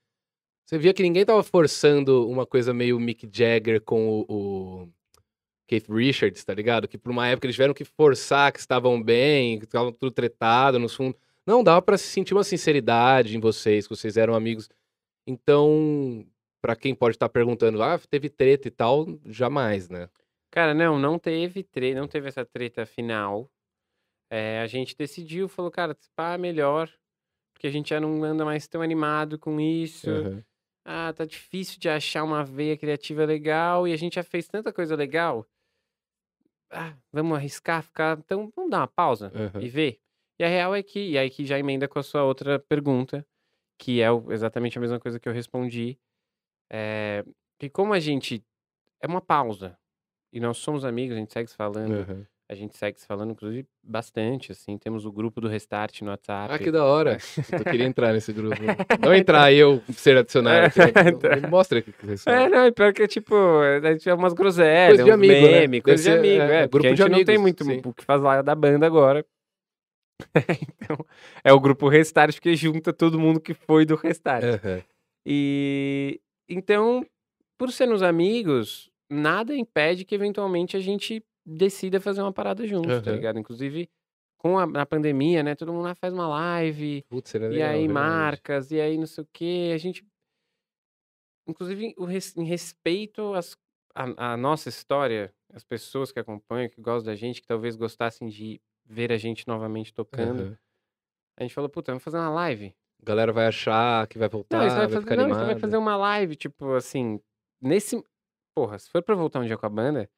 Você 0.66 0.76
via 0.78 0.92
que 0.92 1.02
ninguém 1.02 1.24
tava 1.24 1.42
forçando 1.42 2.28
uma 2.28 2.44
coisa 2.46 2.74
meio 2.74 2.98
Mick 3.00 3.28
Jagger 3.32 3.80
com 3.80 4.08
o, 4.08 4.24
o 4.28 4.88
Keith 5.66 5.88
Richards, 5.88 6.44
tá 6.44 6.52
ligado? 6.52 6.86
Que 6.86 6.98
por 6.98 7.10
uma 7.10 7.26
época 7.28 7.46
eles 7.46 7.56
tiveram 7.56 7.72
que 7.74 7.84
forçar 7.84 8.52
que 8.52 8.58
estavam 8.58 9.02
bem, 9.02 9.58
que 9.58 9.64
estavam 9.64 9.90
tudo 9.92 10.10
tretado 10.10 10.78
no 10.78 10.88
fundo. 10.88 11.16
Não, 11.46 11.62
dava 11.64 11.80
pra 11.80 11.96
se 11.96 12.08
sentir 12.08 12.34
uma 12.34 12.44
sinceridade 12.44 13.36
em 13.36 13.40
vocês, 13.40 13.86
que 13.86 13.96
vocês 13.96 14.16
eram 14.16 14.34
amigos. 14.34 14.68
Então, 15.26 16.24
pra 16.62 16.76
quem 16.76 16.94
pode 16.94 17.16
estar 17.16 17.28
perguntando, 17.28 17.82
ah, 17.82 17.98
teve 17.98 18.28
treta 18.30 18.68
e 18.68 18.70
tal, 18.70 19.06
jamais, 19.24 19.88
né? 19.88 20.08
Cara, 20.50 20.72
não, 20.74 20.98
não 20.98 21.18
teve 21.18 21.62
treta, 21.62 22.00
não 22.00 22.08
teve 22.08 22.28
essa 22.28 22.44
treta 22.44 22.86
final. 22.86 23.50
É, 24.30 24.60
a 24.60 24.66
gente 24.66 24.96
decidiu, 24.96 25.48
falou, 25.48 25.70
cara, 25.70 25.96
pá, 26.16 26.38
melhor, 26.38 26.90
porque 27.54 27.66
a 27.68 27.70
gente 27.70 27.90
já 27.90 28.00
não 28.00 28.24
anda 28.24 28.44
mais 28.44 28.68
tão 28.68 28.82
animado 28.82 29.38
com 29.38 29.60
isso. 29.60 30.10
Aham. 30.12 30.44
Ah, 30.84 31.12
tá 31.12 31.24
difícil 31.26 31.80
de 31.80 31.88
achar 31.88 32.24
uma 32.24 32.44
veia 32.44 32.76
criativa 32.78 33.24
legal 33.24 33.88
e 33.88 33.92
a 33.92 33.96
gente 33.96 34.16
já 34.16 34.24
fez 34.24 34.48
tanta 34.48 34.72
coisa 34.72 34.96
legal. 34.96 35.46
Ah, 36.70 36.96
vamos 37.12 37.36
arriscar, 37.36 37.82
ficar. 37.82 38.18
Então, 38.18 38.50
vamos 38.54 38.70
dar 38.70 38.80
uma 38.80 38.88
pausa 38.88 39.34
Aham. 39.34 39.60
e 39.60 39.68
ver. 39.68 40.00
E 40.38 40.44
a 40.44 40.48
real 40.48 40.74
é 40.74 40.82
que, 40.82 41.10
e 41.12 41.18
aí 41.18 41.30
que 41.30 41.44
já 41.46 41.58
emenda 41.58 41.88
com 41.88 41.98
a 41.98 42.02
sua 42.02 42.24
outra 42.24 42.58
pergunta, 42.58 43.26
que 43.78 44.00
é 44.02 44.06
exatamente 44.30 44.78
a 44.78 44.80
mesma 44.80 44.98
coisa 45.00 45.18
que 45.20 45.28
eu 45.28 45.32
respondi. 45.32 45.98
É, 46.70 47.24
que 47.58 47.68
como 47.68 47.92
a 47.92 48.00
gente. 48.00 48.42
É 49.00 49.06
uma 49.06 49.20
pausa. 49.20 49.76
E 50.32 50.40
nós 50.40 50.58
somos 50.58 50.84
amigos, 50.84 51.16
a 51.16 51.20
gente 51.20 51.32
segue 51.32 51.48
se 51.50 51.56
falando. 51.56 51.92
Aham. 51.94 52.26
A 52.48 52.54
gente 52.54 52.76
segue 52.76 53.00
se 53.00 53.04
falando, 53.04 53.32
inclusive, 53.32 53.66
bastante, 53.82 54.52
assim. 54.52 54.78
Temos 54.78 55.04
o 55.04 55.10
grupo 55.10 55.40
do 55.40 55.48
Restart 55.48 56.00
no 56.02 56.10
WhatsApp. 56.10 56.54
Ah, 56.54 56.58
que 56.60 56.70
da 56.70 56.84
hora. 56.84 57.18
Eu 57.50 57.64
queria 57.64 57.84
entrar 57.86 58.12
nesse 58.12 58.32
grupo. 58.32 58.54
Não 59.04 59.12
entrar 59.14 59.52
eu 59.52 59.82
ser 59.92 60.16
adicionado. 60.18 60.72
Tá. 61.18 61.36
Me 61.42 61.48
Mostra 61.48 61.80
aqui. 61.80 61.90
que 61.92 62.06
você 62.06 62.12
É, 62.12 62.16
sabe. 62.16 62.48
não, 62.50 62.60
é 62.60 62.70
pior 62.70 62.92
que, 62.92 63.08
tipo, 63.08 63.34
a 63.34 63.90
gente 63.92 64.08
é 64.08 64.14
umas 64.14 64.32
groselhas, 64.32 64.90
Coisa 64.90 65.04
de 65.04 65.10
amigo, 65.10 65.32
né? 65.32 65.40
meme, 65.40 65.80
Deve 65.80 65.80
coisa 65.82 65.96
de 65.96 66.08
ser, 66.08 66.18
amigo, 66.20 66.42
é, 66.42 66.62
é, 66.62 66.68
porque 66.68 66.86
grupo 66.86 66.86
a 66.86 66.90
de 66.94 66.96
gente 67.02 67.10
não 67.18 67.24
tem 67.24 67.36
amigos, 67.36 67.42
muito 67.42 67.64
sim. 67.64 67.88
o 67.90 67.92
que 67.92 68.04
falar 68.04 68.42
da 68.42 68.54
banda 68.54 68.86
agora. 68.86 69.26
então, 70.62 70.96
é 71.44 71.52
o 71.52 71.60
grupo 71.60 71.88
Restart, 71.88 72.34
porque 72.34 72.54
junta 72.56 72.92
todo 72.92 73.18
mundo 73.18 73.40
que 73.40 73.54
foi 73.54 73.84
do 73.84 73.96
Restart. 73.96 74.44
Aham. 74.44 74.82
E 75.24 76.20
então, 76.48 77.04
por 77.58 77.72
sermos 77.72 78.02
amigos, 78.02 78.90
nada 79.10 79.54
impede 79.54 80.04
que 80.04 80.14
eventualmente 80.14 80.76
a 80.76 80.80
gente 80.80 81.24
decida 81.44 82.00
fazer 82.00 82.22
uma 82.22 82.32
parada 82.32 82.66
juntos, 82.66 83.02
tá 83.02 83.10
Aham. 83.10 83.16
ligado? 83.16 83.38
Inclusive, 83.38 83.88
com 84.38 84.58
a, 84.58 84.86
pandemia, 84.86 85.42
né? 85.42 85.54
Todo 85.54 85.72
mundo 85.72 85.88
ah, 85.88 85.94
faz 85.94 86.12
uma 86.12 86.28
live, 86.28 87.04
Putz, 87.08 87.34
e 87.34 87.38
legal, 87.38 87.70
aí 87.70 87.88
marcas, 87.88 88.70
e 88.70 88.80
aí 88.80 88.96
não 88.96 89.06
sei 89.06 89.24
o 89.24 89.28
quê. 89.32 89.72
A 89.74 89.78
gente. 89.78 90.06
Inclusive, 91.48 91.94
em 92.36 92.44
respeito 92.44 93.34
às, 93.34 93.56
à, 93.94 94.32
à 94.32 94.36
nossa 94.36 94.68
história, 94.68 95.32
as 95.52 95.64
pessoas 95.64 96.10
que 96.10 96.18
acompanham, 96.18 96.68
que 96.68 96.80
gostam 96.80 97.12
da 97.12 97.16
gente, 97.16 97.40
que 97.40 97.46
talvez 97.46 97.76
gostassem 97.76 98.28
de 98.28 98.60
ver 98.88 99.12
a 99.12 99.16
gente 99.16 99.46
novamente 99.46 99.92
tocando, 99.92 100.42
Aham. 100.42 100.58
a 101.38 101.42
gente 101.42 101.54
falou, 101.54 101.68
puta, 101.70 101.92
vamos 101.92 102.02
fazer 102.04 102.16
uma 102.18 102.30
live. 102.30 102.74
A 103.02 103.04
galera 103.04 103.32
vai 103.32 103.46
achar 103.46 104.06
que 104.06 104.18
vai 104.18 104.28
voltar, 104.28 104.58
Não, 104.58 104.66
isso 104.66 104.76
vai 104.76 104.86
vai 104.86 104.94
fazer, 104.96 105.10
ficar 105.10 105.16
não, 105.16 105.28
vai 105.46 105.58
fazer 105.58 105.76
uma 105.76 105.96
live, 105.96 106.36
tipo 106.36 106.72
assim, 106.74 107.20
nesse. 107.60 108.02
Porra, 108.54 108.78
se 108.78 108.88
for 108.90 109.02
pra 109.02 109.14
voltar 109.14 109.40
um 109.40 109.44
dia 109.44 109.56
com 109.58 109.66
a 109.66 109.68
banda, 109.68 110.08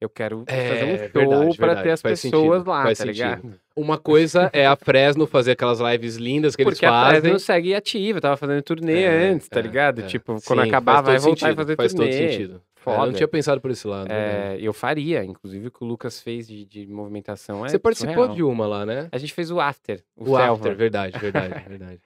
eu 0.00 0.08
quero 0.08 0.44
fazer 0.46 0.84
um 0.84 0.96
É, 0.96 1.08
show 1.08 1.28
verdade, 1.28 1.56
pra 1.56 1.66
verdade, 1.66 1.82
ter 1.82 1.90
as 1.90 2.00
faz 2.02 2.22
pessoas 2.22 2.58
sentido, 2.58 2.68
lá, 2.68 2.82
faz 2.84 2.98
tá 2.98 3.04
sentido. 3.04 3.42
ligado? 3.42 3.60
Uma 3.76 3.98
coisa 3.98 4.50
é 4.52 4.66
a 4.66 4.76
Fresno 4.76 5.26
fazer 5.26 5.52
aquelas 5.52 5.80
lives 5.80 6.16
lindas 6.16 6.54
que 6.54 6.62
Porque 6.62 6.84
eles 6.84 6.94
a 6.94 7.00
fazem. 7.00 7.20
Fresno 7.22 7.40
segue 7.40 7.74
ativa, 7.74 8.20
tava 8.20 8.36
fazendo 8.36 8.62
turnê 8.62 9.04
É, 9.04 9.32
antes, 9.32 9.48
tá 9.48 9.58
é, 9.58 9.62
ligado? 9.62 10.00
é. 10.00 10.06
Tipo, 10.06 10.38
Sim, 10.38 10.46
quando 10.46 10.58
faz 10.60 10.68
acabar, 10.68 11.02
vai 11.02 11.18
voltar 11.18 11.34
e 11.34 11.38
sentido, 11.40 11.56
fazer 11.56 11.76
Faz 11.76 11.92
todo 11.92 12.06
turnê. 12.08 12.60
É, 12.88 12.92
eu 12.92 12.96
Foda. 12.96 13.06
não 13.06 13.16
tinha 13.16 13.28
pensado 13.28 13.60
por 13.60 13.70
esse 13.70 13.86
lado. 13.86 14.08
verdade. 14.08 14.62
É, 14.62 14.66
eu 14.66 14.72
faria, 14.72 15.24
inclusive 15.24 15.68
o 15.68 15.70
que 15.70 15.82
o 15.82 15.86
Lucas 15.86 16.20
fez 16.20 16.46
de, 16.46 16.64
de 16.64 16.86
movimentação. 16.86 17.64
É 17.64 17.68
Você 17.68 17.78
participou 17.78 18.14
surreal. 18.14 18.34
de 18.34 18.42
uma 18.42 18.66
lá, 18.66 18.86
né? 18.86 19.08
A 19.12 19.18
gente 19.18 19.32
fez 19.32 19.50
o 19.50 19.60
After, 19.60 20.04
o, 20.16 20.30
O. 20.30 20.36
After, 20.36 20.74
verdade, 20.76 21.16
verdade, 21.18 21.54
verdade. 21.68 22.00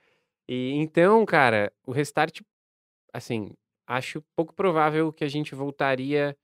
E 0.48 0.72
então, 0.74 1.24
cara, 1.24 1.72
o 1.86 1.92
Restart, 1.92 2.40
assim, 3.12 3.52
acho 3.86 4.22
pouco 4.36 4.54
provável 4.54 5.12
que 5.12 5.24
a 5.24 5.28
gente 5.28 5.54
voltaria 5.54 6.36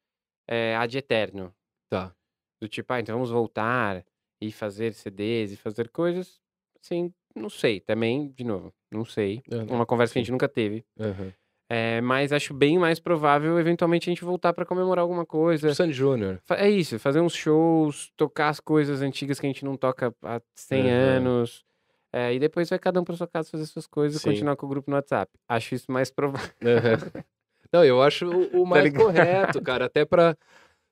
é, 0.48 0.76
ad 0.76 0.96
eterno. 0.96 1.54
Tá. 1.90 2.14
Do 2.60 2.68
tipo, 2.68 2.92
ah, 2.92 3.00
então 3.00 3.14
vamos 3.14 3.30
voltar 3.30 4.04
e 4.40 4.50
fazer 4.52 4.92
CDs 4.92 5.52
e 5.52 5.56
fazer 5.56 5.88
coisas. 5.88 6.40
Assim, 6.82 7.12
não 7.34 7.50
sei. 7.50 7.80
Também, 7.80 8.30
de 8.30 8.44
novo, 8.44 8.72
não 8.90 9.04
sei. 9.04 9.42
Aham, 9.50 9.66
Uma 9.74 9.86
conversa 9.86 10.12
que 10.12 10.18
a 10.18 10.22
gente 10.22 10.32
nunca 10.32 10.48
teve. 10.48 10.84
Aham. 10.98 11.32
É, 11.70 12.00
mas 12.00 12.32
acho 12.32 12.54
bem 12.54 12.78
mais 12.78 12.98
provável, 12.98 13.58
eventualmente, 13.60 14.08
a 14.08 14.12
gente 14.12 14.24
voltar 14.24 14.54
pra 14.54 14.64
comemorar 14.64 15.02
alguma 15.02 15.26
coisa. 15.26 15.74
Sandy 15.74 15.92
Júnior. 15.92 16.40
É 16.50 16.68
isso, 16.68 16.98
fazer 16.98 17.20
uns 17.20 17.34
shows, 17.34 18.10
tocar 18.16 18.48
as 18.48 18.58
coisas 18.58 19.02
antigas 19.02 19.38
que 19.38 19.46
a 19.46 19.50
gente 19.50 19.64
não 19.64 19.76
toca 19.76 20.14
há 20.22 20.40
100 20.54 20.90
Aham. 20.90 21.16
anos. 21.16 21.64
é, 22.10 22.32
e 22.32 22.38
depois 22.38 22.70
vai 22.70 22.78
cada 22.78 22.98
um 23.00 23.04
pra 23.04 23.14
sua 23.16 23.26
casa 23.28 23.50
fazer 23.50 23.66
suas 23.66 23.86
coisas 23.86 24.22
Sim. 24.22 24.30
e 24.30 24.32
continuar 24.32 24.56
com 24.56 24.64
o 24.64 24.68
grupo 24.68 24.90
no 24.90 24.96
WhatsApp. 24.96 25.30
Acho 25.46 25.74
isso 25.74 25.92
mais 25.92 26.10
provável. 26.10 26.50
Aham. 26.64 26.96
Não, 27.70 27.84
eu 27.84 28.00
acho 28.02 28.26
o, 28.26 28.62
o 28.62 28.66
mais 28.66 28.84
ligado? 28.84 29.04
correto, 29.04 29.60
cara. 29.60 29.84
Até 29.84 30.06
pra, 30.06 30.34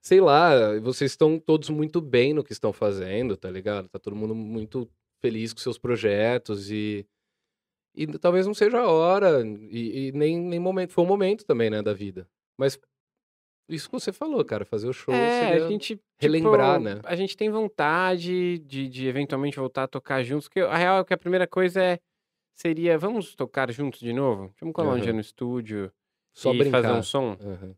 sei 0.03 0.21
lá, 0.21 0.79
vocês 0.81 1.13
estão 1.13 1.39
todos 1.39 1.71
muito 1.71 2.03
bem 2.03 2.35
no 2.35 2.45
que 2.45 2.53
estão 2.53 2.71
fazendo, 2.71 3.35
tá 3.35 3.51
ligado? 3.51 3.89
Tá 3.89 3.99
todo 3.99 4.15
mundo 4.15 4.35
muito 4.35 4.87
feliz 5.23 5.55
com 5.55 5.59
seus 5.61 5.79
projetos 5.79 6.71
e. 6.71 7.07
E 7.97 8.07
talvez 8.19 8.47
não 8.47 8.53
seja 8.55 8.79
a 8.79 8.91
hora, 8.91 9.43
e, 9.71 10.09
e 10.09 10.13
nem, 10.13 10.39
nem 10.39 10.61
momento. 10.61 10.93
Foi 10.93 11.03
um 11.03 11.07
momento 11.07 11.45
também, 11.47 11.71
né, 11.71 11.83
da 11.83 11.95
vida. 11.95 12.29
Mas 12.59 12.79
isso 13.69 13.89
que 13.89 13.93
você 13.99 14.13
falou, 14.13 14.45
cara, 14.45 14.65
fazer 14.65 14.89
o 14.89 14.93
show 14.93 15.15
É, 15.15 15.55
a 15.55 15.69
gente. 15.69 16.01
relembrar, 16.19 16.79
tipo, 16.79 16.85
né? 16.85 17.01
A 17.05 17.17
gente 17.17 17.37
tem 17.37 17.51
vontade 17.51 18.59
de, 18.59 18.89
de 18.89 19.09
eventualmente 19.09 19.57
voltar 19.57 19.85
a 19.85 19.89
tocar 19.89 20.23
juntos. 20.23 20.47
Porque 20.47 20.61
a 20.61 20.77
real 20.77 21.01
é 21.01 21.05
que 21.05 21.15
a 21.15 21.19
primeira 21.19 21.47
coisa 21.47 21.83
é. 21.83 21.99
Seria, 22.55 22.97
vamos 22.97 23.35
tocar 23.35 23.71
juntos 23.71 24.01
de 24.01 24.15
novo? 24.15 24.51
Vamos 24.61 24.75
colar 24.75 24.95
um 24.95 25.01
dia 25.01 25.13
no 25.13 25.21
estúdio 25.21 25.93
Só 26.33 26.53
e 26.55 26.59
brincar. 26.59 26.83
fazer 26.83 26.93
um 26.93 27.03
som? 27.03 27.33
Aham. 27.33 27.75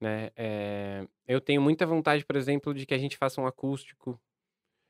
né? 0.00 0.30
É, 0.36 1.06
eu 1.28 1.40
tenho 1.40 1.62
muita 1.62 1.86
vontade, 1.86 2.24
por 2.24 2.34
exemplo, 2.34 2.74
de 2.74 2.84
que 2.86 2.94
a 2.94 2.98
gente 2.98 3.16
faça 3.16 3.40
um 3.40 3.46
acústico, 3.46 4.20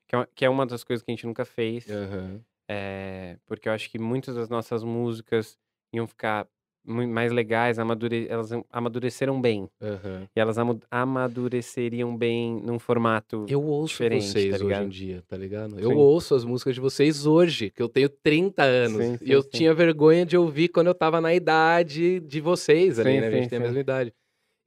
que 0.08 0.14
é 0.14 0.18
uma, 0.18 0.26
que 0.34 0.44
é 0.46 0.48
uma 0.48 0.64
das 0.64 0.82
coisas 0.82 1.04
que 1.04 1.10
a 1.10 1.14
gente 1.14 1.26
nunca 1.26 1.44
fez, 1.44 1.86
Aham. 1.90 2.40
É, 2.68 3.36
porque 3.46 3.68
eu 3.68 3.72
acho 3.72 3.90
que 3.90 3.98
muitas 3.98 4.34
das 4.34 4.48
nossas 4.48 4.82
músicas 4.82 5.58
iam 5.92 6.06
ficar 6.06 6.46
mais 6.86 7.32
legais, 7.32 7.78
amadure, 7.80 8.26
elas 8.28 8.50
amadureceram 8.70 9.40
bem, 9.40 9.68
Aham. 9.82 10.28
e 10.34 10.38
elas 10.38 10.56
amadureceriam 10.88 12.16
bem 12.16 12.60
num 12.62 12.78
formato. 12.78 13.44
Eu 13.48 13.62
ouço 13.64 13.94
diferente, 13.94 14.26
vocês 14.26 14.58
tá 14.58 14.64
hoje 14.64 14.82
em 14.82 14.88
dia, 14.88 15.24
tá 15.26 15.36
ligado? 15.36 15.80
Eu 15.80 15.90
Sim. 15.90 15.96
ouço 15.96 16.34
as 16.34 16.44
músicas 16.44 16.76
de 16.76 16.80
vocês 16.80 17.26
hoje, 17.26 17.70
que 17.70 17.82
eu 17.82 17.88
tenho 17.88 18.08
30 18.08 18.62
anos. 18.62 19.04
Sim, 19.04 19.14
e 19.14 19.18
sim, 19.18 19.32
eu 19.32 19.42
sim. 19.42 19.48
tinha 19.50 19.74
vergonha 19.74 20.24
de 20.24 20.36
ouvir 20.36 20.68
quando 20.68 20.86
eu 20.86 20.94
tava 20.94 21.20
na 21.20 21.34
idade 21.34 22.20
de 22.20 22.40
vocês 22.40 23.00
ali, 23.00 23.20
né? 23.20 23.26
A 23.26 23.30
gente 23.30 23.48
tem 23.48 23.58
a 23.58 23.62
mesma 23.62 23.80
idade. 23.80 24.14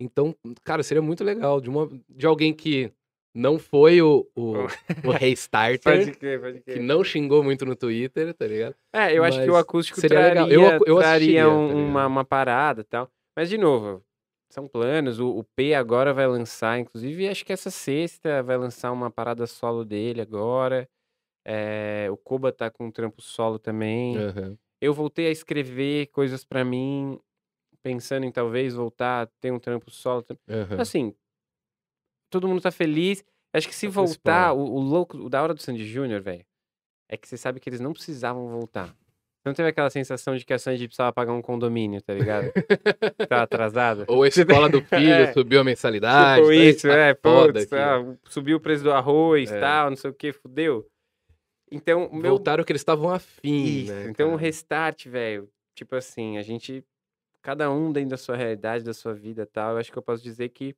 Então, 0.01 0.35
cara, 0.63 0.83
seria 0.83 1.01
muito 1.01 1.23
legal 1.23 1.59
de, 1.59 1.69
uma, 1.69 1.89
de 2.09 2.25
alguém 2.25 2.53
que 2.53 2.91
não 3.33 3.57
foi 3.59 4.01
o, 4.01 4.27
o, 4.35 4.53
o 5.05 5.11
restarter, 5.11 6.17
crer, 6.17 6.39
pode 6.41 6.61
que 6.61 6.79
não 6.79 7.03
xingou 7.03 7.43
muito 7.43 7.65
no 7.65 7.75
Twitter, 7.75 8.33
tá 8.33 8.45
ligado? 8.47 8.75
É, 8.93 9.15
eu 9.15 9.23
acho 9.23 9.41
que 9.41 9.49
o 9.49 9.53
Mas 9.53 9.61
acústico 9.61 9.99
seria 10.01 10.17
traria, 10.17 10.45
legal. 10.45 10.71
Eu 10.79 10.83
eu 10.85 10.97
traria 10.97 11.49
um- 11.49 11.67
tá 11.67 11.73
uma, 11.75 12.07
uma 12.07 12.25
parada 12.25 12.81
e 12.81 12.83
tal. 12.83 13.09
Mas, 13.35 13.49
de 13.49 13.57
novo, 13.57 14.03
são 14.49 14.67
planos. 14.67 15.19
O, 15.19 15.29
o 15.29 15.43
P 15.43 15.73
agora 15.75 16.13
vai 16.13 16.27
lançar, 16.27 16.79
inclusive, 16.79 17.27
acho 17.29 17.45
que 17.45 17.53
essa 17.53 17.69
sexta 17.69 18.41
vai 18.43 18.57
lançar 18.57 18.91
uma 18.91 19.11
parada 19.11 19.45
solo 19.47 19.85
dele 19.85 20.21
agora. 20.21 20.89
É, 21.45 22.07
o 22.11 22.17
Koba 22.17 22.51
tá 22.51 22.69
com 22.69 22.87
um 22.87 22.91
trampo 22.91 23.21
solo 23.21 23.57
também. 23.59 24.17
Aham. 24.17 24.57
Eu 24.81 24.93
voltei 24.93 25.27
a 25.27 25.31
escrever 25.31 26.07
coisas 26.07 26.43
pra 26.43 26.63
mim, 26.63 27.19
pensando 27.83 28.25
em 28.25 28.31
talvez 28.31 28.73
voltar 28.73 29.23
a 29.23 29.25
ter 29.39 29.51
um 29.51 29.59
trampo 29.59 29.91
solo. 29.91 30.25
Aham. 30.49 30.81
Assim, 30.81 31.13
todo 32.29 32.47
mundo 32.47 32.61
tá 32.61 32.71
feliz. 32.71 33.23
Acho 33.53 33.67
que 33.67 33.75
se 33.75 33.87
É 33.87 33.89
o 33.89 33.91
voltar, 33.91 34.49
principal. 34.53 34.59
o, 34.59 34.75
o 34.75 34.79
louco, 34.79 35.17
o 35.17 35.29
da 35.29 35.41
hora 35.41 35.53
do 35.53 35.61
Sandy 35.61 35.85
Júnior, 35.85 36.21
velho, 36.21 36.45
é 37.09 37.17
que 37.17 37.27
você 37.27 37.35
sabe 37.37 37.59
que 37.59 37.67
eles 37.69 37.79
não 37.79 37.93
precisavam 37.93 38.47
voltar. 38.47 38.87
Você 39.41 39.47
não 39.47 39.53
teve 39.53 39.69
aquela 39.69 39.89
sensação 39.89 40.35
de 40.35 40.45
que 40.45 40.53
a 40.53 40.59
Sandy 40.59 40.85
precisava 40.87 41.13
pagar 41.13 41.31
um 41.31 41.41
condomínio, 41.41 42.01
tá 42.01 42.13
ligado? 42.13 42.51
tá 43.29 43.41
atrasada? 43.41 44.03
Ou 44.07 44.23
a 44.23 44.27
escola 44.27 44.67
do 44.69 44.81
filho 44.85 45.11
É. 45.13 45.31
subiu 45.33 45.61
a 45.61 45.63
mensalidade. 45.63 46.45
Tá- 46.45 46.53
isso, 46.53 46.87
tá 46.87 46.93
é, 46.93 47.15
foda 47.15 47.53
putz, 47.53 47.73
ah, 47.73 48.05
subiu 48.25 48.57
o 48.57 48.59
preço 48.59 48.83
do 48.83 48.91
arroz, 48.91 49.49
É. 49.51 49.59
tal, 49.59 49.89
não 49.91 49.97
sei 49.97 50.09
o 50.11 50.13
que, 50.13 50.33
fudeu. 50.33 50.85
Então, 51.71 52.07
o 52.07 52.15
meu 52.15 52.31
Voltaram 52.31 52.63
que 52.63 52.71
eles 52.71 52.81
estavam 52.81 53.09
afim, 53.11 53.63
Isso, 53.83 53.93
né? 53.93 54.07
então 54.09 54.27
o 54.29 54.31
cara? 54.31 54.41
restart, 54.41 55.05
velho, 55.07 55.49
tipo 55.75 55.95
assim, 55.95 56.37
a 56.37 56.41
gente, 56.41 56.83
cada 57.41 57.71
um 57.71 57.91
dentro 57.91 58.09
da 58.09 58.17
sua 58.17 58.35
realidade, 58.35 58.83
da 58.83 58.93
sua 58.93 59.13
vida 59.13 59.43
e 59.43 59.45
tal, 59.45 59.73
eu 59.73 59.77
acho 59.77 59.91
que 59.91 59.97
eu 59.97 60.01
posso 60.01 60.21
dizer 60.23 60.49
que 60.49 60.75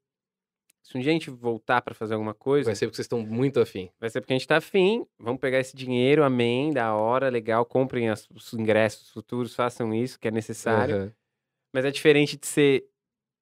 se 0.84 0.97
um 0.97 1.01
dia 1.01 1.11
a 1.11 1.13
gente 1.13 1.29
voltar 1.29 1.82
pra 1.82 1.93
fazer 1.93 2.13
alguma 2.15 2.34
coisa, 2.34 2.69
Vai 2.69 2.75
ser 2.75 2.86
porque 2.88 2.95
vocês 2.97 3.05
estão 3.05 3.19
muito 3.21 3.59
afim. 3.59 3.89
vai 3.99 4.09
ser 4.09 4.19
porque 4.21 4.34
a 4.34 4.38
gente 4.38 4.47
tá 4.47 4.57
afim, 4.57 5.05
vamos 5.19 5.39
pegar 5.39 5.59
esse 5.59 5.75
dinheiro, 5.75 6.23
amém, 6.23 6.71
da 6.73 6.93
hora, 6.95 7.29
legal, 7.29 7.63
comprem 7.65 8.09
as- 8.09 8.27
os 8.32 8.51
ingressos 8.53 9.09
futuros, 9.11 9.53
façam 9.55 9.93
isso 9.93 10.19
que 10.19 10.27
é 10.27 10.32
necessário, 10.32 10.95
Aham. 10.95 11.13
mas 11.73 11.86
é 11.86 11.91
diferente 11.91 12.38
de 12.38 12.47
ser, 12.47 12.86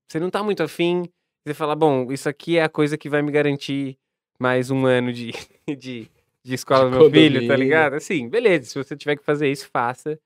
você 0.07 0.19
não 0.19 0.29
tá 0.29 0.43
muito 0.43 0.61
afim, 0.63 1.03
você 1.45 1.53
fala, 1.53 1.75
bom, 1.75 2.11
isso 2.11 2.27
aqui 2.27 2.57
é 2.57 2.63
a 2.63 2.69
coisa 2.69 2.97
que 2.97 3.09
vai 3.09 3.21
me 3.21 3.31
garantir 3.31 3.97
mais 4.39 4.69
um 4.69 4.85
ano 4.85 5.11
de, 5.13 5.31
de, 5.79 6.09
de 6.43 6.53
escola 6.53 6.85
do 6.85 6.91
meu 6.91 7.09
filho, 7.09 7.47
tá 7.47 7.55
ligado? 7.55 7.93
Assim, 7.95 8.27
beleza, 8.29 8.65
se 8.65 8.75
você 8.77 8.95
tiver 8.95 9.15
que 9.15 9.23
fazer 9.23 9.49
isso, 9.49 9.67
faça. 9.71 10.19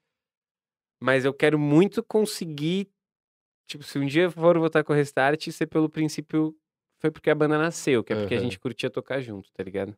Mas 1.02 1.26
eu 1.26 1.34
quero 1.34 1.60
muito 1.60 2.02
conseguir, 2.04 2.90
tipo, 3.68 3.84
se 3.84 4.00
um 4.00 4.06
dia 4.06 4.30
for 4.32 4.58
voltar 4.58 4.84
com 4.84 4.94
o 4.94 4.96
Restart, 4.96 5.50
ser 5.52 5.68
pelo 5.68 5.90
princípio, 5.90 6.56
foi 7.04 7.12
porque 7.12 7.30
a 7.30 7.36
banda 7.36 7.58
nasceu, 7.58 8.02
que 8.02 8.14
é 8.14 8.16
porque 8.16 8.34
a 8.34 8.38
Aham. 8.38 8.46
gente 8.46 8.58
curtia 8.58 8.90
tocar 8.90 9.20
junto, 9.20 9.52
tá 9.52 9.62
ligado? 9.62 9.94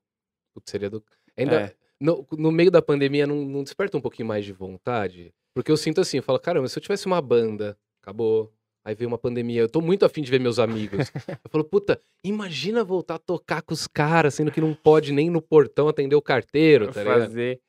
Putz, 0.55 0.71
seria 0.71 0.89
do... 0.89 1.03
Ainda, 1.37 1.55
É. 1.61 1.73
no, 2.01 2.25
no 2.31 2.51
meio 2.51 2.71
da 2.71 2.81
pandemia, 2.81 3.27
não, 3.27 3.45
não 3.45 3.61
desperta 3.63 3.95
um 3.95 4.01
pouquinho 4.01 4.27
mais 4.27 4.43
de 4.43 4.51
vontade? 4.51 5.31
Porque 5.53 5.71
eu 5.71 5.77
sinto 5.77 6.01
assim, 6.01 6.17
eu 6.17 6.23
falo, 6.23 6.39
caramba, 6.39 6.67
se 6.67 6.79
eu 6.79 6.81
tivesse 6.81 7.05
uma 7.05 7.21
banda, 7.21 7.77
acabou. 8.01 8.51
Aí 8.83 8.95
veio 8.95 9.07
uma 9.07 9.19
pandemia, 9.19 9.61
eu 9.61 9.69
tô 9.69 9.81
muito 9.81 10.03
afim 10.03 10.23
de 10.23 10.31
ver 10.31 10.39
meus 10.39 10.57
amigos. 10.57 11.11
eu 11.45 11.49
falo, 11.51 11.63
puta, 11.63 12.01
imagina 12.23 12.83
voltar 12.83 13.15
a 13.15 13.19
tocar 13.19 13.61
com 13.61 13.73
os 13.75 13.85
caras, 13.85 14.33
sendo 14.33 14.51
que 14.51 14.59
não 14.59 14.73
pode 14.73 15.13
nem 15.13 15.29
no 15.29 15.43
portão 15.43 15.87
atender 15.87 16.15
o 16.15 16.21
carteiro, 16.23 16.91
tá 16.91 17.03
ligado? 17.03 17.21
fazer. 17.21 17.61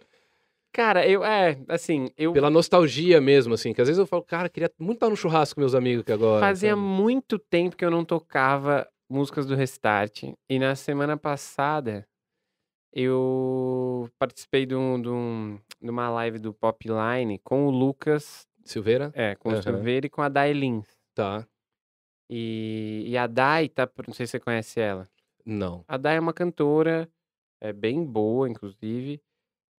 Cara, 0.72 1.06
eu, 1.06 1.22
é, 1.22 1.58
assim, 1.68 2.08
eu 2.16 2.32
Pela 2.32 2.48
nostalgia 2.50 3.20
mesmo, 3.20 3.52
assim, 3.52 3.74
que 3.74 3.82
às 3.82 3.88
vezes 3.88 3.98
eu 3.98 4.06
falo, 4.06 4.22
cara, 4.22 4.48
queria 4.48 4.70
muito 4.78 4.96
estar 4.96 5.10
no 5.10 5.16
churrasco 5.16 5.56
com 5.56 5.60
meus 5.60 5.74
amigos 5.74 6.00
aqui 6.02 6.12
agora. 6.12 6.40
fazia 6.40 6.70
sabe? 6.70 6.80
muito 6.82 7.38
tempo 7.38 7.76
que 7.76 7.84
eu 7.84 7.90
não 7.90 8.02
tocava 8.02 8.86
músicas 9.08 9.46
do 9.46 9.54
Restart. 9.54 10.24
E 10.48 10.58
na 10.58 10.74
semana 10.74 11.16
passada, 11.16 12.06
eu 12.92 14.08
participei 14.18 14.66
de, 14.66 14.74
um, 14.74 15.00
de, 15.00 15.08
um- 15.08 15.58
de 15.80 15.90
uma 15.90 16.08
live 16.10 16.38
do 16.38 16.52
Popline 16.54 17.38
com 17.40 17.66
o 17.66 17.70
Lucas, 17.70 18.46
Silveira? 18.64 19.12
é, 19.14 19.34
com 19.36 19.50
o 19.50 19.52
Aham. 19.52 19.62
Silveira 19.62 20.06
e 20.06 20.10
com 20.10 20.22
a 20.22 20.28
Dai 20.28 20.52
Lins. 20.52 20.86
Tá. 21.14 21.46
E, 22.28 23.04
e 23.06 23.16
a 23.16 23.26
Dai 23.26 23.68
tá, 23.68 23.88
não 24.06 24.14
sei 24.14 24.26
se 24.26 24.32
você 24.32 24.40
conhece 24.40 24.80
ela. 24.80 25.06
Não. 25.44 25.84
A 25.86 25.96
Dai 25.96 26.16
é 26.16 26.20
uma 26.20 26.32
cantora, 26.32 27.08
é 27.60 27.72
bem 27.72 28.04
boa, 28.04 28.48
inclusive. 28.48 29.20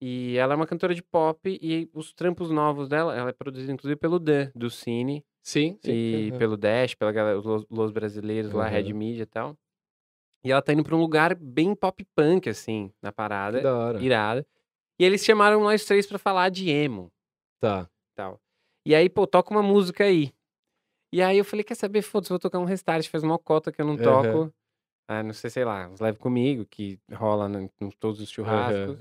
E 0.02 0.38
ela 0.38 0.54
é 0.54 0.56
uma 0.56 0.68
cantora 0.68 0.94
de 0.94 1.02
pop 1.02 1.40
e 1.62 1.90
os 1.92 2.14
trampos 2.14 2.52
novos 2.52 2.88
dela, 2.88 3.16
ela 3.16 3.32
é 3.32 3.34
produzida 3.34 3.72
inclusive 3.74 4.00
pelo 4.00 4.20
Dan, 4.20 4.52
do 4.56 4.70
Cine. 4.70 5.26
Sim, 5.48 5.78
sim. 5.82 5.92
e 5.94 6.28
aham. 6.32 6.38
pelo 6.40 6.58
Dash, 6.58 6.94
pela 6.94 7.10
galera, 7.10 7.40
os 7.40 7.66
Los- 7.70 7.92
Brasileiros 7.92 8.52
lá, 8.52 8.68
Red. 8.68 8.92
Media 8.92 9.24
e 9.24 9.26
tal. 9.26 9.58
E 10.44 10.52
ela 10.52 10.62
tá 10.62 10.74
indo 10.74 10.84
pra 10.84 10.94
um 10.94 11.00
lugar 11.00 11.34
bem 11.36 11.74
pop 11.74 12.06
punk, 12.14 12.50
assim, 12.50 12.92
na 13.02 13.14
parada, 13.14 13.62
da 13.62 13.74
hora. 13.78 14.04
irada. 14.04 14.46
E 15.00 15.06
eles 15.06 15.24
chamaram 15.24 15.62
nós 15.62 15.86
três 15.86 16.06
pra 16.06 16.20
falar 16.20 16.50
de 16.50 16.70
emo 16.70 17.10
Tá. 17.62 17.90
tal. 18.14 18.42
E 18.86 18.94
aí, 18.94 19.08
pô, 19.08 19.26
toca 19.26 19.52
uma 19.52 19.64
música 19.64 20.04
aí. 20.04 20.34
E 21.14 21.22
aí 21.22 21.38
eu 21.38 21.46
falei, 21.46 21.64
quer 21.64 21.76
saber, 21.76 22.02
foda-se, 22.02 22.30
vou 22.30 22.40
tocar 22.40 22.60
um 22.60 22.66
restart, 22.66 23.08
faz 23.08 23.24
uma 23.24 23.40
cota 23.40 23.72
que 23.72 23.82
eu 23.82 23.86
não 23.86 23.96
toco. 23.96 24.54
Ah, 25.08 25.24
não 25.24 25.32
sei, 25.32 25.50
sei 25.50 25.64
lá, 25.64 25.88
uns 25.88 26.02
leve 26.02 26.18
comigo, 26.20 26.66
que 26.66 27.00
rola 27.14 27.50
em 27.80 27.90
todos 27.92 28.20
os 28.20 28.30
churrascos. 28.30 29.00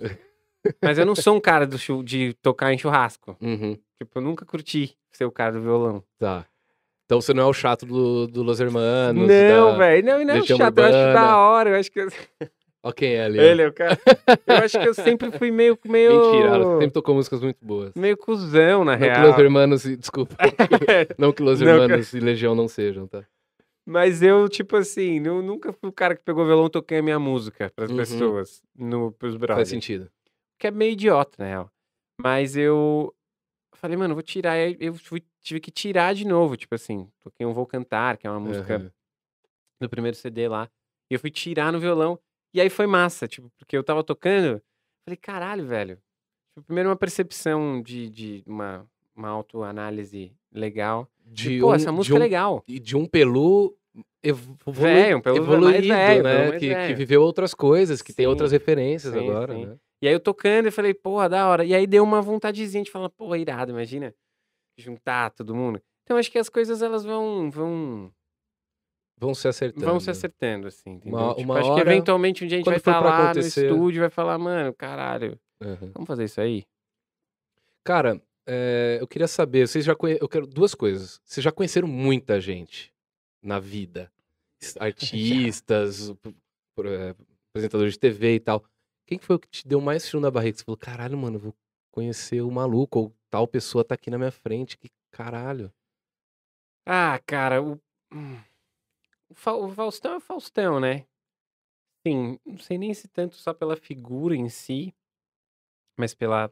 Mas 0.80 0.96
eu 0.96 1.04
não 1.04 1.16
sou 1.16 1.34
um 1.36 1.40
cara 1.40 1.66
do 1.66 1.76
de 2.04 2.34
tocar 2.34 2.72
em 2.72 2.78
churrasco. 2.78 3.36
Uhum. 3.40 3.76
Tipo, 4.00 4.18
eu 4.18 4.22
nunca 4.22 4.44
curti 4.46 4.96
ser 5.16 5.24
o 5.24 5.30
cara 5.32 5.52
do 5.52 5.60
violão. 5.62 6.02
Tá. 6.18 6.44
Então 7.04 7.20
você 7.20 7.32
não 7.32 7.44
é 7.44 7.46
o 7.46 7.52
chato 7.52 7.86
do, 7.86 8.26
do 8.26 8.42
Los 8.42 8.58
Hermanos. 8.60 9.28
não, 9.28 9.76
velho. 9.76 10.04
Não, 10.04 10.24
não 10.24 10.34
é 10.34 10.38
Legião 10.38 10.58
chato, 10.58 10.78
eu 10.78 10.84
acho 10.84 10.96
Urbana. 10.96 11.12
da 11.14 11.36
hora. 11.38 11.70
Eu 11.70 11.76
acho 11.76 11.90
que 11.92 12.06
Ó 12.82 12.92
quem 12.92 13.14
é 13.14 13.24
ali. 13.24 13.38
ele 13.38 13.62
é 13.62 13.68
o 13.68 13.72
cara. 13.72 13.98
Eu 14.46 14.56
acho 14.56 14.78
que 14.78 14.88
eu 14.88 14.94
sempre 14.94 15.30
fui 15.32 15.50
meio. 15.50 15.78
meio... 15.84 16.10
Mentira, 16.32 16.48
ela 16.48 16.72
sempre 16.78 16.90
tocou 16.90 17.14
músicas 17.14 17.40
muito 17.40 17.58
boas. 17.64 17.92
Meio 17.94 18.16
cuzão, 18.16 18.84
na 18.84 18.92
Não 18.92 18.98
que 18.98 19.04
real. 19.04 19.26
Los 19.28 19.38
Hermanos, 19.38 19.82
desculpa. 19.82 20.36
não 21.18 21.32
que 21.32 21.42
Los 21.42 21.60
Não, 21.60 21.66
que- 21.66 21.72
Hermanos 21.82 22.12
e 22.12 22.20
Legião 22.20 22.54
não 22.54 22.68
sejam, 22.68 23.06
tá? 23.06 23.24
Mas 23.88 24.20
eu, 24.20 24.48
tipo 24.48 24.76
assim, 24.76 25.24
eu 25.24 25.40
nunca 25.42 25.72
fui 25.72 25.88
o 25.88 25.92
cara 25.92 26.16
que 26.16 26.22
pegou 26.24 26.44
violão 26.44 26.66
e 26.66 26.70
toquei 26.70 26.98
a 26.98 27.02
minha 27.02 27.20
música 27.20 27.70
pras 27.74 27.88
Uhum. 27.90 27.96
pessoas, 27.96 28.62
no, 28.76 29.12
pros 29.12 29.34
Faz 29.34 29.40
brothers. 29.40 29.68
sentido. 29.68 30.10
Que 30.58 30.66
é 30.66 30.70
meio 30.72 30.92
idiota, 30.92 31.36
na 31.38 31.44
real. 31.46 31.70
Mas 32.20 32.56
eu 32.56 33.12
falei, 33.76 33.96
mano, 33.96 34.14
vou 34.14 34.22
tirar. 34.22 34.52
Aí 34.52 34.76
Eu 34.80 34.94
fui- 34.94 35.22
tive 35.40 35.60
que 35.60 35.70
tirar 35.70 36.14
de 36.14 36.26
novo, 36.26 36.56
tipo 36.56 36.74
assim, 36.74 37.08
toquei 37.22 37.46
um 37.46 37.52
Vou 37.52 37.66
Cantar, 37.66 38.16
que 38.16 38.26
é 38.26 38.30
uma 38.30 38.40
música 38.40 38.76
Aham. 38.76 38.90
do 39.80 39.88
primeiro 39.88 40.16
CD 40.16 40.48
lá. 40.48 40.68
E 41.10 41.14
eu 41.14 41.20
fui 41.20 41.30
tirar 41.30 41.72
no 41.72 41.78
violão. 41.78 42.18
E 42.52 42.60
aí 42.60 42.68
foi 42.70 42.86
massa, 42.86 43.28
tipo, 43.28 43.50
porque 43.58 43.76
eu 43.76 43.84
tava 43.84 44.02
tocando. 44.02 44.60
Falei, 45.04 45.16
caralho, 45.16 45.66
velho. 45.66 45.98
Tipo, 46.54 46.66
primeiro 46.66 46.88
uma 46.88 46.96
percepção 46.96 47.80
de, 47.82 48.08
de 48.08 48.42
uma, 48.46 48.86
uma 49.14 49.28
autoanálise 49.28 50.32
legal. 50.52 51.08
De 51.24 51.60
Pô, 51.60 51.70
um, 51.70 51.74
essa 51.74 51.92
música 51.92 52.14
um, 52.14 52.18
é 52.18 52.20
legal. 52.20 52.64
e 52.66 52.78
de 52.78 52.96
um 52.96 53.04
Pelu 53.06 53.76
evolu- 54.22 54.56
Velho, 54.72 55.18
um 55.18 55.20
Pelu 55.20 55.36
mais 55.44 55.48
evoluído, 55.58 55.88
velho, 55.88 56.22
né? 56.22 56.38
Pelu 56.46 56.52
Que, 56.52 56.58
que 56.68 56.74
velho. 56.74 56.96
viveu 56.96 57.22
outras 57.22 57.52
coisas, 57.54 58.00
que 58.02 58.12
tem 58.12 58.24
Sim, 58.24 58.30
outras 58.30 58.52
referências 58.52 59.12
sim, 59.12 59.18
agora, 59.18 59.54
sim. 59.54 59.66
né? 59.66 59.76
E 60.02 60.06
aí 60.08 60.14
eu 60.14 60.20
tocando, 60.20 60.66
eu 60.66 60.72
falei, 60.72 60.92
porra, 60.92 61.28
da 61.28 61.48
hora. 61.48 61.64
E 61.64 61.74
aí 61.74 61.86
deu 61.86 62.04
uma 62.04 62.20
vontadezinha 62.20 62.84
de 62.84 62.90
falar, 62.90 63.08
porra, 63.10 63.38
irado, 63.38 63.72
imagina 63.72 64.14
juntar 64.78 65.30
todo 65.30 65.54
mundo. 65.54 65.80
Então 66.04 66.16
acho 66.18 66.30
que 66.30 66.38
as 66.38 66.48
coisas 66.48 66.82
elas 66.82 67.04
vão 67.04 67.50
vão 67.50 68.12
Vão 69.18 69.34
se 69.34 69.48
acertando. 69.48 69.86
vão 69.86 69.98
se 69.98 70.10
acertando 70.10 70.66
assim, 70.66 70.90
entendeu? 70.90 71.18
Uma- 71.18 71.34
Tipo, 71.34 71.50
uma 71.50 71.58
acho 71.60 71.70
hora, 71.70 71.82
que 71.84 71.90
eventualmente 71.90 72.44
um 72.44 72.46
dia 72.46 72.56
a 72.56 72.58
gente 72.58 72.66
vai 72.66 72.76
estar 72.76 73.00
pra 73.00 73.08
lá 73.08 73.30
acontecer- 73.30 73.70
no 73.70 73.74
estúdio 73.76 73.98
e 73.98 74.00
vai 74.00 74.10
falar, 74.10 74.36
mano, 74.36 74.74
caralho, 74.74 75.40
Aham. 75.62 75.90
vamos 75.94 76.06
fazer 76.06 76.24
isso 76.24 76.38
aí? 76.40 76.64
Cara, 77.84 78.20
é, 78.46 78.98
eu 79.00 79.06
queria 79.08 79.26
saber, 79.28 79.66
vocês 79.66 79.84
já 79.84 79.94
conhe... 79.94 80.18
eu 80.20 80.28
quero 80.28 80.46
duas 80.46 80.74
coisas. 80.74 81.20
Vocês 81.24 81.42
já 81.42 81.50
conheceram 81.52 81.88
muita 81.88 82.40
gente 82.40 82.92
na 83.42 83.58
vida? 83.58 84.12
Artistas, 84.80 86.10
é, 86.10 87.14
apresentadores 87.50 87.94
de 87.94 87.98
TV 87.98 88.34
e 88.34 88.40
tal. 88.40 88.64
Quem 89.06 89.18
que 89.18 89.24
foi 89.24 89.36
o 89.36 89.38
que 89.38 89.48
te 89.48 89.66
deu 89.66 89.80
mais 89.80 90.08
frio 90.08 90.20
na 90.20 90.30
barriga? 90.30 90.52
que 90.54 90.58
Você 90.60 90.64
falou, 90.64 90.76
caralho, 90.78 91.16
mano, 91.16 91.38
vou 91.38 91.54
conhecer 91.92 92.40
o 92.42 92.50
maluco, 92.50 92.98
ou 92.98 93.16
tal 93.30 93.46
pessoa 93.46 93.84
tá 93.84 93.94
aqui 93.94 94.10
na 94.10 94.18
minha 94.18 94.32
frente, 94.32 94.76
que 94.76 94.88
caralho. 95.10 95.72
Ah, 96.84 97.18
cara, 97.26 97.62
o, 97.62 97.80
hum, 98.12 98.38
o 99.30 99.34
Fa- 99.34 99.54
o 99.54 99.70
Faustão 99.70 100.14
é 100.14 100.16
o 100.16 100.20
Faustão, 100.20 100.80
né? 100.80 101.06
Sim, 102.06 102.38
não 102.46 102.58
sei 102.58 102.78
nem 102.78 102.94
se 102.94 103.08
tanto 103.08 103.34
só 103.36 103.52
pela 103.52 103.76
figura 103.76 104.34
em 104.36 104.48
si, 104.48 104.94
mas 105.98 106.14
pela 106.14 106.50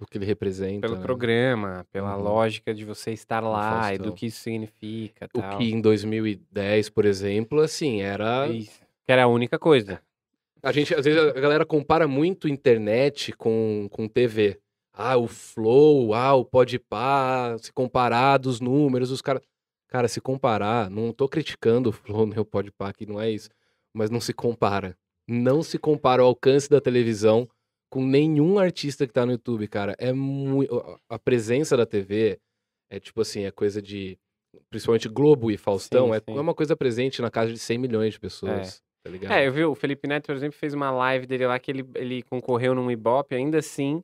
O 0.00 0.06
que 0.06 0.18
ele 0.18 0.24
representa. 0.26 0.88
pelo 0.88 0.96
né? 0.96 1.02
programa, 1.02 1.86
pela 1.92 2.14
Uhum. 2.16 2.22
lógica 2.22 2.74
de 2.74 2.84
você 2.84 3.12
estar 3.12 3.40
lá 3.40 3.92
e 3.94 3.98
do 3.98 4.12
que 4.14 4.26
isso 4.26 4.40
significa, 4.40 5.28
O 5.34 5.40
tal. 5.40 5.58
que 5.58 5.64
em 5.70 5.80
2010, 5.80 6.88
por 6.88 7.04
exemplo, 7.04 7.60
assim, 7.60 8.00
era. 8.00 8.46
Isso, 8.48 8.80
que 9.04 9.12
era 9.12 9.24
a 9.24 9.28
única 9.28 9.58
coisa. 9.58 10.02
A 10.62 10.72
gente, 10.72 10.94
às 10.94 11.04
vezes, 11.04 11.20
a 11.20 11.40
galera 11.40 11.64
compara 11.64 12.08
muito 12.08 12.48
internet 12.48 13.32
com, 13.32 13.88
com 13.90 14.08
TV. 14.08 14.58
Ah, 14.92 15.16
o 15.16 15.28
Flow, 15.28 16.14
ah, 16.14 16.34
o 16.34 16.44
Podpah, 16.44 17.56
se 17.58 17.72
comparar 17.72 18.38
dos 18.38 18.60
números, 18.60 19.10
os 19.10 19.20
caras... 19.20 19.42
Cara, 19.88 20.08
se 20.08 20.20
comparar, 20.20 20.90
não 20.90 21.12
tô 21.12 21.28
criticando 21.28 21.90
o 21.90 21.92
Flow 21.92 22.26
nem 22.26 22.38
o 22.38 22.44
Podpah, 22.44 22.92
que 22.92 23.06
não 23.06 23.20
é 23.20 23.30
isso, 23.30 23.48
mas 23.94 24.10
não 24.10 24.20
se 24.20 24.32
compara. 24.32 24.96
Não 25.28 25.62
se 25.62 25.78
compara 25.78 26.22
o 26.22 26.26
alcance 26.26 26.68
da 26.68 26.80
televisão 26.80 27.48
com 27.90 28.04
nenhum 28.04 28.58
artista 28.58 29.06
que 29.06 29.12
tá 29.12 29.24
no 29.24 29.32
YouTube, 29.32 29.68
cara. 29.68 29.94
É 29.98 30.12
muito... 30.12 31.00
A 31.08 31.18
presença 31.18 31.76
da 31.76 31.86
TV 31.86 32.40
é 32.90 32.98
tipo 32.98 33.20
assim, 33.20 33.44
é 33.44 33.50
coisa 33.50 33.80
de... 33.80 34.18
Principalmente 34.70 35.08
Globo 35.08 35.50
e 35.50 35.58
Faustão, 35.58 36.08
Sim, 36.08 36.14
é, 36.14 36.20
sim. 36.20 36.38
é 36.38 36.40
uma 36.40 36.54
coisa 36.54 36.74
presente 36.74 37.20
na 37.20 37.30
casa 37.30 37.52
de 37.52 37.58
100 37.58 37.78
milhões 37.78 38.14
de 38.14 38.20
pessoas, 38.20 38.82
tá 39.06 39.12
ligado? 39.12 39.32
É, 39.32 39.46
eu 39.46 39.52
vi, 39.52 39.64
o 39.64 39.74
Felipe 39.74 40.06
Neto, 40.08 40.26
por 40.26 40.34
exemplo, 40.34 40.56
fez 40.58 40.74
uma 40.74 40.90
live 40.90 41.26
dele 41.26 41.46
lá 41.46 41.58
que 41.58 41.70
ele, 41.70 41.88
ele 41.94 42.22
concorreu 42.22 42.74
num 42.74 42.90
Ibope, 42.90 43.34
ainda 43.34 43.58
assim, 43.58 44.02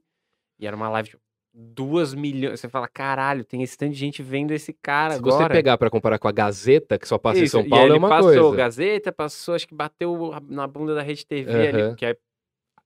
e 0.58 0.66
era 0.66 0.74
uma 0.76 0.88
live 0.88 1.10
de 1.10 1.16
duas 1.54 2.14
milhões. 2.14 2.60
Você 2.60 2.68
fala, 2.68 2.88
caralho, 2.88 3.44
tem 3.44 3.62
esse 3.62 3.76
tanto 3.76 3.92
de 3.92 3.98
gente 3.98 4.22
vendo 4.22 4.52
esse 4.52 4.72
cara 4.72 5.14
Se 5.14 5.18
agora. 5.18 5.44
você 5.44 5.50
pegar 5.50 5.76
pra 5.76 5.90
comparar 5.90 6.18
com 6.18 6.28
a 6.28 6.32
Gazeta, 6.32 6.98
que 6.98 7.06
só 7.06 7.18
passa 7.18 7.40
em 7.40 7.42
Isso, 7.44 7.52
São 7.52 7.60
e 7.60 7.64
aí 7.64 7.70
Paulo, 7.70 7.94
é 7.94 7.98
uma 7.98 8.08
passou 8.08 8.30
coisa. 8.42 8.56
Gazeta, 8.56 9.12
passou, 9.12 9.54
acho 9.54 9.68
que 9.68 9.74
bateu 9.74 10.16
na 10.48 10.66
bunda 10.66 10.94
da 10.94 11.02
Rede 11.02 11.26
TV 11.26 11.68
ali, 11.68 11.82
Aham. 11.82 11.94
que 11.94 12.06
é 12.06 12.16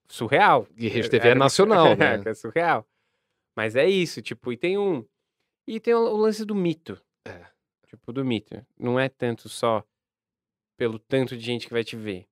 surreal. 0.09 0.67
E 0.77 0.89
Rede 0.89 1.09
TV 1.11 1.29
é 1.29 1.31
Era- 1.31 1.39
nacional, 1.39 1.95
né? 1.97 2.21
é 2.25 2.35
surreal. 2.35 2.87
Mas 3.57 3.77
é 3.77 3.89
isso, 3.89 4.21
tipo, 4.21 4.53
e 4.53 4.57
tem 4.57 4.77
um. 4.77 5.05
E 5.67 5.81
tem 5.81 5.95
o 5.95 6.17
lance 6.17 6.45
do 6.45 6.55
mito. 6.55 7.01
É. 7.27 7.47
Tipo, 7.87 8.13
do 8.13 8.25
mito. 8.25 8.65
Não 8.79 8.99
é 9.01 9.09
tanto 9.09 9.49
só 9.49 9.83
pelo 10.77 10.99
tanto 10.99 11.37
de 11.37 11.45
gente 11.45 11.67
que 11.67 11.73
vai 11.73 11.85
te 11.85 11.97
ver. 11.97 12.27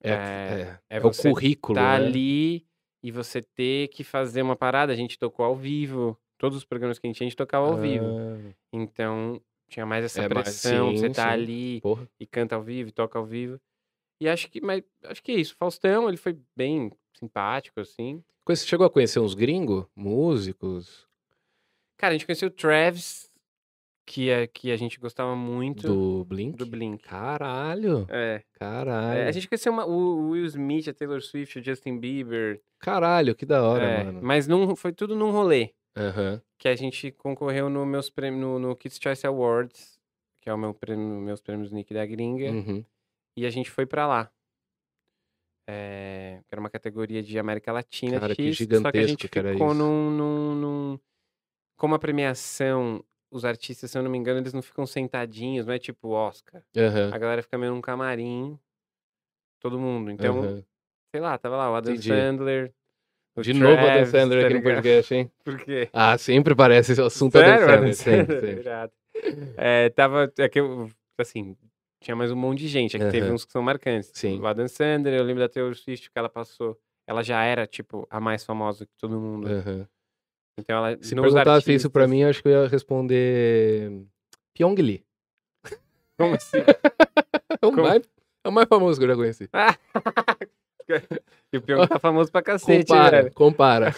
É, 0.00 0.10
É, 0.10 0.14
é, 0.14 0.80
é 0.90 0.96
é 0.96 0.98
o 1.00 1.02
você 1.02 1.28
currículo, 1.30 1.74
tá 1.78 1.90
né? 1.90 1.96
ali 1.96 2.66
e 3.02 3.10
você 3.10 3.42
ter 3.42 3.88
que 3.88 4.02
fazer 4.04 4.42
uma 4.42 4.56
parada. 4.56 4.92
A 4.92 4.96
gente 4.96 5.18
tocou 5.18 5.44
ao 5.44 5.56
vivo. 5.56 6.18
Todos 6.38 6.58
os 6.58 6.64
programas 6.64 6.98
que 6.98 7.06
a 7.06 7.08
gente 7.08 7.16
tinha, 7.18 7.26
a 7.26 7.30
gente 7.30 7.36
tocava 7.36 7.66
ao 7.68 7.76
vivo. 7.76 8.06
Ah, 8.06 8.52
Então, 8.72 9.40
tinha 9.68 9.86
mais 9.86 10.04
essa 10.04 10.22
É 10.22 10.28
pressão. 10.28 10.92
de 10.92 10.98
você 10.98 11.06
sim, 11.08 11.12
tá 11.12 11.22
sim. 11.24 11.28
ali 11.28 11.80
porra. 11.80 12.08
e 12.18 12.26
canta 12.26 12.56
ao 12.56 12.62
vivo, 12.62 12.88
e 12.88 12.92
toca 12.92 13.18
ao 13.18 13.24
vivo. 13.24 13.60
E 14.20 14.28
acho 14.28 14.48
que, 14.50 14.60
mas 14.60 14.82
acho 15.04 15.22
que 15.22 15.32
é 15.32 15.36
isso. 15.36 15.54
Faustão, 15.56 16.08
ele 16.08 16.16
foi 16.16 16.38
bem 16.56 16.90
simpático, 17.16 17.80
assim. 17.80 18.22
Conhece- 18.44 18.66
Chegou 18.66 18.86
a 18.86 18.90
conhecer 18.90 19.20
uns 19.20 19.34
gringos? 19.34 19.86
Músicos? 19.94 21.06
Cara, 21.96 22.14
a 22.14 22.16
gente 22.18 22.26
conheceu 22.26 22.48
o 22.48 22.52
Travis, 22.52 23.30
que, 24.06 24.28
é, 24.30 24.46
que 24.46 24.70
a 24.72 24.76
gente 24.76 24.98
gostava 24.98 25.34
muito 25.36 25.86
Do 25.86 26.24
Blink? 26.24 26.56
do 26.58 26.66
Blink. 26.66 27.02
Caralho! 27.04 28.06
É. 28.10 28.42
Caralho! 28.54 29.18
É, 29.20 29.28
a 29.28 29.32
gente 29.32 29.48
conheceu 29.48 29.72
uma- 29.72 29.86
o 29.86 29.92
o 29.92 30.30
Will 30.30 30.44
Smith, 30.46 30.88
a 30.88 30.92
Taylor 30.94 31.20
Swift, 31.22 31.58
o 31.58 31.64
Justin 31.64 31.98
Bieber. 31.98 32.60
Caralho, 32.78 33.34
que 33.34 33.46
da 33.46 33.62
hora, 33.62 33.84
É, 33.84 34.04
mano. 34.04 34.20
mas 34.22 34.46
num, 34.48 34.74
foi 34.76 34.92
tudo 34.92 35.14
num 35.14 35.30
rolê. 35.30 35.72
Aham. 35.96 36.40
Que 36.58 36.68
a 36.68 36.74
gente 36.76 37.10
concorreu 37.12 37.68
no, 37.70 37.84
meus 37.86 38.08
prêmios, 38.10 38.40
no, 38.42 38.58
no 38.58 38.76
Kids 38.76 38.98
Choice 39.02 39.26
Awards, 39.26 39.98
que 40.40 40.48
é 40.48 40.54
o 40.54 40.58
meu 40.58 40.72
prêmio, 40.74 41.20
meus 41.20 41.40
prêmios 41.40 41.70
Nick 41.70 41.92
da 41.94 42.04
Gringa. 42.06 42.50
Uhum. 42.50 42.84
E 43.36 43.46
a 43.46 43.50
gente 43.50 43.70
foi 43.70 43.86
pra 43.86 44.06
lá. 44.06 44.30
É, 45.68 46.42
era 46.50 46.60
uma 46.60 46.68
categoria 46.70 47.22
de 47.22 47.38
América 47.38 47.72
Latina 47.72 48.18
Cara, 48.18 48.34
que 48.34 48.52
X, 48.52 48.58
só 48.58 48.66
que 48.66 48.74
a 48.74 48.76
gigantesco 49.06 49.08
gente 49.08 49.28
ficou 49.28 49.68
isso. 49.68 49.74
num, 49.74 50.10
num, 50.10 50.54
num- 50.56 50.98
Como 51.76 51.94
a 51.94 51.98
premiação, 51.98 53.02
os 53.32 53.44
artistas, 53.44 53.90
se 53.90 53.98
eu 53.98 54.02
não 54.02 54.10
me 54.10 54.18
engano, 54.18 54.40
eles 54.40 54.52
não 54.52 54.62
ficam 54.62 54.86
sentadinhos, 54.86 55.66
não 55.66 55.72
é 55.72 55.78
tipo 55.78 56.10
Oscar. 56.10 56.62
Aham. 56.76 57.10
A 57.12 57.18
galera 57.18 57.42
fica 57.42 57.56
meio 57.56 57.72
num 57.72 57.80
camarim, 57.80 58.58
todo 59.58 59.78
mundo. 59.78 60.10
Então, 60.10 60.42
aham. 60.42 60.64
sei 61.10 61.20
lá, 61.20 61.38
tava 61.38 61.56
lá 61.56 61.70
o 61.72 61.74
Adam 61.74 61.94
Entendi. 61.94 62.08
Sandler. 62.10 62.74
o 63.34 63.42
De 63.42 63.54
novo 63.54 63.72
o 63.74 63.78
Adam 63.78 63.86
Travis, 63.86 64.10
Sandler 64.10 64.40
tá 64.40 64.46
aqui 64.46 64.54
no 64.54 64.62
podcast, 64.62 65.14
hein? 65.14 65.32
Por 65.42 65.58
quê? 65.58 65.88
Ah, 65.92 66.18
sempre 66.18 66.54
parece 66.54 66.92
esse 66.92 67.00
assunto 67.00 67.32
Sério, 67.32 67.64
Adam 67.64 67.74
Adam 67.74 67.92
Sandler. 67.92 67.94
Sempre, 67.94 68.34
Sandler? 68.34 68.40
sempre. 68.40 68.60
Irado. 68.60 68.92
É, 69.56 69.88
tava. 69.90 70.32
É 70.38 70.48
que 70.48 70.60
eu, 70.60 70.90
assim, 71.18 71.56
tinha 72.00 72.14
mais 72.14 72.30
um 72.30 72.36
monte 72.36 72.58
de 72.58 72.68
gente. 72.68 72.96
É 72.96 72.98
que 72.98 73.10
teve 73.10 73.30
uns 73.30 73.44
que 73.46 73.52
são 73.52 73.62
marcantes. 73.62 74.10
Sim. 74.12 74.38
O 74.40 74.46
Adam 74.46 74.68
Sandler, 74.68 75.14
eu 75.14 75.24
lembro 75.24 75.42
da 75.42 75.48
Taylor 75.48 75.74
Swift 75.74 76.10
que 76.10 76.18
ela 76.18 76.28
passou. 76.28 76.78
Ela 77.06 77.22
já 77.22 77.42
era, 77.42 77.66
tipo, 77.66 78.06
a 78.10 78.20
mais 78.20 78.44
famosa 78.44 78.84
que 78.86 78.92
todo 78.98 79.18
mundo. 79.18 79.48
Aham. 79.48 79.88
Então 80.62 80.76
ela. 80.86 80.98
Se 81.02 81.14
nos 81.14 81.24
perguntasse 81.32 81.74
isso 81.74 81.90
pra 81.90 82.02
artistas- 82.04 82.10
mim, 82.10 82.24
acho 82.24 82.42
que 82.42 82.48
eu 82.48 82.62
ia 82.62 82.68
responder 82.68 84.02
Pyong 84.54 84.74
Lee. 84.80 85.04
Como 86.18 86.34
assim? 86.34 86.58
É 87.62 87.66
o, 87.66 87.72
mais, 87.72 88.02
é 88.44 88.48
o 88.48 88.52
mais 88.52 88.66
famoso 88.68 88.98
que 88.98 89.04
eu 89.04 89.08
já 89.10 89.14
conheci. 89.14 89.48
e 91.52 91.56
o 91.58 91.62
Pyong 91.62 91.86
tá 91.86 91.98
famoso 91.98 92.30
pra 92.32 92.42
cacete, 92.42 92.86
Compara, 92.88 93.22
velho. 93.22 93.34
compara. 93.34 93.94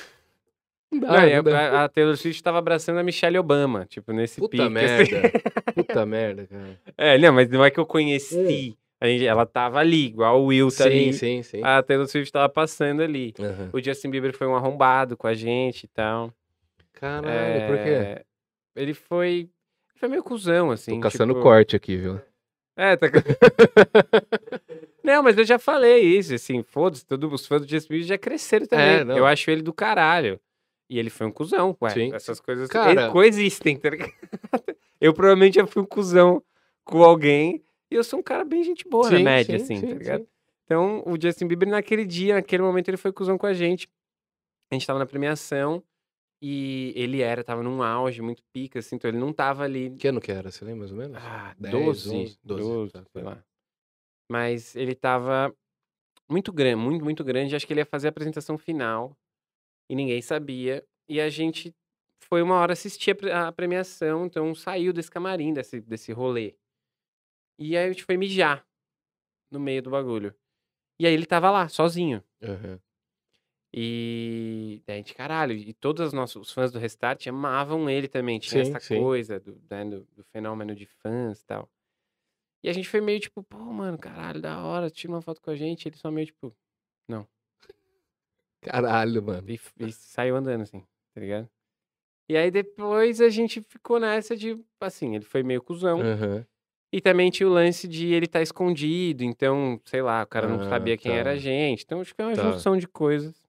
Não 0.93 1.01
dá, 1.01 1.09
Não, 1.09 1.43
não 1.43 1.53
a, 1.55 1.59
a- 1.59 1.85
a 1.85 1.89
Taylor 1.89 2.17
Swift 2.17 2.43
tava 2.43 2.59
abraçando 2.59 2.99
a 2.99 3.03
Michelle 3.03 3.39
Obama, 3.39 3.87
tipo, 3.87 4.13
nesse 4.13 4.41
Puta 4.41 4.51
pique. 4.51 4.63
assim. 4.85 5.13
merda. 5.13 5.41
Puta 5.75 6.07
merda, 6.07 6.47
cara. 6.47 6.81
É, 6.97 7.19
não, 7.19 7.33
mas 7.33 7.49
não 7.49 7.65
é 7.65 7.71
que 7.71 7.81
eu 7.81 7.87
conheci. 7.87 8.77
A 9.01 9.07
gente, 9.07 9.27
ela 9.27 9.47
tava 9.47 9.79
ali, 9.79 10.07
igual 10.07 10.41
o 10.43 10.47
Will 10.47 10.69
tá 10.69 10.85
Sim, 10.85 10.87
ali. 10.91 11.13
sim, 11.15 11.43
sim. 11.43 11.61
A 11.65 11.83
Taylor 11.83 12.07
Swift 12.07 12.31
tava 12.33 12.49
passando 12.49 13.03
ali. 13.03 13.33
Aham. 13.41 13.71
O 13.73 13.83
Justin 13.83 14.11
Bieber 14.11 14.37
foi 14.37 14.47
um 14.47 14.55
arrombado 14.55 15.17
com 15.17 15.27
a 15.27 15.35
gente 15.35 15.85
e 15.85 15.89
tal. 15.89 16.33
Caralho, 16.95 17.67
por 17.67 17.77
quê? 17.77 17.91
É, 17.91 18.25
Ele 18.77 18.95
foi. 18.95 19.51
Foi 19.97 20.09
meio 20.09 20.23
cuzão, 20.23 20.71
assim. 20.71 20.95
Tô 20.95 21.01
caçando 21.01 21.33
tipo- 21.35 21.43
corte 21.43 21.77
aqui, 21.77 21.97
viu? 21.97 22.21
É, 22.77 22.97
tá. 22.97 23.07
Não, 25.03 25.23
mas 25.23 25.37
eu 25.37 25.45
já 25.45 25.59
falei 25.59 26.03
isso, 26.03 26.35
assim, 26.35 26.63
foda-se, 26.63 27.05
todos 27.05 27.31
os 27.33 27.47
fãs 27.47 27.61
do 27.63 27.69
Justin 27.69 27.89
Bieber 27.91 28.07
já 28.09 28.19
cresceram 28.19 28.67
também. 28.67 29.15
É, 29.15 29.19
eu 29.19 29.27
acho 29.27 29.51
ele 29.51 29.63
do 29.63 29.73
caralho. 29.73 30.41
E 30.89 30.99
ele 30.99 31.11
foi 31.11 31.27
um 31.27 31.31
cuzão, 31.31 31.77
ué. 31.83 31.91
Sim. 31.91 32.13
Essas 32.15 32.41
coisas 32.41 32.69
Cara- 32.69 33.11
coexistem, 33.11 33.77
tá 33.77 33.91
ligado? 33.91 34.13
Eu 35.01 35.13
provavelmente 35.13 35.57
já 35.57 35.67
fui 35.67 35.83
um 35.83 35.87
cuzão 35.87 36.43
com 36.85 37.03
alguém 37.03 37.63
e 37.91 37.95
eu 37.95 38.03
sou 38.03 38.21
um 38.21 38.23
cara 38.23 38.43
bem 38.45 38.63
gente 38.65 38.89
boa 38.89 39.11
na 39.11 39.19
Sim, 39.19 39.23
média, 39.25 39.59
sim, 39.59 39.65
assim, 39.65 39.77
sim, 39.81 39.87
tá 39.89 39.95
ligado? 39.99 40.27
Então, 40.65 41.03
o 41.05 41.21
Justin 41.21 41.47
Bieber, 41.47 41.69
naquele 41.69 42.07
dia, 42.07 42.35
naquele 42.35 42.63
momento, 42.63 42.89
ele 42.89 42.97
foi 42.97 43.13
cuzão 43.13 43.37
com 43.37 43.47
a 43.47 43.53
gente. 43.53 43.87
A 44.71 44.75
gente 44.75 44.87
tava 44.87 44.99
na 44.99 45.05
premiação 45.05 45.83
e 46.47 46.93
ele 46.95 47.23
era, 47.23 47.43
tava 47.43 47.63
num 47.63 47.83
auge 47.83 48.21
muito 48.21 48.43
pica, 48.53 48.79
assim, 48.79 48.97
então 48.97 49.09
ele 49.09 49.17
não 49.17 49.33
tava 49.33 49.65
ali 49.65 49.97
Que 49.97 50.09
ano 50.09 50.21
que 50.21 50.31
era? 50.31 50.51
Você 50.51 50.63
lembra 50.63 50.81
mais 50.81 50.93
ou 50.93 50.99
menos? 50.99 51.17
ah, 51.17 51.55
10, 51.59 52.05
12, 52.05 52.11
11, 52.11 52.39
12, 52.45 52.63
12, 52.69 52.93
tá, 52.93 53.03
sei 53.11 53.23
tá. 53.23 53.31
lá. 53.31 53.45
Mas 54.31 54.77
ele 54.77 54.95
tava 54.95 55.55
muito 56.29 56.53
grande, 56.53 56.77
muito, 56.77 57.03
muito 57.03 57.25
grande. 57.25 57.57
Acho 57.57 57.67
que 57.67 57.73
ele 57.73 57.81
ia 57.81 57.87
fazer 57.87 58.09
a 58.09 58.11
apresentação 58.11 58.59
final 58.59 59.17
e 59.89 59.95
ninguém 59.97 60.21
sabia. 60.21 60.85
E 61.09 61.19
a 61.19 61.31
gente 61.31 61.75
foi 62.23 62.43
uma 62.43 62.57
hora 62.57 62.75
assistir 62.75 63.13
a 63.13 63.15
pre- 63.15 63.33
a 63.33 63.51
premiação, 63.53 64.27
então 64.27 64.55
saiu 64.55 64.93
desse 64.93 65.11
camarim, 65.11 65.55
desse, 65.55 65.81
desse 65.81 66.13
rolê. 66.13 66.55
E 67.59 67.75
aí 67.77 67.87
a 67.87 67.93
gente 67.93 68.05
foi 68.05 68.19
mijar 68.19 68.67
no 69.51 69.61
meio 69.61 69.83
do 69.83 69.91
bagulho. 69.91 70.35
E 71.01 71.07
aí 71.07 71.15
ele 71.15 71.27
tava 71.27 71.51
lá, 71.51 71.69
sozinho. 71.69 72.23
Aham. 72.43 72.79
E 73.77 74.81
daí 74.87 74.95
a 74.95 74.99
gente, 74.99 75.15
caralho, 75.15 75.53
e 75.53 75.73
todos 75.75 76.07
os 76.07 76.13
nossos 76.13 76.49
os 76.49 76.53
fãs 76.53 76.71
do 76.71 76.79
Restart 76.79 77.27
amavam 77.27 77.91
ele 77.91 78.07
também. 78.07 78.39
Tinha 78.39 78.63
Sim, 78.63 78.71
essa 78.71 78.79
sim. 78.79 78.97
coisa 78.99 79.41
do, 79.41 79.61
né, 79.69 79.85
do, 79.85 80.07
do 80.15 80.23
fenômeno 80.25 80.75
de 80.77 80.87
fãs 80.87 81.41
e 81.41 81.45
tal. 81.45 81.69
E 82.63 82.69
a 82.69 82.73
gente 82.73 82.89
foi 82.89 83.01
meio 83.01 83.19
tipo, 83.19 83.43
pô, 83.43 83.59
mano, 83.59 83.99
caralho, 83.99 84.41
da 84.41 84.63
hora, 84.65 84.89
tira 84.91 85.13
uma 85.13 85.21
foto 85.21 85.41
com 85.43 85.51
a 85.51 85.57
gente. 85.57 85.89
Ele 85.89 85.97
só 85.97 86.11
meio 86.11 86.27
tipo, 86.27 86.55
Caralho, 88.63 89.23
mano. 89.23 89.51
e, 89.51 89.61
e 89.81 89.93
saiu 89.93 90.37
andando 90.37 90.63
assim, 90.63 90.81
tá 91.15 91.21
ligado? 91.21 91.49
E 92.29 92.37
aí 92.37 92.51
depois 92.51 93.21
a 93.21 93.29
gente 93.29 93.61
ficou 93.61 94.01
nessa 94.01 94.35
de, 94.35 94.59
assim, 94.81 95.15
ele 95.15 95.25
foi 95.25 95.43
meio 95.43 95.63
cuzão. 95.63 96.01
Aham. 96.01 96.47
E 96.91 97.01
também 97.01 97.31
tinha 97.31 97.47
o 97.49 97.53
lance 97.53 97.87
de 97.89 98.15
ele 98.15 98.27
estar 98.27 98.41
escondido, 98.41 99.25
então, 99.25 99.81
sei 99.85 100.01
lá, 100.01 100.23
o 100.23 100.27
cara 100.27 100.47
não 100.47 100.61
Ah, 100.61 100.69
sabia 100.71 100.97
quem 100.97 101.13
era 101.13 101.33
a 101.33 101.35
tá. 101.35 101.41
gente. 101.41 101.83
Então, 101.83 102.01
acho 102.01 102.15
que 102.15 102.23
é 102.23 102.25
uma 102.25 102.35
Tá. 102.35 102.53
junção 102.53 102.77
de 102.77 102.87
coisas. 102.87 103.44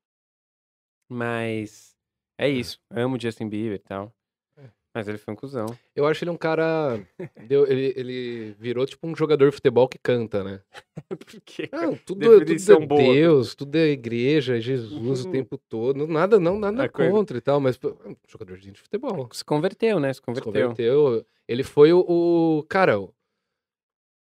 Mas 1.10 1.96
é 2.38 2.50
isso. 2.50 2.80
Amo 2.90 3.20
Justin 3.20 3.48
Bieber 3.50 3.76
e 3.76 3.80
tal. 3.80 4.14
É. 4.58 4.70
Mas 4.94 5.08
ele 5.08 5.18
foi 5.18 5.34
um 5.34 5.38
cuzão. 5.38 5.68
Eu 5.96 6.06
acho 6.08 6.24
ele 6.24 6.32
um 6.32 6.38
cara. 6.38 7.00
deu- 7.48 7.68
ele, 7.68 7.94
ele 7.96 8.52
virou 8.60 8.86
tipo 8.86 9.06
um 9.08 9.16
jogador 9.16 9.50
de 9.50 9.56
futebol 9.56 9.88
que 9.88 9.98
canta, 10.00 10.44
né? 10.44 10.62
Por 11.10 11.42
quê? 11.46 11.70
Não, 11.72 11.96
tudo, 11.96 12.22
tudo 12.26 12.40
Definição 12.40 12.82
é 12.82 12.86
boa. 12.88 13.02
Deus, 13.14 13.54
tudo 13.56 13.76
é 13.76 13.90
igreja, 13.90 14.58
é 14.58 14.62
Jesus 14.62 15.26
o 15.26 15.32
tempo 15.32 15.58
todo. 15.70 16.08
Nada, 16.08 16.40
não, 16.40 16.58
nada 16.58 16.86
A 16.86 16.90
coisa- 16.90 17.12
contra 17.12 17.38
e 17.38 17.42
tal, 17.42 17.60
mas 17.60 17.78
pô, 17.78 17.90
é 18.04 18.10
um 18.10 18.16
jogador 18.28 18.58
de 18.58 18.74
futebol. 18.74 19.30
Se 19.32 19.44
converteu, 19.46 20.00
né? 20.00 20.12
Se 20.12 20.18
Se 20.18 20.22
converteu. 20.22 20.52
converteu. 20.52 21.26
Ele 21.48 21.64
foi 21.64 21.94
o, 21.94 22.00
o- 22.00 22.64
Cara, 22.68 23.00
o- 23.00 23.14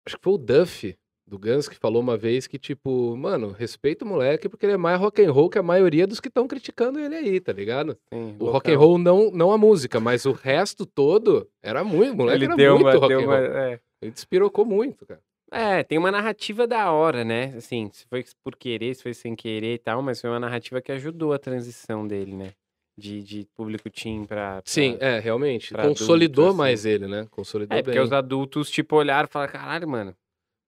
acho 0.04 0.16
que 0.16 0.22
foi 0.24 0.32
o 0.32 0.38
Duff 0.38 0.98
do 1.26 1.38
Guns 1.38 1.68
que 1.68 1.76
falou 1.76 2.00
uma 2.00 2.16
vez 2.16 2.46
que, 2.46 2.58
tipo, 2.58 3.16
mano, 3.16 3.50
respeita 3.50 4.04
o 4.04 4.08
moleque 4.08 4.48
porque 4.48 4.64
ele 4.64 4.74
é 4.74 4.76
mais 4.76 4.98
rock 5.00 5.22
and 5.24 5.32
roll 5.32 5.50
que 5.50 5.58
a 5.58 5.62
maioria 5.62 6.06
dos 6.06 6.20
que 6.20 6.28
estão 6.28 6.46
criticando 6.46 6.98
ele 7.00 7.16
aí, 7.16 7.40
tá 7.40 7.52
ligado? 7.52 7.98
Sim, 8.12 8.36
O 8.38 8.48
rock 8.50 8.70
and 8.70 8.78
roll 8.78 8.96
não, 8.98 9.30
não 9.32 9.50
a 9.50 9.58
música, 9.58 9.98
mas 9.98 10.24
o 10.24 10.32
resto 10.32 10.86
todo 10.86 11.48
era 11.62 11.82
muito. 11.82 12.12
O 12.12 12.16
moleque 12.16 12.38
Ele 12.38 12.44
era 12.46 12.56
deu 12.56 12.74
muito 12.74 12.86
uma. 12.86 12.94
rock 12.96 13.12
and 13.12 13.18
uma 13.18 13.36
roll. 13.38 13.44
é. 13.58 13.80
Ele 14.00 14.10
despirocou 14.12 14.64
muito, 14.64 15.04
cara. 15.04 15.20
É, 15.50 15.82
tem 15.82 15.96
uma 15.96 16.10
narrativa 16.10 16.66
da 16.66 16.90
hora, 16.92 17.24
né? 17.24 17.54
Assim, 17.56 17.88
se 17.92 18.04
foi 18.08 18.24
por 18.44 18.54
querer, 18.56 18.94
se 18.94 19.02
foi 19.02 19.14
sem 19.14 19.34
querer 19.34 19.74
e 19.74 19.78
tal, 19.78 20.02
mas 20.02 20.20
foi 20.20 20.28
uma 20.30 20.40
narrativa 20.40 20.80
que 20.82 20.92
ajudou 20.92 21.32
a 21.32 21.38
transição 21.38 22.06
dele, 22.06 22.34
né? 22.34 22.52
De, 22.98 23.22
de 23.22 23.46
público 23.54 23.88
teen 23.90 24.24
pra. 24.24 24.54
pra- 24.54 24.62
Sim, 24.64 24.96
é, 25.00 25.18
realmente. 25.18 25.72
Consolidou 25.74 26.48
assim. 26.48 26.56
mais 26.58 26.84
ele, 26.86 27.06
né? 27.06 27.26
Consolidou 27.30 27.76
É, 27.76 27.82
porque 27.82 27.96
bem. 27.98 28.04
os 28.04 28.12
adultos, 28.12 28.70
tipo, 28.70 28.96
olharam 28.96 29.28
e 29.28 29.32
falaram, 29.32 29.52
caralho, 29.52 29.88
mano, 29.88 30.14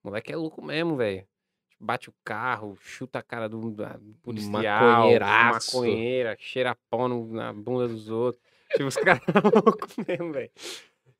moleque 0.09 0.31
é 0.31 0.35
louco 0.35 0.63
mesmo, 0.63 0.95
velho. 0.95 1.23
Bate 1.79 2.09
o 2.09 2.13
carro, 2.25 2.77
chuta 2.81 3.19
a 3.19 3.23
cara 3.23 3.47
do, 3.47 3.57
do 3.71 3.85
policial, 4.21 5.09
maconheira, 5.53 6.35
cheira 6.37 6.75
pó 6.89 7.07
no- 7.07 7.31
na 7.31 7.53
bunda 7.53 7.87
dos 7.87 8.09
outros. 8.09 8.43
Tipo, 8.71 8.85
os 8.87 8.95
caras 9.21 9.21
loucos 9.65 9.95
mesmo, 10.05 10.33
velho. 10.33 10.51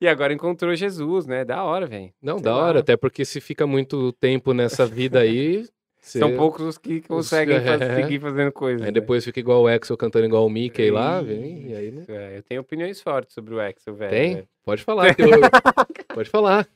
E 0.00 0.06
agora 0.08 0.32
encontrou 0.32 0.74
Jesus, 0.74 1.26
né? 1.26 1.44
Da 1.44 1.62
hora, 1.64 1.86
velho. 1.86 2.12
Não, 2.22 2.36
sei 2.38 2.44
da 2.44 2.56
lá. 2.56 2.64
hora, 2.64 2.80
até 2.80 2.96
porque 2.96 3.24
se 3.24 3.40
fica 3.40 3.66
muito 3.66 4.12
tempo 4.14 4.52
nessa 4.52 4.86
vida 4.86 5.20
aí. 5.20 5.66
São 6.02 6.30
cê- 6.30 6.36
poucos 6.36 6.62
os 6.64 6.78
que 6.78 7.02
conseguem 7.02 7.60
faz- 7.60 7.80
é. 7.82 7.96
seguir 8.02 8.18
fazendo 8.20 8.50
coisas. 8.52 8.80
Aí 8.80 8.86
né? 8.88 8.92
depois 8.92 9.22
fica 9.22 9.38
igual 9.38 9.62
o 9.62 9.68
Exo 9.68 9.94
cantando 9.98 10.24
igual 10.24 10.46
o 10.46 10.50
Mickey 10.50 10.90
lá, 10.90 11.20
vem, 11.20 11.68
e 11.70 11.74
aí 11.74 11.90
não. 11.90 12.00
Isso, 12.02 12.12
é, 12.12 12.38
eu 12.38 12.42
tenho 12.42 12.60
opiniões 12.62 13.02
fortes 13.02 13.34
sobre 13.34 13.54
o 13.54 13.60
Axel, 13.60 13.94
velho. 13.94 14.10
Tem? 14.10 14.34
velho. 14.36 14.48
Pode 14.64 14.82
falar. 14.82 15.08
eu- 15.18 16.14
Pode 16.14 16.30
falar. 16.30 16.66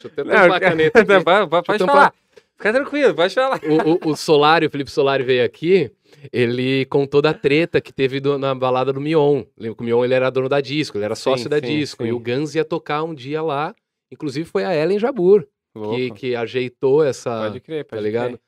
Deixa 0.00 0.06
eu 0.08 0.10
até 0.12 0.24
Não, 0.24 0.30
tampar 0.42 0.56
a 0.56 0.60
caneta 0.60 1.00
aqui. 1.00 1.08
Pode- 1.24 1.66
pode 1.66 1.84
falar. 1.84 2.14
Fica 2.56 2.72
tranquilo, 2.72 3.14
pode 3.14 3.34
falar. 3.34 3.60
O, 3.64 4.08
o, 4.08 4.12
o 4.12 4.16
Solari, 4.16 4.66
o 4.66 4.70
Felipe 4.70 4.90
Solari 4.90 5.22
veio 5.22 5.44
aqui, 5.44 5.92
ele 6.32 6.84
contou 6.86 7.22
da 7.22 7.32
treta 7.32 7.80
que 7.80 7.92
teve 7.92 8.18
do- 8.18 8.36
na 8.38 8.52
balada 8.54 8.92
do 8.92 9.00
Mion. 9.00 9.44
Lembra 9.56 9.76
que 9.76 9.82
o 9.82 9.86
Mion 9.86 10.04
ele 10.04 10.14
era 10.14 10.28
dono 10.30 10.48
da 10.48 10.60
disco, 10.60 10.98
ele 10.98 11.04
era 11.04 11.14
sócio 11.14 11.44
Sim, 11.44 11.48
da 11.50 11.60
sim, 11.60 11.66
disco. 11.66 12.02
E 12.04 12.08
sim. 12.08 12.12
o 12.12 12.18
Guns 12.18 12.54
ia 12.56 12.64
tocar 12.64 13.04
um 13.04 13.14
dia 13.14 13.40
lá. 13.42 13.74
Inclusive 14.10 14.48
foi 14.48 14.64
a 14.64 14.74
Ellen 14.74 14.98
Jabur 14.98 15.46
que, 15.94 16.10
que 16.12 16.34
ajeitou 16.34 17.04
essa. 17.04 17.30
Pode 17.42 17.60
crer, 17.60 17.84
pode 17.84 18.00
tá 18.00 18.04
ligado? 18.04 18.28
crer. 18.30 18.40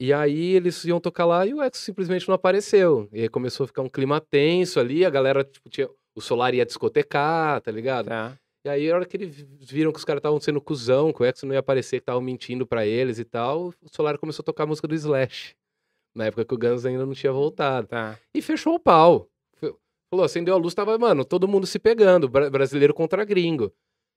E 0.00 0.14
aí 0.14 0.54
eles 0.54 0.82
iam 0.86 0.98
tocar 0.98 1.26
lá 1.26 1.44
e 1.46 1.52
o 1.52 1.62
Exo 1.62 1.82
simplesmente 1.82 2.26
não 2.26 2.34
apareceu. 2.34 3.06
E 3.12 3.20
aí 3.22 3.28
começou 3.28 3.64
a 3.64 3.66
ficar 3.66 3.82
um 3.82 3.88
clima 3.90 4.18
tenso 4.18 4.80
ali, 4.80 5.04
a 5.04 5.10
galera, 5.10 5.44
tipo, 5.44 5.68
tinha. 5.68 5.86
O 6.14 6.20
Solari 6.22 6.56
ia 6.56 6.64
discotecar, 6.66 7.60
tá 7.60 7.70
ligado? 7.70 8.06
Tá. 8.06 8.32
E 8.64 8.68
aí, 8.68 8.90
a 8.90 8.94
hora 8.94 9.06
que 9.06 9.16
eles 9.16 9.34
viram 9.60 9.90
que 9.90 9.98
os 9.98 10.04
caras 10.04 10.18
estavam 10.20 10.38
sendo 10.40 10.60
cuzão, 10.60 11.12
que 11.12 11.22
o 11.22 11.24
Exo 11.24 11.46
não 11.46 11.54
ia 11.54 11.60
aparecer, 11.60 11.96
que 11.98 12.02
estavam 12.02 12.20
mentindo 12.20 12.66
pra 12.66 12.86
eles 12.86 13.18
e 13.18 13.24
tal, 13.24 13.68
o 13.82 13.88
Solari 13.90 14.18
começou 14.18 14.42
a 14.42 14.44
tocar 14.44 14.64
a 14.64 14.66
música 14.66 14.86
do 14.86 14.94
Slash. 14.94 15.54
Na 16.14 16.26
época 16.26 16.44
que 16.44 16.54
o 16.54 16.58
Guns 16.58 16.84
ainda 16.84 17.06
não 17.06 17.14
tinha 17.14 17.32
voltado. 17.32 17.86
Tá. 17.86 18.18
E 18.34 18.42
fechou 18.42 18.74
o 18.74 18.78
pau. 18.80 19.28
Falou, 20.12 20.24
acendeu 20.26 20.54
a 20.54 20.58
luz, 20.58 20.74
tava, 20.74 20.98
mano, 20.98 21.24
todo 21.24 21.46
mundo 21.46 21.66
se 21.68 21.78
pegando, 21.78 22.28
bra- 22.28 22.50
brasileiro 22.50 22.92
contra 22.92 23.24
gringo. 23.24 23.72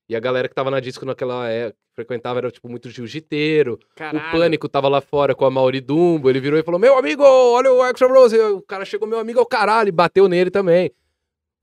E 0.10 0.16
a 0.16 0.20
galera 0.20 0.50
que 0.50 0.56
tava 0.56 0.72
na 0.72 0.80
disco 0.80 1.06
naquela 1.06 1.48
época, 1.48 1.78
frequentava, 1.96 2.40
era 2.40 2.52
tipo 2.52 2.68
muito 2.68 2.90
jiu-jiteiro. 2.90 3.80
O 4.18 4.32
Pânico 4.32 4.68
tava 4.68 4.90
lá 4.90 5.00
fora 5.02 5.36
com 5.36 5.46
a 5.46 5.52
Mauri 5.52 5.80
Dumbo, 5.80 6.30
ele 6.30 6.40
virou 6.42 6.60
e 6.60 6.64
falou, 6.64 6.80
meu 6.80 6.98
amigo, 6.98 7.24
olha 7.24 7.72
o 7.72 7.86
Extra 7.86 8.08
Rose. 8.08 8.38
O 8.38 8.62
cara 8.64 8.84
chegou, 8.86 9.08
meu 9.08 9.20
amigo, 9.20 9.40
é 9.40 9.42
o 9.42 9.46
caralho, 9.46 9.88
e 9.90 9.92
bateu 9.92 10.28
nele 10.28 10.50
também. 10.50 10.92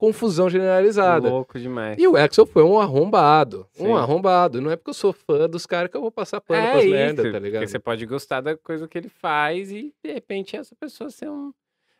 Confusão 0.01 0.49
generalizada. 0.49 1.29
Louco 1.29 1.59
demais. 1.59 1.95
E 1.99 2.07
o 2.07 2.17
Axel 2.17 2.47
foi 2.47 2.63
um 2.63 2.79
arrombado. 2.79 3.67
Sim. 3.71 3.85
Um 3.85 3.95
arrombado. 3.95 4.59
Não 4.59 4.71
é 4.71 4.75
porque 4.75 4.89
eu 4.89 4.95
sou 4.95 5.13
fã 5.13 5.47
dos 5.47 5.67
caras 5.67 5.91
que 5.91 5.95
eu 5.95 6.01
vou 6.01 6.11
passar 6.11 6.41
pano 6.41 6.59
é 6.59 6.71
pras 6.71 6.83
isso, 6.83 6.91
merda, 6.91 7.21
tá 7.23 7.29
Porque 7.29 7.39
ligado? 7.39 7.67
você 7.67 7.77
pode 7.77 8.05
gostar 8.07 8.41
da 8.41 8.57
coisa 8.57 8.87
que 8.87 8.97
ele 8.97 9.09
faz 9.09 9.71
e, 9.71 9.93
de 10.03 10.11
repente, 10.11 10.55
essa 10.55 10.73
pessoa 10.75 11.11
ser 11.11 11.29
um... 11.29 11.53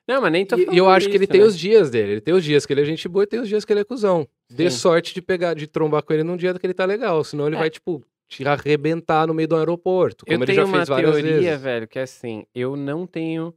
Não, 0.07 0.19
mas 0.19 0.31
nem 0.31 0.43
tô 0.47 0.57
falando 0.57 0.73
e 0.73 0.77
eu 0.79 0.89
acho 0.89 1.07
que 1.07 1.15
ele 1.15 1.25
isso, 1.25 1.31
tem 1.31 1.41
né? 1.41 1.47
os 1.47 1.55
dias 1.59 1.91
dele. 1.91 2.13
Ele 2.13 2.21
tem 2.21 2.33
os 2.33 2.43
dias 2.43 2.65
que 2.65 2.73
ele 2.73 2.81
é 2.81 2.85
gente 2.85 3.07
boa 3.07 3.23
e 3.23 3.27
tem 3.27 3.39
os 3.39 3.47
dias 3.47 3.63
que 3.63 3.71
ele 3.71 3.81
é 3.81 3.83
cuzão. 3.83 4.27
Dê 4.49 4.67
Sim. 4.71 4.77
sorte 4.77 5.13
de 5.13 5.21
pegar, 5.21 5.53
de 5.53 5.67
trombar 5.67 6.01
com 6.01 6.11
ele 6.11 6.23
num 6.23 6.35
dia 6.35 6.57
que 6.57 6.65
ele 6.65 6.73
tá 6.73 6.85
legal. 6.85 7.23
Senão 7.23 7.45
ele 7.45 7.55
É. 7.55 7.59
vai, 7.59 7.69
tipo, 7.69 8.03
te 8.27 8.43
arrebentar 8.47 9.27
no 9.27 9.33
meio 9.35 9.47
do 9.47 9.55
aeroporto. 9.55 10.25
Como 10.25 10.33
Eu 10.35 10.39
ele 10.39 10.45
tenho 10.47 10.55
já 10.55 10.65
uma 10.65 10.77
fez 10.77 10.89
várias 10.89 11.11
teoria, 11.11 11.33
vezes. 11.39 11.61
velho, 11.61 11.87
que 11.87 11.99
é 11.99 12.01
assim, 12.01 12.45
eu 12.55 12.75
não 12.75 13.05
tenho 13.05 13.53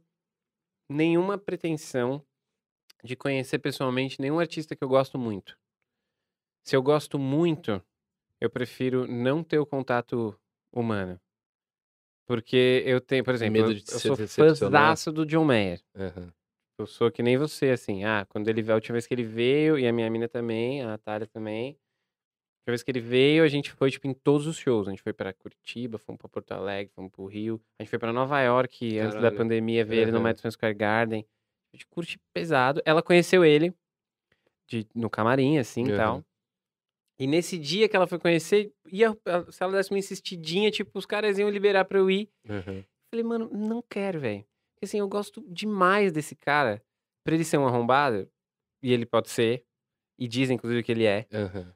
nenhuma 0.87 1.35
pretensão 1.35 2.21
de 3.05 3.15
conhecer 3.15 3.59
pessoalmente 3.59 4.19
nenhum 4.19 4.39
artista 4.39 4.75
que 4.75 4.83
eu 4.83 4.89
gosto 4.89 5.17
muito. 5.17 5.57
Se 6.63 6.75
eu 6.75 6.81
gosto 6.81 7.19
muito, 7.19 7.81
eu 8.41 8.49
prefiro 8.49 9.07
não 9.07 9.43
ter 9.43 9.59
o 9.59 9.65
contato 9.65 10.37
humano. 10.73 11.19
Porque 12.27 12.83
eu 12.85 12.99
tenho, 12.99 13.23
por 13.23 13.35
exemplo, 13.35 13.53
Medo 13.53 13.71
eu, 13.71 13.75
de 13.75 13.83
eu 13.91 13.99
sou 13.99 14.17
fãzaço 14.17 15.11
do 15.11 15.25
John 15.25 15.45
Mayer. 15.45 15.79
Aham. 15.95 16.33
Eu 16.77 16.87
sou 16.87 17.09
que 17.09 17.23
nem 17.23 17.37
você, 17.37 17.69
assim. 17.69 18.03
Ah, 18.03 18.25
quando 18.27 18.49
ele 18.49 18.61
veio, 18.61 18.73
a 18.73 18.75
última 18.75 18.93
vez 18.93 19.07
que 19.07 19.13
ele 19.13 19.23
veio, 19.23 19.79
e 19.79 19.87
a 19.87 19.93
minha 19.93 20.09
mina 20.09 20.27
também, 20.27 20.81
a 20.81 20.87
Natália 20.87 21.27
também. 21.27 21.69
A 21.69 22.71
última 22.71 22.71
vez 22.71 22.83
que 22.83 22.91
ele 22.91 22.99
veio, 22.99 23.43
a 23.43 23.47
gente 23.47 23.71
foi, 23.71 23.91
tipo, 23.91 24.07
em 24.07 24.13
todos 24.13 24.47
os 24.47 24.57
shows. 24.57 24.87
A 24.87 24.89
gente 24.89 25.03
foi 25.03 25.13
pra 25.13 25.31
Curitiba, 25.31 25.97
fomos 25.99 26.19
pra 26.19 26.27
Porto 26.27 26.51
Alegre, 26.51 26.91
fomos 26.93 27.11
pro 27.11 27.27
Rio. 27.27 27.61
A 27.79 27.83
gente 27.83 27.89
foi 27.91 27.99
pra 27.99 28.11
Nova 28.11 28.41
York, 28.41 28.97
antes 28.99 29.13
da 29.13 29.21
Caralho. 29.21 29.37
pandemia, 29.37 29.85
ver 29.85 29.97
ele 29.97 30.11
no. 30.11 30.19
Madison 30.19 30.49
Square 30.49 30.73
Garden. 30.73 31.25
A 31.75 31.77
gente 31.77 31.87
curte 31.87 32.17
pesado. 32.33 32.81
Ela 32.85 33.03
conheceu 33.03 33.43
ele 33.43 33.73
de, 34.65 34.87
no 34.95 35.09
camarim, 35.09 35.57
assim 35.57 35.81
e 35.83 35.91
Aham. 35.91 35.97
tal. 35.97 36.25
E 37.19 37.27
nesse 37.27 37.57
dia 37.57 37.89
que 37.89 37.95
ela 37.95 38.07
foi 38.07 38.17
conhecer, 38.17 38.73
ia, 38.89 39.11
se 39.51 39.61
ela 39.61 39.73
desse 39.73 39.91
uma 39.91 39.99
insistidinha, 39.99 40.71
tipo, 40.71 40.97
os 40.97 41.05
caras 41.05 41.37
iam 41.37 41.49
liberar 41.49 41.83
pra 41.83 41.99
eu 41.99 42.09
ir. 42.09 42.29
Aham. 42.49 42.85
Falei, 43.11 43.25
mano, 43.25 43.49
não 43.51 43.81
quero, 43.81 44.21
velho. 44.21 44.45
Porque 44.73 44.85
assim, 44.85 44.99
eu 44.99 45.07
gosto 45.07 45.43
demais 45.49 46.13
desse 46.13 46.33
cara. 46.33 46.81
Pra 47.25 47.35
ele 47.35 47.43
ser 47.43 47.57
um 47.57 47.67
arrombado, 47.67 48.29
e 48.81 48.93
ele 48.93 49.05
pode 49.05 49.29
ser, 49.29 49.65
e 50.17 50.27
dizem, 50.27 50.55
inclusive, 50.55 50.83
que 50.83 50.91
ele 50.91 51.05
é. 51.05 51.27
Aham. 51.33 51.73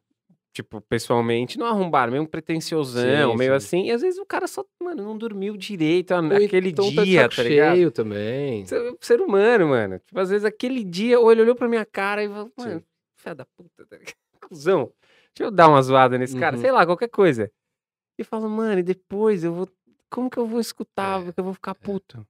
Tipo, 0.51 0.81
pessoalmente, 0.81 1.59
não 1.59 1.67
arrombado, 1.67 2.11
meio 2.11 2.23
um 2.23 2.26
pretenciosão, 2.26 3.31
Sim, 3.31 3.38
meio 3.38 3.51
sim. 3.51 3.55
assim. 3.55 3.84
E 3.85 3.91
às 3.91 4.01
vezes 4.01 4.19
o 4.19 4.26
cara 4.26 4.47
só, 4.47 4.65
mano, 4.81 5.03
não 5.03 5.15
dormiu 5.17 5.55
direito 5.55 6.11
a- 6.11 6.19
Ou 6.21 6.35
aquele 6.43 6.69
então 6.69 6.93
tá 6.93 7.03
dia, 7.03 7.21
saco 7.23 7.35
tá 7.35 7.43
ligado? 7.43 7.76
cheio 7.76 7.91
também. 7.91 8.65
Ser, 8.65 8.97
ser 8.99 9.21
humano, 9.21 9.67
mano. 9.69 9.99
Tipo, 9.99 10.19
às 10.19 10.30
vezes 10.30 10.43
aquele 10.45 10.84
dia, 10.84 11.19
ou 11.19 11.31
ele 11.31 11.41
olhou 11.43 11.55
pra 11.55 11.67
minha 11.69 11.85
cara 11.85 12.23
e 12.23 12.27
falou, 12.27 12.51
mano, 12.57 12.84
fé 13.15 13.35
da 13.35 13.45
puta, 13.45 13.85
tá 13.85 13.95
ligado? 13.95 14.15
Cusão. 14.49 14.91
Deixa 15.35 15.47
eu 15.47 15.51
dar 15.51 15.67
uma 15.69 15.81
zoada 15.84 16.17
nesse 16.17 16.38
cara, 16.38 16.55
Uhum. 16.55 16.61
sei 16.61 16.71
lá, 16.71 16.84
qualquer 16.85 17.09
coisa. 17.09 17.51
E 18.17 18.23
fala, 18.23 18.49
mano, 18.49 18.80
e 18.80 18.84
depois 18.84 19.43
eu 19.43 19.53
vou. 19.53 19.69
Como 20.09 20.30
que 20.31 20.38
eu 20.38 20.47
vou 20.47 20.59
escutar? 20.59 21.21
É, 21.21 21.26
Porque 21.26 21.39
eu 21.39 21.43
vou 21.43 21.53
ficar 21.53 21.76
puto. 21.76 22.27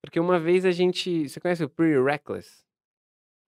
Porque 0.00 0.20
uma 0.20 0.38
vez 0.38 0.64
a 0.64 0.70
gente. 0.70 1.28
Você 1.28 1.40
conhece 1.40 1.64
o 1.64 1.68
Pretty 1.68 2.00
Reckless? 2.00 2.62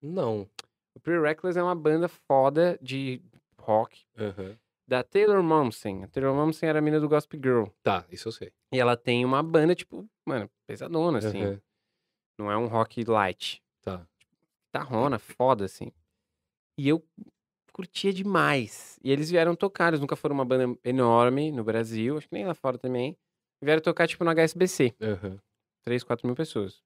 Não. 0.02 0.48
O 0.94 1.00
Pretty 1.00 1.22
Reckless 1.22 1.56
é 1.58 1.62
uma 1.62 1.74
banda 1.76 2.08
foda 2.08 2.76
de 2.82 3.22
rock 3.60 4.04
Aham. 4.18 4.56
da 4.86 5.02
Taylor 5.02 5.42
Momsen. 5.42 6.04
A 6.04 6.08
Taylor 6.08 6.34
Momsen 6.34 6.68
era 6.68 6.78
a 6.78 6.82
mina 6.82 7.00
do 7.00 7.08
Gospel 7.08 7.40
Girl. 7.40 7.64
Tá, 7.82 8.04
isso 8.10 8.28
eu 8.28 8.32
sei. 8.32 8.52
E 8.72 8.78
ela 8.78 8.96
tem 8.96 9.24
uma 9.24 9.42
banda, 9.42 9.74
tipo, 9.74 10.08
mano, 10.26 10.50
pesadona, 10.66 11.18
assim. 11.18 11.42
Aham. 11.42 11.60
Não 12.38 12.50
é 12.50 12.56
um 12.56 12.66
rock 12.66 13.04
light. 13.04 13.62
Tá. 13.82 14.06
Tarrona, 14.72 15.18
foda, 15.18 15.64
assim. 15.64 15.92
E 16.78 16.88
eu 16.88 17.04
curtia 17.72 18.12
demais. 18.12 18.98
E 19.02 19.10
eles 19.10 19.30
vieram 19.30 19.54
tocar, 19.54 19.88
eles 19.88 20.00
nunca 20.00 20.16
foram 20.16 20.34
uma 20.34 20.44
banda 20.44 20.78
enorme 20.84 21.52
no 21.52 21.62
Brasil, 21.62 22.16
acho 22.16 22.28
que 22.28 22.34
nem 22.34 22.46
lá 22.46 22.54
fora 22.54 22.78
também. 22.78 23.16
Vieram 23.62 23.82
tocar, 23.82 24.06
tipo, 24.08 24.24
no 24.24 24.30
HSBC. 24.30 24.94
Aham. 25.00 25.38
3, 25.82 26.02
4 26.02 26.26
mil 26.26 26.36
pessoas. 26.36 26.82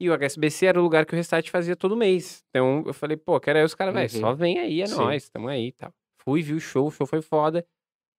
E 0.00 0.08
o 0.08 0.14
HSBC 0.14 0.66
era 0.66 0.80
o 0.80 0.82
lugar 0.82 1.04
que 1.04 1.12
o 1.12 1.16
Restart 1.16 1.50
fazia 1.50 1.76
todo 1.76 1.94
mês. 1.96 2.42
Então 2.48 2.82
eu 2.86 2.94
falei, 2.94 3.16
pô, 3.18 3.38
quero 3.38 3.58
aí 3.58 3.64
os 3.64 3.74
caras, 3.74 3.92
velho, 3.94 4.10
Uhum. 4.14 4.20
só 4.20 4.32
vem 4.34 4.58
aí, 4.58 4.80
é 4.80 4.86
Sim. 4.86 4.94
nóis, 4.96 5.28
tamo 5.28 5.46
aí 5.48 5.66
e 5.68 5.72
tal. 5.72 5.92
Fui, 6.22 6.42
vi 6.42 6.54
o 6.54 6.60
show, 6.60 6.86
o 6.86 6.90
show 6.90 7.06
foi 7.06 7.20
foda. 7.20 7.66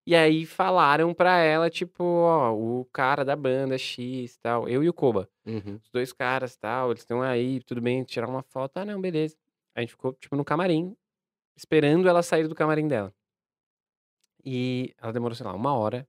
E 0.06 0.16
aí 0.16 0.45
falaram 0.45 1.14
pra 1.14 1.38
ela, 1.40 1.70
tipo, 1.70 2.03
ó, 2.03 2.53
o 2.53 2.86
cara 2.91 3.24
da 3.26 3.36
banda 3.36 3.78
X 3.78 4.38
tal, 4.38 4.68
eu 4.70 4.84
e 4.84 4.90
o 4.90 4.94
Koba. 4.94 5.28
Uhum. 5.45 5.80
Os 5.84 5.90
dois 5.91 6.12
caras 6.14 6.56
tal, 6.56 6.91
eles 6.91 7.02
estão 7.02 7.22
aí, 7.22 7.60
tudo 7.64 7.82
bem, 7.82 8.03
tirar 8.03 8.28
uma 8.30 8.44
foto. 8.44 8.78
Ah, 8.78 8.86
não, 8.86 8.99
beleza. 9.02 9.36
A 9.76 9.82
gente 9.82 9.91
ficou, 9.91 10.14
tipo, 10.14 10.36
no 10.36 10.45
camarim, 10.45 10.95
esperando 11.56 12.08
ela 12.10 12.22
sair 12.24 12.48
do 12.48 12.56
camarim 12.56 12.88
dela. 12.88 13.14
E 14.44 14.94
ela 14.98 15.14
demorou, 15.14 15.36
sei 15.36 15.45
lá, 15.45 15.53
uma 15.53 15.74
hora. 15.76 16.08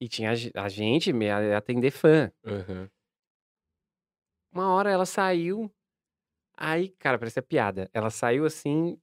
E 0.00 0.08
tinha 0.08 0.30
a 0.30 0.34
ge- 0.34 0.52
a 0.54 0.68
gente 0.68 1.12
me 1.12 1.28
atender 1.30 1.90
fã. 1.90 2.30
Aham. 2.44 2.88
Uma 4.58 4.72
hora 4.72 4.90
ela 4.90 5.06
saiu. 5.06 5.70
Aí, 6.56 6.88
cara, 6.98 7.16
parecia 7.16 7.40
piada. 7.40 7.88
Ela 7.94 8.10
saiu 8.10 8.44
assim 8.44 8.98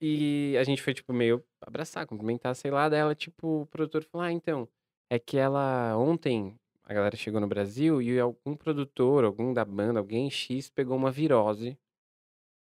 e 0.00 0.56
a 0.60 0.64
gente 0.64 0.82
foi, 0.82 0.94
tipo, 0.94 1.12
meio 1.12 1.42
abraçar, 1.60 2.06
cumprimentar, 2.06 2.54
sei 2.54 2.70
lá. 2.70 2.88
Daí 2.88 3.00
ela, 3.00 3.14
tipo, 3.14 3.62
o 3.62 3.66
produtor 3.66 4.04
falou: 4.04 4.26
Ah, 4.26 4.32
então, 4.32 4.68
é 5.10 5.18
que 5.18 5.38
ela 5.38 5.96
ontem 5.96 6.54
a 6.84 6.92
galera 6.94 7.16
chegou 7.16 7.40
no 7.40 7.48
Brasil 7.48 8.02
e 8.02 8.20
algum 8.20 8.54
produtor, 8.56 9.24
algum 9.24 9.54
da 9.54 9.64
banda, 9.64 10.00
alguém 10.00 10.30
X 10.30 10.68
pegou 10.70 10.96
uma 10.96 11.10
virose. 11.10 11.78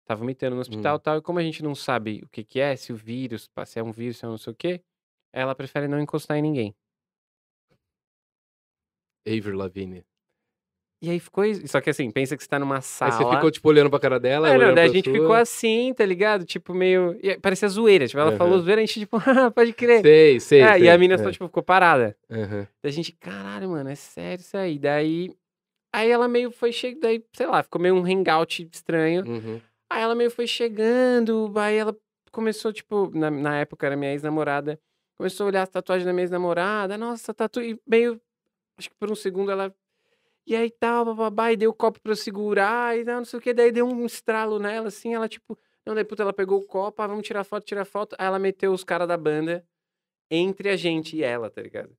Tá 0.06 0.14
vomitando 0.14 0.54
no 0.54 0.62
hospital 0.62 0.94
Hum. 0.96 0.98
e 0.98 1.02
tal. 1.02 1.18
E 1.18 1.22
como 1.22 1.38
a 1.38 1.42
gente 1.42 1.62
não 1.62 1.74
sabe 1.74 2.22
o 2.24 2.28
que 2.30 2.42
que 2.42 2.58
é, 2.60 2.74
se 2.74 2.92
o 2.92 2.96
vírus, 2.96 3.50
se 3.66 3.78
é 3.78 3.82
um 3.82 3.92
vírus, 3.92 4.16
se 4.16 4.24
é 4.24 4.28
um 4.28 4.32
não 4.32 4.38
sei 4.38 4.52
o 4.52 4.56
quê, 4.56 4.82
ela 5.32 5.54
prefere 5.54 5.86
não 5.86 6.00
encostar 6.00 6.38
em 6.38 6.42
ninguém. 6.42 6.74
Avril 9.26 9.56
Lavigne. 9.56 10.04
E 11.00 11.08
aí 11.10 11.20
ficou 11.20 11.44
isso. 11.44 11.66
Só 11.68 11.80
que 11.80 11.90
assim, 11.90 12.10
pensa 12.10 12.36
que 12.36 12.42
você 12.42 12.48
tá 12.48 12.58
numa 12.58 12.76
Aí 12.76 12.82
sala. 12.82 13.12
você 13.12 13.24
ficou, 13.36 13.50
tipo, 13.50 13.68
olhando 13.68 13.88
pra 13.88 14.00
cara 14.00 14.18
dela, 14.18 14.48
É, 14.48 14.58
não, 14.58 14.74
daí 14.74 14.86
a 14.88 14.92
gente 14.92 15.04
sua. 15.08 15.12
ficou 15.18 15.32
assim, 15.32 15.94
tá 15.94 16.04
ligado? 16.04 16.44
Tipo, 16.44 16.74
meio. 16.74 17.16
e 17.22 17.30
aí 17.30 17.38
Parecia 17.40 17.68
zoeira. 17.68 18.06
Tipo, 18.08 18.18
ela 18.20 18.32
falou 18.36 18.54
Aham. 18.54 18.62
zoeira, 18.64 18.80
a 18.82 18.84
gente, 18.84 18.98
tipo, 19.00 19.16
ah, 19.16 19.50
pode 19.54 19.72
crer. 19.72 20.02
Sei, 20.02 20.40
sei, 20.40 20.60
É, 20.60 20.72
sei. 20.72 20.82
e 20.82 20.90
a 20.90 20.98
mina 20.98 21.14
é. 21.14 21.18
só, 21.18 21.30
tipo, 21.30 21.46
ficou 21.46 21.62
parada. 21.62 22.16
Aham. 22.30 22.66
Daí 22.82 22.90
a 22.90 22.92
gente, 22.92 23.12
caralho, 23.12 23.70
mano, 23.70 23.88
é 23.90 23.94
sério 23.94 24.40
isso 24.40 24.56
aí. 24.56 24.76
Daí. 24.78 25.30
Aí 25.94 26.10
ela 26.10 26.26
meio 26.28 26.50
foi 26.50 26.70
chegando, 26.72 27.00
daí, 27.02 27.24
sei 27.32 27.46
lá, 27.46 27.62
ficou 27.62 27.80
meio 27.80 27.94
um 27.94 28.04
hangout 28.04 28.68
estranho. 28.72 29.24
Uhum. 29.26 29.60
Aí 29.90 30.02
ela 30.02 30.14
meio 30.14 30.30
foi 30.30 30.46
chegando, 30.46 31.50
aí 31.56 31.76
ela 31.76 31.96
começou, 32.30 32.72
tipo, 32.72 33.10
na, 33.14 33.30
na 33.30 33.58
época 33.60 33.86
era 33.86 33.96
minha 33.96 34.12
ex-namorada, 34.12 34.78
começou 35.16 35.44
a 35.44 35.48
olhar 35.48 35.62
as 35.62 35.68
tatuagens 35.70 36.04
da 36.04 36.12
minha 36.12 36.24
ex-namorada, 36.24 36.98
nossa, 36.98 37.32
tatu, 37.32 37.62
e 37.62 37.80
meio, 37.88 38.20
acho 38.78 38.90
que 38.90 38.96
por 39.00 39.10
um 39.10 39.14
segundo 39.14 39.50
ela, 39.50 39.74
e 40.48 40.56
aí 40.56 40.70
tal, 40.70 41.04
bababá, 41.04 41.52
e 41.52 41.56
deu 41.56 41.70
o 41.70 41.74
copo 41.74 42.00
pra 42.00 42.12
eu 42.12 42.16
segurar, 42.16 42.96
e 42.98 43.04
não, 43.04 43.18
não 43.18 43.24
sei 43.24 43.38
o 43.38 43.42
que, 43.42 43.52
daí 43.54 43.70
deu 43.70 43.86
um 43.86 44.06
estralo 44.06 44.58
nela, 44.58 44.88
assim, 44.88 45.14
ela, 45.14 45.28
tipo, 45.28 45.58
não, 45.86 45.94
daí, 45.94 46.04
puta, 46.04 46.22
ela 46.22 46.32
pegou 46.32 46.58
o 46.60 46.66
copo, 46.66 47.00
ah, 47.02 47.06
vamos 47.06 47.26
tirar 47.26 47.44
foto, 47.44 47.64
tirar 47.64 47.84
foto, 47.84 48.16
aí 48.18 48.26
ela 48.26 48.38
meteu 48.38 48.72
os 48.72 48.82
caras 48.84 49.06
da 49.08 49.16
banda 49.16 49.64
entre 50.30 50.68
a 50.68 50.76
gente 50.76 51.16
e 51.16 51.22
ela, 51.22 51.50
tá 51.50 51.62
ligado? 51.62 51.96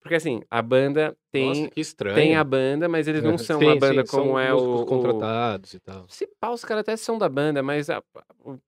Porque, 0.00 0.14
assim, 0.14 0.42
a 0.50 0.62
banda 0.62 1.14
tem... 1.30 1.46
Nossa, 1.46 1.70
que 1.70 1.80
estranho. 1.80 2.16
Tem 2.16 2.34
a 2.34 2.42
banda, 2.42 2.88
mas 2.88 3.06
eles 3.06 3.22
não 3.22 3.36
são 3.38 3.60
Sim, 3.60 3.66
uma 3.66 3.76
banda 3.76 4.02
sim, 4.04 4.10
como 4.10 4.38
é 4.38 4.54
o, 4.54 4.58
o, 4.82 4.86
contratados 4.86 5.74
e 5.74 5.80
tal. 5.80 6.06
se 6.08 6.26
pá, 6.40 6.48
os 6.50 6.64
caras 6.64 6.80
até 6.80 6.96
são 6.96 7.18
da 7.18 7.28
banda, 7.28 7.62
mas 7.62 7.90
a- 7.90 8.02
o- 8.42 8.58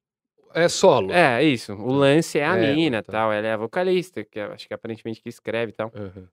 É 0.55 0.69
solo. 0.69 1.11
é 1.13 1.43
isso. 1.43 1.73
O 1.73 1.91
lance 1.93 2.39
é 2.39 2.45
a 2.45 2.55
É, 2.55 2.75
mina, 2.75 3.03
tá. 3.03 3.13
tal. 3.13 3.33
Ela 3.33 3.47
é 3.47 3.53
a 3.53 3.57
vocalista, 3.57 4.23
que 4.23 4.39
eu 4.39 4.53
acho 4.53 4.69
que 4.69 4.75
aparentemente 4.75 5.23
que 5.23 5.29
escreve 5.31 5.73
e 5.73 5.75
tal. 5.75 5.91
Aham. 5.95 6.29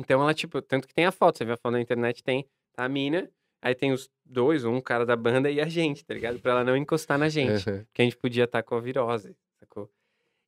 Então 0.00 0.20
ela, 0.22 0.32
tipo, 0.34 0.60
tanto 0.62 0.88
que 0.88 0.94
tem 0.94 1.04
a 1.04 1.12
foto, 1.12 1.36
você 1.38 1.44
vê 1.44 1.52
a 1.52 1.56
foto 1.56 1.72
na 1.72 1.80
internet, 1.80 2.22
tem 2.24 2.46
a 2.76 2.88
mina, 2.88 3.30
aí 3.60 3.74
tem 3.74 3.92
os 3.92 4.08
dois, 4.24 4.64
um 4.64 4.80
cara 4.80 5.04
da 5.04 5.14
banda 5.14 5.50
e 5.50 5.60
a 5.60 5.68
gente, 5.68 6.04
tá 6.04 6.14
ligado? 6.14 6.40
Pra 6.40 6.52
ela 6.52 6.64
não 6.64 6.76
encostar 6.76 7.18
na 7.18 7.28
gente. 7.28 7.68
Aham. 7.68 7.84
Porque 7.84 8.02
a 8.02 8.04
gente 8.04 8.16
podia 8.16 8.44
estar 8.44 8.62
com 8.62 8.74
a 8.74 8.80
virose, 8.80 9.36
sacou? 9.58 9.90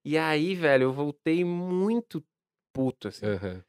E 0.04 0.16
aí, 0.16 0.54
velho, 0.54 0.84
eu 0.84 0.92
voltei 0.92 1.44
muito 1.44 2.24
puto, 2.72 3.08
assim. 3.08 3.26
Aham. 3.26 3.62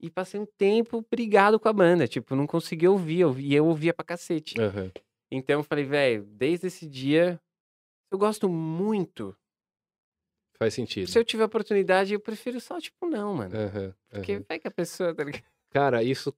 E 0.00 0.10
passei 0.10 0.38
um 0.38 0.46
tempo 0.46 1.04
brigado 1.10 1.58
com 1.58 1.68
a 1.68 1.72
banda. 1.72 2.06
Tipo, 2.06 2.36
não 2.36 2.46
conseguia 2.46 2.90
ouvir. 2.90 3.20
eu- 3.20 3.38
E 3.38 3.54
eu 3.54 3.66
ouvia 3.66 3.92
pra 3.94 4.04
cacete. 4.04 4.60
Aham. 4.60 4.90
Então 5.30 5.60
eu 5.60 5.64
falei, 5.64 5.84
velho, 5.84 6.24
desde 6.26 6.66
esse 6.68 6.86
dia, 6.86 7.40
eu 8.10 8.18
gosto 8.18 8.48
muito. 8.48 9.36
Faz 10.64 10.74
sentido. 10.74 11.10
Se 11.10 11.18
eu 11.18 11.24
tiver 11.24 11.44
oportunidade, 11.44 12.14
eu 12.14 12.20
prefiro 12.20 12.58
só, 12.60 12.80
tipo, 12.80 13.06
não, 13.06 13.34
mano. 13.34 13.50
Porque 14.10 14.32
aham. 14.34 14.44
vai 14.48 14.58
que 14.58 14.66
a 14.66 14.70
pessoa, 14.70 15.14
tá 15.14 15.22
ligado? 15.24 15.42
Cara, 15.70 16.02
isso 16.02 16.34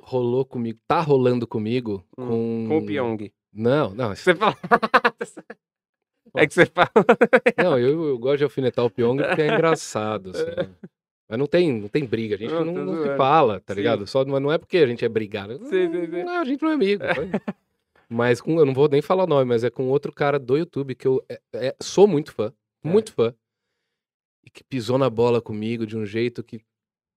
rolou 0.00 0.44
comigo. 0.44 0.80
Tá 0.88 1.00
rolando 1.00 1.46
comigo 1.46 2.04
Hum, 2.18 2.26
com. 2.26 2.64
Com 2.68 2.78
o 2.78 2.86
Pyong. 2.86 3.32
Não, 3.52 3.94
não. 3.94 4.14
Você 4.16 4.34
fala. 4.34 4.56
é 6.34 6.46
que 6.46 6.54
você 6.54 6.66
fala. 6.66 6.90
Não, 7.62 7.78
eu, 7.78 8.04
eu 8.08 8.18
gosto 8.18 8.38
de 8.38 8.44
alfinetar 8.44 8.84
o 8.84 8.90
Pyong 8.90 9.22
porque 9.22 9.42
é 9.42 9.46
engraçado, 9.54 10.30
assim. 10.30 10.42
Mas 11.28 11.38
não 11.38 11.46
tem, 11.46 11.72
não 11.72 11.88
tem 11.88 12.04
briga, 12.04 12.34
a 12.34 12.38
gente 12.38 12.50
Não, 12.52 12.64
não, 12.64 12.84
não 12.84 13.02
se 13.04 13.16
fala, 13.16 13.60
tá 13.60 13.72
Sim. 13.74 13.80
ligado? 13.80 14.06
Só, 14.06 14.22
mas 14.24 14.42
não 14.42 14.52
é 14.52 14.58
porque 14.58 14.76
a 14.78 14.86
gente 14.86 15.02
é 15.02 15.08
brigado. 15.08 15.56
Sim, 15.66 15.90
sim, 15.90 16.06
sim. 16.10 16.22
Não, 16.24 16.40
a 16.40 16.44
gente 16.44 16.60
não 16.62 16.70
é 16.70 16.74
amigo. 16.74 17.02
Mas 18.06 18.38
com, 18.42 18.58
eu 18.58 18.66
não 18.66 18.74
vou 18.74 18.86
nem 18.86 19.00
falar 19.00 19.24
o 19.24 19.26
nome, 19.26 19.46
mas 19.46 19.64
é 19.64 19.70
com 19.70 19.88
outro 19.88 20.12
cara 20.12 20.38
do 20.38 20.58
YouTube 20.58 20.94
que 20.94 21.06
eu 21.08 21.24
é- 21.30 21.40
é- 21.54 21.76
sou 21.80 22.06
muito 22.06 22.30
fã, 22.34 22.52
É. 22.84 22.88
muito 22.88 23.10
fã. 23.14 23.34
Que 24.54 24.62
pisou 24.64 24.98
na 24.98 25.08
bola 25.08 25.40
comigo 25.40 25.86
de 25.86 25.96
um 25.96 26.04
jeito 26.04 26.42
que, 26.42 26.60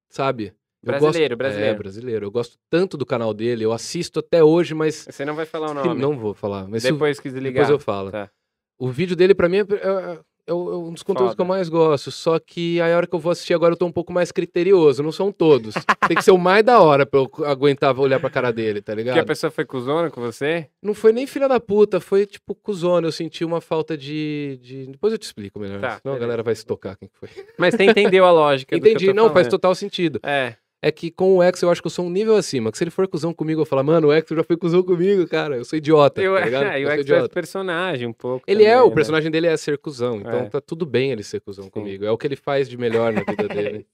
sabe? 0.09 0.53
Eu 0.83 0.91
gosto- 0.91 1.01
Brasileiro, 1.03 1.35
brasileiro. 1.37 1.73
É, 1.75 1.77
brasileiro. 1.77 2.25
Eu 2.27 2.31
gosto 2.31 2.57
tanto 2.69 2.95
do 2.95 3.05
canal 3.05 3.33
dele, 3.33 3.65
eu 3.65 3.71
assisto 3.73 4.19
até 4.19 4.43
hoje, 4.43 4.73
mas. 4.73 5.05
Você 5.09 5.25
não 5.25 5.35
vai 5.35 5.45
falar 5.45 5.71
o 5.71 5.73
nome. 5.73 5.99
Não 5.99 6.17
vou 6.17 6.33
falar. 6.33 6.67
Mas 6.67 6.83
Depois 6.83 7.19
que 7.19 7.29
desligar. 7.29 7.53
depois 7.53 7.69
eu 7.69 7.79
falo. 7.79 8.11
Tá. 8.11 8.29
O 8.77 8.89
vídeo 8.89 9.15
dele, 9.15 9.33
pra 9.33 9.49
mim, 9.49 9.57
é, 9.59 10.19
é- 10.47 10.51
é 10.51 10.53
um 10.53 10.93
dos 10.93 11.03
conteúdos 11.03 11.33
que 11.35 11.41
eu 11.41 11.45
Foda. 11.45 11.55
mais 11.57 11.69
gosto. 11.69 12.11
Só 12.11 12.37
que 12.39 12.79
a 12.81 12.95
hora 12.95 13.07
que 13.07 13.15
eu 13.15 13.19
vou 13.19 13.31
assistir 13.31 13.53
agora 13.53 13.73
eu 13.73 13.77
tô 13.77 13.85
um 13.85 13.91
pouco 13.91 14.11
mais 14.13 14.31
criterioso. 14.31 15.01
Não 15.03 15.11
são 15.11 15.31
todos. 15.31 15.73
Tem 16.07 16.15
que 16.15 16.23
ser 16.23 16.31
o 16.31 16.37
mais 16.37 16.63
da 16.63 16.79
hora 16.79 17.05
pra 17.05 17.19
eu 17.19 17.29
aguentar 17.45 17.97
olhar 17.99 18.19
pra 18.19 18.29
cara 18.29 18.51
dele, 18.51 18.81
tá 18.81 18.93
Porque 18.93 19.09
a 19.09 19.13
ligado? 19.13 19.25
pessoa 19.27 19.49
foi 19.51 19.65
cuzona 19.65 20.09
com 20.11 20.21
você? 20.21 20.67
Não 20.81 20.93
foi 20.93 21.11
nem 21.11 21.25
filha 21.25 21.47
da 21.47 21.59
puta, 21.59 21.99
foi 21.99 22.25
tipo 22.25 22.53
cuzona. 22.55 23.07
Eu 23.07 23.11
senti 23.11 23.43
uma 23.43 23.59
falta 23.61 23.97
de. 23.97 24.59
de- 24.61 24.85
Depois 24.87 25.11
eu 25.13 25.17
te 25.19 25.23
explico 25.23 25.59
melhor. 25.59 25.79
Tá, 25.81 25.99
senão 26.01 26.13
a 26.13 26.15
beleza. 26.15 26.19
galera 26.19 26.43
vai 26.43 26.55
se 26.55 26.65
tocar 26.65 26.95
quem 26.95 27.07
que 27.09 27.17
foi. 27.17 27.29
Mas 27.57 27.73
você 27.75 27.83
entendeu 27.83 28.25
a 28.25 28.31
lógica. 28.31 28.75
que 28.75 28.79
Entendi, 28.79 29.13
não, 29.13 29.25
faz 29.25 29.33
falando. 29.47 29.51
total 29.51 29.75
sentido. 29.75 30.19
É. 30.23 30.55
É 30.87 30.91
que 30.91 31.09
com 31.09 31.37
o 31.37 31.41
X 31.41 31.63
eu 31.63 31.71
acho 31.71 31.81
que 31.81 31.87
eu 31.87 31.91
sou 31.91 32.05
um 32.05 32.11
nível 32.11 32.35
acima. 32.35 32.71
Que 32.71 32.77
se 32.77 32.83
ele 32.83 32.91
for 32.91 33.07
cuzão 33.07 33.33
comigo, 33.33 33.61
eu 33.61 33.65
falo, 33.65 33.83
mano, 33.83 34.09
o 34.09 34.13
X 34.13 34.29
já 34.29 34.43
foi 34.43 34.55
cuzão 34.55 34.83
comigo, 34.83 35.27
cara. 35.27 35.57
Eu 35.57 35.65
sou 35.65 35.77
idiota. 35.77 36.21
Eu, 36.21 36.35
tá 36.35 36.45
ligado? 36.45 36.65
é, 36.67 36.77
e 36.79 36.83
Eu 36.83 36.87
o 36.87 36.89
faz 36.91 37.01
idiota. 37.01 37.29
personagem 37.29 38.07
um 38.07 38.13
pouco. 38.13 38.43
Ele 38.47 38.63
é, 38.63 38.73
também, 38.73 38.85
o 38.85 38.89
né? 38.89 38.95
personagem 38.95 39.31
dele 39.31 39.47
é 39.47 39.57
ser 39.57 39.79
cuzão, 39.79 40.17
então 40.19 40.41
É. 40.41 40.49
tá 40.49 40.61
tudo 40.61 40.85
bem 40.85 41.11
ele 41.11 41.23
ser 41.23 41.41
cuzão 41.41 41.63
Sim. 41.65 41.71
comigo. 41.71 42.05
É 42.05 42.11
o 42.11 42.17
que 42.19 42.27
ele 42.27 42.35
faz 42.35 42.69
de 42.69 42.77
melhor 42.77 43.11
na 43.11 43.23
vida 43.23 43.47
dele. 43.49 43.87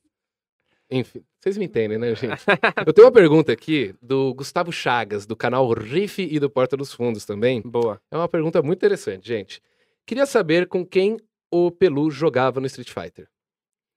Enfim, 0.91 1.23
vocês 1.39 1.57
me 1.57 1.63
entendem, 1.63 1.97
né, 1.97 2.13
gente? 2.13 2.43
Eu 2.85 2.91
tenho 2.91 3.07
uma 3.07 3.13
pergunta 3.13 3.53
aqui 3.53 3.95
do 4.01 4.33
Gustavo 4.33 4.69
Chagas, 4.73 5.25
do 5.25 5.33
canal 5.37 5.71
Riff 5.71 6.21
e 6.21 6.37
do 6.41 6.49
Porta 6.49 6.75
dos 6.75 6.91
Fundos 6.93 7.23
também. 7.25 7.61
Boa. 7.61 8.01
É 8.11 8.17
uma 8.17 8.27
pergunta 8.27 8.61
muito 8.61 8.79
interessante, 8.79 9.25
gente. 9.25 9.61
Queria 10.05 10.25
saber 10.25 10.67
com 10.67 10.85
quem 10.85 11.15
o 11.49 11.71
Pelu 11.71 12.11
jogava 12.11 12.59
no 12.59 12.67
Street 12.67 12.89
Fighter. 12.89 13.29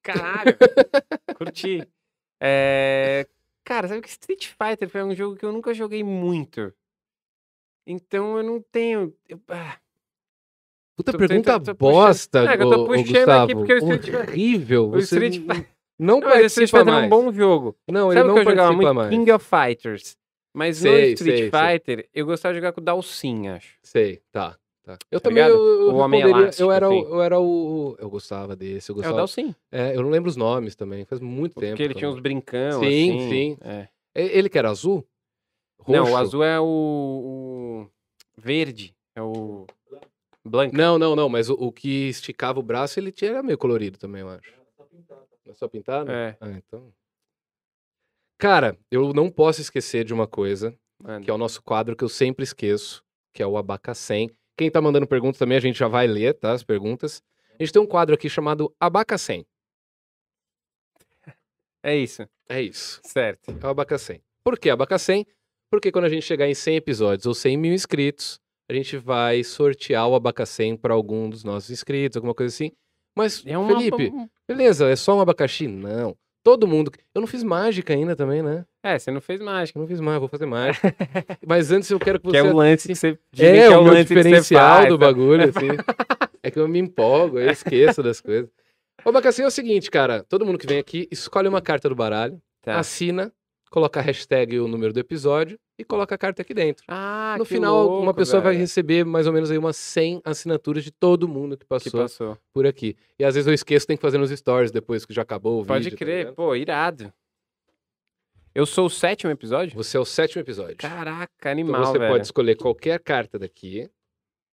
Caralho. 0.05 0.57
Curti. 1.37 1.83
É, 2.41 3.27
Cara, 3.65 3.89
sabe 3.89 4.03
que 4.03 4.09
Street 4.09 4.49
Fighter 4.49 4.89
foi 4.89 5.03
um 5.03 5.15
jogo 5.15 5.37
que 5.37 5.45
eu 5.45 5.53
nunca 5.53 5.73
joguei 5.73 6.03
muito. 6.05 6.73
Então 7.87 8.37
eu 8.39 8.43
não 8.43 8.61
tenho. 8.61 9.15
eu- 9.29 9.41
ah, 9.49 9.79
Puta 10.97 11.11
Tô 11.13 11.19
pergunta 11.19 11.59
tentando- 11.59 11.65
tô 11.67 11.75
bosta, 11.75 12.41
puxando- 12.43 12.61
É, 12.61 12.63
eu 12.65 12.71
tô 12.71 12.87
puxando 12.87 13.07
Gustavo. 13.07 13.45
aqui 13.45 13.55
porque 13.55 13.73
o 13.73 13.79
Street 13.79 14.03
Fighter- 14.05 14.21
Horrível. 14.21 14.91
o 14.91 14.99
Street 14.99 15.35
Fighter- 15.39 15.69
não 15.99 16.21
Não, 16.21 16.29
o 16.29 16.31
Street 16.31 16.41
participa 16.43 16.79
Fighter 16.79 16.89
é 16.89 16.97
mais. 16.97 17.07
um 17.07 17.09
bom 17.09 17.33
jogo. 17.33 17.77
Não, 17.89 18.09
Sabe 18.09 18.15
ele 18.15 18.21
o 18.23 18.27
não 18.29 18.35
que 18.35 18.41
eu 18.41 18.45
jogava 18.45 18.69
participa 18.69 18.95
muito? 18.95 18.95
mais. 18.95 19.11
King 19.11 19.33
of 19.33 19.45
Fighters. 19.47 20.17
Mas 20.57 20.77
no 20.77 20.83
Sei, 20.91 21.13
Street 21.15 21.39
sei, 21.39 21.51
sei. 21.51 21.69
Fighter, 21.73 22.09
eu 22.15 22.27
gostava 22.27 22.53
de 22.55 22.61
jogar 22.61 22.73
com 22.73 22.81
o 22.81 22.85
Dalsin, 22.85 23.49
acho. 23.49 23.77
Sei, 23.83 24.23
tá. 24.31 24.57
Tá. 24.85 24.99
Eu 25.11 25.21
Tá 25.21 25.29
também, 25.29 25.43
ligado? 25.45 25.59
eu, 25.59 25.81
eu 25.89 25.95
O 25.95 25.97
Homem 25.97 26.21
Elástico, 26.21 26.63
eu 26.63 26.71
era, 26.73 26.87
assim. 26.87 26.97
o, 27.03 27.09
eu 27.09 27.23
era 27.23 27.41
o... 27.41 27.97
Eu 27.99 28.11
gostava 28.11 28.55
desse, 28.55 28.91
eu 28.91 28.95
É 28.95 28.95
o 28.95 28.97
gostava... 28.97 29.17
Dalsin. 29.17 29.55
É, 29.73 29.97
eu 29.97 30.03
não 30.03 30.11
lembro 30.11 30.29
os 30.31 30.37
nomes 30.37 30.75
também, 30.77 31.05
faz 31.05 31.21
muito 31.21 31.59
tempo. 31.59 31.73
Porque 31.73 31.83
ele 31.83 31.95
tinha 31.95 32.09
uns 32.09 32.17
também. 32.17 32.23
brincão, 32.35 32.81
Sim, 32.81 33.17
assim. 33.17 33.29
sim. 33.31 33.59
É. 33.63 33.89
Ele 34.15 34.49
que 34.49 34.59
era 34.59 34.71
azul? 34.71 35.05
Não, 35.89 36.03
o 36.05 36.07
Roxo? 36.07 36.17
azul 36.17 36.45
é 36.45 36.61
o, 36.61 36.65
o 36.65 37.91
verde. 38.37 38.95
É 39.17 39.21
o 39.23 39.67
Blanca. 40.45 40.77
Não, 40.77 40.99
não, 40.99 41.17
não, 41.17 41.29
mas 41.29 41.49
o, 41.51 41.55
o 41.55 41.73
que 41.73 42.09
esticava 42.09 42.61
o 42.61 42.63
braço, 42.63 42.99
ele 43.01 43.11
tinha, 43.11 43.31
era 43.31 43.43
meio 43.43 43.57
colorido 43.59 43.99
também, 43.99 44.21
eu 44.21 44.29
acho. 44.29 44.53
É 45.47 45.53
só 45.55 45.67
pintado? 45.69 46.11
É. 46.11 46.37
Ah, 46.41 46.51
então... 46.51 46.93
Cara, 48.39 48.77
eu 48.91 49.13
não 49.13 49.31
posso 49.31 49.61
esquecer 49.61 50.05
de 50.05 50.13
uma 50.13 50.27
coisa, 50.27 50.75
Mano. 51.03 51.25
que 51.25 51.31
é 51.31 51.35
o 51.35 51.39
nosso 51.39 51.63
quadro 51.63 51.97
que 51.97 52.05
eu 52.05 52.09
sempre 52.09 52.43
esqueço, 52.45 53.03
que 53.33 53.43
é 53.43 53.47
o 53.47 53.57
Abacacém. 53.57 54.31
Quem 54.57 54.71
tá 54.71 54.81
mandando 54.81 55.07
perguntas 55.07 55.39
também, 55.39 55.59
a 55.59 55.61
gente 55.61 55.79
já 55.79 55.89
vai 55.89 56.07
ler, 56.07 56.35
tá? 56.35 56.53
As 56.53 56.63
perguntas. 56.63 57.23
A 57.59 57.63
gente 57.63 57.73
tem 57.73 57.83
um 57.83 57.87
quadro 57.87 58.15
aqui 58.15 58.29
chamado 58.29 58.75
Abacacém. 58.79 59.47
É 61.83 61.97
isso. 61.97 62.27
É 62.49 62.63
isso. 62.63 63.01
Certo. 63.05 63.57
É 63.61 63.67
o 63.67 63.71
Abacacém. 63.71 64.23
Por 64.43 64.59
que 64.59 64.71
Abacacém? 64.71 65.27
Porque 65.71 65.91
quando 65.93 66.05
a 66.05 66.09
gente 66.09 66.23
chegar 66.25 66.49
em 66.49 66.55
100 66.55 66.77
episódios 66.77 67.27
ou 67.27 67.35
100 67.35 67.57
mil 67.57 67.73
inscritos, 67.75 68.41
a 68.69 68.75
gente 68.75 68.97
vai 68.97 69.45
sortear 69.45 70.09
o 70.09 70.15
Abacacém 70.15 70.77
para 70.77 70.95
algum 70.95 71.29
dos 71.29 71.45
nossos 71.45 71.71
inscritos, 71.71 72.17
alguma 72.17 72.35
coisa 72.35 72.55
assim. 72.55 72.73
Mas, 73.17 73.45
É 73.47 73.57
uma... 73.57 73.79
Felipe, 73.79 74.13
beleza, 74.49 74.89
é 74.89 74.97
só 74.97 75.17
um 75.17 75.21
abacaxi? 75.21 75.69
Não. 75.69 76.17
Todo 76.43 76.67
mundo. 76.67 76.91
Eu 77.15 77.21
não 77.21 77.29
fiz 77.29 77.43
mágica 77.43 77.93
ainda 77.93 78.17
também, 78.17 78.43
né? 78.43 78.67
É, 78.85 78.99
você 78.99 79.11
não 79.11 79.21
fez 79.21 79.41
mágica. 79.41 79.79
Eu 79.79 79.81
não 79.81 79.89
fiz 79.89 79.99
mágica, 80.01 80.21
vou 80.21 80.29
fazer 80.29 80.47
mágica. 80.47 80.95
Mas 81.47 81.71
antes 81.73 81.91
eu 81.91 81.99
quero 81.99 82.21
que 82.21 82.27
você. 82.27 82.33
Que 82.33 82.37
é 82.37 82.43
o 82.43 82.55
lance 82.55 82.87
que 82.87 82.95
você... 82.95 83.19
É, 83.39 83.69
que 83.69 83.75
o 83.75 83.83
meu 83.83 83.93
lance 83.93 84.03
que 84.05 84.15
você 84.15 84.23
diferencial 84.23 84.77
faz, 84.77 84.89
do 84.89 84.99
tá? 84.99 85.07
bagulho, 85.07 85.43
assim. 85.49 85.69
É 86.43 86.51
que 86.51 86.59
eu 86.59 86.69
me 86.69 86.79
empolgo, 86.79 87.39
eu 87.39 87.51
esqueço 87.51 88.03
das 88.03 88.21
coisas. 88.21 88.51
O 89.05 89.09
Abacacim 89.09 89.43
é 89.43 89.47
o 89.47 89.51
seguinte, 89.51 89.91
cara. 89.91 90.23
Todo 90.23 90.45
mundo 90.45 90.59
que 90.59 90.67
vem 90.67 90.79
aqui 90.79 91.09
escolhe 91.11 91.49
uma 91.49 91.63
carta 91.63 91.89
do 91.89 91.95
baralho, 91.95 92.39
Tá. 92.63 92.79
assina, 92.79 93.33
coloca 93.71 94.01
a 94.01 94.03
hashtag 94.03 94.55
e 94.57 94.61
o 94.61 94.69
número 94.69 94.93
do 94.93 94.99
episódio 95.01 95.59
e 95.79 95.85
coloca 95.85 96.15
a 96.15 96.19
carta 96.19 96.41
aqui 96.43 96.55
dentro. 96.55 96.85
Ah, 96.89 97.35
no 97.39 97.45
que 97.45 97.55
final, 97.55 97.87
uma 97.89 98.05
louco, 98.05 98.15
pessoa 98.15 98.41
vai 98.41 98.53
velho. 98.53 98.61
receber 98.63 99.05
mais 99.05 99.27
ou 99.27 99.33
menos 99.33 99.51
aí 99.51 99.59
umas 99.59 99.77
100 99.77 100.21
assinaturas 100.25 100.85
de 100.85 100.91
todo 100.91 101.27
mundo 101.29 101.57
que 101.57 101.65
Que 101.65 101.69
passou 101.69 102.01
passou. 102.03 102.39
por 102.55 102.67
aqui. 102.67 102.97
E 103.19 103.25
às 103.25 103.35
vezes 103.35 103.47
eu 103.49 103.53
esqueço, 103.55 103.87
tem 103.87 103.97
que 103.97 104.01
fazer 104.03 104.17
nos 104.19 104.31
stories 104.31 104.71
depois 104.71 105.05
que 105.05 105.13
já 105.13 105.23
acabou 105.23 105.61
o 105.61 105.67
Pode 105.67 105.85
vídeo. 105.85 105.99
tá 105.99 106.05
crer. 106.05 106.19
ligado? 106.19 106.35
Pô, 106.35 106.55
irado. 106.55 107.13
Eu 108.55 108.67
sou 108.67 108.87
o 108.87 108.91
sétimo 108.91 109.33
episódio? 109.33 109.75
você 109.75 109.97
é 109.97 110.01
o 110.01 110.05
sétimo 110.05 110.41
episódio. 110.41 110.77
Caraca, 110.77 111.33
então 111.39 111.51
animal, 111.53 111.85
você 111.87 111.99
velho. 111.99 112.13
pode 112.13 112.25
escolher 112.25 112.55
qualquer 112.57 113.01
carta 113.01 113.39
daqui. 113.39 113.91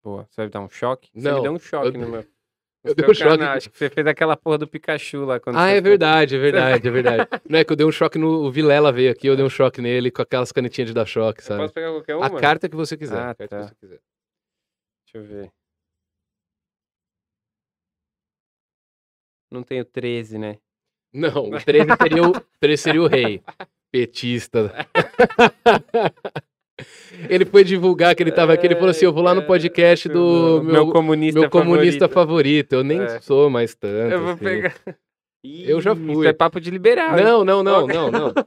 Pô, 0.02 0.24
você 0.24 0.42
vai 0.42 0.50
dar 0.50 0.62
um 0.62 0.70
choque? 0.70 1.10
Você 1.14 1.28
Não, 1.30 1.36
me 1.38 1.42
deu 1.44 1.52
um 1.54 1.60
choque 1.60 1.88
eu- 1.88 1.94
no 2.02 2.10
meu... 2.10 2.22
eu 2.84 2.90
no 2.90 2.96
dei 2.96 3.06
um 3.10 3.14
choque. 3.14 3.30
canal. 3.38 3.56
Acho 3.58 3.70
que 3.70 3.78
você 3.78 3.90
fez 3.92 4.08
aquela 4.08 4.36
porra 4.36 4.58
do 4.58 4.68
Pikachu 4.68 5.24
lá. 5.26 5.40
Quando 5.40 5.56
Ah, 5.58 5.66
você 5.68 5.72
é 5.74 5.74
foi- 5.74 5.82
verdade, 5.82 6.36
é 6.36 6.40
verdade, 6.40 6.88
é 6.88 6.92
verdade. 6.92 7.30
Não 7.48 7.60
é 7.60 7.64
que 7.64 7.72
eu 7.72 7.76
dei 7.76 7.86
um 7.86 7.92
choque 7.92 8.18
no. 8.18 8.28
O 8.44 8.52
Vilela 8.52 8.92
veio 8.92 9.12
aqui, 9.12 9.28
eu 9.28 9.36
dei 9.36 9.46
um 9.46 9.50
choque 9.50 9.82
nele 9.82 10.10
com 10.10 10.24
aquelas 10.24 10.52
canetinhas 10.52 10.88
de 10.90 10.96
dar 10.96 11.06
choque, 11.06 11.42
Eu 11.42 11.46
sabe? 11.46 11.62
posso 11.62 11.74
pegar 11.74 11.92
qualquer 11.92 12.16
uma? 12.16 12.26
A 12.26 12.40
carta 12.40 12.68
que 12.68 12.76
você 12.76 12.98
quiser. 12.98 13.20
Ah, 13.20 13.30
a 13.30 13.36
carta 13.36 13.56
tá. 13.56 13.62
que 13.66 13.70
você 13.70 13.76
quiser. 13.76 14.00
Deixa 15.06 15.18
eu 15.18 15.24
ver. 15.24 15.52
Não 19.52 19.62
tenho 19.62 19.86
13, 19.86 20.40
né? 20.40 20.58
Não, 21.14 21.50
o 21.50 21.64
13 21.64 21.90
seria 22.02 22.24
o, 22.24 22.32
13 22.60 22.82
seria 22.82 23.02
o 23.04 23.08
rei. 23.08 23.44
Petista. 23.92 24.88
ele 27.30 27.46
foi 27.46 27.64
divulgar 27.64 28.16
que 28.16 28.24
ele 28.24 28.32
tava 28.32 28.54
aqui, 28.54 28.66
ele 28.66 28.76
falou 28.76 28.90
assim: 28.90 29.06
eu 29.06 29.14
vou 29.14 29.24
lá 29.24 29.34
no 29.36 29.44
podcast 29.44 30.08
do 30.10 30.62
meu, 30.64 30.88
comunista 30.92 31.40
meu 31.40 31.50
comunista 31.50 32.08
favorito. 32.08 32.14
favorito. 32.14 32.74
Eu 32.74 32.84
nem 32.84 33.02
É. 33.02 33.20
sou 33.22 33.50
mais 33.50 33.76
tanto. 33.76 34.14
Eu 34.14 34.22
vou 34.22 34.32
assim. 34.32 34.44
pegar. 34.44 34.74
Eu 35.44 35.82
já 35.82 35.96
fui. 35.96 36.12
Isso 36.12 36.24
é 36.26 36.34
papo 36.34 36.60
de 36.60 36.70
liberal. 36.72 37.16
Não, 37.18 37.44
não, 37.44 37.64
não, 37.64 37.88
não, 37.88 38.12
não. 38.12 38.34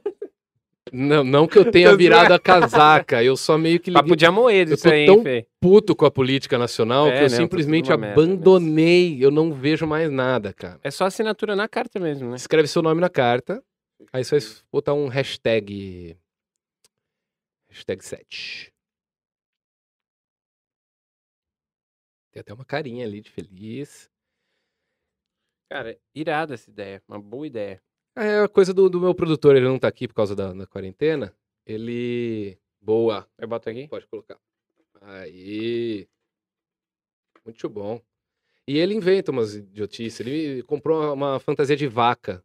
Não, 0.93 1.23
não 1.23 1.47
que 1.47 1.57
eu 1.57 1.69
tenha 1.69 1.93
virado 1.97 2.31
a 2.31 2.39
casaca, 2.39 3.21
eu 3.21 3.35
só 3.35 3.57
meio 3.57 3.79
que 3.79 3.89
liguei 3.89 4.03
Papo 4.03 4.15
de 4.15 4.23
Amoedo 4.23 4.71
Eu 4.71 4.75
isso 4.75 4.83
tô 4.87 4.93
aí, 4.93 5.07
tão 5.07 5.23
Fê? 5.23 5.45
puto 5.59 5.95
com 5.95 6.05
a 6.05 6.11
política 6.11 6.59
nacional 6.59 7.07
É, 7.07 7.17
que 7.17 7.23
eu 7.25 7.29
tá 7.29 7.35
simplesmente 7.35 7.89
merda 7.89 8.11
abandonei. 8.13 9.17
Eu 9.19 9.31
não 9.31 9.51
vejo 9.51 9.87
mais 9.87 10.11
nada, 10.11 10.53
cara. 10.53 10.79
É 10.83 10.91
só 10.91 11.05
assinatura 11.05 11.55
na 11.55 11.67
carta 11.67 11.99
mesmo, 11.99 12.29
né? 12.29 12.35
Escreve 12.35 12.67
seu 12.67 12.83
nome 12.83 13.01
na 13.01 13.09
carta, 13.09 13.61
aí 14.11 14.23
você 14.23 14.39
vai 14.39 14.63
botar 14.71 14.93
um 14.93 15.07
hashtag. 15.07 16.17
Hashtag 17.69 18.03
7. 18.03 18.73
Tem 22.31 22.41
até 22.41 22.53
uma 22.53 22.65
carinha 22.65 23.05
ali 23.05 23.21
de 23.21 23.31
feliz. 23.31 24.11
Cara, 25.69 25.97
irada 26.13 26.53
essa 26.53 26.69
ideia. 26.69 27.01
Uma 27.07 27.19
boa 27.19 27.47
ideia. 27.47 27.81
É 28.17 28.41
a 28.41 28.47
coisa 28.47 28.73
do, 28.73 28.89
do 28.89 28.99
meu 28.99 29.13
produtor, 29.13 29.55
ele 29.55 29.65
não 29.65 29.79
tá 29.79 29.87
aqui 29.87 30.07
por 30.07 30.13
causa 30.13 30.35
da, 30.35 30.53
da 30.53 30.67
quarentena. 30.67 31.35
Ele. 31.65 32.57
Boa. 32.79 33.27
Eu 33.37 33.47
boto 33.47 33.69
aqui? 33.69 33.87
Pode 33.87 34.07
colocar. 34.07 34.39
Aí. 35.01 36.07
Muito 37.43 37.69
bom. 37.69 38.01
E 38.67 38.77
ele 38.77 38.95
inventa 38.95 39.31
umas 39.31 39.55
idiotices. 39.55 40.19
Ele 40.19 40.63
comprou 40.63 41.13
uma 41.13 41.39
fantasia 41.39 41.75
de 41.75 41.87
vaca. 41.87 42.43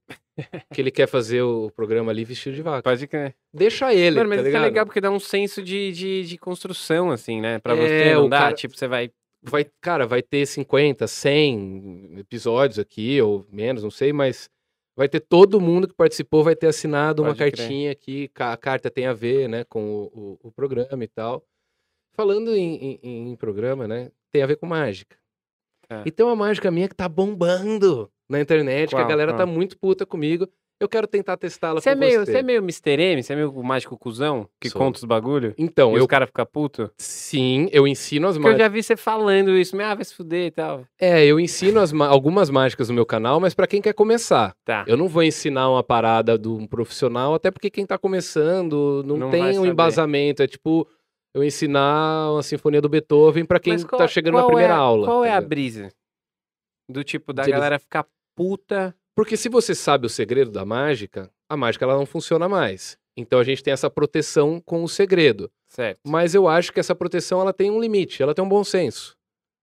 Que 0.72 0.80
ele 0.80 0.90
quer 0.90 1.06
fazer 1.06 1.42
o 1.42 1.70
programa 1.70 2.10
ali 2.12 2.24
vestido 2.24 2.54
de 2.56 2.62
vaca. 2.62 2.82
Pode 2.82 3.06
que. 3.06 3.34
Deixa 3.52 3.92
ele. 3.94 4.16
Mano, 4.16 4.28
mas 4.30 4.38
tá 4.38 4.42
isso 4.42 4.48
é 4.48 4.50
ligado? 4.52 4.64
legal 4.70 4.86
porque 4.86 5.00
dá 5.00 5.10
um 5.10 5.20
senso 5.20 5.62
de, 5.62 5.92
de, 5.92 6.24
de 6.26 6.38
construção, 6.38 7.10
assim, 7.10 7.40
né? 7.40 7.58
Pra 7.58 7.74
É, 7.74 7.76
você 7.76 8.14
não 8.14 8.26
o 8.26 8.28
dá, 8.28 8.38
cara- 8.38 8.54
tipo, 8.54 8.76
você 8.76 8.86
vai. 8.88 9.10
Vai, 9.42 9.66
cara, 9.80 10.06
vai 10.06 10.20
ter 10.22 10.44
50, 10.46 11.06
100 11.06 12.18
episódios 12.18 12.78
aqui, 12.78 13.20
ou 13.22 13.46
menos, 13.50 13.82
não 13.82 13.90
sei, 13.90 14.12
mas 14.12 14.50
vai 14.94 15.08
ter 15.08 15.20
todo 15.20 15.58
mundo 15.60 15.88
que 15.88 15.94
participou, 15.94 16.44
vai 16.44 16.54
ter 16.54 16.66
assinado 16.66 17.22
uma 17.22 17.30
Pode 17.34 17.38
crer. 17.38 17.56
cartinha 17.56 17.94
que 17.94 18.30
a 18.38 18.54
carta 18.58 18.90
tem 18.90 19.06
a 19.06 19.14
ver, 19.14 19.48
né, 19.48 19.64
com 19.64 19.82
o, 19.82 20.02
o- 20.04 20.38
o 20.48 20.52
programa 20.52 21.02
e 21.02 21.08
tal. 21.08 21.42
Falando 22.14 22.54
em, 22.54 22.98
em- 23.02 23.30
em 23.30 23.36
programa, 23.36 23.88
né, 23.88 24.10
tem 24.30 24.42
a 24.42 24.46
ver 24.46 24.56
com 24.56 24.66
mágica. 24.66 25.16
É. 25.88 26.02
E 26.04 26.10
tem 26.10 26.26
uma 26.26 26.36
mágica 26.36 26.70
minha 26.70 26.86
que 26.88 26.94
tá 26.94 27.08
bombando 27.08 28.10
na 28.30 28.40
internet, 28.40 28.90
que 28.90 28.94
Qual? 28.96 29.04
a 29.04 29.08
galera 29.08 29.32
tá 29.32 29.38
Qual? 29.44 29.48
muito 29.48 29.76
puta 29.78 30.06
comigo. 30.06 30.48
Eu 30.82 30.88
quero 30.88 31.06
tentar 31.06 31.36
testá-la 31.36 31.78
é, 31.84 31.92
com 31.92 31.98
meio, 32.00 32.20
você. 32.24 32.32
você 32.32 32.38
é 32.38 32.42
meio 32.42 32.60
Mr. 32.60 32.98
M? 33.02 33.22
Você 33.22 33.34
é 33.34 33.36
meio 33.36 33.52
mágico 33.62 33.98
cuzão 33.98 34.48
que 34.58 34.70
Sou. 34.70 34.80
conta 34.80 34.96
os 34.96 35.04
bagulho? 35.04 35.52
Então, 35.58 35.92
e 35.92 35.96
eu 35.96 36.00
os 36.04 36.06
caras 36.06 36.26
ficam 36.28 36.46
puto? 36.46 36.90
sim, 36.96 37.68
eu 37.70 37.86
ensino 37.86 38.26
as 38.28 38.36
Porque 38.36 38.48
eu 38.48 38.52
mágicas. 38.52 38.64
já 38.64 38.68
vi 38.72 38.82
você 38.82 38.96
falando 38.96 39.50
isso, 39.58 39.76
mas 39.76 39.86
ah, 39.86 39.94
vai 39.94 40.04
se 40.06 40.14
fuder 40.14 40.46
e 40.46 40.50
tal. 40.50 40.86
É, 40.98 41.22
eu 41.26 41.38
ensino 41.38 41.80
as 41.80 41.92
ma- 41.92 42.06
algumas 42.06 42.48
mágicas 42.48 42.88
no 42.88 42.94
meu 42.94 43.04
canal, 43.04 43.38
mas 43.38 43.52
pra 43.52 43.66
quem 43.66 43.82
quer 43.82 43.92
começar. 43.92 44.56
Tá. 44.64 44.82
Eu 44.88 44.96
não 44.96 45.06
vou 45.06 45.22
ensinar 45.22 45.68
uma 45.68 45.82
parada 45.84 46.38
de 46.38 46.48
um 46.48 46.66
profissional, 46.66 47.34
até 47.34 47.50
porque 47.50 47.68
quem 47.68 47.84
tá 47.84 47.98
começando 47.98 49.02
não, 49.04 49.18
Não 49.18 49.30
tem 49.30 49.58
um 49.58 49.66
embasamento. 49.66 50.42
É 50.42 50.46
tipo 50.46 50.88
eu 51.34 51.44
ensinar 51.44 52.32
uma 52.32 52.42
sinfonia 52.42 52.80
do 52.80 52.88
Beethoven 52.88 53.44
pra 53.44 53.60
quem 53.60 53.74
Mas 53.74 53.84
tá 53.84 54.08
chegando 54.08 54.32
na 54.36 54.40
qual 54.40 54.46
primeira 54.48 54.72
é, 54.72 54.76
aula. 54.76 55.06
Qual 55.06 55.22
tá 55.24 55.28
é 55.28 55.32
a 55.32 55.40
brisa? 55.42 55.92
Do 56.90 57.04
tipo, 57.04 57.34
da 57.34 57.42
De 57.42 57.50
eles- 57.50 57.58
galera 57.60 57.78
ficar 57.78 58.06
puta. 58.40 58.96
Porque 59.14 59.36
se 59.36 59.50
você 59.50 59.74
sabe 59.74 60.06
o 60.06 60.08
segredo 60.08 60.50
da 60.50 60.64
mágica, 60.64 61.30
a 61.46 61.58
mágica 61.58 61.84
ela 61.84 61.94
não 61.94 62.06
funciona 62.06 62.48
mais. 62.48 62.96
Então 63.14 63.38
a 63.38 63.44
gente 63.44 63.62
tem 63.62 63.70
essa 63.70 63.90
proteção 63.90 64.62
com 64.62 64.82
o 64.82 64.88
segredo. 64.88 65.52
Certo. 65.68 66.00
Mas 66.08 66.34
eu 66.34 66.48
acho 66.48 66.72
que 66.72 66.80
essa 66.80 66.94
proteção 66.94 67.38
ela 67.42 67.52
tem 67.52 67.70
um 67.70 67.78
limite, 67.78 68.22
ela 68.22 68.34
tem 68.34 68.42
um 68.42 68.48
bom 68.48 68.64
senso. 68.64 69.14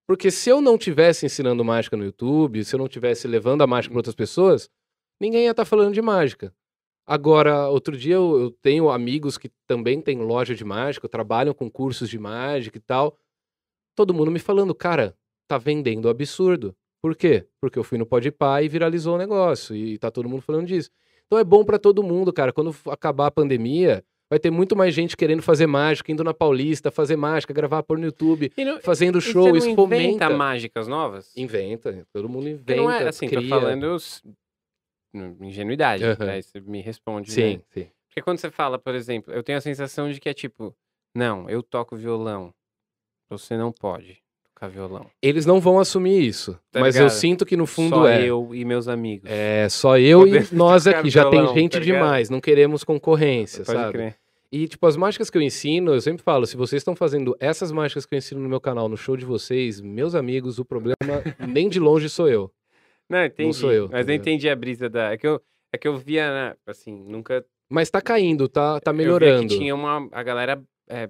Porque 0.06 0.30
se 0.30 0.52
eu 0.52 0.62
não 0.62 0.78
tivesse 0.78 1.26
ensinando 1.26 1.66
mágica 1.66 1.98
no 1.98 2.06
YouTube, 2.06 2.64
se 2.64 2.76
eu 2.76 2.78
não 2.78 2.88
tivesse 2.88 3.28
levando 3.28 3.64
a 3.64 3.68
mágica 3.68 3.94
para 3.94 3.99
outras 3.99 4.16
pessoas, 4.16 4.70
ninguém 5.20 5.45
ia 5.45 5.52
estar 5.52 5.66
falando 5.66 5.95
de 5.95 6.02
mágica. 6.02 6.54
Agora, 7.04 7.70
outro 7.70 7.98
dia 7.98 8.14
eu, 8.14 8.40
eu 8.40 8.52
tenho 8.52 8.91
amigos 8.91 9.40
que 9.40 9.49
também 9.66 9.99
têm 10.02 10.20
loja 10.20 10.54
de 10.54 10.64
mágica, 10.64 11.10
trabalham 11.10 11.54
com 11.54 11.68
cursos 11.68 12.08
de 12.08 12.20
mágica 12.20 12.78
e 12.78 12.82
tal. 12.82 13.18
Todo 13.95 14.14
mundo 14.14 14.30
me 14.30 14.40
falando, 14.40 14.76
cara, 14.76 15.18
tá 15.48 15.58
vendendo 15.58 16.10
absurdo. 16.10 16.76
Por 17.07 17.15
quê? 17.15 17.45
Porque 17.61 17.79
eu 17.79 17.84
fui 17.85 17.97
no 17.97 18.05
Podpah 18.05 18.61
e 18.61 18.67
viralizou 18.67 19.15
o 19.15 19.17
negócio 19.17 19.73
e 19.73 19.97
tá 19.97 20.11
todo 20.11 20.27
mundo 20.27 20.41
falando 20.41 20.67
disso. 20.67 20.89
Então 21.25 21.39
é 21.39 21.43
bom 21.43 21.63
pra 21.63 21.79
todo 21.79 22.03
mundo, 22.03 22.34
cara. 22.34 22.51
Quando 22.51 22.75
acabar 22.89 23.27
a 23.27 23.31
pandemia, 23.31 24.03
vai 24.29 24.38
ter 24.39 24.51
muito 24.51 24.75
mais 24.75 24.93
gente 24.93 25.15
querendo 25.15 25.41
fazer 25.41 25.67
mágica, 25.67 26.11
indo 26.11 26.21
na 26.23 26.34
Paulista, 26.34 26.91
fazer 26.91 27.15
mágica, 27.15 27.53
gravar 27.53 27.81
por 27.84 27.97
no 27.97 28.05
YouTube, 28.05 28.51
E 28.57 28.65
não, 28.65 28.79
fazendo 28.81 29.19
e 29.19 29.21
show, 29.21 29.43
você 29.43 29.51
não 29.51 29.57
inventa 29.57 29.75
fomenta. 29.75 30.29
mágicas 30.29 30.85
novas? 30.88 31.31
Inventa, 31.38 32.05
todo 32.11 32.27
mundo 32.27 32.49
inventa. 32.49 32.75
não 32.81 32.91
é 32.91 33.07
assim, 33.07 33.27
cria. 33.27 33.41
tô 33.41 33.47
falando 33.47 33.95
s- 33.95 34.21
ingenuidade. 35.41 36.03
Aham. 36.03 36.29
Aí 36.29 36.43
você 36.43 36.59
me 36.59 36.81
responde. 36.81 37.31
Sim, 37.31 37.57
né? 37.57 37.61
sim. 37.73 37.88
Porque 38.09 38.21
quando 38.21 38.39
você 38.39 38.51
fala, 38.51 38.77
por 38.77 38.95
exemplo, 38.95 39.34
eu 39.34 39.43
tenho 39.43 39.57
a 39.57 39.61
sensação 39.61 40.11
de 40.11 40.19
que 40.19 40.27
é 40.27 40.34
tipo, 40.34 40.75
não, 41.15 41.49
eu 41.49 41.63
toco 41.63 41.95
violão. 41.95 42.53
Você 43.29 43.57
não 43.57 43.71
pode 43.71 44.21
tocar 44.57 44.67
violão. 44.69 45.05
Eles 45.21 45.45
não 45.45 45.59
vão 45.59 45.79
assumir 45.79 46.25
isso, 46.25 46.59
Tá 46.71 46.79
mas 46.79 46.95
eu 46.95 47.03
ligado? 47.03 47.17
sinto 47.17 47.45
que 47.45 47.55
no 47.55 47.65
fundo 47.67 47.97
Só 47.97 48.07
é. 48.07 48.25
eu 48.25 48.49
e 48.53 48.65
meus 48.65 48.88
amigos. 48.88 49.29
É 49.29 49.69
só 49.69 49.97
eu 49.97 50.21
Podemos 50.21 50.51
e 50.51 50.55
nós 50.55 50.88
aqui. 50.88 51.09
Já 51.09 51.29
tem 51.29 51.47
gente 51.53 51.73
tá 51.73 51.79
demais, 51.79 52.29
não 52.29 52.41
queremos 52.41 52.84
concorrência, 52.84 53.63
Pode 53.63 53.77
sabe? 53.77 53.91
crer. 53.93 54.15
E, 54.49 54.65
tipo, 54.67 54.88
as 54.88 54.95
mágicas 54.95 55.29
que 55.29 55.38
eu 55.38 55.41
ensino, 55.41 55.93
eu 55.93 55.99
sempre 55.99 56.23
falo, 56.23 56.45
se 56.45 56.55
vocês 56.55 56.79
estão 56.79 56.95
fazendo 56.95 57.35
essas 57.38 57.69
mágicas 57.69 58.05
que 58.05 58.15
eu 58.15 58.17
ensino 58.17 58.39
no 58.41 58.47
meu 58.47 58.61
canal, 58.61 58.88
no 58.88 58.95
show 58.95 59.17
de 59.17 59.25
vocês, 59.25 59.81
meus 59.81 60.15
amigos, 60.15 60.57
o 60.57 60.63
problema 60.63 60.95
nem 61.45 61.67
de 61.67 61.79
longe 61.81 62.07
sou 62.09 62.29
eu. 62.29 62.49
Não, 63.09 63.23
entendi. 63.25 63.53
sou 63.55 63.71
eu, 63.71 63.89
Mas 63.91 64.05
tá 64.05 64.11
eu 64.11 64.15
entendi 64.15 64.49
a 64.49 64.55
brisa 64.55 64.89
da. 64.89 65.11
É 65.11 65.17
que 65.17 65.27
eu, 65.27 65.41
é 65.71 65.77
que 65.77 65.88
eu 65.88 65.97
via, 65.97 66.29
né, 66.31 66.55
assim, 66.65 66.93
nunca. 67.07 67.45
Mas 67.69 67.89
tá 67.89 68.01
caindo, 68.01 68.47
tá, 68.47 68.79
tá 68.79 68.91
Eu 68.91 68.95
via 68.95 69.05
melhorando. 69.05 69.47
que 69.49 69.57
tinha 69.57 69.75
uma. 69.75 70.07
A 70.13 70.23
galera. 70.23 70.61
é, 70.89 71.09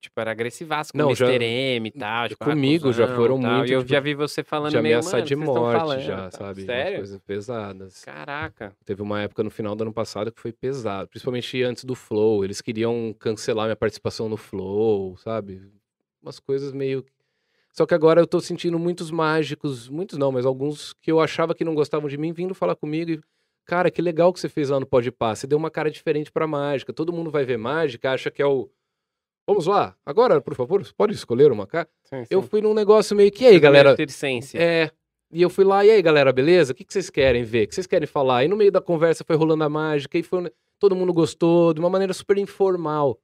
tipo, 0.00 0.20
era 0.20 0.30
agressivaça 0.30 0.92
com 0.92 0.98
Não, 0.98 1.10
o 1.10 1.14
já- 1.14 1.26
Mr. 1.26 1.44
M 1.44 1.88
e 1.88 1.90
tal. 1.92 2.28
Tipo, 2.28 2.44
ah, 2.44 2.46
comigo 2.50 2.92
já 2.92 3.04
cuzão, 3.04 3.16
foram 3.16 3.40
tal, 3.40 3.50
muito, 3.58 3.68
E 3.70 3.72
eu 3.72 3.80
tipo, 3.80 3.90
já 3.92 4.00
vi 4.00 4.14
você 4.14 4.42
falando 4.44 4.70
de 4.72 4.76
meio, 4.80 4.94
ameaçar 4.96 5.14
mano, 5.14 5.26
de 5.26 5.36
morte 5.36 5.78
falando?" 5.78 6.00
já, 6.02 6.16
Tal. 6.28 6.30
sabe? 6.32 6.60
Umas 6.62 6.66
Sério? 6.66 6.96
coisas 6.98 7.20
pesadas. 7.20 8.04
Caraca. 8.04 8.76
Teve 8.84 9.02
uma 9.02 9.20
época 9.22 9.42
no 9.42 9.50
final 9.50 9.74
do 9.74 9.82
ano 9.82 9.92
passado 9.92 10.30
que 10.32 10.40
foi 10.40 10.52
pesado, 10.52 11.08
principalmente 11.08 11.62
antes 11.62 11.84
do 11.84 11.94
Flow. 11.94 12.44
Eles 12.44 12.60
queriam 12.60 13.14
cancelar 13.18 13.66
minha 13.66 13.76
participação 13.76 14.28
no 14.28 14.36
Flow, 14.36 15.16
sabe? 15.16 15.62
Umas 16.22 16.38
coisas 16.38 16.72
meio. 16.72 17.04
Só 17.72 17.84
que 17.84 17.92
agora 17.94 18.20
eu 18.20 18.26
tô 18.26 18.40
sentindo 18.40 18.78
muitos 18.78 19.10
mágicos, 19.10 19.88
muitos 19.88 20.16
não, 20.16 20.32
mas 20.32 20.46
alguns 20.46 20.94
que 20.94 21.12
eu 21.12 21.20
achava 21.20 21.54
que 21.54 21.64
não 21.64 21.74
gostavam 21.74 22.08
de 22.08 22.16
mim 22.16 22.32
vindo 22.32 22.54
falar 22.54 22.74
comigo 22.76 23.10
e. 23.10 23.20
Cara, 23.66 23.90
que 23.90 24.00
legal 24.00 24.32
que 24.32 24.38
você 24.38 24.48
fez 24.48 24.68
lá 24.70 24.78
no 24.78 24.86
Pode 24.86 25.10
Pá. 25.10 25.34
Você 25.34 25.44
deu 25.44 25.58
uma 25.58 25.70
cara 25.72 25.90
diferente 25.90 26.30
pra 26.30 26.46
mágica. 26.46 26.92
Todo 26.92 27.12
mundo 27.12 27.32
vai 27.32 27.44
ver 27.44 27.56
mágica, 27.58 28.12
acha 28.12 28.30
que 28.30 28.40
é 28.40 28.46
o. 28.46 28.70
Vamos 29.46 29.66
lá, 29.66 29.94
agora, 30.04 30.40
por 30.40 30.54
favor, 30.54 30.82
pode 30.96 31.14
escolher 31.14 31.52
uma 31.52 31.66
cara. 31.66 31.88
Sim, 32.04 32.24
Eu 32.28 32.42
fui 32.42 32.60
num 32.60 32.74
negócio 32.74 33.16
meio 33.16 33.30
que, 33.30 33.44
e 33.44 33.46
aí, 33.46 33.60
galera, 33.60 33.94
Circense. 33.94 34.56
é. 34.58 34.90
E 35.32 35.42
eu 35.42 35.50
fui 35.50 35.64
lá, 35.64 35.84
e 35.84 35.90
aí, 35.90 36.00
galera, 36.00 36.32
beleza? 36.32 36.72
O 36.72 36.74
que, 36.74 36.84
que 36.84 36.92
vocês 36.92 37.10
querem 37.10 37.42
ver? 37.42 37.64
O 37.64 37.68
que 37.68 37.74
vocês 37.74 37.86
querem 37.86 38.06
falar? 38.06 38.44
E 38.44 38.48
no 38.48 38.56
meio 38.56 38.70
da 38.70 38.80
conversa 38.80 39.24
foi 39.24 39.34
rolando 39.36 39.64
a 39.64 39.68
mágica, 39.68 40.16
e 40.16 40.22
foi, 40.22 40.50
todo 40.78 40.94
mundo 40.94 41.12
gostou, 41.12 41.74
de 41.74 41.80
uma 41.80 41.90
maneira 41.90 42.12
super 42.14 42.38
informal. 42.38 43.18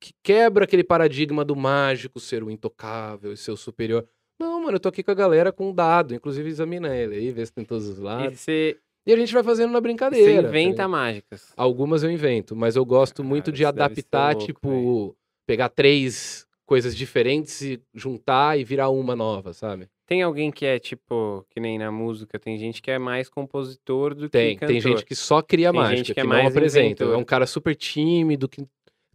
Que 0.00 0.12
quebra 0.22 0.64
aquele 0.64 0.82
paradigma 0.84 1.44
do 1.44 1.54
mágico 1.56 2.18
ser 2.20 2.42
o 2.42 2.50
intocável 2.50 3.32
e 3.32 3.36
ser 3.36 3.52
o 3.52 3.56
superior. 3.56 4.06
Não, 4.38 4.60
mano, 4.60 4.76
eu 4.76 4.80
tô 4.80 4.88
aqui 4.88 5.02
com 5.02 5.10
a 5.12 5.14
galera 5.14 5.50
com 5.52 5.70
um 5.70 5.74
dado, 5.74 6.14
inclusive 6.14 6.48
examina 6.48 6.94
ele 6.94 7.14
aí, 7.14 7.30
vê 7.30 7.46
se 7.46 7.52
tem 7.52 7.64
todos 7.64 7.88
os 7.88 7.98
E 7.98 8.02
lados. 8.02 8.38
você, 8.40 8.76
E 9.06 9.12
a 9.12 9.16
gente 9.16 9.32
vai 9.32 9.42
fazendo 9.42 9.70
na 9.70 9.78
você 9.78 9.82
brincadeira. 9.82 10.42
tá 10.42 10.48
inventa 10.48 10.68
ligado? 10.70 10.90
mágicas. 10.90 11.52
Algumas 11.56 12.02
eu 12.02 12.10
invento, 12.10 12.54
mas 12.54 12.76
eu 12.76 12.84
gosto 12.84 13.22
muito 13.24 13.46
Cara, 13.46 13.56
de 13.56 13.62
deve 13.64 13.74
ser 13.74 13.82
adaptar, 13.82 14.30
louco, 14.36 14.46
tipo, 14.46 15.16
pegar 15.46 15.68
três 15.68 16.46
coisas 16.66 16.96
diferentes 16.96 17.60
e 17.62 17.80
juntar 17.94 18.58
e 18.58 18.64
virar 18.64 18.90
uma 18.90 19.14
nova, 19.14 19.52
sabe? 19.52 19.88
Tem 20.06 20.22
alguém 20.22 20.50
que 20.50 20.64
é 20.66 20.78
tipo, 20.78 21.44
que 21.50 21.60
nem 21.60 21.78
na 21.78 21.90
música, 21.90 22.38
tem 22.38 22.56
gente 22.58 22.80
que 22.82 22.90
é 22.90 22.98
mais 22.98 23.28
compositor 23.28 24.14
do 24.14 24.28
Tem, 24.28 24.54
que 24.54 24.60
cantor. 24.60 24.68
tem 24.72 24.80
gente 24.80 25.04
que 25.04 25.14
só 25.14 25.40
cria 25.42 25.70
Tem 25.72 25.80
mágica, 25.80 26.04
que 26.06 26.14
que, 26.14 26.20
é 26.20 26.22
não 26.24 26.30
mais 26.30 26.48
apresenta. 26.48 27.02
É 27.02 27.06
inventor. 27.06 27.16
um 27.16 27.24
cara 27.24 27.46
super 27.46 27.74
tímido, 27.74 28.48
que, 28.48 28.66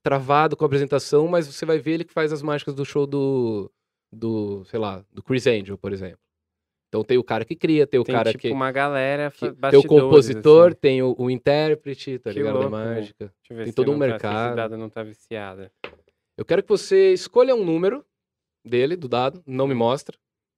travado 0.04 0.56
com 0.58 0.66
a 0.66 0.68
apresentação, 0.68 1.28
mas 1.28 1.48
você 1.48 1.66
vai 1.66 1.78
ver 1.78 1.92
ele 1.94 2.04
que 2.04 2.14
faz 2.14 2.34
as 2.34 2.42
mágicas 2.42 2.74
do 2.74 2.84
show 2.86 3.06
do, 3.06 3.72
do 4.12 4.64
sei 4.66 4.80
lá, 4.80 5.04
do 5.14 5.22
Chris 5.24 5.46
Angel, 5.48 5.78
por 5.78 5.94
exemplo. 5.94 6.20
Então 6.90 7.06
tem 7.06 7.18
o 7.18 7.24
cara 7.24 7.46
que 7.46 7.56
cria, 7.56 7.88
tem 7.88 8.00
o 8.00 8.04
Tem 8.04 8.14
cara 8.14 8.32
tipo 8.32 8.42
que, 8.42 8.52
uma 8.52 8.70
galera, 8.70 9.32
que 9.32 9.50
tem 9.54 9.80
o 9.80 9.84
compositor, 9.84 10.72
assim. 10.72 10.78
tem 10.82 11.02
o, 11.02 11.16
o 11.18 11.30
intérprete, 11.32 12.20
tá 12.20 12.32
Que 12.32 12.40
ligado? 12.40 12.56
louco, 12.56 12.70
da 12.72 12.78
né? 12.86 12.96
mágica. 12.96 13.26
Deixa 13.26 13.54
eu 13.54 13.58
ver 13.58 13.64
tem 13.64 13.72
se 13.72 13.76
todo 13.76 13.92
um 13.92 13.98
não 13.98 14.00
tá- 14.00 14.06
se 14.08 14.12
mercado. 14.12 14.56
dado 14.58 14.78
não 14.78 14.90
tá 14.90 15.02
viciada. 15.04 15.72
Eu 16.42 16.46
quero 16.46 16.64
que 16.64 16.70
você 16.70 17.14
escolha 17.14 17.54
um 17.54 17.64
número 17.64 18.04
dele, 18.66 18.96
do 18.96 19.08
dado, 19.08 19.44
não 19.46 19.68
me 19.68 19.76
mostra, 19.76 20.18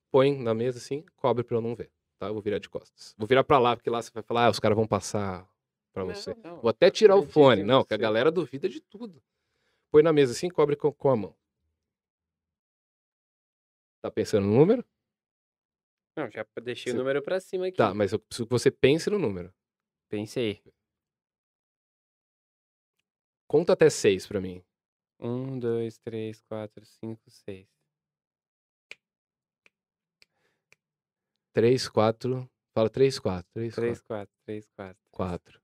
põe 0.10 0.34
na 0.34 0.53
mesa 0.53 0.77
assim, 0.77 1.03
cobre 1.18 1.43
pra 1.43 1.57
eu 1.57 1.61
não 1.61 1.76
ver, 1.76 1.91
tá? 2.18 2.27
Eu 2.27 2.34
vou 2.34 2.41
virar 2.41 2.57
de 2.57 2.69
costas. 2.69 3.14
Vou 3.18 3.27
virar 3.27 3.43
pra 3.43 3.60
lá, 3.60 3.76
porque 3.76 3.89
lá 3.89 4.01
você 4.01 4.10
vai 4.14 4.23
falar, 4.23 4.45
ah, 4.45 4.49
os 4.49 4.61
caras 4.61 4.77
vão 4.77 4.88
passar 4.88 5.45
pra 5.91 6.05
você. 6.05 6.34
Não, 6.35 6.51
não. 6.53 6.61
Vou 6.61 6.69
até 6.69 6.89
tirar 6.89 7.18
o 7.18 7.27
fone. 7.27 7.64
Não, 7.64 7.84
que 7.84 7.93
a 7.93 7.97
galera 7.97 8.31
duvida 8.31 8.69
de 8.69 8.80
tudo. 8.80 9.22
Põe 9.91 10.01
na 10.01 10.14
mesa 10.14 10.31
assim, 10.31 10.47
cobre 10.49 10.77
com, 10.77 10.89
com 10.93 11.10
a 11.10 11.18
mão. 11.18 11.35
Tá 14.01 14.10
pensando 14.10 14.47
no 14.47 14.53
número? 14.53 14.85
Não, 16.15 16.31
já 16.31 16.45
deixei 16.64 16.93
Você- 16.93 16.97
o 16.97 16.99
número 16.99 17.22
pra 17.22 17.41
cima 17.41 17.68
aqui. 17.68 17.76
Tá, 17.76 17.93
mas 17.93 18.14
eu 18.14 18.19
preciso 18.19 18.45
que 18.47 18.51
você 18.53 18.72
pense 18.72 19.10
no 19.10 19.19
número. 19.19 19.53
Pensei. 20.07 20.64
Conta 23.49 23.73
até 23.73 23.89
seis 23.89 24.26
pra 24.26 24.39
mim. 24.39 24.64
Um, 25.23 25.57
dois, 25.57 25.97
três, 25.99 26.41
quatro, 26.41 26.85
cinco, 26.85 27.21
seis. 27.29 27.65
Três, 31.53 31.87
quatro. 31.87 32.49
Fala 32.75 32.89
três, 32.89 33.19
quatro. 33.19 33.49
Três, 33.53 33.75
Três, 33.75 34.01
quatro. 34.01 34.33
três, 34.45 34.67
quatro. 34.75 34.97
quatro. 35.11 35.59